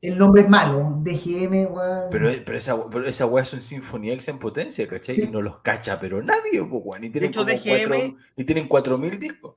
el, 0.00 0.18
nombre 0.18 0.42
es 0.42 0.48
malo, 0.48 1.00
DGM, 1.02 1.68
Pero, 2.10 2.30
pero, 2.44 2.58
esa, 2.58 2.88
pero 2.90 3.06
esa 3.06 3.26
weá 3.26 3.42
es 3.42 3.52
un 3.52 3.60
Sinfonía 3.60 4.12
X 4.14 4.28
en 4.28 4.38
potencia, 4.38 4.86
¿cachai? 4.86 5.24
Y 5.24 5.28
no 5.28 5.42
los 5.42 5.58
cacha, 5.60 5.98
pero 5.98 6.22
nadie, 6.22 6.60
weón, 6.60 7.04
y 7.04 7.10
tienen 7.10 7.32
como 7.32 7.46
cuatro, 7.46 8.14
y 8.36 8.44
tienen 8.44 8.68
4000 8.68 9.18
discos. 9.18 9.54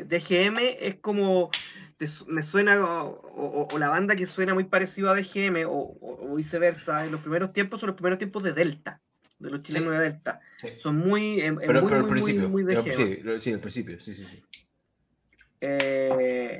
DGM 0.00 0.54
es 0.80 0.96
como, 0.96 1.50
me 2.26 2.42
suena, 2.42 2.82
o, 2.84 3.68
la 3.78 3.88
banda 3.88 4.16
que 4.16 4.26
suena 4.26 4.54
muy 4.54 4.64
parecido 4.64 5.10
a 5.10 5.14
DGM, 5.14 5.64
o, 5.66 6.34
viceversa, 6.36 7.04
en 7.04 7.12
los 7.12 7.20
primeros 7.20 7.52
tiempos 7.52 7.80
son 7.80 7.88
los 7.88 7.96
primeros 7.96 8.18
tiempos 8.18 8.42
de 8.42 8.52
Delta, 8.52 9.00
de 9.38 9.50
los 9.50 9.62
chilenos 9.62 9.92
de 9.92 10.00
Delta. 10.00 10.40
Son 10.78 10.96
muy, 10.96 11.42
pero, 11.66 11.82
muy, 11.82 11.92
al 11.92 12.08
principio, 12.08 12.48
muy, 12.48 12.62
DGM. 12.62 12.92
Sí, 12.92 13.22
sí, 13.38 13.52
al 13.52 13.60
principio, 13.60 14.00
sí, 14.00 14.14
sí, 14.14 14.24
sí. 14.24 14.42
Eh, 15.64 16.58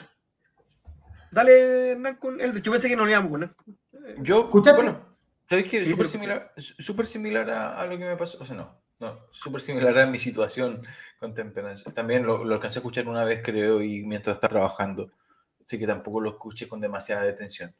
dale, 1.32 1.90
Hernán, 1.90 2.16
con 2.16 2.40
el 2.40 2.62
Yo 2.62 2.70
pensé 2.70 2.88
que 2.88 2.94
no 2.94 3.04
le 3.04 3.10
íbamos, 3.10 3.40
¿no? 3.40 3.50
Yo, 4.18 4.48
bueno, 4.48 5.04
¿sabes 5.48 5.68
qué? 5.68 5.84
Súper 5.84 6.06
similar, 6.06 6.52
super 6.56 7.06
similar 7.06 7.50
a, 7.50 7.80
a, 7.80 7.86
lo 7.86 7.98
que 7.98 8.04
me 8.04 8.16
pasó, 8.16 8.38
o 8.40 8.46
sea, 8.46 8.54
no, 8.54 8.80
no, 9.00 9.26
súper 9.32 9.60
similar 9.60 9.98
a 9.98 10.06
mi 10.06 10.20
situación 10.20 10.86
con 11.18 11.34
Temperance. 11.34 11.90
También 11.90 12.24
lo, 12.24 12.42
alcancé 12.42 12.78
a 12.78 12.80
escuchar 12.80 13.08
una 13.08 13.24
vez, 13.24 13.42
creo, 13.42 13.82
y 13.82 14.04
mientras 14.04 14.36
estaba 14.36 14.50
trabajando. 14.50 15.10
Así 15.66 15.80
que 15.80 15.86
tampoco 15.88 16.20
lo 16.20 16.30
escuché 16.30 16.68
con 16.68 16.80
demasiada 16.80 17.24
detención. 17.24 17.74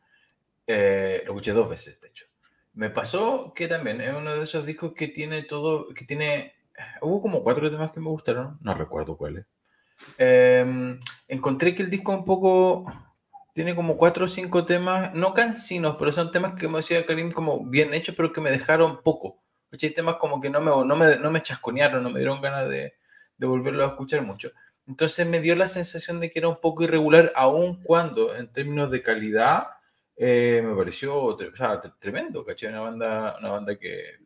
Eh, 0.67 1.23
lo 1.25 1.33
escuché 1.33 1.53
dos 1.53 1.71
veces, 1.71 2.01
de 2.01 2.09
hecho. 2.09 2.27
Me 2.75 2.91
pasó 2.91 3.53
que 3.55 3.69
también 3.69 4.01
es 4.01 4.13
uno 4.13 4.35
de 4.35 4.43
esos 4.43 4.67
discos 4.67 4.95
que 4.95 5.07
tiene 5.07 5.45
todo, 5.45 5.95
que 5.95 6.05
tiene... 6.05 6.55
Hubo 7.01 7.23
como 7.23 7.45
cuatro 7.45 7.71
temas 7.71 7.93
que 7.93 8.01
me 8.01 8.09
gustaron, 8.09 8.59
no 8.61 8.75
recuerdo 8.75 9.17
cuáles. 9.17 9.47
Em, 10.19 10.99
encontré 11.33 11.75
que 11.75 11.83
el 11.83 11.91
disco 11.91 12.13
un 12.13 12.25
poco 12.25 12.85
tiene 13.55 13.75
como 13.75 13.97
cuatro 13.97 14.27
o 14.27 14.29
cinco 14.29 14.67
temas, 14.67 15.15
no 15.15 15.33
cansinos, 15.33 15.97
pero 15.99 16.13
son 16.13 16.31
temas 16.31 16.55
que, 16.55 16.67
como 16.67 16.77
decía 16.79 17.07
Karim, 17.07 17.33
como 17.33 17.65
bien 17.65 17.95
hechos, 17.95 18.15
pero 18.15 18.33
que 18.33 18.41
me 18.41 18.51
dejaron 18.51 19.03
poco. 19.03 19.43
Hay 19.71 19.91
temas 19.91 20.17
como 20.17 20.41
que 20.41 20.51
no 20.51 20.61
me, 20.61 20.71
no 20.71 20.97
me, 20.97 21.17
no 21.17 21.31
me 21.31 21.43
chasconearon, 21.43 22.03
no 22.03 22.11
me 22.11 22.19
dieron 22.19 22.43
ganas 22.43 22.69
de, 22.69 22.95
de 23.39 23.47
volverlo 23.47 23.85
a 23.85 23.89
escuchar 23.89 24.23
mucho. 24.23 24.53
Entonces 24.87 25.27
me 25.27 25.41
dio 25.41 25.57
la 25.57 25.69
sensación 25.69 26.21
de 26.21 26.31
que 26.31 26.39
era 26.39 26.49
un 26.49 26.61
poco 26.61 26.85
irregular, 26.85 27.33
aun 27.35 27.83
cuando 27.83 28.37
en 28.37 28.53
términos 28.53 28.91
de 28.91 29.03
calidad 29.03 29.69
eh, 30.17 30.63
me 30.63 30.77
pareció 30.77 31.17
o 31.17 31.39
sea, 31.57 31.81
tremendo, 31.99 32.45
¿cachai? 32.45 32.69
Una 32.69 32.81
banda, 32.81 33.37
una 33.39 33.51
banda 33.51 33.77
que, 33.77 34.19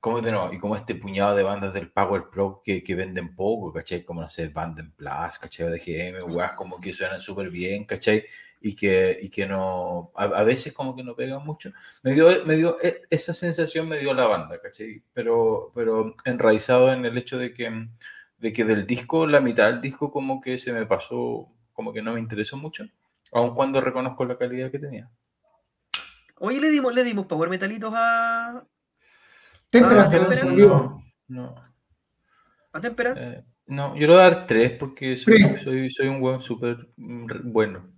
como 0.00 0.22
de 0.22 0.32
nuevo, 0.32 0.50
y 0.52 0.58
como 0.58 0.76
este 0.76 0.94
puñado 0.94 1.36
de 1.36 1.42
bandas 1.42 1.74
del 1.74 1.90
Power 1.90 2.24
Pro 2.32 2.62
que, 2.64 2.82
que 2.82 2.94
venden 2.94 3.34
poco, 3.36 3.70
¿cachai? 3.70 4.02
Como, 4.02 4.22
no 4.22 4.28
sé, 4.30 4.48
Banden 4.48 4.92
Plus, 4.92 5.38
¿cachai? 5.38 5.70
De 5.70 5.78
GM, 5.78 6.24
weas, 6.24 6.52
como 6.52 6.80
que 6.80 6.94
suenan 6.94 7.20
súper 7.20 7.50
bien, 7.50 7.84
¿cachai? 7.84 8.24
Y 8.62 8.74
que, 8.74 9.18
y 9.20 9.28
que 9.28 9.46
no, 9.46 10.10
a, 10.14 10.42
veces 10.42 10.72
como 10.72 10.96
que 10.96 11.02
no 11.04 11.14
pegan 11.14 11.44
mucho. 11.44 11.70
Me 12.02 12.14
dio, 12.14 12.44
me 12.46 12.56
dio, 12.56 12.78
e, 12.82 13.02
esa 13.10 13.34
sensación 13.34 13.88
me 13.88 13.98
dio 13.98 14.14
la 14.14 14.26
banda, 14.26 14.58
¿cachai? 14.58 15.02
Pero, 15.12 15.70
pero 15.74 16.14
enraizado 16.24 16.92
en 16.92 17.04
el 17.04 17.18
hecho 17.18 17.36
de 17.36 17.52
que, 17.52 17.88
de 18.38 18.52
que 18.54 18.64
del 18.64 18.86
disco, 18.86 19.26
la 19.26 19.40
mitad 19.40 19.70
del 19.70 19.82
disco 19.82 20.10
como 20.10 20.40
que 20.40 20.56
se 20.56 20.72
me 20.72 20.86
pasó, 20.86 21.46
como 21.74 21.92
que 21.92 22.00
no 22.00 22.14
me 22.14 22.20
interesó 22.20 22.56
mucho, 22.56 22.84
aun 23.32 23.54
cuando 23.54 23.82
reconozco 23.82 24.24
la 24.24 24.38
calidad 24.38 24.70
que 24.70 24.78
tenía. 24.78 25.10
Hoy 26.38 26.58
le 26.58 26.70
dimos, 26.70 26.94
le 26.94 27.04
dimos 27.04 27.26
power 27.26 27.50
metalitos 27.50 27.92
a, 27.94 28.64
Temperas, 29.70 30.10
ah, 30.12 30.44
no, 30.56 31.02
no. 31.28 31.70
Eh, 32.74 33.44
No, 33.66 33.94
yo 33.94 34.00
le 34.00 34.14
voy 34.14 34.16
a 34.16 34.30
dar 34.30 34.46
tres 34.46 34.72
porque 34.78 35.16
soy, 35.16 35.90
soy, 35.90 36.08
un 36.08 36.20
buen 36.20 36.40
súper 36.40 36.88
mm, 36.96 37.52
bueno. 37.52 37.88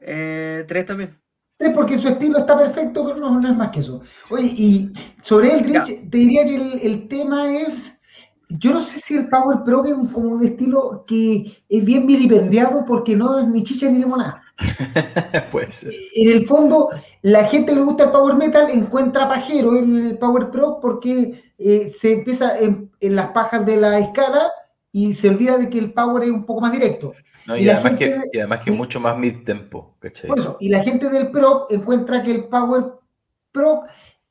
Eh, 0.00 0.64
tres 0.66 0.86
también. 0.86 1.18
Tres 1.56 1.72
porque 1.74 1.98
su 1.98 2.08
estilo 2.08 2.38
está 2.38 2.58
perfecto, 2.58 3.06
pero 3.06 3.18
no, 3.18 3.48
es 3.48 3.56
más 3.56 3.70
que 3.70 3.80
eso. 3.80 4.02
Oye, 4.30 4.46
y 4.46 4.92
sobre 5.22 5.52
Eldritch, 5.52 6.10
te 6.10 6.18
diría 6.18 6.44
que 6.44 6.86
el, 6.86 7.08
tema 7.08 7.50
es. 7.50 7.98
Yo 8.48 8.72
no 8.74 8.80
sé 8.80 9.00
si 9.00 9.16
el 9.16 9.28
Power 9.28 9.58
Pro 9.64 9.84
es 9.84 9.94
como 10.12 10.28
un 10.28 10.44
estilo 10.44 11.04
que 11.06 11.64
es 11.68 11.84
bien 11.84 12.06
vilipendiado 12.06 12.84
porque 12.86 13.16
no 13.16 13.40
es 13.40 13.48
ni 13.48 13.64
chicha 13.64 13.88
ni 13.88 13.98
limonada. 13.98 14.42
Puede 15.50 15.70
ser. 15.70 15.92
En 16.14 16.36
el 16.36 16.46
fondo, 16.46 16.90
la 17.26 17.44
gente 17.48 17.72
que 17.72 17.78
le 17.80 17.84
gusta 17.84 18.04
el 18.04 18.10
Power 18.10 18.36
Metal 18.36 18.70
encuentra 18.70 19.28
pajero 19.28 19.76
el 19.76 20.16
Power 20.20 20.48
Pro 20.48 20.78
porque 20.80 21.42
eh, 21.58 21.90
se 21.90 22.12
empieza 22.12 22.56
en, 22.60 22.92
las 23.00 23.30
pajas 23.30 23.66
de 23.66 23.78
la 23.78 23.98
escala 23.98 24.52
y 24.92 25.12
se 25.12 25.30
olvida 25.30 25.58
de 25.58 25.68
que 25.68 25.80
el 25.80 25.92
Power 25.92 26.22
es 26.22 26.30
un 26.30 26.44
poco 26.44 26.60
más 26.60 26.70
directo. 26.70 27.14
y, 27.48 27.68
además 27.68 27.98
que, 27.98 28.20
y, 28.32 28.38
además 28.38 28.60
que, 28.60 28.70
mucho 28.70 29.00
más 29.00 29.18
mid-tempo. 29.18 29.96
Por 29.98 30.38
eso, 30.38 30.56
y 30.60 30.68
la 30.68 30.84
gente 30.84 31.08
del 31.08 31.32
Pro 31.32 31.66
encuentra 31.68 32.22
que 32.22 32.30
el 32.30 32.44
Power 32.44 32.92
Pro 33.50 33.82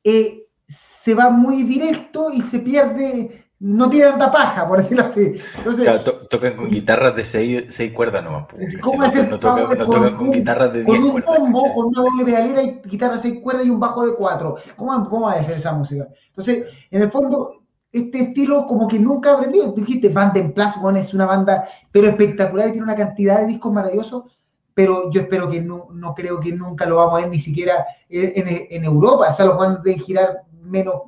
eh, 0.02 0.48
se 0.66 1.14
va 1.14 1.30
muy 1.30 1.64
directo 1.64 2.32
y 2.32 2.42
se 2.42 2.60
pierde 2.60 3.45
no 3.60 3.90
tiene 3.90 4.10
tanta 4.10 4.32
paja, 4.32 4.68
por 4.68 4.80
decirlo 4.80 5.04
así. 5.06 5.34
Entonces, 5.58 5.90
tocan 6.30 6.58
con 6.58 6.70
guitarras 6.70 7.16
de 7.16 7.24
6 7.24 7.94
cuerdas 7.94 8.24
nomás. 8.24 8.48
¿Cómo 8.82 9.02
hacer 9.02 9.30
no, 9.30 9.40
tocan, 9.40 9.64
no 9.78 9.86
tocan 9.86 10.18
con, 10.18 10.32
guitarras 10.32 10.74
de 10.74 10.84
10 10.84 11.00
cuerdas. 11.00 11.26
Con 11.26 11.42
un 11.42 11.46
combo, 11.46 11.74
con 11.74 11.86
una 11.88 12.02
doble 12.02 12.26
pedalera 12.26 12.64
y 12.64 12.82
guitarra 12.86 13.16
de 13.16 13.22
6 13.22 13.40
cuerdas 13.42 13.66
y 13.66 13.70
un 13.70 13.80
bajo 13.80 14.06
de 14.06 14.16
4. 14.16 14.56
¿Cómo, 14.76 15.10
¿Cómo 15.10 15.26
va 15.28 15.34
a 15.34 15.44
ser 15.44 15.58
esa 15.58 15.74
música? 15.74 16.08
Entonces, 16.30 16.66
en 16.92 17.02
el 17.02 17.12
fondo, 17.12 17.64
este 17.94 18.20
estilo 18.20 18.68
como 18.68 18.88
que 18.90 19.00
nunca 19.00 19.34
aprendido. 19.34 19.74
Tú 19.74 19.82
dijiste, 19.82 20.10
Band 20.10 20.36
en 20.36 20.54
bueno, 20.82 21.00
es 21.00 21.14
una 21.14 21.26
banda 21.26 21.66
pero 21.92 22.10
espectacular 22.10 22.68
y 22.68 22.72
tiene 22.72 22.84
una 22.84 22.96
cantidad 22.96 23.40
de 23.40 23.48
discos 23.48 23.72
maravillosos, 23.72 24.38
pero 24.74 25.10
yo 25.12 25.22
espero 25.22 25.50
que 25.50 25.62
no, 25.62 25.88
no 25.94 26.14
creo 26.14 26.42
que 26.42 26.52
nunca 26.52 26.86
lo 26.86 26.98
vamos 26.98 27.14
a 27.14 27.22
ver 27.22 27.30
ni 27.30 27.40
siquiera 27.40 27.86
en, 28.10 28.48
en, 28.48 28.68
en 28.70 28.84
Europa. 28.84 29.30
O 29.30 29.34
sea, 29.34 29.46
los 29.46 29.58
van 29.58 29.78
a 29.78 29.82
girar 29.98 30.42
menos 30.62 31.04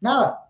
nada. 0.00 0.47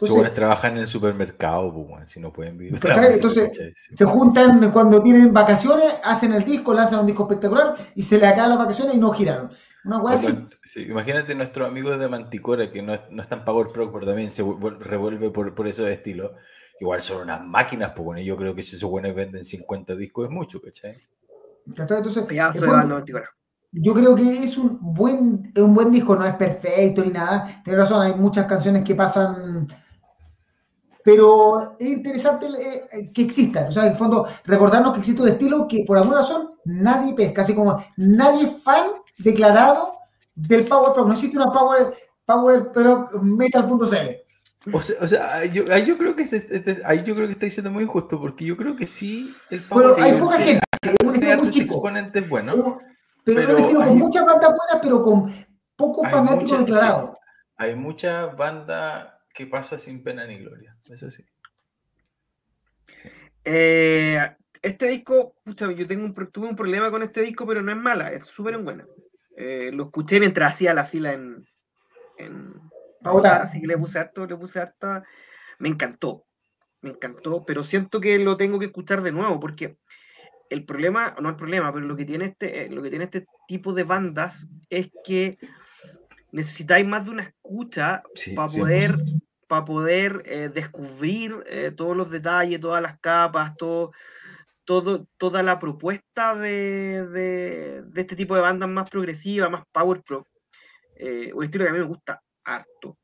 Entonces, 0.00 0.34
trabajan 0.34 0.72
en 0.72 0.78
el 0.78 0.86
supermercado, 0.86 1.72
pues, 1.72 2.10
si 2.10 2.20
no 2.20 2.32
pueden 2.32 2.56
vivir. 2.56 2.74
Entonces, 2.74 3.50
se 3.94 4.04
juntan 4.04 4.70
cuando 4.72 5.02
tienen 5.02 5.32
vacaciones, 5.32 6.00
hacen 6.04 6.32
el 6.32 6.44
disco, 6.44 6.72
lanzan 6.72 7.00
un 7.00 7.06
disco 7.06 7.24
espectacular 7.24 7.74
y 7.94 8.02
se 8.02 8.18
le 8.18 8.26
acaban 8.26 8.50
las 8.50 8.58
vacaciones 8.58 8.94
y 8.94 8.98
no 8.98 9.12
giraron. 9.12 9.50
imagínate 10.76 11.34
nuestros 11.34 11.68
amigos 11.68 11.98
de 11.98 12.08
Manticora 12.08 12.70
que 12.70 12.82
no, 12.82 12.94
no 13.10 13.22
están 13.22 13.44
Power 13.44 13.68
Pro, 13.68 13.92
pero 13.92 14.06
también 14.06 14.32
se 14.32 14.42
revuelve 14.42 15.30
por, 15.30 15.54
por 15.54 15.68
esos 15.68 15.88
estilos. 15.88 16.32
Igual 16.80 17.02
son 17.02 17.22
unas 17.22 17.44
máquinas, 17.44 17.92
pues 17.94 18.24
yo 18.24 18.36
creo 18.36 18.54
que 18.54 18.62
si 18.62 18.76
esos 18.76 18.90
buenos 18.90 19.14
venden 19.14 19.44
50 19.44 19.94
discos 19.96 20.26
es 20.26 20.30
mucho, 20.30 20.62
¿cachai? 20.62 20.96
Entonces, 21.66 22.14
yo 23.72 23.94
creo 23.94 24.16
que 24.16 24.44
es 24.44 24.58
un 24.58 24.78
buen, 24.80 25.52
un 25.56 25.74
buen 25.74 25.92
disco, 25.92 26.16
no 26.16 26.24
es 26.24 26.34
perfecto 26.34 27.04
ni 27.04 27.12
nada. 27.12 27.62
Tienes 27.62 27.80
razón, 27.80 28.02
hay 28.02 28.14
muchas 28.14 28.46
canciones 28.46 28.82
que 28.82 28.94
pasan 28.94 29.68
pero 31.10 31.76
es 31.78 31.88
interesante 31.88 32.46
eh, 32.46 33.10
que 33.12 33.22
existan. 33.22 33.66
O 33.66 33.70
sea, 33.72 33.86
en 33.86 33.92
el 33.92 33.98
fondo, 33.98 34.28
recordarnos 34.44 34.92
que 34.92 35.00
existe 35.00 35.22
un 35.22 35.28
estilo 35.28 35.66
que 35.66 35.84
por 35.84 35.98
alguna 35.98 36.18
razón 36.18 36.52
nadie 36.64 37.14
pesca, 37.14 37.42
así 37.42 37.52
como 37.52 37.82
nadie 37.96 38.48
fan 38.48 38.90
declarado 39.18 39.94
del 40.36 40.64
Power. 40.66 41.06
No 41.06 41.12
existe 41.12 41.36
una 41.36 41.52
Power, 41.52 41.92
Power 42.24 42.70
Pro 42.70 43.08
Metal.cl. 43.22 44.72
O 44.72 44.80
sea, 44.80 44.96
o 45.00 45.08
sea 45.08 45.44
yo, 45.46 45.64
yo, 45.64 45.98
creo 45.98 46.14
que 46.14 46.24
ahí 46.84 47.02
yo 47.02 47.14
creo 47.16 47.26
que 47.26 47.32
está 47.32 47.46
diciendo 47.46 47.72
muy 47.72 47.84
injusto, 47.84 48.20
porque 48.20 48.44
yo 48.44 48.56
creo 48.56 48.76
que 48.76 48.86
sí. 48.86 49.34
El 49.50 49.64
Power 49.64 49.88
pero 49.96 50.04
hay 50.04 50.12
poca 50.12 50.38
gente. 50.38 50.60
Es 50.82 51.08
un 51.08 51.14
estilo 51.16 51.36
muy 51.38 51.50
chico. 51.50 51.74
exponentes 51.74 52.28
buenos. 52.28 52.56
Pero, 53.24 53.42
pero, 53.46 53.56
es 53.58 53.74
un 53.74 53.84
con 53.84 53.98
muchas 53.98 54.24
bandas 54.24 54.48
buenas, 54.48 54.78
pero 54.80 55.02
con 55.02 55.34
pocos 55.74 56.08
fanáticos 56.08 56.60
declarados. 56.60 57.16
hay 57.56 57.74
muchas 57.74 58.36
bandas 58.36 59.19
que 59.32 59.46
pasa 59.46 59.78
sin 59.78 60.02
pena 60.02 60.26
ni 60.26 60.36
gloria, 60.36 60.76
eso 60.88 61.10
sí. 61.10 61.24
Eh, 63.44 64.36
este 64.62 64.88
disco, 64.88 65.34
yo 65.44 65.86
tengo 65.86 66.04
un, 66.04 66.14
tuve 66.30 66.48
un 66.48 66.56
problema 66.56 66.90
con 66.90 67.02
este 67.02 67.22
disco, 67.22 67.46
pero 67.46 67.62
no 67.62 67.72
es 67.72 67.78
mala, 67.78 68.12
es 68.12 68.26
súper 68.26 68.58
buena. 68.58 68.86
Eh, 69.36 69.70
lo 69.72 69.84
escuché 69.84 70.20
mientras 70.20 70.54
hacía 70.54 70.74
la 70.74 70.84
fila 70.84 71.12
en, 71.12 71.44
en 72.18 72.54
así 73.24 73.60
que 73.60 73.66
le 73.66 73.78
puse 73.78 73.98
harto, 73.98 74.26
le 74.26 74.36
puse 74.36 74.60
harta, 74.60 75.04
me 75.58 75.68
encantó, 75.68 76.26
me 76.82 76.90
encantó, 76.90 77.44
pero 77.46 77.62
siento 77.62 78.00
que 78.00 78.18
lo 78.18 78.36
tengo 78.36 78.58
que 78.58 78.66
escuchar 78.66 79.02
de 79.02 79.12
nuevo, 79.12 79.40
porque 79.40 79.78
el 80.50 80.64
problema, 80.64 81.14
no 81.20 81.28
el 81.28 81.36
problema, 81.36 81.72
pero 81.72 81.86
lo 81.86 81.96
que 81.96 82.04
tiene 82.04 82.26
este, 82.26 82.68
lo 82.68 82.82
que 82.82 82.90
tiene 82.90 83.04
este 83.06 83.26
tipo 83.46 83.72
de 83.72 83.84
bandas 83.84 84.46
es 84.68 84.90
que 85.04 85.38
necesitáis 86.32 86.86
más 86.86 87.04
de 87.04 87.10
una 87.10 87.22
escucha 87.22 88.02
para 88.34 88.48
poder, 88.48 88.98
para 89.48 89.64
poder 89.64 90.22
eh, 90.26 90.48
descubrir 90.52 91.42
eh, 91.46 91.72
todos 91.76 91.96
los 91.96 92.10
detalles, 92.10 92.60
todas 92.60 92.82
las 92.82 92.98
capas, 93.00 93.56
todo, 93.56 93.92
todo, 94.64 95.06
toda 95.16 95.42
la 95.42 95.58
propuesta 95.58 96.34
de, 96.34 97.06
de, 97.08 97.84
este 97.96 98.16
tipo 98.16 98.34
de 98.34 98.42
bandas 98.42 98.68
más 98.68 98.88
progresivas, 98.88 99.50
más 99.50 99.64
power 99.72 100.02
pro. 100.02 100.26
Eh, 100.96 101.32
un 101.32 101.44
estilo 101.44 101.64
que 101.64 101.70
a 101.70 101.72
mí 101.72 101.78
me 101.78 101.84
gusta 101.84 102.22
harto. 102.44 102.98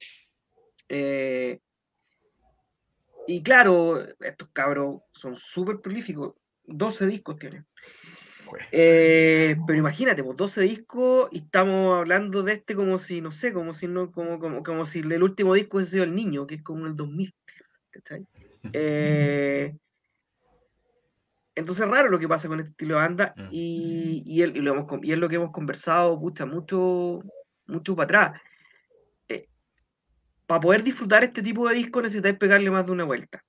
y 3.28 3.42
claro, 3.42 4.06
estos 4.20 4.48
cabros 4.52 5.00
son 5.12 5.34
súper 5.36 5.80
prolíficos. 5.80 6.34
12 6.64 7.06
discos 7.06 7.36
tienen. 7.36 7.66
Eh, 8.72 9.56
pero 9.66 9.78
imagínate, 9.78 10.22
pues 10.22 10.36
12 10.36 10.60
discos 10.62 11.28
y 11.32 11.38
estamos 11.38 11.98
hablando 11.98 12.42
de 12.42 12.54
este 12.54 12.74
como 12.74 12.98
si, 12.98 13.20
no 13.20 13.30
sé, 13.30 13.52
como 13.52 13.72
si 13.72 13.86
no, 13.86 14.12
como, 14.12 14.38
como, 14.38 14.62
como 14.62 14.84
si 14.84 15.00
el 15.00 15.22
último 15.22 15.54
disco 15.54 15.76
hubiese 15.76 15.92
sido 15.92 16.04
El 16.04 16.14
Niño, 16.14 16.46
que 16.46 16.56
es 16.56 16.62
como 16.62 16.86
el 16.86 16.96
2000. 16.96 17.34
¿cachai? 17.90 18.26
Eh, 18.72 19.76
entonces 21.54 21.84
es 21.84 21.90
raro 21.90 22.08
lo 22.08 22.18
que 22.18 22.26
pasa 22.26 22.48
con 22.48 22.58
este 22.58 22.72
estilo 22.72 22.96
de 22.96 23.00
banda 23.00 23.32
mm. 23.36 23.48
y, 23.52 24.24
y, 24.26 24.44
lo 24.44 24.72
hemos, 24.72 24.86
y 25.04 25.12
es 25.12 25.18
lo 25.18 25.28
que 25.28 25.36
hemos 25.36 25.52
conversado 25.52 26.18
pucha, 26.18 26.46
mucho, 26.46 27.22
mucho 27.68 27.94
para 27.94 28.04
atrás. 28.04 28.42
Eh, 29.28 29.48
para 30.46 30.60
poder 30.60 30.82
disfrutar 30.82 31.22
este 31.22 31.42
tipo 31.42 31.68
de 31.68 31.76
discos 31.76 32.02
necesitáis 32.02 32.36
pegarle 32.36 32.72
más 32.72 32.86
de 32.86 32.92
una 32.92 33.04
vuelta 33.04 33.44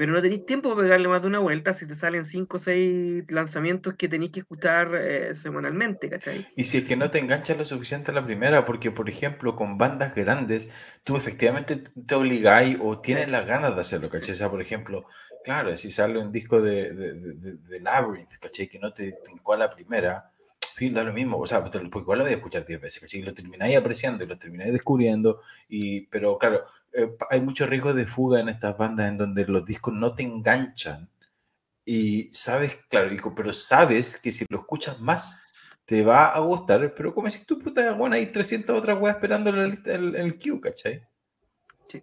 pero 0.00 0.14
no 0.14 0.22
tenéis 0.22 0.46
tiempo 0.46 0.70
para 0.70 0.80
pegarle 0.80 1.08
más 1.08 1.20
de 1.20 1.28
una 1.28 1.40
vuelta 1.40 1.74
si 1.74 1.86
te 1.86 1.94
salen 1.94 2.24
5 2.24 2.56
o 2.56 2.58
6 2.58 3.24
lanzamientos 3.28 3.96
que 3.96 4.08
tenéis 4.08 4.30
que 4.30 4.40
escuchar 4.40 4.94
eh, 4.94 5.34
semanalmente, 5.34 6.08
¿cachai? 6.08 6.46
Y 6.56 6.64
si 6.64 6.78
es 6.78 6.84
que 6.84 6.96
no 6.96 7.10
te 7.10 7.18
enganchas 7.18 7.58
lo 7.58 7.66
suficiente 7.66 8.10
a 8.10 8.14
la 8.14 8.24
primera, 8.24 8.64
porque 8.64 8.90
por 8.90 9.10
ejemplo 9.10 9.54
con 9.56 9.76
bandas 9.76 10.14
grandes, 10.14 10.70
tú 11.04 11.18
efectivamente 11.18 11.76
te 12.06 12.14
obligáis 12.14 12.78
o 12.80 12.98
tienes 13.02 13.30
las 13.30 13.44
ganas 13.44 13.74
de 13.74 13.82
hacerlo, 13.82 14.08
¿cachai? 14.08 14.32
O 14.32 14.36
sea, 14.36 14.48
por 14.48 14.62
ejemplo, 14.62 15.04
claro, 15.44 15.76
si 15.76 15.90
sale 15.90 16.18
un 16.18 16.32
disco 16.32 16.62
de, 16.62 16.94
de, 16.94 17.12
de, 17.58 17.80
Labyrinth, 17.80 18.38
¿cachai? 18.40 18.68
Que 18.68 18.78
no 18.78 18.94
te 18.94 19.18
tincó 19.22 19.52
a 19.52 19.58
la 19.58 19.68
primera, 19.68 20.30
fin, 20.74 20.94
da 20.94 21.04
lo 21.04 21.12
mismo, 21.12 21.36
o 21.36 21.46
sea, 21.46 21.62
porque 21.62 21.78
igual 21.78 22.20
lo 22.20 22.24
voy 22.24 22.32
a 22.32 22.36
escuchar 22.36 22.64
10 22.64 22.80
veces, 22.80 23.00
¿cachai? 23.02 23.20
Y 23.20 23.22
lo 23.22 23.34
termináis 23.34 23.76
apreciando 23.76 24.24
y 24.24 24.26
lo 24.26 24.38
termináis 24.38 24.72
descubriendo, 24.72 25.40
y, 25.68 26.06
pero 26.06 26.38
claro, 26.38 26.64
eh, 26.92 27.10
hay 27.30 27.40
mucho 27.40 27.66
riesgo 27.66 27.94
de 27.94 28.06
fuga 28.06 28.40
en 28.40 28.48
estas 28.48 28.76
bandas 28.76 29.08
en 29.08 29.18
donde 29.18 29.46
los 29.46 29.64
discos 29.64 29.94
no 29.94 30.14
te 30.14 30.22
enganchan 30.22 31.08
y 31.84 32.28
sabes, 32.32 32.78
claro, 32.88 33.10
digo, 33.10 33.34
pero 33.34 33.52
sabes 33.52 34.20
que 34.20 34.32
si 34.32 34.44
lo 34.48 34.60
escuchas 34.60 35.00
más 35.00 35.42
te 35.84 36.04
va 36.04 36.28
a 36.28 36.38
gustar, 36.38 36.94
pero 36.94 37.12
como 37.12 37.28
si 37.28 37.44
tú, 37.44 37.58
puta, 37.58 37.92
bueno, 37.94 38.14
hay 38.14 38.26
300 38.26 38.78
otras 38.78 38.96
weas 39.00 39.16
esperando 39.16 39.50
en 39.50 39.78
el, 39.84 40.14
el, 40.14 40.38
queue, 40.38 40.60
¿cachai? 40.60 41.04
Sí. 41.88 42.00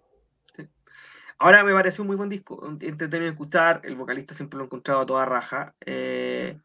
Ahora 1.38 1.64
me 1.64 1.72
pareció 1.72 2.02
un 2.02 2.08
muy 2.08 2.16
buen 2.16 2.28
disco, 2.28 2.68
entretenido 2.80 3.30
escuchar, 3.30 3.80
el 3.84 3.96
vocalista 3.96 4.34
siempre 4.34 4.58
lo 4.58 4.64
he 4.64 4.66
encontrado 4.66 5.00
a 5.00 5.06
toda 5.06 5.24
raja. 5.24 5.74
Eh, 5.86 6.60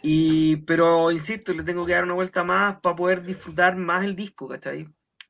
y, 0.00 0.56
pero 0.58 1.10
insisto, 1.10 1.52
le 1.52 1.62
tengo 1.62 1.84
que 1.84 1.92
dar 1.92 2.04
una 2.04 2.14
vuelta 2.14 2.42
más 2.42 2.80
para 2.80 2.96
poder 2.96 3.22
disfrutar 3.22 3.76
más 3.76 4.04
el 4.04 4.16
disco, 4.16 4.48
¿cachai? 4.48 4.88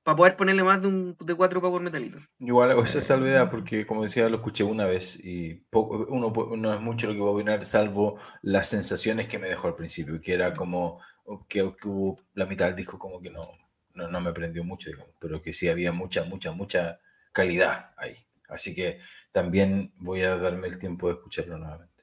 Para 0.08 0.16
poder 0.16 0.36
ponerle 0.36 0.64
más 0.64 0.80
de, 0.80 0.88
un, 0.88 1.16
de 1.20 1.34
cuatro 1.34 1.60
power 1.60 1.82
metalitos. 1.82 2.22
Igual 2.38 2.70
hago 2.70 2.82
esa 2.82 2.98
salvedad 2.98 3.50
porque, 3.50 3.86
como 3.86 4.04
decía, 4.04 4.26
lo 4.30 4.36
escuché 4.36 4.64
una 4.64 4.86
vez 4.86 5.22
y 5.22 5.66
uno 5.70 6.32
no 6.56 6.72
es 6.72 6.80
mucho 6.80 7.08
lo 7.08 7.12
que 7.12 7.20
va 7.20 7.28
a 7.28 7.32
opinar, 7.32 7.62
salvo 7.62 8.18
las 8.40 8.68
sensaciones 8.68 9.28
que 9.28 9.38
me 9.38 9.48
dejó 9.48 9.68
al 9.68 9.74
principio, 9.74 10.18
que 10.18 10.32
era 10.32 10.54
como 10.54 10.98
que, 11.46 11.62
hubo 11.62 12.22
la 12.32 12.46
mitad 12.46 12.64
del 12.68 12.76
disco 12.76 12.98
como 12.98 13.20
que 13.20 13.28
no, 13.28 13.50
no, 13.92 14.20
me 14.22 14.32
prendió 14.32 14.64
mucho, 14.64 14.88
digamos, 14.88 15.14
pero 15.20 15.42
que 15.42 15.52
sí 15.52 15.68
había 15.68 15.92
mucha, 15.92 16.24
mucha, 16.24 16.52
mucha 16.52 17.00
calidad 17.30 17.90
ahí. 17.98 18.16
Así 18.48 18.74
que 18.74 19.00
también 19.30 19.92
voy 19.98 20.22
a 20.22 20.38
darme 20.38 20.68
el 20.68 20.78
tiempo 20.78 21.08
de 21.08 21.16
escucharlo 21.16 21.58
nuevamente. 21.58 22.02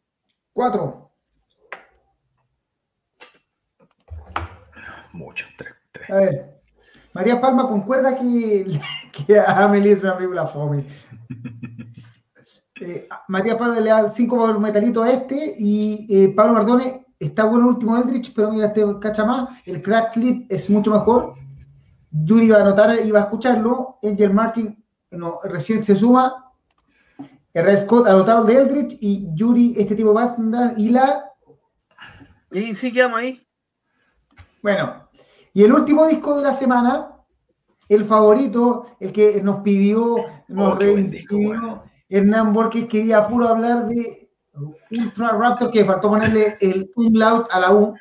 Cuatro. 0.54 1.12
Mucho, 5.12 5.48
tres. 5.58 5.74
tres. 5.92 6.10
A 6.12 6.16
ver. 6.18 6.55
María 7.16 7.40
Palma 7.40 7.66
concuerda 7.68 8.18
que, 8.18 8.80
que 9.26 9.40
Amelie 9.40 9.94
es 9.94 10.04
una 10.04 10.18
película 10.18 10.46
fome. 10.48 10.86
Eh, 12.82 13.08
Matías 13.30 13.56
Palma 13.56 13.80
le 13.80 13.90
da 13.90 14.10
5 14.10 14.60
metalitos 14.60 15.08
a 15.08 15.14
este 15.14 15.56
y 15.58 16.06
eh, 16.10 16.34
Pablo 16.36 16.56
Mardone 16.56 17.06
está 17.18 17.46
bueno 17.46 17.70
el 17.70 17.76
último 17.76 17.96
Eldritch, 17.96 18.34
pero 18.36 18.52
mira, 18.52 18.66
este 18.66 18.84
cacha 19.00 19.24
más. 19.24 19.48
El 19.66 19.82
Crack 19.82 20.12
Sleep 20.12 20.46
es 20.50 20.70
mucho 20.70 20.92
mejor. 20.92 21.36
Yuri 22.12 22.50
va 22.50 22.58
a 22.58 22.62
anotar 22.64 23.00
y 23.02 23.12
va 23.12 23.20
a 23.20 23.24
escucharlo. 23.24 23.98
Angel 24.04 24.34
Martin 24.34 24.84
no, 25.12 25.40
recién 25.46 25.82
se 25.86 25.96
suma. 25.96 26.52
R. 27.54 27.78
Scott 27.78 28.08
anotado 28.08 28.44
de 28.44 28.56
Eldritch 28.56 28.98
y 29.00 29.30
Yuri, 29.36 29.76
este 29.78 29.96
tipo 29.96 30.10
de 30.10 30.16
banda 30.16 30.74
y 30.76 30.90
la. 30.90 31.32
Y 32.52 32.76
sí, 32.76 32.92
quedamos 32.92 33.22
ahí. 33.22 33.48
Bueno, 34.62 35.05
y 35.56 35.64
el 35.64 35.72
último 35.72 36.06
disco 36.06 36.36
de 36.36 36.44
la 36.44 36.54
semana, 36.54 37.12
el 37.88 38.04
favorito, 38.04 38.98
el 39.00 39.14
que 39.14 39.42
nos 39.42 39.62
pidió, 39.62 40.18
nos 40.50 40.78
oh, 40.78 41.84
Hernán 42.10 42.52
Borges 42.52 42.90
quería 42.90 43.26
puro 43.26 43.48
hablar 43.48 43.88
de 43.88 44.30
Ultra 44.92 45.30
Raptor, 45.30 45.72
que 45.72 45.86
faltó 45.86 46.10
ponerle 46.10 46.58
el 46.60 46.92
umlaut 46.98 47.48
a 47.52 47.62
la 47.62 47.74
U. 47.74 47.96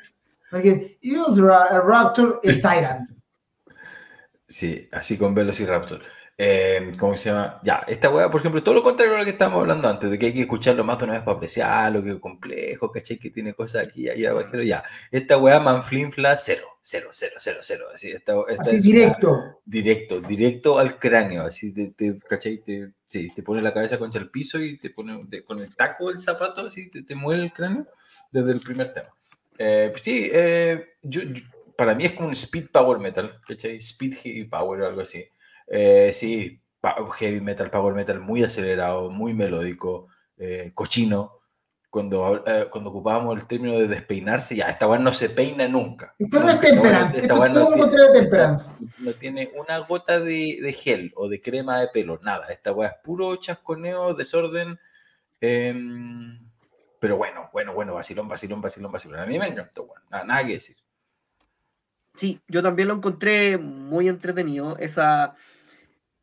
Porque 0.51 0.99
Ultra 1.01 1.79
Raptor 1.79 2.41
es 2.43 2.61
Tyrants. 2.61 3.17
Sí, 4.49 4.89
así 4.91 5.17
con 5.17 5.33
Velociraptor. 5.33 6.01
Eh, 6.37 6.93
¿Cómo 6.99 7.15
se 7.15 7.29
llama? 7.29 7.61
Ya, 7.63 7.85
esta 7.87 8.09
weá, 8.09 8.29
por 8.29 8.41
ejemplo, 8.41 8.61
todo 8.61 8.75
lo 8.75 8.83
contrario 8.83 9.15
a 9.15 9.19
lo 9.19 9.23
que 9.23 9.31
estábamos 9.31 9.61
hablando 9.61 9.87
antes, 9.87 10.11
de 10.11 10.19
que 10.19 10.25
hay 10.27 10.33
que 10.33 10.41
escucharlo 10.41 10.83
más 10.83 10.97
de 10.97 11.05
una 11.05 11.13
vez 11.13 11.23
para 11.23 11.37
apreciarlo, 11.37 12.03
que 12.03 12.09
es 12.09 12.15
complejo, 12.19 12.91
¿cachai? 12.91 13.17
Que 13.17 13.29
tiene 13.29 13.53
cosas 13.53 13.87
aquí, 13.87 14.09
allá 14.09 14.31
abajo, 14.31 14.61
ya. 14.61 14.83
Esta 15.11 15.37
weá, 15.37 15.61
manflinfla, 15.61 16.37
cero, 16.37 16.67
cero, 16.81 17.09
cero, 17.13 17.35
cero, 17.39 17.59
cero. 17.61 17.85
Así, 17.93 18.11
esta, 18.11 18.33
así 18.59 18.79
directo. 18.81 19.61
directo, 19.63 20.19
directo 20.19 20.77
al 20.77 20.99
cráneo, 20.99 21.43
así, 21.43 21.73
te, 21.73 21.91
te 21.91 22.19
¿cachai? 22.19 22.57
Te, 22.57 22.91
sí, 23.07 23.29
te 23.33 23.41
pone 23.41 23.61
la 23.61 23.73
cabeza 23.73 23.97
contra 23.97 24.19
el 24.19 24.29
piso 24.29 24.59
y 24.59 24.77
te 24.77 24.89
pone 24.89 25.25
con 25.45 25.61
el 25.61 25.73
taco 25.73 26.09
del 26.09 26.19
zapato, 26.19 26.67
así, 26.67 26.89
te, 26.89 27.03
te 27.03 27.15
mueve 27.15 27.43
el 27.43 27.53
cráneo 27.53 27.87
desde 28.29 28.51
el 28.51 28.59
primer 28.59 28.93
tema. 28.93 29.09
Eh, 29.57 29.93
sí, 30.01 30.29
eh, 30.33 30.95
yo, 31.01 31.21
para 31.77 31.95
mí 31.95 32.03
es 32.03 32.11
como 32.11 32.27
un 32.27 32.33
speed 32.33 32.71
power 32.71 32.99
metal, 32.99 33.39
¿cachai? 33.47 33.77
Speed 33.77 34.15
heavy 34.15 34.43
power 34.43 34.81
o 34.81 34.87
algo 34.87 35.01
así. 35.01 35.25
Eh, 35.67 36.11
sí, 36.13 36.61
heavy 37.17 37.41
metal, 37.41 37.69
power 37.69 37.93
metal 37.93 38.19
muy 38.19 38.43
acelerado, 38.43 39.09
muy 39.09 39.33
melódico, 39.33 40.07
eh, 40.37 40.71
cochino. 40.73 41.39
Cuando, 41.89 42.43
eh, 42.45 42.67
cuando 42.69 42.89
ocupábamos 42.89 43.37
el 43.37 43.47
término 43.47 43.79
de 43.79 43.87
despeinarse, 43.87 44.53
ya, 44.53 44.67
esta 44.67 44.85
weá 44.85 44.99
no 44.99 45.13
se 45.13 45.29
peina 45.29 45.65
nunca. 45.65 46.13
Esto 46.19 46.41
no 46.41 46.49
es 46.49 46.59
temperance, 46.59 47.21
esto 47.21 47.45
es 47.45 47.53
todo 47.53 47.75
no 47.77 47.89
tiene, 47.89 48.03
de 48.03 48.19
temperance. 48.19 48.71
No, 48.97 49.13
tiene 49.13 49.51
una 49.55 49.77
gota 49.77 50.19
de, 50.19 50.59
de, 50.61 50.73
gel 50.73 51.13
o 51.15 51.29
de 51.29 51.41
crema 51.41 51.79
de 51.79 51.87
pelo, 51.87 52.19
nada. 52.21 52.47
Esta 52.47 52.73
weá 52.73 52.89
es 52.89 52.95
puro 53.01 53.37
chasconeo, 53.37 54.13
desorden. 54.13 54.77
Em, 55.39 56.37
pero 56.99 57.15
bueno, 57.15 57.49
bueno, 57.53 57.73
bueno, 57.73 57.93
vacilón, 57.93 58.27
vacilón, 58.27 58.59
vacilón, 58.59 58.91
vacilón. 58.91 59.19
A 59.21 59.25
mí 59.25 59.39
me 59.39 59.47
encantó, 59.47 59.85
bueno, 59.85 60.03
nada, 60.09 60.25
nada 60.25 60.45
que 60.45 60.53
decir. 60.53 60.75
Sí, 62.15 62.41
yo 62.49 62.61
también 62.61 62.89
lo 62.89 62.95
encontré 62.95 63.57
muy 63.57 64.09
entretenido. 64.09 64.77
Esa, 64.77 65.35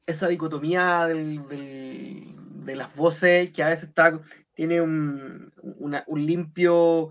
esa 0.06 0.28
dicotomía 0.28 1.06
de 1.06 2.76
las 2.76 2.94
voces 2.94 3.50
que 3.50 3.62
a 3.62 3.68
veces 3.68 3.88
está, 3.88 4.20
tiene 4.54 4.80
un, 4.80 5.52
un, 5.62 6.26
limpio, 6.26 7.10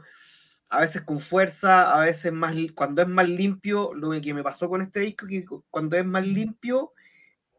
a 0.70 0.82
veces 0.82 1.02
con 1.02 1.20
fuerza, 1.20 1.92
a 1.92 2.02
veces 2.02 2.32
más, 2.32 2.56
cuando 2.76 3.02
es 3.02 3.08
más 3.08 3.28
limpio, 3.28 3.94
lo 3.94 4.12
que 4.20 4.34
me 4.34 4.44
pasó 4.44 4.70
con 4.70 4.82
este 4.82 5.02
disco, 5.02 5.28
que 5.28 5.46
cuando 5.70 5.98
es 5.98 6.06
más 6.06 6.26
limpio, 6.26 6.94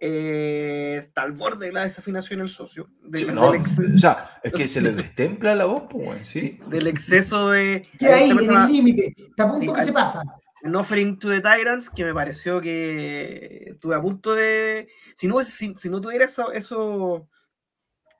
eh, 0.04 1.04
está 1.06 1.22
al 1.22 1.32
borde 1.32 1.66
de 1.66 1.72
la 1.72 1.84
desafinación 1.84 2.40
el 2.40 2.48
socio. 2.48 2.90
o 3.04 3.98
sea, 3.98 4.40
es 4.42 4.52
que 4.52 4.66
se 4.68 4.80
le 4.80 4.92
destempla 4.92 5.54
la 5.54 5.66
voz, 5.66 5.84
pues, 5.88 6.26
¿sí? 6.26 6.58
Del 6.66 6.88
exceso 6.88 7.50
de... 7.50 7.86
Que 7.98 8.06
ahí, 8.08 8.30
en 8.30 8.38
el 8.38 8.66
límite, 8.66 9.14
está 9.16 9.44
a 9.44 9.52
punto 9.52 9.72
que 9.72 9.84
se 9.84 9.92
pasa. 9.92 10.22
En 10.62 10.76
Offering 10.76 11.18
to 11.18 11.28
the 11.28 11.40
Tyrants, 11.40 11.90
que 11.90 12.04
me 12.04 12.14
pareció 12.14 12.60
que 12.60 13.70
estuve 13.70 13.96
a 13.96 14.00
punto 14.00 14.34
de 14.34 14.88
si 15.16 15.26
no, 15.26 15.42
si, 15.42 15.74
no 15.88 16.00
tuviera 16.00 16.24
eso, 16.24 16.52
eso, 16.52 17.28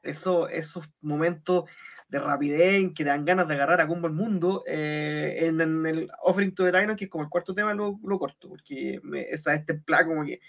eso, 0.03 0.49
esos 0.49 0.85
momentos 1.01 1.65
de 2.09 2.19
rapidez 2.19 2.75
en 2.75 2.95
que 2.95 3.05
te 3.05 3.11
dan 3.11 3.25
ganas 3.25 3.47
de 3.47 3.55
agarrar 3.55 3.81
a 3.81 3.87
combo 3.87 4.09
el 4.09 4.13
mundo, 4.13 4.65
eh, 4.67 5.39
en, 5.43 5.61
el 5.87 6.11
Offering 6.23 6.55
to 6.55 6.65
the 6.65 6.79
Dino, 6.79 6.97
que 6.97 7.05
es 7.05 7.11
como 7.11 7.25
el 7.25 7.31
cuarto 7.31 7.55
tema, 7.55 7.75
lo, 7.75 7.99
lo 8.03 8.19
corto, 8.19 8.49
porque 8.49 9.01
me, 9.03 9.23
está 9.23 9.55
este 9.55 9.75
plan 9.75 10.07
como 10.07 10.25
que, 10.25 10.41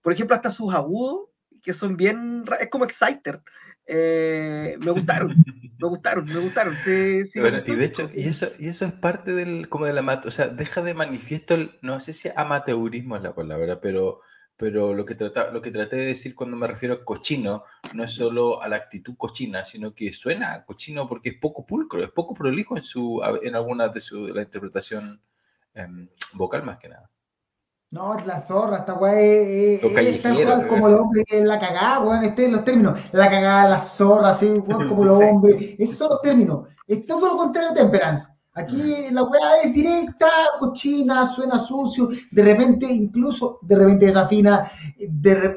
por 0.00 0.12
ejemplo, 0.12 0.36
hasta 0.36 0.50
sus 0.50 0.72
agudos, 0.72 1.30
que 1.62 1.74
son 1.74 1.96
bien, 1.96 2.44
es 2.60 2.70
como 2.70 2.84
Exciter, 2.84 3.42
eh, 3.86 4.76
me 4.78 4.90
gustaron, 4.90 5.34
me 5.78 5.88
gustaron, 5.88 6.24
me 6.24 6.38
gustaron. 6.40 6.74
Sí, 6.84 7.40
bueno, 7.40 7.58
y 7.66 7.74
de 7.74 7.84
hecho, 7.84 8.10
y 8.14 8.28
eso, 8.28 8.48
y 8.58 8.68
eso 8.68 8.84
es 8.84 8.92
parte 8.92 9.32
del, 9.32 9.68
como 9.68 9.86
de 9.86 9.92
la, 9.92 10.22
o 10.24 10.30
sea, 10.30 10.48
deja 10.48 10.82
de 10.82 10.94
manifiesto, 10.94 11.54
el, 11.54 11.78
no 11.82 12.00
sé 12.00 12.12
si 12.12 12.28
amateurismo 12.34 13.16
es 13.16 13.22
la 13.22 13.34
palabra, 13.34 13.80
pero 13.80 14.20
pero 14.56 14.94
lo 14.94 15.04
que, 15.04 15.14
trata, 15.16 15.50
lo 15.50 15.60
que 15.60 15.70
traté 15.70 15.96
de 15.96 16.06
decir 16.06 16.34
cuando 16.34 16.56
me 16.56 16.68
refiero 16.68 16.94
a 16.94 17.04
cochino 17.04 17.64
no 17.92 18.04
es 18.04 18.12
solo 18.12 18.62
a 18.62 18.68
la 18.68 18.76
actitud 18.76 19.16
cochina, 19.16 19.64
sino 19.64 19.92
que 19.92 20.12
suena 20.12 20.64
cochino 20.64 21.08
porque 21.08 21.30
es 21.30 21.38
poco 21.38 21.66
pulcro, 21.66 22.02
es 22.04 22.10
poco 22.10 22.34
prolijo 22.34 22.76
en, 22.76 22.84
su, 22.84 23.20
en 23.42 23.56
alguna 23.56 23.88
de 23.88 24.00
su 24.00 24.28
la 24.28 24.42
interpretación 24.42 25.20
em, 25.74 26.08
vocal 26.34 26.62
más 26.62 26.78
que 26.78 26.88
nada. 26.88 27.10
No, 27.94 28.16
la 28.26 28.40
zorra, 28.40 28.78
esta 28.78 28.94
weá 28.94 29.20
es, 29.20 29.84
es, 29.84 30.66
como 30.66 30.88
los 30.88 31.00
hombres, 31.00 31.24
la 31.30 31.60
cagada, 31.60 32.00
weón, 32.00 32.24
este 32.24 32.48
los 32.48 32.64
términos. 32.64 32.98
La 33.12 33.30
cagada, 33.30 33.68
la 33.68 33.80
zorra, 33.80 34.30
así, 34.30 34.48
como 34.66 35.04
los 35.04 35.20
hombres. 35.20 35.76
Esos 35.78 35.98
son 35.98 36.08
los 36.10 36.20
términos. 36.20 36.66
Es 36.88 37.06
todo 37.06 37.28
lo 37.28 37.36
contrario 37.36 37.70
de 37.70 37.76
Temperance. 37.76 38.26
Aquí 38.56 38.82
la 39.12 39.22
weá 39.22 39.62
es 39.62 39.72
directa, 39.72 40.26
cochina, 40.58 41.28
suena 41.28 41.56
sucio, 41.60 42.08
de 42.32 42.42
repente, 42.42 42.86
incluso 42.86 43.60
de 43.62 43.76
repente 43.76 44.06
desafina, 44.06 44.68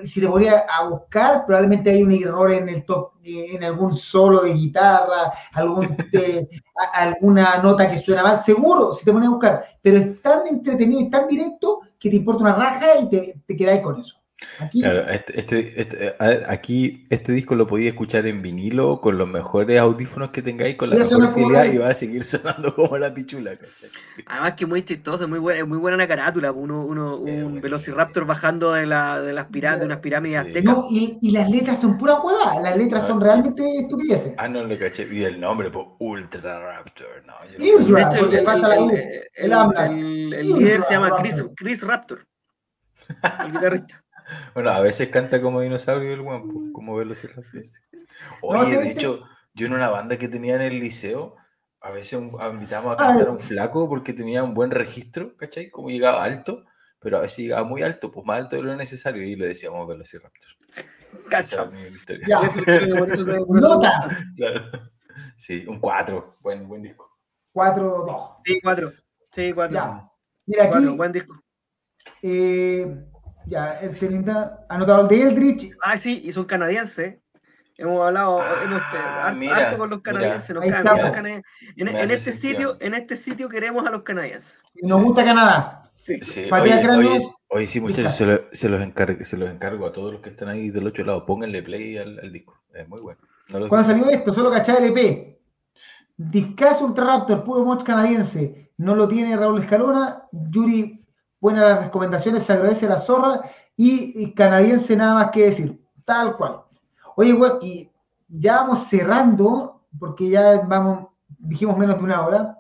si 0.04 0.22
te 0.22 0.28
ponía 0.28 0.66
a 0.70 0.88
buscar, 0.90 1.46
probablemente 1.46 1.90
hay 1.90 2.04
un 2.04 2.12
error 2.12 2.52
en 2.52 2.70
el 2.70 2.86
top, 2.86 3.14
en 3.24 3.64
algún 3.64 3.96
solo 3.96 4.42
de 4.42 4.54
guitarra, 4.54 5.32
algún, 5.54 5.88
alguna 6.94 7.62
nota 7.64 7.90
que 7.90 8.00
suena 8.00 8.24
mal, 8.24 8.40
seguro, 8.40 8.94
si 8.94 9.06
te 9.06 9.14
pones 9.14 9.28
a 9.28 9.32
buscar, 9.32 9.64
pero 9.82 9.98
es 9.98 10.20
tan 10.22 10.48
entretenido, 10.48 11.02
es 11.02 11.10
tan 11.12 11.28
directo 11.28 11.82
que 12.00 12.10
te 12.10 12.16
importa 12.16 12.44
una 12.44 12.56
raja 12.56 13.00
y 13.02 13.10
te, 13.10 13.42
te 13.46 13.58
quedáis 13.58 13.82
con 13.82 14.00
eso. 14.00 14.22
Aquí, 14.60 14.82
claro, 14.82 15.08
este, 15.10 15.40
este, 15.40 15.82
este 15.82 16.14
aquí 16.48 17.08
este 17.10 17.32
disco 17.32 17.56
lo 17.56 17.66
podía 17.66 17.90
escuchar 17.90 18.28
en 18.28 18.44
vinilo 18.44 19.02
con 19.02 19.18
los 19.18 19.28
mejores 19.28 19.80
audífonos 19.80 20.30
que 20.30 20.44
tengáis, 20.44 20.76
con 20.76 20.92
la 20.92 20.98
mejor 20.98 21.34
fidelidad 21.34 21.66
y 21.74 21.78
va 21.80 21.90
a 21.90 21.94
seguir 21.96 22.24
sonando 22.24 22.76
como 22.76 23.00
la 23.00 23.12
pichula. 23.12 23.58
Además 24.28 24.54
que 24.54 24.68
muy 24.68 24.86
chistoso, 24.86 25.28
muy 25.28 25.40
buena, 25.40 25.66
muy 25.66 25.80
buena 25.80 25.98
la 25.98 26.08
carátula, 26.08 26.52
uno, 26.52 26.86
uno 26.86 27.18
un 27.18 27.60
Velociraptor 27.62 28.26
bajando 28.26 28.74
de, 28.74 28.86
la, 28.86 29.22
de, 29.22 29.34
las 29.34 29.48
pirámides, 29.48 29.80
de 29.80 29.86
unas 29.88 30.00
pirámides 30.00 30.38
aztecas. 30.38 30.78
y, 30.92 31.18
y, 31.20 31.32
las 31.32 31.50
letras 31.50 31.82
son 31.82 31.98
pura 31.98 32.20
hueva, 32.20 32.60
las 32.62 32.78
letras 32.78 33.08
son 33.08 33.20
realmente 33.20 33.64
estupideces. 33.80 34.36
Ah, 34.38 34.48
no 34.48 34.64
le 34.66 34.78
caché, 34.78 35.08
y 35.12 35.24
el 35.24 35.40
nombre, 35.40 35.72
pues 35.72 35.88
Ultra 35.98 36.60
Raptor. 36.60 37.24
No, 37.26 37.34
el, 37.44 37.54
el, 40.34 40.54
líder 40.54 40.84
se 40.84 40.94
llama 40.94 41.18
Chris, 41.18 41.44
Chris 41.56 41.82
Raptor, 41.82 42.28
el 43.44 43.52
guitarrista. 43.52 44.04
Bueno, 44.54 44.72
a 44.72 44.82
veces 44.82 45.10
canta 45.10 45.42
como 45.42 45.62
dinosaurio 45.62 46.14
el 46.14 46.22
guapo, 46.22 46.48
pues, 46.48 46.66
como 46.74 46.96
Velociraptor. 46.96 47.64
Oye, 48.42 48.78
de 48.78 48.92
hecho, 48.92 49.24
yo 49.54 49.68
en 49.68 49.74
una 49.74 49.90
banda 49.90 50.18
que 50.18 50.28
tenía 50.28 50.56
en 50.56 50.62
el 50.62 50.80
liceo, 50.80 51.36
a 51.82 51.92
veces 51.92 52.20
invitábamos 52.20 52.94
a 52.94 52.98
cantar 52.98 53.28
a 53.28 53.32
un 53.32 53.40
flaco 53.40 53.88
porque 53.88 54.14
tenía 54.14 54.44
un 54.44 54.54
buen 54.54 54.72
registro, 54.72 55.36
¿cachai? 55.38 55.70
Como 55.70 55.90
llegaba 55.90 56.24
alto, 56.24 56.66
pero 57.00 57.18
a 57.18 57.22
veces 57.22 57.40
llegaba 57.40 57.64
muy 57.64 57.82
alto, 57.84 58.12
pues 58.12 58.26
más 58.26 58.40
alto 58.40 58.56
de 58.56 58.64
lo 58.64 58.76
necesario, 58.76 59.24
y 59.24 59.36
le 59.36 59.48
decíamos 59.48 59.88
Velociraptor. 59.88 60.52
Cacha. 61.30 61.70
Ya. 62.28 62.40
Nota. 63.50 64.08
Claro. 64.36 64.66
Sí, 65.36 65.66
un 65.68 65.80
4, 65.80 66.38
buen, 66.42 66.68
buen 66.68 66.84
disco. 66.84 67.18
4-2. 67.54 68.42
Sí, 68.46 68.60
4. 68.62 68.92
Sí, 69.32 69.54
4. 69.54 70.12
Mira, 70.46 70.66
aquí, 70.66 70.88
buen 70.96 71.12
disco. 71.12 71.42
Eh, 72.22 73.06
ya, 73.48 73.80
el 73.80 73.96
Celinda 73.96 74.66
anotado 74.70 75.04
el 75.04 75.08
de 75.08 75.22
Eldritch. 75.22 75.72
Ah, 75.82 75.98
sí, 75.98 76.22
y 76.24 76.34
son 76.34 76.46
canadienses. 76.46 77.16
Hemos 77.78 78.06
hablado 78.06 78.40
ah, 78.42 78.56
hemos, 78.64 79.52
harto 79.52 79.78
con 79.78 79.90
los 79.92 80.02
canadienses. 80.02 80.50
Nos 80.50 80.66
caen, 80.66 80.84
los 80.84 81.12
canadienses. 81.12 81.52
En, 81.76 81.88
en 81.88 82.12
este 82.12 82.34
sitio, 82.34 82.78
en 82.80 82.96
este 82.96 83.16
sitio 83.16 83.48
queremos 83.50 83.86
a 83.86 83.92
los 83.92 84.02
canadienses. 84.02 84.58
Nos 84.82 85.02
gusta 85.04 85.24
Canadá. 85.24 85.92
Sí. 85.96 86.20
sí. 86.22 86.50
Oye, 86.52 87.22
oye, 87.50 87.68
sí, 87.68 87.80
muchachos, 87.80 88.16
se, 88.16 88.26
lo, 88.26 88.42
se, 88.52 88.70
los 88.70 88.82
encargo, 88.82 89.24
se 89.24 89.38
los 89.38 89.50
encargo 89.50 89.86
a 89.86 89.92
todos 89.92 90.14
los 90.14 90.22
que 90.22 90.30
están 90.30 90.50
ahí 90.50 90.70
del 90.72 90.88
otro 90.88 91.06
lado. 91.06 91.26
Pónganle 91.26 91.62
play 91.62 91.98
al, 91.98 92.20
al 92.20 92.32
disco. 92.32 92.58
Es 92.74 92.88
muy 92.88 93.02
bueno. 93.02 93.20
No 93.54 93.68
Cuando 93.70 93.90
salió 93.90 94.10
esto, 94.10 94.34
solo 94.34 94.52
cachaba 94.52 94.80
LP. 94.80 95.40
Discaso 96.18 96.86
Ultra 96.86 97.06
Raptor, 97.06 97.44
puro 97.44 97.64
mod 97.64 97.84
canadiense. 97.84 98.72
No 98.78 98.96
lo 98.96 99.08
tiene 99.08 99.38
Raúl 99.38 99.62
Escalona. 99.62 100.24
Yuri 100.32 101.00
buenas 101.40 101.64
las 101.64 101.84
recomendaciones, 101.86 102.44
se 102.44 102.54
agradece 102.54 102.88
la 102.88 103.00
zorra 103.00 103.42
y, 103.76 104.34
canadiense 104.34 104.96
nada 104.96 105.16
más 105.16 105.32
que 105.32 105.46
decir, 105.46 105.80
tal 106.06 106.36
cual. 106.36 106.62
Oye, 107.16 107.34
güey, 107.34 107.52
y 107.62 107.92
ya 108.28 108.58
vamos 108.58 108.88
cerrando, 108.88 109.82
porque 110.00 110.30
ya 110.30 110.62
vamos, 110.62 111.08
dijimos 111.28 111.78
menos 111.78 111.98
de 111.98 112.04
una 112.04 112.26
hora, 112.26 112.60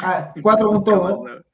a 0.00 0.32
4.2, 0.34 1.44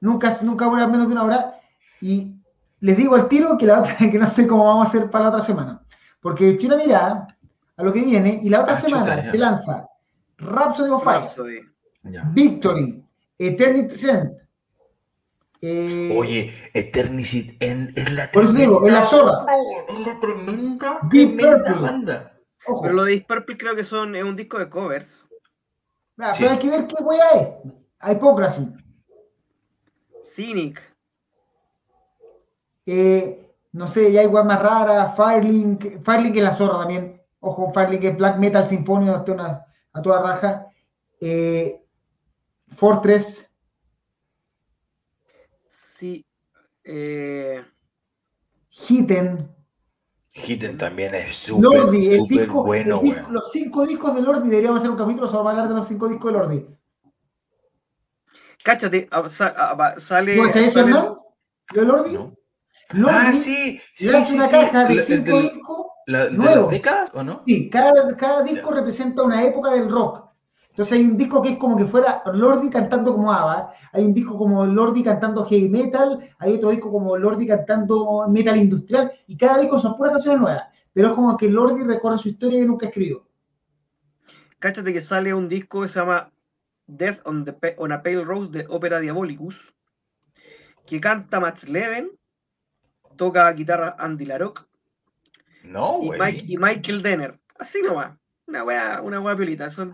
nunca, 0.00 0.36
nunca 0.42 0.66
voy 0.66 0.82
a 0.82 0.88
menos 0.88 1.06
de 1.06 1.12
una 1.12 1.24
hora, 1.24 1.60
y 2.00 2.34
les 2.80 2.96
digo 2.96 3.14
al 3.14 3.28
tiro 3.28 3.56
que 3.56 3.66
la 3.66 3.80
otra, 3.80 3.96
que 4.10 4.18
no 4.18 4.26
sé 4.26 4.46
cómo 4.46 4.64
vamos 4.64 4.86
a 4.86 4.88
hacer 4.88 5.10
para 5.10 5.24
la 5.24 5.30
otra 5.30 5.44
semana, 5.44 5.82
porque 6.20 6.50
estoy 6.50 6.66
una 6.66 6.76
mirada 6.76 7.28
a 7.76 7.82
lo 7.82 7.92
que 7.92 8.02
viene, 8.02 8.40
y 8.42 8.48
la 8.48 8.60
otra 8.60 8.74
ah, 8.74 8.80
semana 8.80 9.22
se 9.22 9.38
lanza 9.38 9.88
Rhapsody 10.38 10.90
of 10.90 11.04
Fire, 11.04 11.64
Victory, 12.32 13.04
Eternity 13.38 13.94
Sent, 13.94 14.41
eh, 15.62 16.12
Oye, 16.16 16.52
Eternity 16.74 17.56
End 17.60 17.96
es 17.96 18.12
la 18.12 18.30
Por 18.32 18.44
eso 18.44 18.52
digo, 18.52 18.88
la 18.88 19.06
zorra. 19.06 19.46
Es 19.88 20.06
la 20.06 20.20
tremenda, 20.20 20.98
Deep 21.10 21.36
tremenda 21.36 21.74
banda. 21.74 22.32
Ojo. 22.66 22.82
Pero 22.82 22.94
lo 22.94 23.04
de 23.04 23.12
Deep 23.12 23.26
Purple 23.26 23.56
creo 23.56 23.76
que 23.76 23.84
son, 23.84 24.16
es 24.16 24.24
un 24.24 24.36
disco 24.36 24.58
de 24.58 24.68
covers. 24.68 25.24
Pero 26.16 26.50
hay 26.50 26.58
que 26.58 26.70
ver 26.70 26.86
qué 26.86 27.02
wea 27.02 27.30
es. 27.34 28.12
Hypocrisy. 28.12 28.68
Cynic. 30.34 30.82
Eh, 32.86 33.54
no 33.72 33.86
sé, 33.86 34.12
ya 34.12 34.20
hay 34.20 34.26
weas 34.26 34.46
más 34.46 34.62
raras. 34.62 35.14
Firelink. 35.16 36.02
Firelink 36.04 36.36
es 36.36 36.42
la 36.42 36.52
zorra 36.52 36.78
también. 36.80 37.22
Ojo, 37.40 37.72
Firelink 37.72 38.04
es 38.04 38.16
Black 38.16 38.38
Metal 38.38 38.66
Sinfonio 38.66 39.14
a 39.14 39.24
toda 40.02 40.22
raja. 40.22 40.66
Eh, 41.20 41.80
Fortress. 42.76 43.51
Sí. 46.02 46.26
Eh... 46.82 47.64
Hitten. 48.70 49.48
Hitten 50.32 50.76
también 50.76 51.14
es 51.14 51.36
súper, 51.36 52.02
súper 52.02 52.48
bueno. 52.48 53.00
Los 53.30 53.52
cinco 53.52 53.86
discos 53.86 54.16
de 54.16 54.22
Lordi, 54.22 54.48
deberíamos 54.48 54.80
hacer 54.80 54.90
un 54.90 54.96
capítulo 54.96 55.28
sobre 55.28 55.50
hablar 55.50 55.68
de 55.68 55.76
los 55.76 55.86
cinco 55.86 56.08
discos 56.08 56.32
de 56.32 56.38
Lordi. 56.38 56.66
Cáchate, 58.64 59.08
ah, 59.12 59.22
ah, 59.38 59.94
sale. 59.98 60.34
¿No 60.34 60.46
está 60.46 60.58
eso, 60.58 60.84
no? 60.88 61.36
¿De 61.72 61.84
Lordi? 61.84 62.14
No. 62.14 63.08
ah, 63.08 63.30
sí, 63.36 63.80
sí, 63.94 64.10
le 64.10 64.24
sí, 64.24 64.34
una 64.34 64.46
sí. 64.46 64.56
caja 64.56 64.86
de 64.86 65.04
cinco 65.04 65.40
discos. 65.40 65.86
La, 66.08 66.26
¿De 66.26 66.36
las 66.36 66.68
décadas 66.68 67.12
o 67.14 67.22
no? 67.22 67.44
Sí, 67.46 67.70
cada, 67.70 68.08
cada 68.16 68.42
disco 68.42 68.72
representa 68.72 69.22
una 69.22 69.44
época 69.44 69.70
del 69.70 69.88
rock. 69.88 70.31
Entonces 70.72 70.96
hay 70.96 71.04
un 71.04 71.18
disco 71.18 71.42
que 71.42 71.50
es 71.50 71.58
como 71.58 71.76
que 71.76 71.84
fuera 71.84 72.22
Lordi 72.32 72.70
cantando 72.70 73.12
como 73.12 73.30
ABBA, 73.30 73.74
hay 73.92 74.04
un 74.04 74.14
disco 74.14 74.38
como 74.38 74.64
Lordi 74.64 75.02
cantando 75.02 75.44
heavy 75.44 75.68
metal, 75.68 76.18
hay 76.38 76.54
otro 76.54 76.70
disco 76.70 76.90
como 76.90 77.14
Lordi 77.14 77.46
cantando 77.46 78.26
metal 78.28 78.56
industrial, 78.56 79.12
y 79.26 79.36
cada 79.36 79.58
disco 79.58 79.78
son 79.78 79.94
puras 79.98 80.14
canciones 80.14 80.40
nuevas, 80.40 80.64
pero 80.94 81.08
es 81.08 81.12
como 81.12 81.36
que 81.36 81.50
Lordi 81.50 81.84
recorre 81.84 82.16
su 82.16 82.30
historia 82.30 82.60
y 82.60 82.64
nunca 82.64 82.86
escribió. 82.86 83.28
Cáchate 84.58 84.94
que 84.94 85.02
sale 85.02 85.34
un 85.34 85.46
disco 85.46 85.82
que 85.82 85.88
se 85.88 86.00
llama 86.00 86.32
Death 86.86 87.20
on, 87.26 87.44
the, 87.44 87.74
on 87.76 87.92
a 87.92 88.02
Pale 88.02 88.24
Rose 88.24 88.50
de 88.50 88.64
Opera 88.70 88.98
Diabolicus, 88.98 89.74
que 90.86 91.02
canta 91.02 91.38
Max 91.38 91.68
Leven, 91.68 92.12
toca 93.16 93.52
guitarra 93.52 93.94
Andy 93.98 94.24
Larock 94.24 94.66
no, 95.64 96.00
y, 96.02 96.54
y 96.54 96.56
Michael 96.56 97.02
Denner. 97.02 97.38
Así 97.58 97.82
nomás 97.82 98.21
una 98.46 98.64
wea, 98.64 99.00
una 99.02 99.20
wea 99.20 99.36
piolita. 99.36 99.70
Son 99.70 99.92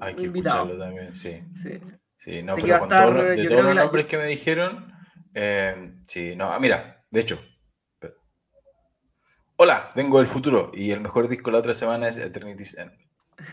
Hay 0.00 0.14
que 0.14 0.24
escucharlo 0.24 0.78
también, 0.78 1.14
sí. 1.14 1.42
Sí, 2.16 2.42
no, 2.42 2.54
pero 2.54 2.78
con 2.78 2.88
todos 2.88 3.36
de 3.36 3.46
todos 3.48 3.64
los 3.64 3.74
nombres 3.74 4.06
que 4.06 4.16
me 4.16 4.26
dijeron, 4.26 4.92
eh, 5.34 5.94
sí, 6.06 6.36
no, 6.36 6.52
ah, 6.52 6.60
mira, 6.60 7.04
de 7.10 7.20
hecho. 7.20 7.42
Hola, 9.56 9.90
vengo 9.94 10.18
del 10.18 10.26
futuro 10.26 10.70
y 10.72 10.90
el 10.92 11.00
mejor 11.00 11.28
disco 11.28 11.50
la 11.50 11.58
otra 11.58 11.74
semana 11.74 12.08
es 12.08 12.18
Eternity's 12.18 12.74
End. 12.78 12.92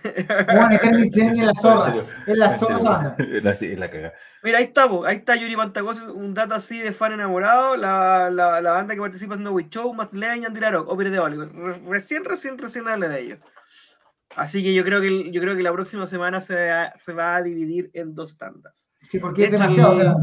Bueno, 0.03 0.71
Eternity's 0.71 1.17
End 1.21 1.31
es 1.31 1.39
la 1.39 1.53
zorra. 1.55 2.05
Es 2.27 2.37
la 2.37 2.49
zorra. 2.59 3.15
Es 3.17 3.79
la 3.79 3.89
caga. 3.89 4.13
Mira, 4.43 4.59
ahí 4.59 4.65
está, 4.65 4.87
ahí 5.05 5.15
está 5.17 5.35
Yuri 5.35 5.55
Pantagos, 5.55 6.01
un 6.01 6.33
dato 6.33 6.53
así 6.53 6.79
de 6.79 6.93
fan 6.93 7.13
enamorado, 7.13 7.75
la, 7.75 8.29
la, 8.29 8.61
la 8.61 8.71
banda 8.71 8.93
que 8.93 9.01
participa 9.01 9.35
en 9.35 9.43
No 9.43 9.59
Show, 9.59 9.93
Matt 9.93 10.13
Lane 10.13 10.39
y 10.39 10.45
Andy 10.45 10.59
Larok, 10.59 10.89
Opera 10.89 11.09
de 11.09 11.19
Oliver. 11.19 11.49
Recién, 11.87 12.23
recién, 12.23 12.57
recién 12.57 12.87
hablé 12.87 13.09
de 13.09 13.19
ellos. 13.19 13.39
Así 14.35 14.61
que 14.63 14.73
yo 14.73 14.83
creo 14.83 15.01
que 15.01 15.31
yo 15.31 15.41
creo 15.41 15.55
que 15.55 15.63
la 15.63 15.73
próxima 15.73 16.05
semana 16.05 16.39
se 16.39 16.55
va, 16.55 16.93
se 17.03 17.13
va 17.13 17.37
a 17.37 17.41
dividir 17.41 17.89
en 17.93 18.13
dos 18.13 18.37
tandas. 18.37 18.89
Sí, 19.01 19.19
porque 19.19 19.45
es 19.45 19.51
demasiado. 19.51 20.17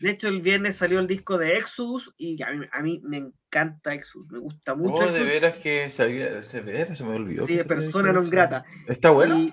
de 0.00 0.10
hecho, 0.10 0.28
el 0.28 0.42
viernes 0.42 0.76
salió 0.76 0.98
el 0.98 1.06
disco 1.06 1.38
de 1.38 1.56
Exodus 1.56 2.12
y 2.18 2.42
a 2.42 2.50
mí, 2.50 2.66
a 2.70 2.82
mí 2.82 3.00
me 3.02 3.16
encanta 3.16 3.94
Exodus, 3.94 4.30
me 4.30 4.38
gusta 4.38 4.74
mucho. 4.74 5.04
Oh, 5.04 5.12
de 5.12 5.24
veras 5.24 5.56
que 5.56 5.88
sabía, 5.90 6.42
se, 6.42 6.94
se 6.94 7.04
me 7.04 7.14
olvidó. 7.14 7.46
Sí, 7.46 7.58
persona 7.66 8.12
no 8.12 8.22
grata. 8.24 8.64
¿Está 8.86 9.10
bueno? 9.10 9.52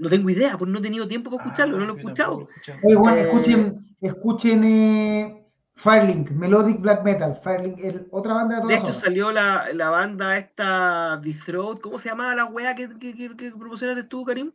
no 0.00 0.08
tengo 0.08 0.30
idea, 0.30 0.56
pues 0.56 0.70
no 0.70 0.78
he 0.78 0.82
tenido 0.82 1.06
tiempo 1.06 1.30
para 1.30 1.44
escucharlo, 1.44 1.78
no 1.78 1.84
lo 1.84 1.92
he 1.92 1.96
ah, 1.96 2.00
escuchado. 2.00 2.48
bueno, 2.82 3.16
eh, 3.16 3.20
escuchen, 3.20 3.96
escuchen 4.00 4.64
eh, 4.64 5.39
Firelink, 5.80 6.30
Melodic 6.32 6.78
Black 6.80 7.02
Metal. 7.02 7.40
Firelink 7.42 7.78
es 7.78 8.02
otra 8.10 8.34
banda 8.34 8.56
de 8.56 8.62
todas 8.62 8.82
De 8.82 8.88
hecho, 8.88 9.00
salió 9.00 9.32
la, 9.32 9.72
la, 9.72 9.88
banda 9.88 10.36
esta, 10.36 11.18
Throat, 11.46 11.80
¿cómo 11.80 11.98
se 11.98 12.10
llamaba 12.10 12.34
la 12.34 12.44
wea 12.44 12.74
que, 12.74 12.88
que, 12.98 13.14
que, 13.14 13.34
que 13.34 13.50
promocionaste 13.50 14.04
tú, 14.04 14.24
Karim? 14.24 14.52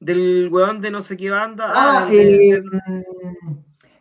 Del 0.00 0.48
weón 0.50 0.80
de 0.80 0.90
no 0.90 1.02
sé 1.02 1.16
qué 1.16 1.30
banda. 1.30 1.70
Ah, 1.72 2.04
ah 2.04 2.08
eh, 2.10 2.60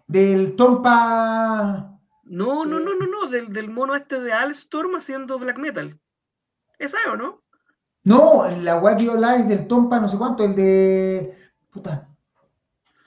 del 0.08 0.56
Tompa. 0.56 2.00
No, 2.24 2.66
no, 2.66 2.80
no, 2.80 2.96
no, 2.96 3.06
no, 3.06 3.28
del, 3.28 3.54
del 3.54 3.70
mono 3.70 3.96
este 3.96 4.20
de 4.20 4.34
Alstorm 4.34 4.96
haciendo 4.96 5.38
black 5.38 5.60
metal. 5.60 6.00
¿Esa 6.80 6.98
o 7.12 7.16
no? 7.16 7.44
No, 8.04 8.48
la 8.64 8.80
wea 8.80 8.98
que 8.98 9.06
yo 9.06 9.18
es 9.18 9.48
del 9.48 9.68
Tompa, 9.68 10.00
no 10.00 10.08
sé 10.08 10.18
cuánto, 10.18 10.44
el 10.44 10.56
de. 10.56 11.38
Puta. 11.70 12.10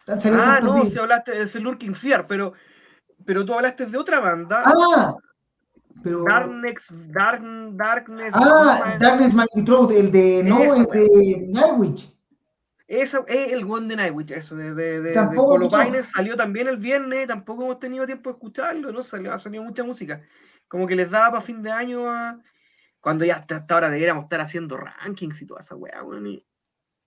Ah, 0.06 0.60
no, 0.62 0.86
si 0.86 0.97
hablaste 0.97 1.32
de 1.32 1.43
ese 1.43 1.59
Lurking 1.59 1.94
Fear, 1.94 2.26
pero 2.28 2.55
pero 3.24 3.45
tú 3.45 3.55
hablaste 3.55 3.86
de 3.86 3.99
otra 3.99 4.20
banda. 4.20 4.62
Ah, 4.65 5.15
pero... 6.03 6.24
Darkness, 6.24 6.89
Dark, 7.09 7.43
Darkness. 7.73 8.35
Ah, 8.35 8.97
Darkness 8.99 9.35
Mighty 9.35 9.62
Throat, 9.62 9.90
el 9.93 10.12
de. 10.12 10.43
No, 10.45 10.62
es 10.74 10.89
de 10.90 11.47
Nightwitch. 11.49 12.19
Eso 12.89 13.27
es 13.28 13.53
el 13.53 13.70
one 13.70 13.86
de 13.86 13.97
Nightwitch, 13.97 14.31
eso, 14.31 14.57
de, 14.57 14.74
de, 14.74 15.03
de, 15.03 15.12
de 15.12 16.03
salió 16.03 16.36
también 16.36 16.69
el 16.69 16.78
viernes, 16.78 17.27
tampoco 17.27 17.65
hemos 17.65 17.78
tenido 17.78 18.07
tiempo 18.07 18.31
de 18.31 18.36
escucharlo, 18.36 18.90
¿no? 18.90 19.03
Salió, 19.03 19.35
ha 19.35 19.39
salido 19.39 19.62
mucha 19.62 19.85
música. 19.85 20.23
Como 20.69 20.86
que 20.86 20.97
les 20.97 21.11
daba 21.11 21.32
para 21.32 21.43
fin 21.43 21.62
de 21.62 21.70
año 21.70 22.11
a... 22.11 22.40
Cuando 23.01 23.27
ya 23.27 23.36
hasta, 23.36 23.66
ahora 23.69 23.90
deberíamos 23.90 24.24
estar 24.24 24.40
haciendo 24.40 24.78
rankings 24.78 25.43
y 25.43 25.47
toda 25.47 25.61
esa 25.61 25.77
weá, 25.77 26.03
y, 26.24 26.45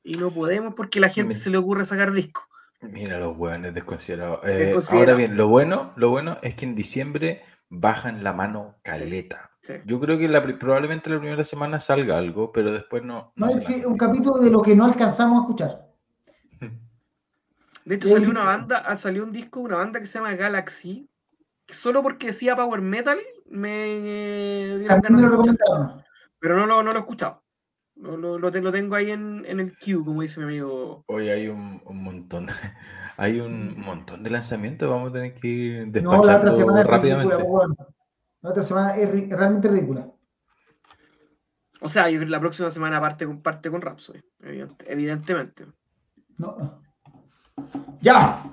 y, 0.04 0.14
no 0.20 0.32
podemos 0.32 0.76
porque 0.76 1.00
la 1.00 1.10
gente 1.10 1.36
se 1.36 1.50
le 1.50 1.58
ocurre 1.58 1.84
sacar 1.84 2.12
discos. 2.12 2.46
Mira 2.82 3.20
los 3.20 3.38
hueones 3.38 3.74
desconsiderados. 3.74 4.40
Eh, 4.44 4.76
ahora 4.90 5.14
bien, 5.14 5.38
lo 5.38 5.48
bueno, 5.48 5.94
lo 5.96 6.10
bueno 6.10 6.38
es 6.42 6.56
que 6.56 6.66
en 6.66 6.76
diciembre 6.76 7.44
bajan 7.70 8.24
la 8.24 8.34
mano 8.34 8.76
caleta. 8.84 9.52
Yo 9.86 10.00
creo 10.00 10.18
que 10.18 10.28
la, 10.28 10.42
probablemente 10.42 11.10
la 11.10 11.20
primera 11.20 11.44
semana 11.44 11.80
salga 11.80 12.18
algo, 12.18 12.52
pero 12.52 12.72
después 12.72 13.04
no. 13.04 13.32
no 13.36 13.48
es 13.48 13.86
un 13.86 13.98
capítulo 13.98 14.40
de 14.40 14.50
lo 14.50 14.62
que 14.62 14.76
no 14.76 14.86
alcanzamos 14.86 15.40
a 15.40 15.42
escuchar. 15.44 15.88
De 17.86 17.96
hecho, 17.96 18.10
salió 18.10 18.30
una 18.30 18.44
banda, 18.44 18.78
ha 18.80 18.98
salido 18.98 19.24
un 19.24 19.32
disco, 19.32 19.60
una 19.60 19.78
banda 19.78 20.00
que 20.00 20.06
se 20.06 20.18
llama 20.18 20.34
Galaxy, 20.34 21.10
que 21.66 21.74
solo 21.74 22.04
porque 22.04 22.28
decía 22.28 22.56
Power 22.56 22.82
Metal 22.82 23.20
me 23.50 24.78
dieron 24.80 25.02
ganas 25.02 25.22
de 25.22 25.58
Pero 26.40 26.58
no 26.58 26.66
lo, 26.66 26.84
no 26.84 26.92
lo 26.92 26.98
he 26.98 27.02
escuchado. 27.02 27.41
Lo, 28.02 28.18
lo, 28.18 28.40
lo, 28.40 28.72
tengo 28.72 28.96
ahí 28.96 29.12
en, 29.12 29.46
en, 29.46 29.60
el 29.60 29.78
queue, 29.78 30.04
como 30.04 30.24
dice 30.24 30.40
mi 30.40 30.48
amigo. 30.48 31.04
Hoy 31.06 31.30
hay 31.30 31.48
un, 31.48 31.80
un 31.86 32.04
montón. 32.04 32.48
hay 33.18 33.40
un 33.40 33.80
montón 33.80 34.24
de 34.24 34.32
lanzamientos. 34.32 34.90
Vamos 34.90 35.12
a 35.12 35.14
tener 35.14 35.36
que 35.36 35.48
ir 35.48 35.88
despachando 35.88 36.52
no, 36.52 36.76
la 36.76 36.84
rápidamente. 36.84 37.36
La 38.42 38.50
otra 38.50 38.64
semana 38.64 38.96
es 38.96 39.30
realmente 39.30 39.68
ridícula. 39.68 40.08
O 41.80 41.88
sea, 41.88 42.10
la 42.10 42.40
próxima 42.40 42.72
semana 42.72 43.00
parte 43.00 43.28
con, 43.28 43.42
parte 43.42 43.70
con 43.70 43.82
Rhapsody, 43.82 44.22
evidentemente. 44.86 45.68
No. 46.38 46.82
Ya. 48.02 48.44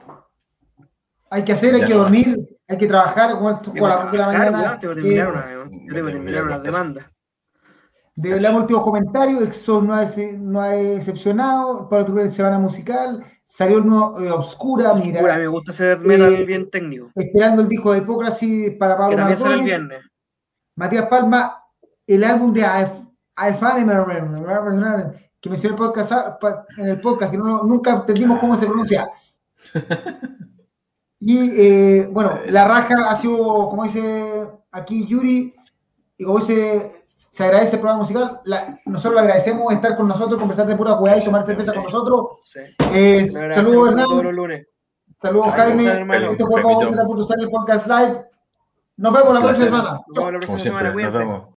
Hay 1.30 1.44
que 1.44 1.52
hacer, 1.52 1.74
hay 1.74 1.84
que 1.86 1.94
dormir, 1.94 2.58
hay 2.68 2.76
que 2.76 2.86
trabajar 2.86 3.32
con, 3.32 3.60
la, 3.76 4.10
mañana. 4.26 4.78
Te 4.78 4.88
voy 4.88 4.92
a 4.92 5.02
terminar 5.02 6.44
una, 6.44 6.60
terminar 6.60 7.12
De 8.18 8.36
el 8.36 8.46
último 8.46 8.82
comentario, 8.82 9.42
Exxon 9.42 9.86
no 9.86 9.94
ha, 9.94 10.04
no 10.38 10.60
ha 10.60 10.70
decepcionado. 10.70 11.88
Para 11.88 12.04
tu 12.04 12.30
semana 12.30 12.58
musical, 12.58 13.24
salió 13.44 13.78
el 13.78 13.86
nuevo 13.86 14.20
eh, 14.20 14.28
Obscura. 14.32 14.92
Mira, 14.94 15.38
me 15.38 15.46
gusta 15.46 15.72
ser 15.72 16.00
metal 16.00 16.34
eh, 16.34 16.44
bien 16.44 16.68
técnico. 16.68 17.12
Esperando 17.14 17.62
el 17.62 17.68
disco 17.68 17.92
de 17.92 17.98
Hipócrasis 17.98 18.72
para 18.72 18.98
Pablo 18.98 19.10
que 19.10 19.16
también 19.16 19.38
sale 19.38 19.54
el 19.54 19.62
viernes. 19.62 20.00
Matías 20.74 21.06
Palma, 21.06 21.62
el 22.08 22.24
álbum 22.24 22.52
de 22.52 22.64
Aefane, 23.36 23.86
que 25.40 25.48
mencioné 25.48 25.76
el 25.76 25.78
podcast, 25.78 26.12
en 26.76 26.88
el 26.88 27.00
podcast, 27.00 27.30
que 27.30 27.38
no, 27.38 27.62
nunca 27.62 27.92
entendimos 27.92 28.40
cómo 28.40 28.56
se 28.56 28.66
pronuncia. 28.66 29.08
Y 31.20 31.50
eh, 31.60 32.08
bueno, 32.12 32.38
la 32.46 32.68
raja 32.68 33.10
ha 33.10 33.14
sido, 33.16 33.36
como 33.68 33.82
dice 33.82 34.46
aquí 34.70 35.04
Yuri, 35.04 35.52
y 36.16 36.24
como 36.24 36.38
dice, 36.38 36.97
se 37.30 37.44
agradece 37.44 37.76
el 37.76 37.80
programa 37.80 38.02
musical. 38.02 38.40
nosotros 38.86 39.14
le 39.14 39.20
agradecemos 39.20 39.72
estar 39.72 39.96
con 39.96 40.08
nosotros, 40.08 40.38
conversar 40.38 40.66
de 40.66 40.76
pura 40.76 40.94
weá 40.94 41.18
y 41.18 41.24
tomar 41.24 41.44
cerveza 41.44 41.72
con 41.72 41.84
nosotros. 41.84 42.26
Eh, 42.92 43.28
saludos, 43.30 43.88
Hernán. 43.88 44.66
Saludos, 45.20 45.46
Jaime. 45.48 46.30
Esto 46.30 46.46
fue 46.46 46.60
el 46.60 47.50
podcast 47.50 47.86
live. 47.86 48.24
Nos 48.96 49.12
vemos 49.12 49.34
la 49.34 49.40
próxima 49.40 49.66
semana. 49.66 50.00
Nos 50.08 50.16
vemos 50.16 50.32
la 50.32 50.38
próxima 50.38 50.58
semana. 50.58 50.92
Cuídense. 50.92 51.42